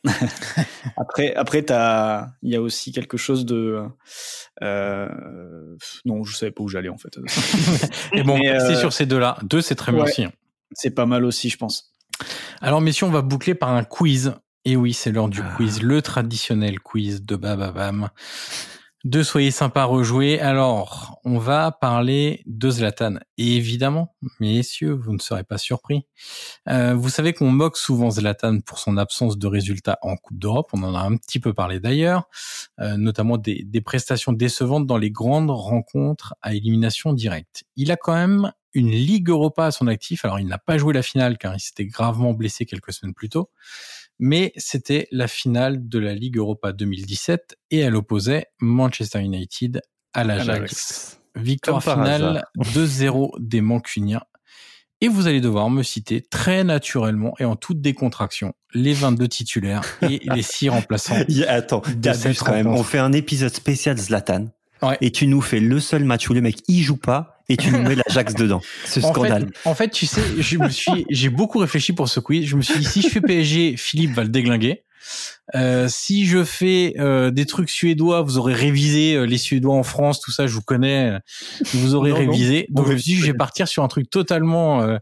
Après, 0.97 1.33
après, 1.35 1.65
il 2.41 2.49
y 2.49 2.55
a 2.55 2.61
aussi 2.61 2.91
quelque 2.91 3.17
chose 3.17 3.45
de, 3.45 3.83
euh... 4.61 5.07
non, 6.05 6.23
je 6.23 6.35
savais 6.35 6.51
pas 6.51 6.63
où 6.63 6.69
j'allais 6.69 6.89
en 6.89 6.97
fait. 6.97 7.17
Et 8.13 8.23
bon, 8.23 8.37
c'est 8.41 8.75
euh, 8.75 8.79
sur 8.79 8.93
ces 8.93 9.05
deux-là. 9.05 9.37
Deux, 9.43 9.61
c'est 9.61 9.75
très 9.75 9.91
bien 9.91 10.03
aussi. 10.03 10.23
Hein. 10.23 10.31
C'est 10.71 10.91
pas 10.91 11.05
mal 11.05 11.25
aussi, 11.25 11.49
je 11.49 11.57
pense. 11.57 11.93
Alors, 12.61 12.81
messieurs, 12.81 13.07
on 13.07 13.11
va 13.11 13.21
boucler 13.21 13.55
par 13.55 13.69
un 13.69 13.83
quiz. 13.83 14.35
Et 14.65 14.75
oui, 14.75 14.93
c'est 14.93 15.11
l'heure 15.11 15.29
du 15.29 15.41
ah. 15.43 15.53
quiz, 15.55 15.81
le 15.81 16.01
traditionnel 16.01 16.79
quiz 16.79 17.23
de 17.23 17.35
Bababam 17.35 18.09
de 19.05 19.23
Soyez 19.23 19.51
sympa 19.51 19.85
rejouer. 19.85 20.39
Alors, 20.41 21.19
on 21.23 21.37
va 21.37 21.71
parler 21.71 22.43
de 22.45 22.69
Zlatan. 22.69 23.15
Évidemment, 23.37 24.15
messieurs, 24.39 24.91
vous 24.91 25.13
ne 25.13 25.19
serez 25.19 25.43
pas 25.43 25.57
surpris. 25.57 26.05
Euh, 26.67 26.95
vous 26.95 27.09
savez 27.09 27.33
qu'on 27.33 27.49
moque 27.49 27.77
souvent 27.77 28.11
Zlatan 28.11 28.59
pour 28.59 28.77
son 28.77 28.97
absence 28.97 29.37
de 29.37 29.47
résultats 29.47 29.97
en 30.01 30.17
Coupe 30.17 30.37
d'Europe. 30.37 30.69
On 30.73 30.83
en 30.83 30.95
a 30.95 30.99
un 30.99 31.15
petit 31.15 31.39
peu 31.39 31.53
parlé 31.53 31.79
d'ailleurs, 31.79 32.27
euh, 32.81 32.97
notamment 32.97 33.37
des 33.37 33.81
prestations 33.81 34.33
décevantes 34.33 34.85
dans 34.85 34.97
les 34.97 35.11
grandes 35.11 35.51
rencontres 35.51 36.35
à 36.41 36.53
élimination 36.53 37.13
directe. 37.13 37.63
Il 37.77 37.91
a 37.91 37.95
quand 37.95 38.15
même 38.15 38.51
une 38.73 38.91
Ligue 38.91 39.29
Europa 39.29 39.65
à 39.65 39.71
son 39.71 39.87
actif. 39.87 40.25
Alors, 40.25 40.39
il 40.39 40.47
n'a 40.47 40.57
pas 40.59 40.77
joué 40.77 40.93
la 40.93 41.01
finale 41.01 41.37
car 41.37 41.55
il 41.55 41.59
s'était 41.59 41.85
gravement 41.85 42.33
blessé 42.33 42.65
quelques 42.65 42.93
semaines 42.93 43.13
plus 43.13 43.29
tôt 43.29 43.49
mais 44.19 44.51
c'était 44.57 45.07
la 45.11 45.27
finale 45.27 45.87
de 45.87 45.97
la 45.97 46.13
Ligue 46.13 46.37
Europa 46.37 46.73
2017 46.73 47.57
et 47.71 47.79
elle 47.79 47.95
opposait 47.95 48.47
Manchester 48.59 49.19
United 49.19 49.81
à 50.13 50.23
l'Ajax. 50.23 51.21
Victoire 51.35 51.81
finale 51.81 52.43
2-0 52.57 53.31
des 53.39 53.61
Mancuniens. 53.61 54.21
Et 55.01 55.07
vous 55.07 55.27
allez 55.27 55.39
devoir 55.39 55.69
me 55.69 55.81
citer 55.81 56.21
très 56.21 56.65
naturellement 56.65 57.33
et 57.39 57.45
en 57.45 57.55
toute 57.55 57.79
décontraction 57.79 58.53
les 58.73 58.93
22 58.93 59.29
titulaires 59.29 59.83
et 60.01 60.19
les 60.35 60.41
6 60.41 60.69
remplaçants. 60.69 61.15
Attends, 61.47 61.81
quand 61.81 62.51
même. 62.51 62.67
On 62.67 62.83
fait 62.83 62.99
un 62.99 63.13
épisode 63.13 63.53
spécial 63.53 63.97
Zlatan. 63.97 64.47
Et 65.01 65.11
tu 65.11 65.27
nous 65.27 65.41
fais 65.41 65.59
le 65.59 65.79
seul 65.79 66.03
match 66.03 66.29
où 66.29 66.33
le 66.33 66.41
mec 66.41 66.57
y 66.67 66.81
joue 66.81 66.97
pas 66.97 67.38
et 67.49 67.57
tu 67.57 67.71
nous 67.71 67.81
mets 67.81 67.95
l'Ajax 67.95 68.35
dedans. 68.35 68.61
Ce 68.85 69.01
scandale. 69.01 69.51
En 69.65 69.75
fait, 69.75 69.89
tu 69.89 70.05
sais, 70.05 70.21
je 70.37 70.57
me 70.57 70.69
suis, 70.69 71.05
j'ai 71.09 71.29
beaucoup 71.29 71.57
réfléchi 71.57 71.93
pour 71.93 72.07
ce 72.07 72.19
quiz. 72.19 72.45
Je 72.45 72.55
me 72.55 72.61
suis 72.61 72.79
dit, 72.79 72.85
si 72.85 73.01
je 73.01 73.09
fais 73.09 73.21
PSG, 73.21 73.75
Philippe 73.77 74.13
va 74.13 74.23
le 74.23 74.29
déglinguer. 74.29 74.83
Euh, 75.55 75.87
si 75.89 76.25
je 76.25 76.43
fais 76.43 76.93
euh, 76.99 77.31
des 77.31 77.45
trucs 77.45 77.69
suédois, 77.69 78.21
vous 78.21 78.37
aurez 78.37 78.53
révisé 78.53 79.15
euh, 79.15 79.23
les 79.25 79.37
Suédois 79.37 79.73
en 79.73 79.83
France, 79.83 80.21
tout 80.21 80.31
ça, 80.31 80.45
je 80.47 80.53
vous 80.53 80.61
connais, 80.61 81.17
vous 81.73 81.95
aurez 81.95 82.11
révisé. 82.11 82.67
Donc 82.69 82.87
je 82.87 82.93
me 82.93 82.97
suis 82.97 83.13
dit, 83.13 83.19
je 83.19 83.25
vais 83.25 83.33
partir 83.33 83.67
sur 83.67 83.83
un 83.83 83.87
truc 83.87 84.09
totalement 84.09 84.81
euh, 84.81 84.97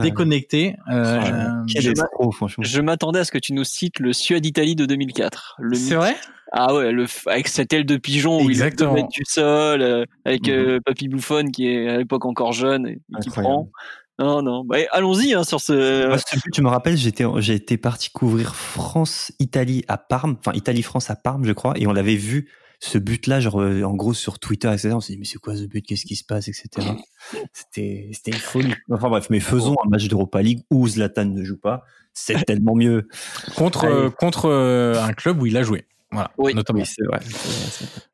déconnecté. 0.00 0.76
je 0.88 2.80
m'attendais 2.80 3.20
à 3.20 3.24
ce 3.24 3.32
que 3.32 3.38
tu 3.38 3.52
nous 3.52 3.64
cites 3.64 3.98
le 3.98 4.12
Suède-Italie 4.12 4.76
de 4.76 4.86
2004. 4.86 5.56
C'est 5.74 5.94
vrai? 5.94 6.16
Ah 6.54 6.74
ouais, 6.74 6.92
le, 6.92 7.06
avec 7.26 7.48
cette 7.48 7.72
aile 7.72 7.86
de 7.86 7.96
pigeon 7.96 8.42
où 8.42 8.50
il 8.50 8.60
est 8.60 8.76
du 8.76 9.24
sol, 9.26 10.06
avec 10.26 10.48
mmh. 10.48 10.80
Papy 10.84 11.08
Bouffon 11.08 11.46
qui 11.50 11.66
est 11.66 11.88
à 11.88 11.96
l'époque 11.96 12.26
encore 12.26 12.52
jeune 12.52 12.86
et, 12.86 13.00
qui 13.22 13.30
prend. 13.30 13.70
Non, 14.18 14.42
non. 14.42 14.64
Bah, 14.64 14.76
allons-y 14.92 15.34
hein, 15.34 15.44
sur 15.44 15.60
ce. 15.60 16.16
tu 16.52 16.62
me 16.62 16.68
rappelles, 16.68 16.96
j'étais, 16.96 17.24
j'ai 17.38 17.54
été 17.54 17.76
parti 17.76 18.10
couvrir 18.10 18.54
France-Italie 18.54 19.84
à 19.88 19.98
Parme, 19.98 20.36
enfin 20.38 20.52
Italie-France 20.52 21.10
à 21.10 21.16
Parme, 21.16 21.44
je 21.44 21.52
crois, 21.52 21.74
et 21.76 21.86
on 21.86 21.92
l'avait 21.92 22.16
vu 22.16 22.48
ce 22.82 22.98
but-là, 22.98 23.38
genre 23.38 23.60
euh, 23.60 23.84
en 23.84 23.94
gros 23.94 24.12
sur 24.12 24.40
Twitter, 24.40 24.68
etc. 24.68 24.90
On 24.92 25.00
s'est 25.00 25.12
dit 25.12 25.18
mais 25.18 25.24
c'est 25.24 25.38
quoi 25.38 25.56
ce 25.56 25.62
but, 25.64 25.82
qu'est-ce 25.86 26.04
qui 26.04 26.16
se 26.16 26.24
passe, 26.24 26.48
etc. 26.48 26.68
C'était, 27.52 28.10
c'était 28.12 28.32
une 28.32 28.38
folie. 28.38 28.74
Enfin 28.90 29.08
bref, 29.08 29.28
mais 29.30 29.38
faisons 29.38 29.76
un 29.84 29.88
match 29.88 30.08
d'Europa 30.08 30.42
League 30.42 30.62
où 30.70 30.86
Zlatan 30.88 31.26
ne 31.26 31.44
joue 31.44 31.56
pas, 31.56 31.84
c'est 32.12 32.44
tellement 32.44 32.74
mieux. 32.74 33.08
Contre 33.56 33.84
euh, 33.84 34.10
contre 34.10 34.46
euh, 34.46 35.00
un 35.00 35.12
club 35.12 35.40
où 35.40 35.46
il 35.46 35.56
a 35.56 35.62
joué. 35.62 35.86
Voilà, 36.12 36.30
oui, 36.36 36.54
notamment. 36.54 36.84
c'est 36.84 37.04
vrai, 37.04 37.20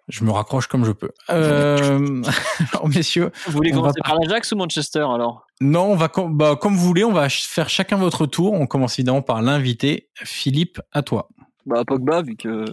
Je 0.09 0.25
me 0.25 0.31
raccroche 0.31 0.69
comme 0.69 0.85
je 0.85 0.93
peux. 0.93 1.11
Euh... 1.31 2.23
alors, 2.73 2.89
messieurs. 2.89 3.33
Vous 3.47 3.53
voulez 3.53 3.73
commencer 3.73 4.01
par 4.05 4.17
l'Ajax 4.17 4.53
ou 4.53 4.57
Manchester 4.57 5.01
alors? 5.01 5.47
Non, 5.61 5.93
on 5.93 5.97
va 5.97 6.09
bah, 6.29 6.57
comme 6.61 6.77
vous 6.77 6.87
voulez. 6.87 7.03
On 7.03 7.13
va 7.13 7.29
faire 7.29 7.69
chacun 7.69 7.97
votre 7.97 8.27
tour. 8.27 8.53
On 8.53 8.67
commence 8.67 8.99
évidemment 8.99 9.23
par 9.23 9.43
l'invité. 9.43 10.09
Philippe, 10.15 10.81
à 10.93 11.03
toi. 11.03 11.29
Bah 11.67 11.83
Pogba, 11.87 12.23
vu 12.23 12.37
que 12.37 12.65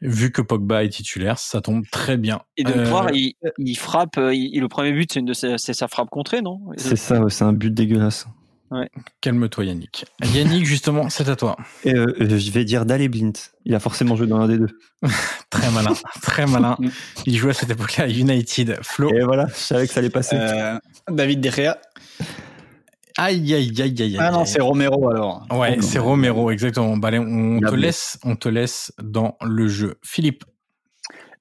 vu 0.00 0.32
que 0.32 0.40
Pogba 0.40 0.84
est 0.84 0.88
titulaire, 0.88 1.38
ça 1.38 1.60
tombe 1.60 1.84
très 1.90 2.16
bien. 2.16 2.40
Et 2.56 2.64
de 2.64 2.72
euh... 2.72 2.84
voir, 2.84 3.12
il, 3.12 3.34
il 3.58 3.74
frappe. 3.74 4.16
Il, 4.16 4.58
le 4.58 4.68
premier 4.68 4.92
but, 4.92 5.12
c'est 5.12 5.20
une 5.20 5.26
de 5.26 5.34
c'est 5.34 5.58
sa 5.58 5.88
frappe 5.88 6.08
contrée, 6.08 6.40
non? 6.40 6.60
C'est 6.76 6.96
ça, 6.96 7.20
c'est 7.28 7.44
un 7.44 7.52
but 7.52 7.74
dégueulasse. 7.74 8.26
Calme-toi 9.20 9.64
Yannick. 9.64 10.06
Yannick, 10.34 10.66
justement, 10.66 11.08
c'est 11.08 11.28
à 11.28 11.36
toi. 11.36 11.56
Et 11.84 11.94
euh, 11.94 12.14
je 12.18 12.50
vais 12.50 12.64
dire 12.64 12.84
Dale 12.84 13.08
Blint. 13.08 13.32
Il 13.64 13.74
a 13.74 13.80
forcément 13.80 14.16
joué 14.16 14.26
dans 14.26 14.38
l'un 14.38 14.48
des 14.48 14.58
deux. 14.58 14.78
très 15.50 15.70
malin, 15.70 15.92
très 16.22 16.46
malin. 16.46 16.76
Il 17.26 17.36
jouait 17.36 17.50
à 17.50 17.54
cette 17.54 17.70
époque-là 17.70 18.04
à 18.04 18.08
United. 18.08 18.78
Flo. 18.82 19.10
Et 19.12 19.22
voilà, 19.22 19.46
je 19.48 19.54
savais 19.54 19.86
que 19.86 19.92
ça 19.92 20.00
allait 20.00 20.10
passer. 20.10 20.36
Euh, 20.38 20.78
David 21.08 21.40
De 21.40 21.50
Gea. 21.50 21.78
Aïe, 23.16 23.54
aïe, 23.54 23.72
aïe, 23.80 24.02
aïe, 24.02 24.16
Ah 24.18 24.32
non, 24.32 24.44
c'est 24.44 24.60
Romero 24.60 25.08
alors. 25.08 25.46
Ouais, 25.52 25.80
c'est 25.80 26.00
Romero, 26.00 26.50
exactement. 26.50 26.96
Bah, 26.96 27.08
allez, 27.08 27.20
on, 27.20 27.60
te 27.60 27.74
laisse, 27.74 28.18
on 28.24 28.34
te 28.34 28.48
laisse 28.48 28.92
dans 29.00 29.36
le 29.40 29.68
jeu. 29.68 29.98
Philippe. 30.02 30.44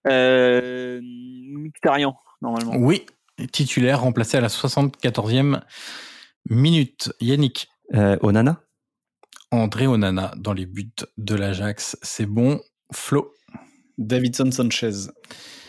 Euh, 0.07 0.99
Mictarian, 1.01 2.15
normalement. 2.43 2.73
Oui, 2.75 3.05
titulaire, 3.51 4.01
remplacé 4.01 4.37
à 4.37 4.41
la 4.41 4.49
74e 4.49 5.61
minute. 6.49 7.13
Yannick. 7.19 7.67
Euh, 7.93 8.17
Onana? 8.21 8.63
André 9.51 9.87
Onana 9.87 10.33
dans 10.37 10.53
les 10.53 10.65
buts 10.65 10.95
de 11.17 11.35
l'Ajax. 11.35 11.97
C'est 12.01 12.25
bon. 12.25 12.59
Flo. 12.91 13.33
Davidson 13.97 14.51
Sanchez. 14.51 15.09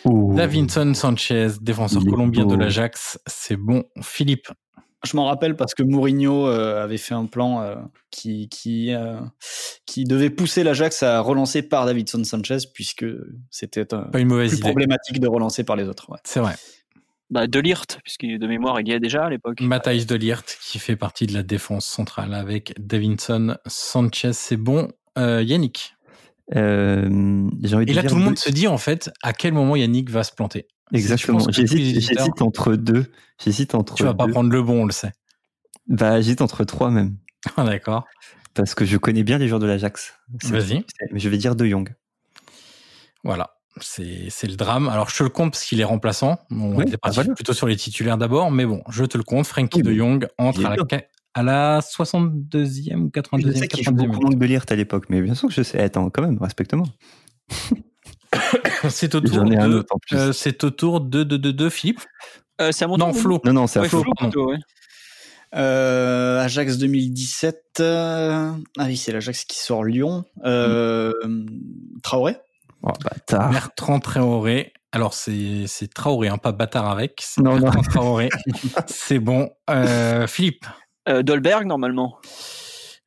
Davidson 0.06 0.92
Sanchez, 0.94 1.48
défenseur 1.60 2.04
colombien 2.04 2.46
de 2.46 2.54
l'Ajax. 2.54 3.18
C'est 3.26 3.56
bon. 3.56 3.84
Philippe. 4.02 4.48
Je 5.04 5.16
m'en 5.16 5.26
rappelle 5.26 5.54
parce 5.54 5.74
que 5.74 5.82
Mourinho 5.82 6.46
euh, 6.48 6.82
avait 6.82 6.96
fait 6.96 7.12
un 7.12 7.26
plan 7.26 7.60
euh, 7.60 7.74
qui 8.10 8.48
qui 8.48 8.90
qui 9.84 10.04
devait 10.04 10.30
pousser 10.30 10.64
l'Ajax 10.64 11.02
à 11.02 11.20
relancer 11.20 11.62
par 11.62 11.84
Davidson 11.84 12.24
Sanchez 12.24 12.58
puisque 12.72 13.04
c'était 13.50 13.84
pas 13.84 14.08
une 14.14 14.28
mauvaise 14.28 14.52
plus 14.52 14.60
problématique 14.60 15.20
de 15.20 15.28
relancer 15.28 15.62
par 15.62 15.76
les 15.76 15.84
autres. 15.84 16.08
C'est 16.24 16.40
vrai. 16.40 16.54
Bah, 17.30 17.46
de 17.46 17.58
Lirt, 17.58 17.98
puisque 18.04 18.24
de 18.24 18.46
mémoire 18.46 18.80
il 18.80 18.88
y 18.88 18.92
a 18.92 18.98
déjà 18.98 19.24
à 19.24 19.30
l'époque. 19.30 19.60
Matthijs 19.60 20.06
de 20.06 20.14
Lirt 20.14 20.44
qui 20.60 20.78
fait 20.78 20.96
partie 20.96 21.26
de 21.26 21.32
la 21.32 21.42
défense 21.42 21.86
centrale 21.86 22.34
avec 22.34 22.74
Davinson 22.78 23.56
Sanchez. 23.66 24.32
C'est 24.34 24.56
bon. 24.56 24.88
Euh, 25.16 25.42
Yannick? 25.42 25.94
Euh, 26.54 27.48
Et 27.86 27.94
là, 27.94 28.02
tout 28.02 28.16
le 28.16 28.20
monde 28.20 28.38
se 28.38 28.50
dit 28.50 28.68
en 28.68 28.76
fait 28.76 29.10
à 29.22 29.32
quel 29.32 29.54
moment 29.54 29.76
Yannick 29.76 30.10
va 30.10 30.22
se 30.22 30.32
planter. 30.32 30.66
Exactement. 30.92 31.38
J'hésite 31.50 32.42
entre 32.42 32.74
deux. 32.74 33.10
J'hésite 33.42 33.74
entre. 33.74 33.94
Tu 33.94 34.04
vas 34.04 34.14
pas 34.14 34.28
prendre 34.28 34.50
le 34.50 34.62
bon, 34.62 34.82
on 34.82 34.86
le 34.86 34.92
sait. 34.92 35.12
Bah, 35.86 36.20
j'hésite 36.20 36.42
entre 36.42 36.64
trois 36.64 36.90
même. 36.90 37.16
Ah, 37.56 37.64
d'accord. 37.64 38.06
Parce 38.54 38.74
que 38.74 38.86
je 38.86 38.96
connais 38.96 39.22
bien 39.22 39.36
les 39.36 39.48
joueurs 39.48 39.60
de 39.60 39.66
l'Ajax. 39.66 40.14
Vas-y. 40.44 40.86
Je 41.12 41.28
vais 41.28 41.36
dire 41.36 41.56
De 41.56 41.66
Jong. 41.66 41.94
Voilà 43.22 43.53
c'est 43.80 44.46
le 44.46 44.56
drame. 44.56 44.88
Alors 44.88 45.10
je 45.10 45.18
te 45.18 45.22
le 45.22 45.28
compte 45.28 45.52
parce 45.52 45.64
qu'il 45.64 45.80
est 45.80 45.84
remplaçant. 45.84 46.38
On 46.50 46.80
était 46.80 46.96
bah 47.02 47.10
plutôt 47.34 47.52
sur 47.52 47.66
les 47.66 47.76
titulaires 47.76 48.18
d'abord, 48.18 48.50
mais 48.50 48.66
bon, 48.66 48.82
je 48.88 49.04
te 49.04 49.18
le 49.18 49.24
compte. 49.24 49.46
Frankie 49.46 49.82
de 49.82 49.92
Jong 49.92 50.28
entre 50.38 50.64
à 50.64 50.76
la, 50.76 50.84
à 51.34 51.42
la, 51.42 51.80
62e 51.80 52.96
ou 52.96 53.08
82e. 53.08 53.46
Je 53.46 53.52
sais 53.52 53.68
qu'il 53.68 53.90
beaucoup 53.90 54.34
de 54.34 54.44
Lirt 54.44 54.70
à 54.70 54.76
l'époque, 54.76 55.06
mais 55.08 55.20
bien 55.20 55.34
sûr 55.34 55.48
que 55.48 55.54
je 55.54 55.62
sais. 55.62 55.80
Attends, 55.80 56.08
quand 56.10 56.22
même, 56.22 56.38
respecte-moi. 56.40 56.86
c'est 58.88 59.14
au 59.14 59.20
tour 59.20 59.44
de, 59.44 59.84
euh, 60.14 60.32
c'est 60.32 60.64
au 60.64 60.70
tour 60.70 61.00
de 61.00 61.24
de 61.24 61.36
de, 61.36 61.50
de 61.50 61.68
Philippe. 61.68 62.00
Euh, 62.60 62.70
c'est 62.72 62.84
à 62.84 62.88
mon 62.88 62.96
non, 62.96 63.12
Flo. 63.12 63.40
Non, 63.44 63.52
non, 63.52 63.66
c'est 63.66 63.80
à 63.80 63.84
Flo. 63.84 64.04
Euh, 65.56 66.40
Ajax 66.40 66.78
2017. 66.78 67.80
Ah 67.80 68.54
oui, 68.80 68.96
c'est 68.96 69.12
l'Ajax 69.12 69.44
qui 69.44 69.58
sort 69.58 69.84
Lyon. 69.84 70.24
Euh, 70.44 71.12
Traoré? 72.02 72.36
Oh, 72.86 72.92
bâtard. 73.02 73.50
Bertrand 73.50 73.98
Traoré. 73.98 74.72
Alors, 74.92 75.14
c'est, 75.14 75.66
c'est 75.66 75.92
Traoré, 75.92 76.28
hein, 76.28 76.36
pas 76.36 76.52
bâtard 76.52 76.88
avec. 76.88 77.22
C'est 77.24 77.40
non, 77.40 77.58
Bertrand 77.58 77.82
Traoré. 77.82 78.28
c'est 78.86 79.18
bon. 79.18 79.50
Euh, 79.70 80.26
Philippe. 80.26 80.66
Euh, 81.08 81.22
Dolberg, 81.22 81.66
normalement. 81.66 82.18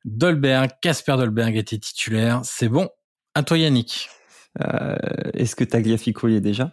Dolberg, 0.04 0.70
Casper 0.82 1.16
Dolberg 1.16 1.56
était 1.56 1.78
titulaire. 1.78 2.40
C'est 2.42 2.68
bon. 2.68 2.88
À 3.34 3.44
toi, 3.44 3.56
Yannick. 3.56 4.08
Euh, 4.60 4.96
est-ce 5.34 5.54
que 5.54 5.62
Tagliafico 5.62 6.26
y 6.26 6.34
est 6.34 6.40
déjà? 6.40 6.72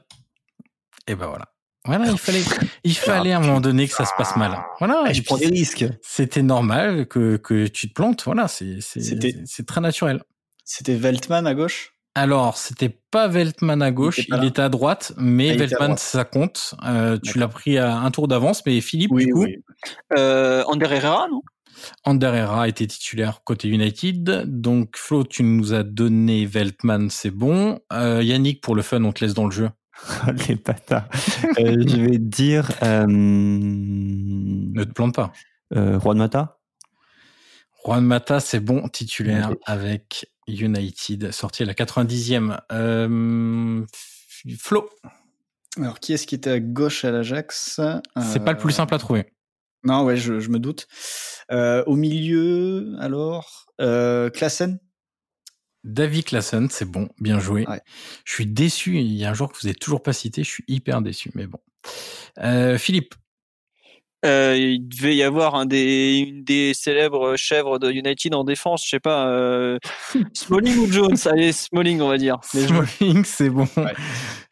Et 1.07 1.11
eh 1.11 1.15
ben 1.15 1.27
voilà. 1.27 1.45
Voilà, 1.85 2.07
il 2.07 2.17
fallait, 2.17 2.41
il 2.83 2.95
fallait 2.95 3.31
à 3.31 3.37
un 3.37 3.41
moment 3.41 3.61
donné 3.61 3.87
que 3.87 3.93
ça 3.93 4.05
se 4.05 4.11
passe 4.17 4.35
mal. 4.35 4.57
Voilà. 4.79 5.03
Ah, 5.05 5.13
je 5.13 5.21
prends 5.21 5.37
des 5.37 5.45
risques. 5.45 5.85
C'était 6.01 6.41
normal 6.41 7.05
que, 7.05 7.37
que 7.37 7.67
tu 7.67 7.89
te 7.89 7.93
plantes. 7.93 8.23
Voilà, 8.25 8.47
c'est, 8.47 8.81
c'est, 8.81 9.45
c'est 9.45 9.67
très 9.67 9.81
naturel. 9.81 10.23
C'était 10.63 10.95
Veltman 10.95 11.45
à 11.45 11.53
gauche? 11.53 11.94
Alors, 12.17 12.55
c'était 12.55 12.97
pas 13.11 13.27
Veltman 13.27 13.81
à 13.81 13.91
gauche, 13.91 14.19
il 14.29 14.45
était, 14.45 14.61
à 14.61 14.69
droite, 14.69 15.11
mais 15.17 15.51
ah, 15.51 15.57
Veltman, 15.57 15.97
ça 15.97 16.23
compte. 16.23 16.73
Euh, 16.85 17.17
tu 17.21 17.37
l'as 17.37 17.49
pris 17.49 17.77
à 17.77 17.97
un 17.97 18.09
tour 18.09 18.29
d'avance, 18.29 18.65
mais 18.65 18.79
Philippe, 18.79 19.13
du 19.13 19.27
coup? 19.33 19.43
Oui. 19.43 19.57
Euh, 20.17 20.63
Ander 20.67 20.87
Herrera, 20.89 21.27
non? 21.29 21.41
Ander 22.05 22.31
Herrera 22.33 22.69
était 22.69 22.87
titulaire 22.87 23.41
côté 23.43 23.67
United. 23.67 24.45
Donc, 24.45 24.95
Flo, 24.95 25.25
tu 25.25 25.43
nous 25.43 25.73
as 25.73 25.83
donné 25.83 26.45
Veltman, 26.45 27.09
c'est 27.09 27.31
bon. 27.31 27.81
Euh, 27.91 28.23
Yannick, 28.23 28.61
pour 28.61 28.75
le 28.75 28.81
fun, 28.81 29.03
on 29.03 29.11
te 29.11 29.23
laisse 29.23 29.33
dans 29.33 29.45
le 29.45 29.51
jeu. 29.51 29.69
Les 30.47 30.57
euh, 30.91 31.83
je 31.87 32.01
vais 32.01 32.17
dire. 32.17 32.71
Euh... 32.83 33.05
Ne 33.07 34.83
te 34.83 34.91
plante 34.91 35.15
pas. 35.15 35.31
Euh, 35.73 35.99
Juan 35.99 36.17
Mata 36.17 36.59
Juan 37.85 38.03
Mata, 38.03 38.39
c'est 38.39 38.59
bon, 38.59 38.87
titulaire 38.87 39.51
avec 39.65 40.27
United, 40.47 41.31
sorti 41.31 41.63
à 41.63 41.65
la 41.65 41.73
90e. 41.73 42.59
Euh, 42.71 43.85
Flo. 44.57 44.89
Alors, 45.77 45.99
qui 45.99 46.13
est-ce 46.13 46.27
qui 46.27 46.35
était 46.35 46.51
à 46.51 46.59
gauche 46.59 47.03
à 47.03 47.11
l'Ajax? 47.11 47.79
C'est 48.21 48.43
pas 48.43 48.53
le 48.53 48.57
plus 48.57 48.71
simple 48.71 48.93
à 48.93 48.97
trouver. 48.97 49.25
Non, 49.83 50.03
ouais, 50.03 50.17
je, 50.17 50.33
me 50.49 50.59
doute. 50.59 50.87
Euh, 51.51 51.83
au 51.85 51.95
milieu, 51.95 52.95
alors, 52.99 53.67
euh, 53.81 54.29
Klassen? 54.29 54.79
David 55.83 56.25
Klassen, 56.25 56.69
c'est 56.71 56.89
bon, 56.89 57.09
bien 57.19 57.39
joué. 57.39 57.65
Je 58.23 58.33
suis 58.33 58.47
déçu, 58.47 58.97
il 58.97 59.13
y 59.13 59.25
a 59.25 59.29
un 59.29 59.33
joueur 59.33 59.51
que 59.51 59.57
vous 59.59 59.67
n'avez 59.67 59.77
toujours 59.77 60.01
pas 60.01 60.13
cité, 60.13 60.43
je 60.43 60.49
suis 60.49 60.63
hyper 60.67 61.01
déçu, 61.01 61.29
mais 61.35 61.45
bon. 61.45 61.59
Philippe 62.77 63.13
euh, 64.25 64.57
il 64.57 64.87
devait 64.87 65.15
y 65.15 65.23
avoir 65.23 65.55
un 65.55 65.65
des, 65.65 66.17
une 66.17 66.43
des 66.43 66.73
célèbres 66.73 67.35
chèvres 67.35 67.79
de 67.79 67.91
United 67.91 68.33
en 68.33 68.43
défense, 68.43 68.83
je 68.83 68.89
sais 68.89 68.99
pas, 68.99 69.27
euh, 69.29 69.77
Smalling 70.33 70.77
ou 70.79 70.91
Jones 70.91 71.17
Allez, 71.25 71.51
Smalling, 71.51 72.01
on 72.01 72.09
va 72.09 72.17
dire. 72.17 72.37
Smalling, 72.43 73.23
c'est 73.23 73.49
bon. 73.49 73.67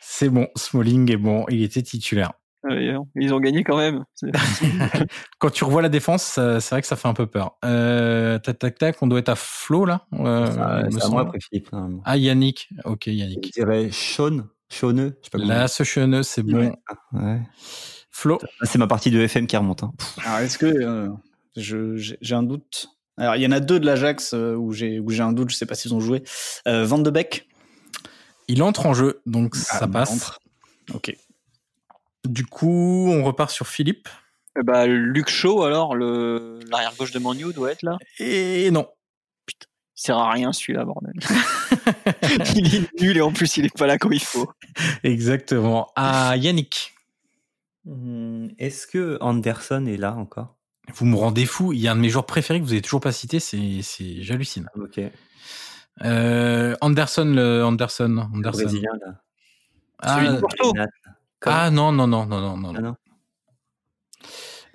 C'est 0.02 0.30
bon, 0.30 0.48
Smalling 0.56 1.12
est 1.12 1.18
bon, 1.18 1.46
il 1.50 1.64
était 1.64 1.82
titulaire. 1.82 2.34
ils 2.70 3.34
ont 3.34 3.40
gagné 3.40 3.64
quand 3.64 3.78
même. 3.78 4.06
quand 5.40 5.50
tu 5.50 5.64
revois 5.64 5.82
la 5.82 5.90
défense, 5.90 6.24
c'est 6.24 6.70
vrai 6.70 6.82
que 6.82 6.88
ça 6.88 6.96
fait 6.96 7.08
un 7.08 7.14
peu 7.14 7.26
peur. 7.26 7.58
Euh, 7.66 8.38
tac, 8.40 8.60
tac, 8.60 8.78
tac, 8.78 8.98
on 9.02 9.08
doit 9.08 9.20
être 9.20 9.30
à 9.30 9.36
flot 9.36 9.86
là. 9.86 10.06
Euh, 10.14 10.86
c'est 10.92 11.04
à 11.04 11.10
moi 11.10 11.24
après 11.24 11.40
Philippe. 11.40 11.70
Ah, 12.06 12.16
Yannick. 12.16 12.70
Ok, 12.86 13.08
Yannick. 13.08 13.48
Je 13.48 13.52
dirais 13.62 13.90
Sean, 13.92 14.44
Sean, 14.70 15.12
Là, 15.34 15.68
ce 15.68 15.84
Sean, 15.84 16.22
c'est 16.24 16.44
bon. 16.44 16.76
Ouais. 17.12 17.42
Flo 18.14 18.40
C'est 18.62 18.78
ma 18.78 18.88
partie 18.88 19.12
de 19.12 19.20
FM 19.20 19.48
qui 19.48 19.58
remonte. 19.58 19.84
Hein. 19.84 19.92
Alors, 20.24 20.40
est-ce 20.40 20.58
que 20.58 20.68
euh, 20.68 21.10
j'ai 21.56 22.36
un 22.36 22.44
doute 22.44 22.88
Alors, 23.18 23.36
il 23.36 23.42
y 23.42 23.48
en 23.48 23.52
a 23.52 23.60
deux 23.60 23.80
de 23.80 23.86
l'Ajax 23.86 24.34
euh, 24.34 24.56
où 24.56 24.72
j'ai 24.72 25.02
un 25.20 25.34
doute, 25.34 25.50
je 25.50 25.56
sais 25.56 25.66
pas 25.66 25.76
s'ils 25.76 25.94
ont 25.94 26.00
joué. 26.00 26.24
Euh, 26.68 26.86
Van 26.86 27.00
de 27.00 27.10
Beek 27.10 27.50
Il 28.48 28.62
entre 28.62 28.86
en 28.86 28.94
jeu, 28.94 29.22
donc 29.26 29.56
ah, 29.56 29.80
ça 29.80 29.88
passe. 29.88 30.40
Ok. 30.94 31.14
Du 32.24 32.46
coup, 32.46 33.10
on 33.10 33.24
repart 33.24 33.50
sur 33.50 33.68
Philippe. 33.68 34.08
Eh 34.58 34.64
bah, 34.64 34.86
Luc 34.86 35.28
Shaw, 35.28 35.64
alors, 35.64 35.96
l'arrière 35.96 36.94
gauche 36.98 37.12
de 37.12 37.20
Manu 37.20 37.52
doit 37.52 37.72
être 37.72 37.82
là. 37.82 37.98
Et 38.20 38.70
non. 38.70 38.88
Putain, 39.48 39.66
il 39.98 40.02
sert 40.02 40.18
à 40.18 40.32
rien 40.32 40.54
celui-là, 40.54 40.86
bordel. 40.86 41.14
il 42.56 42.76
est 42.76 43.02
nul 43.02 43.18
et 43.18 43.22
en 43.22 43.34
plus, 43.34 43.58
il 43.58 43.66
est 43.66 43.76
pas 43.76 43.88
là 43.88 43.98
comme 43.98 44.14
il 44.14 44.24
faut. 44.24 44.50
Exactement. 45.04 45.92
À 45.96 46.38
Yannick. 46.38 46.93
Mmh, 47.86 48.48
est-ce 48.60 48.88
que 48.88 49.18
Anderson 49.22 49.86
est 49.86 49.98
là 49.98 50.16
encore? 50.16 50.56
Vous 50.94 51.06
me 51.06 51.16
rendez 51.16 51.46
fou. 51.46 51.74
Il 51.74 51.80
y 51.80 51.88
a 51.88 51.92
un 51.92 51.96
de 51.96 52.02
mes 52.02 52.10
joueurs 52.10 52.26
préférés 52.26 52.60
que 52.60 52.66
vous 52.66 52.74
avez 52.74 52.82
toujours 52.82 53.02
pas 53.02 53.12
cité, 53.12 53.40
c'est, 53.40 53.82
c'est, 53.82 54.22
j'hallucine. 54.22 54.68
Ok. 54.76 55.00
Euh, 56.04 56.76
Anderson, 56.82 57.26
le 57.26 57.64
Anderson, 57.64 58.30
Anderson. 58.34 58.64
Brésilien, 58.64 58.92
là. 59.06 59.22
Ah, 60.00 60.20
ah, 61.46 61.72
non, 61.72 61.92
non, 61.92 62.08
non, 62.08 62.26
non, 62.26 62.42
non, 62.42 62.58
non. 62.58 62.74
Ah, 62.76 62.82
non. 62.82 62.96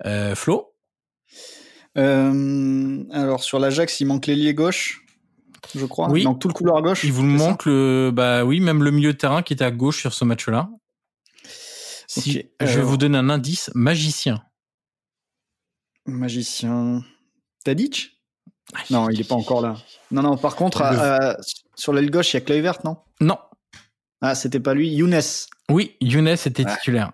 Euh, 0.05 0.35
Flo? 0.35 0.73
Euh, 1.97 3.03
Alors 3.11 3.43
sur 3.43 3.59
l'Ajax, 3.59 3.99
il 3.99 4.05
manque 4.05 4.27
l'ailier 4.27 4.53
gauche, 4.53 5.05
je 5.75 5.85
crois. 5.85 6.09
Oui. 6.09 6.21
Il 6.21 6.23
manque 6.23 6.39
tout 6.39 6.47
le 6.47 6.53
couloir 6.53 6.81
gauche. 6.81 7.03
Il 7.03 7.11
vous 7.11 7.23
manque 7.23 7.65
le, 7.65 8.11
bah 8.13 8.45
oui, 8.45 8.59
même 8.59 8.83
le 8.83 8.91
milieu 8.91 9.13
de 9.13 9.17
terrain 9.17 9.43
qui 9.43 9.53
était 9.53 9.65
à 9.65 9.71
gauche 9.71 9.99
sur 9.99 10.13
ce 10.13 10.25
match-là. 10.25 10.69
Si, 12.09 12.49
Je 12.59 12.65
vais 12.65 12.81
vous 12.81 12.97
donner 12.97 13.19
un 13.19 13.29
indice. 13.29 13.69
Magicien. 13.75 14.41
Magicien. 16.07 17.03
Tadic? 17.63 18.19
Ah, 18.73 18.79
Non, 18.89 19.09
il 19.11 19.21
est 19.21 19.27
pas 19.27 19.35
encore 19.35 19.61
là. 19.61 19.75
Non, 20.09 20.23
non. 20.23 20.35
Par 20.35 20.55
contre, 20.55 20.81
sur 21.75 21.93
l'aile 21.93 22.09
gauche, 22.09 22.33
il 22.33 22.37
y 22.37 22.37
a 22.37 22.41
Kluivert, 22.41 22.79
non? 22.83 22.97
Non. 23.21 23.37
Ah, 24.21 24.33
c'était 24.33 24.59
pas 24.59 24.73
lui. 24.73 24.89
Younes. 24.89 25.21
Oui, 25.69 25.95
Younes 26.01 26.27
était 26.27 26.65
titulaire. 26.65 27.11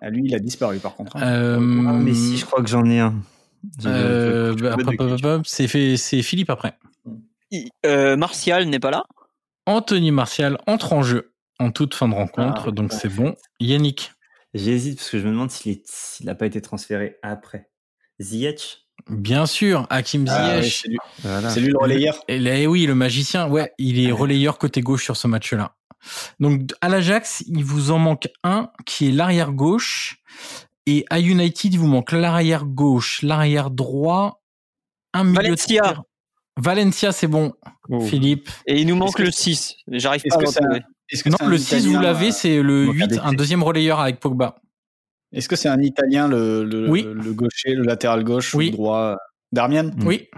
Ah, 0.00 0.10
lui, 0.10 0.22
il 0.24 0.34
a 0.34 0.40
disparu 0.40 0.78
par 0.78 0.96
contre. 0.96 1.16
Hein. 1.16 1.22
Euh, 1.22 1.84
ah, 1.86 1.92
mais 1.92 2.12
si, 2.12 2.36
je 2.36 2.44
crois 2.44 2.60
que 2.60 2.68
j'en 2.68 2.84
ai 2.86 2.98
un. 2.98 3.14
Euh, 3.86 4.52
bah, 4.56 5.40
c'est 5.44 5.68
Philippe 5.68 6.50
après. 6.50 6.76
Euh, 7.86 8.16
Martial 8.16 8.66
n'est 8.66 8.80
pas 8.80 8.90
là? 8.90 9.04
Anthony 9.66 10.10
Martial 10.10 10.58
entre 10.66 10.92
en 10.92 11.04
jeu 11.04 11.31
en 11.62 11.70
toute 11.70 11.94
fin 11.94 12.08
de 12.08 12.14
rencontre, 12.14 12.66
ah, 12.68 12.70
donc 12.70 12.92
c'est 12.92 13.08
bon. 13.08 13.34
Yannick 13.60 14.12
J'hésite 14.54 14.98
parce 14.98 15.10
que 15.10 15.18
je 15.18 15.24
me 15.26 15.30
demande 15.30 15.50
s'il 15.50 15.80
n'a 16.26 16.34
pas 16.34 16.46
été 16.46 16.60
transféré 16.60 17.16
après. 17.22 17.70
Ziyech? 18.20 18.86
Bien 19.08 19.46
sûr, 19.46 19.86
Hakim 19.88 20.26
Ziyech. 20.26 20.82
c'est 21.22 21.60
lui. 21.60 21.68
le 21.68 21.78
relayeur. 21.78 22.22
Et 22.28 22.66
oui, 22.66 22.86
le 22.86 22.94
magicien. 22.94 23.48
Ouais, 23.48 23.72
il 23.78 23.98
est 24.04 24.12
relayeur 24.12 24.58
côté 24.58 24.80
gauche 24.80 25.04
sur 25.04 25.16
ce 25.16 25.26
match-là. 25.26 25.76
Donc 26.38 26.72
à 26.80 26.88
l'Ajax, 26.88 27.44
il 27.46 27.64
vous 27.64 27.90
en 27.90 27.98
manque 27.98 28.28
un 28.44 28.70
qui 28.84 29.08
est 29.08 29.12
l'arrière 29.12 29.52
gauche. 29.52 30.18
Et 30.86 31.04
à 31.10 31.20
United, 31.20 31.72
il 31.72 31.78
vous 31.78 31.86
manque 31.86 32.12
l'arrière 32.12 32.66
gauche, 32.66 33.22
l'arrière 33.22 33.70
droit, 33.70 34.42
un 35.14 35.24
milieu 35.24 35.42
Valencia. 35.42 36.02
Valencia, 36.56 37.12
c'est 37.12 37.28
bon, 37.28 37.54
oh. 37.88 38.00
Philippe. 38.00 38.50
Et 38.66 38.80
il 38.80 38.86
nous 38.86 38.96
manque 38.96 39.18
le 39.18 39.30
6. 39.30 39.76
J'arrive 39.88 40.22
pas 40.22 40.36
à 40.36 40.80
le 41.24 41.30
Non, 41.30 41.48
le 41.48 41.58
6, 41.58 41.86
vous 41.86 41.98
l'avez, 42.00 42.28
euh, 42.28 42.32
c'est 42.32 42.62
le 42.62 42.86
8, 42.86 43.20
un 43.22 43.32
deuxième 43.32 43.62
relayeur 43.62 44.00
avec 44.00 44.20
Pogba. 44.20 44.56
Est-ce 45.32 45.48
que 45.48 45.56
c'est 45.56 45.68
un 45.68 45.80
Italien, 45.80 46.28
le, 46.28 46.64
le, 46.64 46.86
le, 46.86 47.32
gaucher, 47.32 47.74
le 47.74 47.84
latéral 47.84 48.22
gauche 48.22 48.54
oui. 48.54 48.68
ou 48.68 48.72
droit 48.72 49.16
Darmian? 49.50 49.90
Oui. 50.04 50.28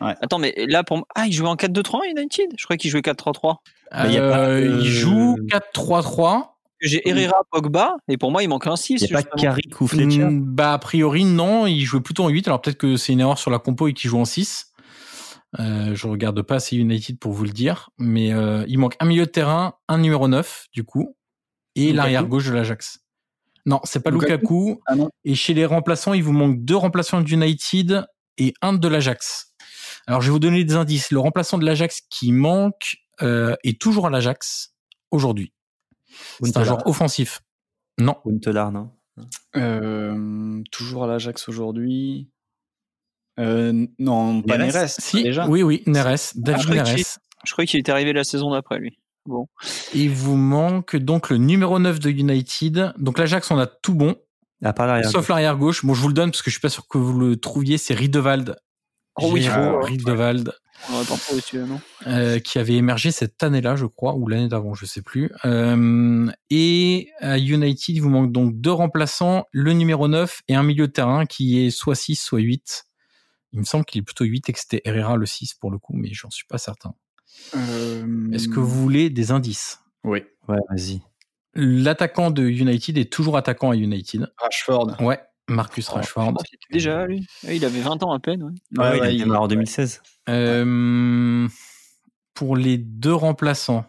Attends, 0.00 0.38
mais 0.38 0.54
là, 0.68 0.82
pour 0.82 1.06
Ah, 1.14 1.26
il 1.26 1.32
jouait 1.32 1.48
en 1.48 1.56
4-2-3 1.56 2.10
United? 2.10 2.52
Je 2.56 2.64
crois 2.64 2.76
qu'il 2.76 2.90
jouait 2.90 3.00
4-3-3. 3.00 3.56
Euh, 3.94 4.78
il 4.82 4.86
joue 4.86 5.36
4-3-3. 5.74 6.44
J'ai 6.82 7.06
Herrera, 7.06 7.42
Pogba, 7.50 7.96
et 8.08 8.16
pour 8.16 8.30
moi, 8.30 8.42
il 8.42 8.48
manque 8.48 8.66
un 8.66 8.76
6. 8.76 9.02
Il 9.02 9.10
n'y 9.10 9.16
a 9.16 9.22
pas 9.22 9.36
Carrick 9.36 9.78
ou 9.82 9.86
Fletcher? 9.86 10.24
Mm, 10.24 10.40
Bah, 10.42 10.72
a 10.72 10.78
priori, 10.78 11.24
non. 11.24 11.66
Il 11.66 11.82
jouait 11.82 12.00
plutôt 12.00 12.24
en 12.24 12.28
8. 12.28 12.48
Alors 12.48 12.62
peut-être 12.62 12.78
que 12.78 12.96
c'est 12.96 13.12
une 13.12 13.20
erreur 13.20 13.38
sur 13.38 13.50
la 13.50 13.58
compo 13.58 13.88
et 13.88 13.92
qu'il 13.92 14.08
joue 14.08 14.18
en 14.18 14.24
6. 14.24 14.69
Euh, 15.58 15.94
je 15.94 16.06
regarde 16.06 16.40
pas 16.42 16.56
assez 16.56 16.76
United 16.76 17.18
pour 17.18 17.32
vous 17.32 17.44
le 17.44 17.50
dire. 17.50 17.90
Mais 17.98 18.32
euh, 18.32 18.64
il 18.68 18.78
manque 18.78 18.96
un 19.00 19.06
milieu 19.06 19.26
de 19.26 19.30
terrain, 19.30 19.74
un 19.88 19.98
numéro 19.98 20.28
9, 20.28 20.66
du 20.72 20.84
coup, 20.84 21.16
et 21.74 21.92
l'arrière 21.92 22.26
gauche 22.26 22.46
de 22.46 22.52
l'Ajax. 22.52 23.00
Non, 23.66 23.80
c'est 23.84 24.00
pas 24.00 24.10
Lukaku. 24.10 24.80
Ah 24.86 24.94
et 25.24 25.34
chez 25.34 25.54
les 25.54 25.66
remplaçants, 25.66 26.14
il 26.14 26.22
vous 26.22 26.32
manque 26.32 26.64
deux 26.64 26.76
remplaçants 26.76 27.20
d'United 27.20 28.06
et 28.38 28.54
un 28.62 28.72
de 28.72 28.88
l'Ajax. 28.88 29.54
Alors, 30.06 30.20
je 30.20 30.28
vais 30.28 30.32
vous 30.32 30.38
donner 30.38 30.64
des 30.64 30.74
indices. 30.74 31.10
Le 31.10 31.18
remplaçant 31.18 31.58
de 31.58 31.64
l'Ajax 31.64 32.02
qui 32.08 32.32
manque 32.32 32.96
euh, 33.22 33.54
est 33.64 33.80
toujours 33.80 34.06
à 34.06 34.10
l'Ajax 34.10 34.74
aujourd'hui. 35.10 35.52
C'est 36.42 36.56
un 36.56 36.64
joueur 36.64 36.86
offensif. 36.86 37.42
Non. 37.98 38.16
Untelar, 38.26 38.72
non 38.72 38.90
euh, 39.56 40.62
Toujours 40.72 41.04
à 41.04 41.06
l'Ajax 41.06 41.48
aujourd'hui. 41.48 42.28
Euh, 43.40 43.86
non, 43.98 44.42
pas 44.42 44.58
Neres. 44.58 44.88
Si, 44.88 45.22
déjà. 45.22 45.48
Oui, 45.48 45.62
oui, 45.62 45.82
Neres. 45.86 46.32
David 46.34 46.66
ah, 46.70 46.74
Neres. 46.74 47.18
Je 47.44 47.52
croyais 47.52 47.66
qu'il 47.66 47.80
était 47.80 47.92
arrivé 47.92 48.12
la 48.12 48.24
saison 48.24 48.50
d'après, 48.50 48.78
lui. 48.78 48.98
Bon. 49.26 49.46
Il 49.94 50.10
vous 50.10 50.36
manque 50.36 50.96
donc 50.96 51.30
le 51.30 51.38
numéro 51.38 51.78
9 51.78 51.98
de 51.98 52.10
United. 52.10 52.92
Donc 52.98 53.18
l'Ajax, 53.18 53.50
on 53.50 53.58
a 53.58 53.66
tout 53.66 53.94
bon. 53.94 54.16
À 54.62 54.72
part 54.72 54.86
l'arrière 54.86 55.10
Sauf 55.10 55.28
l'arrière 55.28 55.56
gauche. 55.56 55.84
Bon, 55.84 55.94
je 55.94 56.00
vous 56.02 56.08
le 56.08 56.14
donne 56.14 56.30
parce 56.30 56.42
que 56.42 56.50
je 56.50 56.54
suis 56.54 56.60
pas 56.60 56.68
sûr 56.68 56.86
que 56.86 56.98
vous 56.98 57.18
le 57.18 57.36
trouviez. 57.36 57.78
C'est 57.78 57.94
Riedewald. 57.94 58.56
Oh 59.16 59.30
oui, 59.32 59.48
Riedewald. 59.48 60.52
Euh, 62.06 62.38
qui 62.38 62.58
avait 62.58 62.74
émergé 62.74 63.10
cette 63.10 63.42
année-là, 63.42 63.76
je 63.76 63.86
crois, 63.86 64.14
ou 64.14 64.28
l'année 64.28 64.48
d'avant, 64.48 64.74
je 64.74 64.86
sais 64.86 65.02
plus. 65.02 65.30
Euh, 65.44 66.30
et 66.48 67.08
à 67.20 67.38
United, 67.38 67.96
il 67.96 68.00
vous 68.00 68.08
manque 68.08 68.32
donc 68.32 68.58
deux 68.58 68.72
remplaçants, 68.72 69.44
le 69.52 69.72
numéro 69.72 70.08
9 70.08 70.40
et 70.48 70.54
un 70.54 70.62
milieu 70.62 70.86
de 70.86 70.92
terrain 70.92 71.26
qui 71.26 71.64
est 71.64 71.70
soit 71.70 71.94
6, 71.94 72.16
soit 72.16 72.40
8. 72.40 72.86
Il 73.52 73.60
me 73.60 73.64
semble 73.64 73.84
qu'il 73.84 74.00
est 74.00 74.04
plutôt 74.04 74.24
8 74.24 74.48
et 74.48 74.52
que 74.52 74.58
c'était 74.58 74.80
Herrera 74.84 75.16
le 75.16 75.26
6 75.26 75.54
pour 75.54 75.70
le 75.70 75.78
coup, 75.78 75.94
mais 75.94 76.12
j'en 76.12 76.30
suis 76.30 76.46
pas 76.46 76.58
certain. 76.58 76.94
Euh... 77.54 78.30
Est-ce 78.32 78.48
que 78.48 78.60
vous 78.60 78.82
voulez 78.82 79.10
des 79.10 79.30
indices? 79.32 79.80
Oui. 80.04 80.22
Ouais, 80.48 80.58
vas-y. 80.68 81.00
L'attaquant 81.54 82.30
de 82.30 82.44
United 82.46 82.96
est 82.96 83.12
toujours 83.12 83.36
attaquant 83.36 83.70
à 83.70 83.76
United. 83.76 84.32
Rashford. 84.38 84.96
Ouais, 85.00 85.20
Marcus 85.48 85.88
Rashford. 85.88 86.34
déjà 86.70 87.06
lui. 87.06 87.26
Il 87.44 87.64
avait 87.64 87.80
20 87.80 88.02
ans 88.04 88.12
à 88.12 88.20
peine. 88.20 88.54
Ouais, 88.76 88.98
il 88.98 89.02
a 89.02 89.10
démarré 89.10 89.40
en 89.40 89.48
2016. 89.48 90.00
Euh, 90.28 91.48
pour 92.34 92.56
les 92.56 92.78
deux 92.78 93.14
remplaçants, 93.14 93.84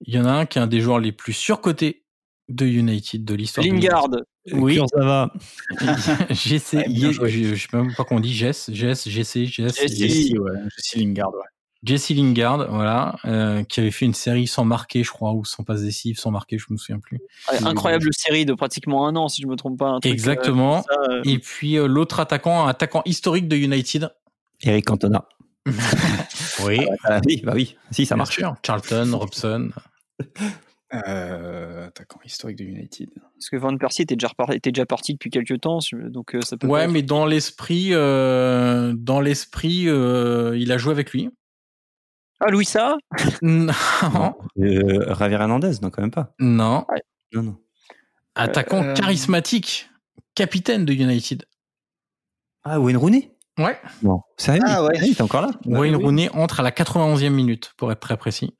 il 0.00 0.14
y 0.14 0.18
en 0.18 0.24
a 0.24 0.32
un 0.32 0.46
qui 0.46 0.58
est 0.58 0.62
un 0.62 0.66
des 0.66 0.80
joueurs 0.80 0.98
les 0.98 1.12
plus 1.12 1.32
surcotés 1.32 2.04
de 2.48 2.66
United 2.66 3.24
de 3.24 3.34
l'histoire. 3.34 3.64
Lingard. 3.64 4.08
Oui. 4.52 4.80
Ça 4.94 5.04
va. 5.04 5.32
GC, 6.30 6.84
je, 6.88 7.54
sais 7.56 7.76
même 7.76 7.94
pas 7.94 8.04
qu'on 8.04 8.20
dit 8.20 8.34
Jess, 8.34 8.70
Jess, 8.72 9.08
GC, 9.08 9.46
Jess. 9.46 9.76
Jesse, 9.76 10.32
ouais. 10.38 10.52
Jesse 10.76 10.96
Lingard, 10.96 11.30
ouais. 11.34 11.44
Jesse 11.82 12.10
Lingard, 12.10 12.68
voilà, 12.70 13.16
euh, 13.26 13.62
qui 13.62 13.80
avait 13.80 13.90
fait 13.90 14.06
une 14.06 14.14
série 14.14 14.46
sans 14.46 14.64
marquer, 14.64 15.04
je 15.04 15.10
crois, 15.10 15.32
ou 15.32 15.44
sans 15.44 15.62
passe 15.62 15.82
décisive, 15.82 16.18
sans 16.18 16.30
marquer, 16.30 16.58
je 16.58 16.66
me 16.70 16.76
souviens 16.76 16.98
plus. 16.98 17.20
incroyable 17.64 18.08
série 18.12 18.44
de 18.44 18.54
pratiquement 18.54 19.06
un 19.06 19.14
an, 19.14 19.28
si 19.28 19.42
je 19.42 19.46
me 19.46 19.56
trompe 19.56 19.78
pas. 19.78 19.94
Euh, 19.94 19.98
Exactement. 20.02 20.84
Euh. 20.90 21.22
Et 21.24 21.38
puis 21.38 21.74
l'autre 21.76 22.18
attaquant, 22.18 22.64
un 22.64 22.68
attaquant 22.68 23.02
historique 23.04 23.46
de 23.46 23.56
United. 23.56 24.10
Eric 24.62 24.86
Cantona. 24.86 25.26
oui. 26.64 26.86
Ah, 27.04 27.20
oui, 27.26 27.42
bah 27.44 27.52
oui. 27.54 27.76
Si, 27.90 28.06
ça 28.06 28.16
marche. 28.16 28.40
Charlton, 28.64 29.10
Robson. 29.12 29.70
attaquant 30.90 32.20
historique 32.24 32.56
de 32.56 32.64
United. 32.64 33.10
Parce 33.34 33.50
que 33.50 33.56
Van 33.56 33.76
Persie 33.76 34.02
était 34.02 34.16
déjà, 34.16 34.32
était 34.52 34.72
déjà 34.72 34.86
parti 34.86 35.14
depuis 35.14 35.30
quelques 35.30 35.60
temps, 35.60 35.78
donc 35.92 36.36
ça 36.44 36.56
peut. 36.56 36.66
Ouais, 36.66 36.88
mais 36.88 37.02
dans 37.02 37.26
l'esprit, 37.26 37.90
dans 37.90 39.20
l'esprit, 39.20 39.82
il 39.84 40.72
a 40.72 40.78
joué 40.78 40.92
avec 40.92 41.12
lui. 41.12 41.30
Ah, 42.40 42.50
Louisa 42.50 42.96
Non. 43.42 43.72
Euh, 44.58 45.14
Javier 45.14 45.36
Hernandez, 45.36 45.72
non, 45.80 45.90
quand 45.90 46.02
même 46.02 46.10
pas. 46.10 46.34
Non. 46.38 46.84
Non, 47.32 47.42
non. 47.42 47.56
Attaquant 48.34 48.82
euh, 48.82 48.94
charismatique, 48.94 49.88
capitaine 50.34 50.84
de 50.84 50.92
United. 50.92 51.46
Ah, 52.62 52.78
Wayne 52.78 52.98
Rooney? 52.98 53.34
Ouais. 53.58 53.78
Non. 54.02 54.20
Sérieux 54.36 54.62
Ah 54.66 54.84
ouais. 54.84 54.98
Il 55.02 55.10
est 55.12 55.20
encore 55.20 55.42
là? 55.42 55.50
Wayne 55.64 55.96
Rooney 55.96 56.28
entre 56.30 56.60
à 56.60 56.62
la 56.62 56.70
91e 56.70 57.30
minute, 57.30 57.72
pour 57.76 57.90
être 57.90 58.00
très 58.00 58.16
précis. 58.16 58.54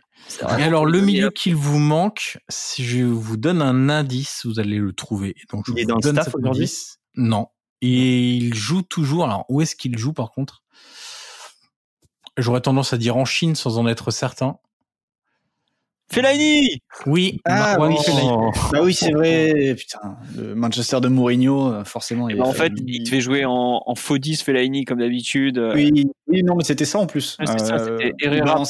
Et 0.59 0.63
alors, 0.63 0.87
le 0.87 1.01
milieu 1.01 1.31
qu'il 1.31 1.55
vous 1.55 1.79
manque, 1.79 2.39
si 2.49 2.85
je 2.85 3.03
vous 3.05 3.37
donne 3.37 3.63
un 3.63 3.89
indice, 3.89 4.47
vous 4.47 4.59
allez 4.59 4.79
le 4.79 4.93
trouver. 4.93 5.35
Donc, 5.53 5.65
je 5.67 5.73
il 5.73 5.81
est 5.81 5.85
dans 5.85 5.97
le 5.97 6.03
staff 6.03 6.35
aujourd'hui? 6.35 6.73
Non. 7.15 7.49
Et 7.83 8.33
il 8.33 8.55
joue 8.55 8.83
toujours. 8.83 9.25
Alors, 9.25 9.45
où 9.49 9.61
est-ce 9.61 9.77
qu'il 9.77 9.97
joue 9.99 10.13
par 10.13 10.31
contre? 10.31 10.63
J'aurais 12.39 12.61
tendance 12.61 12.93
à 12.93 12.99
dire 12.99 13.17
en 13.17 13.25
Chine 13.25 13.55
sans 13.55 13.79
en 13.79 13.87
être 13.87 14.11
certain. 14.11 14.59
Fellaini 16.09 16.81
Oui, 17.07 17.41
ah, 17.45 17.77
oui. 17.81 17.97
Bah 18.73 18.79
oui, 18.83 18.95
c'est 18.95 19.13
vrai. 19.13 19.75
Putain, 19.77 20.17
le 20.37 20.55
Manchester 20.55 21.01
de 21.01 21.09
Mourinho, 21.09 21.73
euh, 21.73 21.85
forcément. 21.85 22.29
Il 22.29 22.37
bah, 22.37 22.45
en 22.45 22.53
fait, 22.53 22.73
il 22.87 23.03
devait 23.05 23.21
jouer 23.21 23.45
en, 23.45 23.83
en 23.85 23.95
faux 23.95 24.19
10 24.19 24.43
Fellaini 24.43 24.85
comme 24.85 25.01
d'habitude. 25.01 25.59
Oui, 25.75 26.09
oui, 26.29 26.43
non, 26.43 26.55
mais 26.57 26.65
c'était 26.65 26.85
ça 26.85 26.99
en 26.99 27.07
plus. 27.07 27.37
ça, 27.45 27.79
c'était 27.79 28.13
Herrera. 28.21 28.63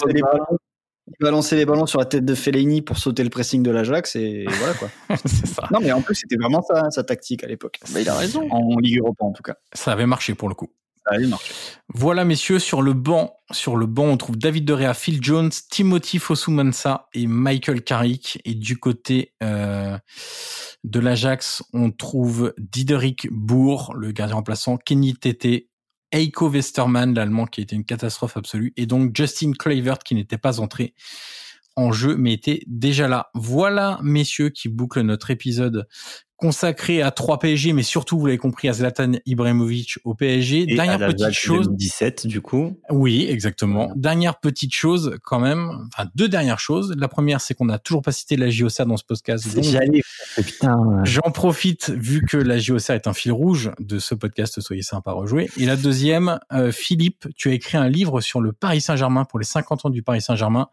Il 1.08 1.24
va 1.24 1.30
lancer 1.30 1.54
les 1.54 1.64
ballons 1.64 1.86
sur 1.86 2.00
la 2.00 2.04
tête 2.04 2.24
de 2.24 2.34
Fellaini 2.34 2.82
pour 2.82 2.98
sauter 2.98 3.22
le 3.22 3.30
pressing 3.30 3.62
de 3.62 3.70
l'Ajax 3.70 4.16
et 4.16 4.44
voilà 4.58 4.74
quoi. 4.74 4.88
c'est 5.24 5.46
ça. 5.46 5.62
Non 5.70 5.78
mais 5.80 5.92
en 5.92 6.02
plus 6.02 6.16
c'était 6.16 6.36
vraiment 6.36 6.62
ça 6.62 6.90
sa 6.90 7.04
tactique 7.04 7.44
à 7.44 7.46
l'époque. 7.46 7.78
Bah, 7.94 8.00
il 8.00 8.08
a 8.08 8.14
raison. 8.14 8.48
En 8.50 8.76
Ligue 8.78 8.98
Europa 8.98 9.24
en 9.24 9.32
tout 9.32 9.42
cas. 9.42 9.54
Ça 9.72 9.92
avait 9.92 10.06
marché 10.06 10.34
pour 10.34 10.48
le 10.48 10.56
coup. 10.56 10.68
Voilà, 11.88 12.24
messieurs, 12.24 12.58
sur 12.58 12.82
le 12.82 12.92
banc, 12.92 13.36
sur 13.52 13.76
le 13.76 13.86
banc, 13.86 14.04
on 14.04 14.16
trouve 14.16 14.36
David 14.36 14.64
De 14.64 14.92
Phil 14.92 15.22
Jones, 15.22 15.50
Timothy 15.70 16.18
Fosumansa 16.18 17.08
et 17.14 17.26
Michael 17.26 17.82
Carrick. 17.82 18.40
Et 18.44 18.54
du 18.54 18.78
côté 18.78 19.32
euh, 19.42 19.96
de 20.84 21.00
l'Ajax, 21.00 21.62
on 21.72 21.90
trouve 21.90 22.52
Diderik 22.58 23.28
Bourg, 23.30 23.94
le 23.96 24.12
gardien 24.12 24.36
remplaçant, 24.36 24.76
Kenny 24.76 25.14
Tete, 25.14 25.68
Eiko 26.12 26.48
Westermann, 26.48 27.14
l'allemand, 27.14 27.46
qui 27.46 27.60
était 27.60 27.76
une 27.76 27.84
catastrophe 27.84 28.36
absolue, 28.36 28.72
et 28.76 28.86
donc 28.86 29.16
Justin 29.16 29.52
Clavert, 29.52 29.98
qui 29.98 30.14
n'était 30.14 30.38
pas 30.38 30.60
entré 30.60 30.94
en 31.76 31.92
jeu, 31.92 32.16
mais 32.16 32.32
était 32.32 32.62
déjà 32.66 33.06
là. 33.06 33.30
Voilà, 33.34 33.98
messieurs, 34.02 34.48
qui 34.48 34.68
boucle 34.68 35.02
notre 35.02 35.30
épisode 35.30 35.86
consacré 36.36 37.02
à 37.02 37.10
trois 37.10 37.38
PSG, 37.38 37.72
mais 37.72 37.82
surtout, 37.82 38.18
vous 38.18 38.26
l'avez 38.26 38.38
compris, 38.38 38.68
à 38.68 38.74
Zlatan 38.74 39.12
Ibrahimovic 39.24 39.98
au 40.04 40.14
PSG. 40.14 40.62
Et 40.62 40.76
Dernière 40.76 41.02
à 41.02 41.06
petite 41.06 41.32
chose. 41.32 41.66
2017, 41.66 42.26
du 42.26 42.40
coup. 42.40 42.78
Oui, 42.90 43.26
exactement. 43.28 43.90
Dernière 43.96 44.38
petite 44.38 44.74
chose, 44.74 45.16
quand 45.22 45.40
même. 45.40 45.86
Enfin, 45.92 46.08
deux 46.14 46.28
dernières 46.28 46.60
choses. 46.60 46.94
La 46.98 47.08
première, 47.08 47.40
c'est 47.40 47.54
qu'on 47.54 47.64
n'a 47.64 47.78
toujours 47.78 48.02
pas 48.02 48.12
cité 48.12 48.36
la 48.36 48.50
JOCR 48.50 48.86
dans 48.86 48.96
ce 48.96 49.04
podcast. 49.04 49.46
J'allais. 49.62 50.02
J'en 51.04 51.30
profite, 51.32 51.90
vu 51.90 52.22
que 52.22 52.36
la 52.36 52.58
JOCR 52.58 52.90
est 52.90 53.06
un 53.06 53.14
fil 53.14 53.32
rouge 53.32 53.70
de 53.80 53.98
ce 53.98 54.14
podcast, 54.14 54.60
soyez 54.60 54.82
sympa 54.82 55.12
à 55.12 55.14
rejouer. 55.14 55.48
Et 55.56 55.64
la 55.64 55.76
deuxième, 55.76 56.38
euh, 56.52 56.70
Philippe, 56.70 57.28
tu 57.36 57.48
as 57.48 57.52
écrit 57.52 57.78
un 57.78 57.88
livre 57.88 58.20
sur 58.20 58.40
le 58.40 58.52
Paris 58.52 58.80
Saint-Germain 58.80 59.24
pour 59.24 59.38
les 59.38 59.44
50 59.44 59.86
ans 59.86 59.90
du 59.90 60.02
Paris 60.02 60.20
Saint-Germain. 60.20 60.68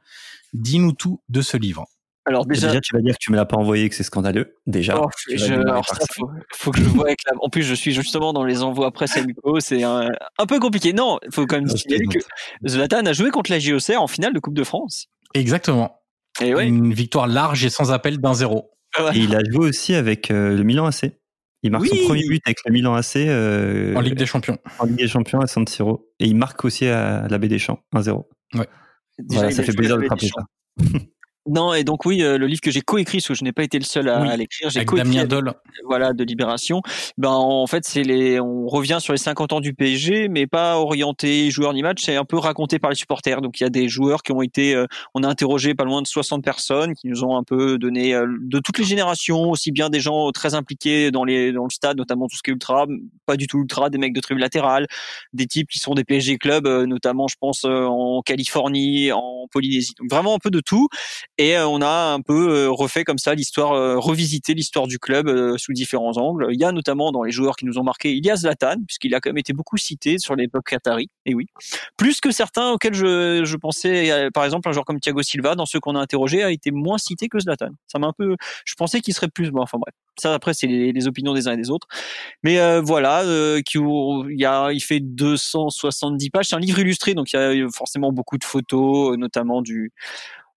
Dis-nous 0.53 0.91
tout 0.91 1.21
de 1.29 1.41
ce 1.41 1.57
livre. 1.57 1.87
Alors 2.25 2.45
déjà, 2.45 2.79
tu 2.79 2.95
vas 2.95 3.01
dire 3.01 3.13
que 3.13 3.19
tu 3.19 3.31
me 3.31 3.35
l'as 3.35 3.45
pas 3.45 3.57
envoyé, 3.57 3.89
que 3.89 3.95
c'est 3.95 4.03
scandaleux. 4.03 4.55
Déjà. 4.65 4.97
Oh, 4.97 5.09
faut, 6.55 6.71
que 6.71 6.79
je 6.79 6.85
vois 6.85 7.07
avec 7.07 7.19
la... 7.25 7.33
En 7.41 7.49
plus, 7.49 7.63
je 7.63 7.73
suis 7.73 7.91
justement 7.91 8.31
dans 8.31 8.45
les 8.45 8.63
envois 8.63 8.91
presse 8.91 9.17
amicaux. 9.17 9.59
C'est 9.59 9.83
un, 9.83 10.09
peu 10.47 10.59
compliqué. 10.59 10.93
Non, 10.93 11.19
il 11.25 11.33
faut 11.33 11.45
quand 11.45 11.57
même 11.57 11.65
dire 11.65 11.99
que 12.09 12.19
Zlatan 12.67 13.05
a 13.05 13.13
joué 13.13 13.29
contre 13.29 13.51
la 13.51 13.59
JOCR 13.59 14.01
en 14.01 14.07
finale 14.07 14.33
de 14.33 14.39
Coupe 14.39 14.53
de 14.53 14.63
France. 14.63 15.07
Exactement. 15.33 15.99
Et 16.41 16.49
Une 16.49 16.93
victoire 16.93 17.27
large 17.27 17.65
et 17.65 17.69
sans 17.69 17.91
appel 17.91 18.19
d'un 18.19 18.33
zéro. 18.33 18.71
Et 19.13 19.19
il 19.19 19.35
a 19.35 19.41
joué 19.49 19.67
aussi 19.67 19.93
avec 19.93 20.31
euh, 20.31 20.55
le 20.55 20.63
Milan 20.63 20.85
AC. 20.85 21.11
Il 21.63 21.71
marque 21.71 21.87
son 21.87 21.95
premier 22.05 22.27
but 22.27 22.41
avec 22.45 22.59
le 22.65 22.71
Milan 22.71 22.93
AC 22.93 23.15
euh, 23.17 23.95
en 23.95 24.01
Ligue 24.01 24.15
des 24.15 24.25
Champions. 24.25 24.57
En 24.79 24.85
Ligue 24.85 24.97
des 24.97 25.07
Champions 25.07 25.39
à 25.39 25.47
San 25.47 25.65
Siro. 25.67 26.09
Et 26.19 26.25
il 26.25 26.35
marque 26.35 26.63
aussi 26.65 26.87
à 26.87 27.27
la 27.27 27.37
Baie 27.37 27.47
des 27.47 27.59
Champs, 27.59 27.79
1-0. 27.95 28.25
Ouais. 28.55 28.67
Voilà, 29.29 29.51
ça 29.51 29.63
fait 29.63 29.73
plaisir 29.73 29.97
de 29.97 30.07
rappeler 30.07 30.27
ça. 30.27 30.43
Non, 31.45 31.73
et 31.73 31.83
donc 31.83 32.05
oui, 32.05 32.23
euh, 32.23 32.37
le 32.37 32.47
livre 32.47 32.61
que 32.61 32.71
j'ai 32.71 32.81
coécrit, 32.81 33.17
parce 33.17 33.27
que 33.27 33.33
je 33.33 33.43
n'ai 33.43 33.51
pas 33.51 33.63
été 33.63 33.77
le 33.77 33.83
seul 33.83 34.07
à, 34.07 34.37
l'écrire, 34.37 34.69
j'ai 34.69 34.85
coécrit 34.85 35.19
voilà 35.85 36.13
de 36.13 36.23
Libération. 36.23 36.81
Ben 37.17 37.31
en 37.31 37.67
fait, 37.67 37.83
c'est 37.85 38.03
les, 38.03 38.39
on 38.39 38.67
revient 38.67 38.99
sur 39.01 39.11
les 39.11 39.19
50 39.19 39.51
ans 39.51 39.59
du 39.59 39.73
PSG, 39.73 40.29
mais 40.29 40.47
pas 40.47 40.77
orienté 40.77 41.51
joueur 41.51 41.73
ni 41.73 41.81
match, 41.81 42.01
c'est 42.01 42.15
un 42.15 42.23
peu 42.23 42.37
raconté 42.37 42.79
par 42.79 42.89
les 42.89 42.95
supporters. 42.95 43.41
Donc 43.41 43.59
il 43.59 43.63
y 43.63 43.65
a 43.65 43.69
des 43.69 43.89
joueurs 43.89 44.23
qui 44.23 44.31
ont 44.31 44.41
été, 44.41 44.73
euh, 44.73 44.85
on 45.15 45.23
a 45.23 45.27
interrogé 45.27 45.75
pas 45.75 45.83
loin 45.83 46.01
de 46.01 46.07
60 46.07 46.41
personnes 46.41 46.93
qui 46.93 47.07
nous 47.07 47.25
ont 47.25 47.35
un 47.35 47.43
peu 47.43 47.77
donné 47.77 48.15
euh, 48.15 48.25
de 48.39 48.59
toutes 48.59 48.77
les 48.77 48.85
générations, 48.85 49.49
aussi 49.49 49.73
bien 49.73 49.89
des 49.89 49.99
gens 49.99 50.31
très 50.31 50.55
impliqués 50.55 51.11
dans 51.11 51.25
les 51.25 51.51
dans 51.51 51.65
le 51.65 51.71
stade, 51.71 51.97
notamment 51.97 52.27
tout 52.27 52.37
ce 52.37 52.43
qui 52.43 52.51
est 52.51 52.53
ultra, 52.53 52.85
pas 53.25 53.35
du 53.35 53.47
tout 53.47 53.59
ultra, 53.59 53.89
des 53.89 53.97
mecs 53.97 54.13
de 54.13 54.21
tribune 54.21 54.41
latérale, 54.41 54.87
des 55.33 55.47
types 55.47 55.67
qui 55.67 55.79
sont 55.79 55.93
des 55.93 56.05
PSG 56.05 56.37
clubs, 56.37 56.67
notamment 56.87 57.27
je 57.27 57.35
pense 57.37 57.65
en 57.65 58.21
Californie, 58.25 59.11
en 59.11 59.47
Polynésie. 59.51 59.93
Donc 59.99 60.09
vraiment 60.09 60.35
un 60.35 60.39
peu 60.39 60.49
de 60.49 60.61
tout. 60.61 60.87
Et 61.39 61.57
euh, 61.57 61.67
on 61.67 61.81
a 61.81 62.13
un 62.13 62.21
peu 62.21 62.49
euh, 62.49 62.69
refait 62.69 63.03
comme 63.03 63.17
ça 63.17 63.33
l'histoire, 63.33 63.71
euh, 63.71 63.97
revisité 63.97 64.53
l'histoire 64.53 64.85
du 64.85 64.99
club 64.99 65.57
sous 65.57 65.73
différents 65.73 66.17
angles. 66.17 66.47
Il 66.51 66.59
y 66.59 66.63
a 66.63 66.71
notamment 66.71 67.11
dans 67.11 67.23
les 67.23 67.31
joueurs 67.31 67.55
qui 67.55 67.65
nous 67.65 67.79
ont 67.79 67.83
marqué, 67.83 68.13
il 68.13 68.23
y 68.23 68.29
a 68.29 68.35
Zlatan, 68.35 68.75
puisqu'il 68.85 69.15
a 69.15 69.19
quand 69.19 69.29
même 69.29 69.39
été 69.39 69.51
beaucoup 69.51 69.77
cité 69.77 70.19
sur 70.19 70.35
l'époque 70.35 70.65
Qatari. 70.69 71.09
Et 71.25 71.33
oui, 71.33 71.47
plus 71.97 72.21
que 72.21 72.29
certains 72.29 72.71
auxquels 72.71 72.93
je, 72.93 73.43
je 73.45 73.57
pensais, 73.57 74.29
par 74.33 74.45
exemple 74.45 74.69
un 74.69 74.73
joueur 74.73 74.85
comme 74.85 74.99
Thiago 74.99 75.23
Silva, 75.23 75.55
dans 75.55 75.65
ceux 75.65 75.79
qu'on 75.79 75.95
a 75.95 75.99
interrogés, 75.99 76.43
a 76.43 76.51
été 76.51 76.69
moins 76.71 76.99
cité 76.99 77.29
que 77.29 77.39
Zlatan. 77.39 77.69
Ça 77.87 77.97
m'a 77.97 78.07
un 78.07 78.13
peu, 78.13 78.35
je 78.65 78.75
pensais 78.75 79.01
qu'il 79.01 79.15
serait 79.15 79.27
plus. 79.27 79.49
Bon, 79.49 79.61
enfin 79.61 79.79
bref, 79.79 79.93
ça 80.19 80.35
après 80.35 80.53
c'est 80.53 80.67
les, 80.67 81.07
opinions 81.07 81.33
des 81.33 81.47
uns 81.47 81.53
et 81.53 81.57
des 81.57 81.71
autres. 81.71 81.87
Mais 82.43 82.59
voilà, 82.81 83.23
qui, 83.65 83.79
il 83.79 84.39
y 84.39 84.45
a, 84.45 84.71
il 84.71 84.81
fait 84.81 84.99
270 84.99 86.29
pages. 86.29 86.49
C'est 86.49 86.55
un 86.55 86.59
livre 86.59 86.77
illustré, 86.77 87.15
donc 87.15 87.33
il 87.33 87.37
y 87.37 87.63
a 87.63 87.69
forcément 87.69 88.11
beaucoup 88.11 88.37
de 88.37 88.43
photos, 88.43 89.17
notamment 89.17 89.63
du 89.63 89.91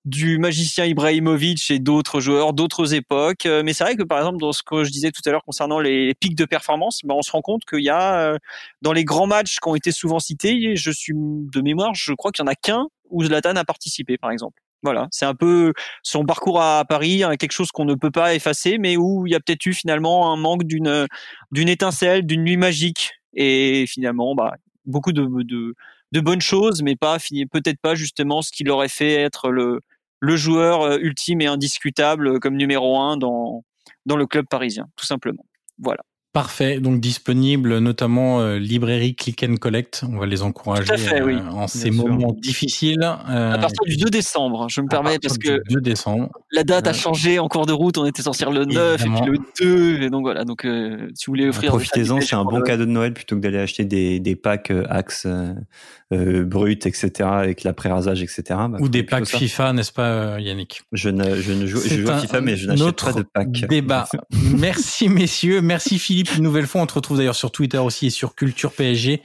du 0.07 0.38
magicien 0.38 0.84
Ibrahimovic 0.86 1.70
et 1.70 1.80
d'autres 1.80 2.20
joueurs 2.20 2.52
d'autres 2.52 2.94
époques. 2.94 3.44
Euh, 3.44 3.62
mais 3.64 3.72
c'est 3.72 3.84
vrai 3.84 3.96
que 3.96 4.04
par 4.04 4.18
exemple 4.18 4.38
dans 4.38 4.52
ce 4.52 4.62
que 4.62 4.84
je 4.84 4.90
disais 4.90 5.11
tout 5.11 5.20
à 5.26 5.30
l'heure 5.30 5.44
concernant 5.44 5.80
les 5.80 6.14
pics 6.14 6.36
de 6.36 6.44
performance, 6.44 7.00
ben 7.04 7.14
on 7.14 7.22
se 7.22 7.32
rend 7.32 7.42
compte 7.42 7.64
qu'il 7.64 7.82
y 7.82 7.90
a 7.90 8.20
euh, 8.20 8.38
dans 8.82 8.92
les 8.92 9.04
grands 9.04 9.26
matchs 9.26 9.59
qui 9.61 9.68
ont 9.68 9.74
été 9.74 9.90
souvent 9.90 10.20
cités, 10.20 10.76
je 10.76 10.90
suis 10.92 11.12
de 11.14 11.61
mémoire, 11.61 11.92
je 11.94 12.12
crois 12.12 12.30
qu'il 12.30 12.44
y 12.44 12.48
en 12.48 12.50
a 12.50 12.54
qu'un 12.54 12.86
où 13.11 13.24
Zlatan 13.24 13.57
a 13.57 13.64
participé 13.64 14.16
par 14.16 14.30
exemple. 14.30 14.62
Voilà, 14.82 15.09
c'est 15.11 15.24
un 15.24 15.34
peu 15.34 15.72
son 16.04 16.24
parcours 16.24 16.62
à 16.62 16.84
Paris, 16.84 17.24
hein, 17.24 17.34
quelque 17.36 17.52
chose 17.52 17.72
qu'on 17.72 17.86
ne 17.86 17.94
peut 17.94 18.12
pas 18.12 18.34
effacer, 18.34 18.78
mais 18.78 18.96
où 18.96 19.26
il 19.26 19.32
y 19.32 19.34
a 19.34 19.40
peut-être 19.40 19.66
eu 19.66 19.72
finalement 19.72 20.32
un 20.32 20.36
manque 20.36 20.64
d'une 20.64 21.09
d'une 21.50 21.68
étincelle, 21.68 22.24
d'une 22.24 22.44
nuit 22.44 22.59
magique, 22.59 23.12
et 23.34 23.86
finalement, 23.88 24.34
bah, 24.34 24.54
beaucoup 24.84 25.12
de, 25.12 25.26
de, 25.42 25.74
de 26.12 26.20
bonnes 26.20 26.40
choses, 26.40 26.82
mais 26.82 26.94
pas 26.94 27.18
peut-être 27.50 27.80
pas 27.80 27.94
justement 27.94 28.42
ce 28.42 28.52
qui 28.52 28.68
aurait 28.68 28.88
fait 28.88 29.14
être 29.14 29.50
le 29.50 29.80
le 30.20 30.36
joueur 30.36 30.82
euh, 30.82 30.98
ultime 30.98 31.40
et 31.40 31.46
indiscutable 31.46 32.28
euh, 32.28 32.38
comme 32.38 32.56
numéro 32.56 32.98
un 32.98 33.16
dans, 33.16 33.64
dans 34.06 34.16
le 34.16 34.26
club 34.26 34.46
parisien, 34.48 34.86
tout 34.96 35.06
simplement. 35.06 35.44
Voilà. 35.78 36.02
Parfait, 36.32 36.80
donc 36.80 37.00
disponible 37.00 37.78
notamment 37.78 38.40
euh, 38.40 38.58
librairie 38.58 39.16
Click 39.16 39.42
and 39.42 39.54
Collect. 39.56 40.04
On 40.06 40.18
va 40.18 40.26
les 40.26 40.42
encourager 40.42 40.92
en 41.50 41.66
ces 41.66 41.90
moments 41.90 42.34
difficiles. 42.36 43.02
à 43.02 43.56
partir 43.56 43.82
du 43.86 43.96
2 43.96 44.10
décembre, 44.10 44.66
je 44.68 44.82
me 44.82 44.86
permets 44.86 45.18
parce 45.18 45.38
que 45.38 45.62
2 45.70 45.80
décembre. 45.80 46.28
la 46.52 46.62
date 46.62 46.88
a 46.88 46.92
changé 46.92 47.38
en 47.38 47.48
cours 47.48 47.64
de 47.64 47.72
route. 47.72 47.96
On 47.96 48.04
était 48.04 48.20
censé 48.20 48.44
le 48.44 48.66
9 48.66 49.00
et 49.00 49.08
puis 49.08 49.24
le 49.24 49.38
2. 49.98 50.02
Et 50.02 50.10
donc 50.10 50.24
voilà, 50.24 50.44
donc 50.44 50.60
si 51.14 51.26
vous 51.26 51.30
voulez 51.30 51.48
offrir. 51.48 51.70
Profitez-en, 51.70 52.20
c'est 52.20 52.36
un 52.36 52.44
bon 52.44 52.60
cadeau 52.60 52.84
de 52.84 52.90
Noël 52.90 53.14
plutôt 53.14 53.36
que 53.36 53.40
d'aller 53.40 53.58
acheter 53.58 53.86
des, 53.86 54.20
des 54.20 54.36
packs 54.36 54.70
Axe 54.90 55.26
euh, 56.12 56.44
brut, 56.44 56.86
etc., 56.86 57.28
avec 57.32 57.64
l'après-rasage, 57.64 58.22
etc. 58.22 58.42
Bah, 58.48 58.78
Ou 58.78 58.88
des 58.88 59.02
packs 59.02 59.26
FIFA, 59.26 59.72
n'est-ce 59.72 59.92
pas, 59.92 60.09
euh, 60.09 60.40
Yannick? 60.40 60.82
Je 60.92 61.09
ne, 61.09 61.34
je 61.40 61.52
ne 61.52 61.66
joue, 61.66 61.80
je 61.80 62.00
joue 62.00 62.09
à 62.09 62.20
FIFA, 62.20 62.40
mais 62.42 62.57
je 62.57 62.68
n'achète 62.68 63.02
pas 63.02 63.12
de 63.12 63.22
packs. 63.22 63.66
Débat. 63.68 64.09
merci 64.57 65.09
messieurs, 65.09 65.61
merci 65.62 65.98
Philippe. 65.98 66.36
Une 66.36 66.44
nouvelle 66.44 66.66
fois, 66.66 66.80
on 66.80 66.86
te 66.86 66.94
retrouve 66.94 67.18
d'ailleurs 67.18 67.34
sur 67.34 67.50
Twitter 67.50 67.78
aussi 67.78 68.07
et 68.07 68.11
sur 68.11 68.36
Culture 68.36 68.72
PSG, 68.72 69.20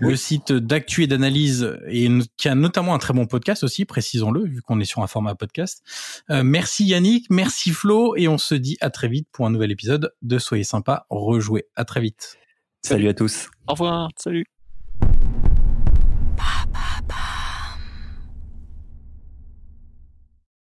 le 0.00 0.16
site 0.16 0.52
d'actu 0.52 1.04
et 1.04 1.06
d'analyse 1.06 1.78
et 1.88 2.08
qui 2.36 2.48
a 2.48 2.54
notamment 2.54 2.94
un 2.94 2.98
très 2.98 3.14
bon 3.14 3.26
podcast 3.26 3.64
aussi, 3.64 3.86
précisons-le, 3.86 4.44
vu 4.44 4.60
qu'on 4.60 4.78
est 4.78 4.84
sur 4.84 5.02
un 5.02 5.06
format 5.06 5.34
podcast. 5.34 5.82
Euh, 6.30 6.42
merci 6.44 6.84
Yannick, 6.84 7.26
merci 7.30 7.70
Flo, 7.70 8.14
et 8.16 8.28
on 8.28 8.36
se 8.38 8.54
dit 8.54 8.76
à 8.80 8.90
très 8.90 9.08
vite 9.08 9.28
pour 9.32 9.46
un 9.46 9.50
nouvel 9.50 9.70
épisode 9.70 10.12
de 10.20 10.38
Soyez 10.38 10.64
sympa, 10.64 11.06
rejouez. 11.08 11.64
À 11.76 11.84
très 11.84 12.00
vite. 12.00 12.36
Salut 12.82 13.08
à 13.08 13.14
tous. 13.14 13.48
Au 13.66 13.72
revoir. 13.72 14.10
Salut. 14.16 14.46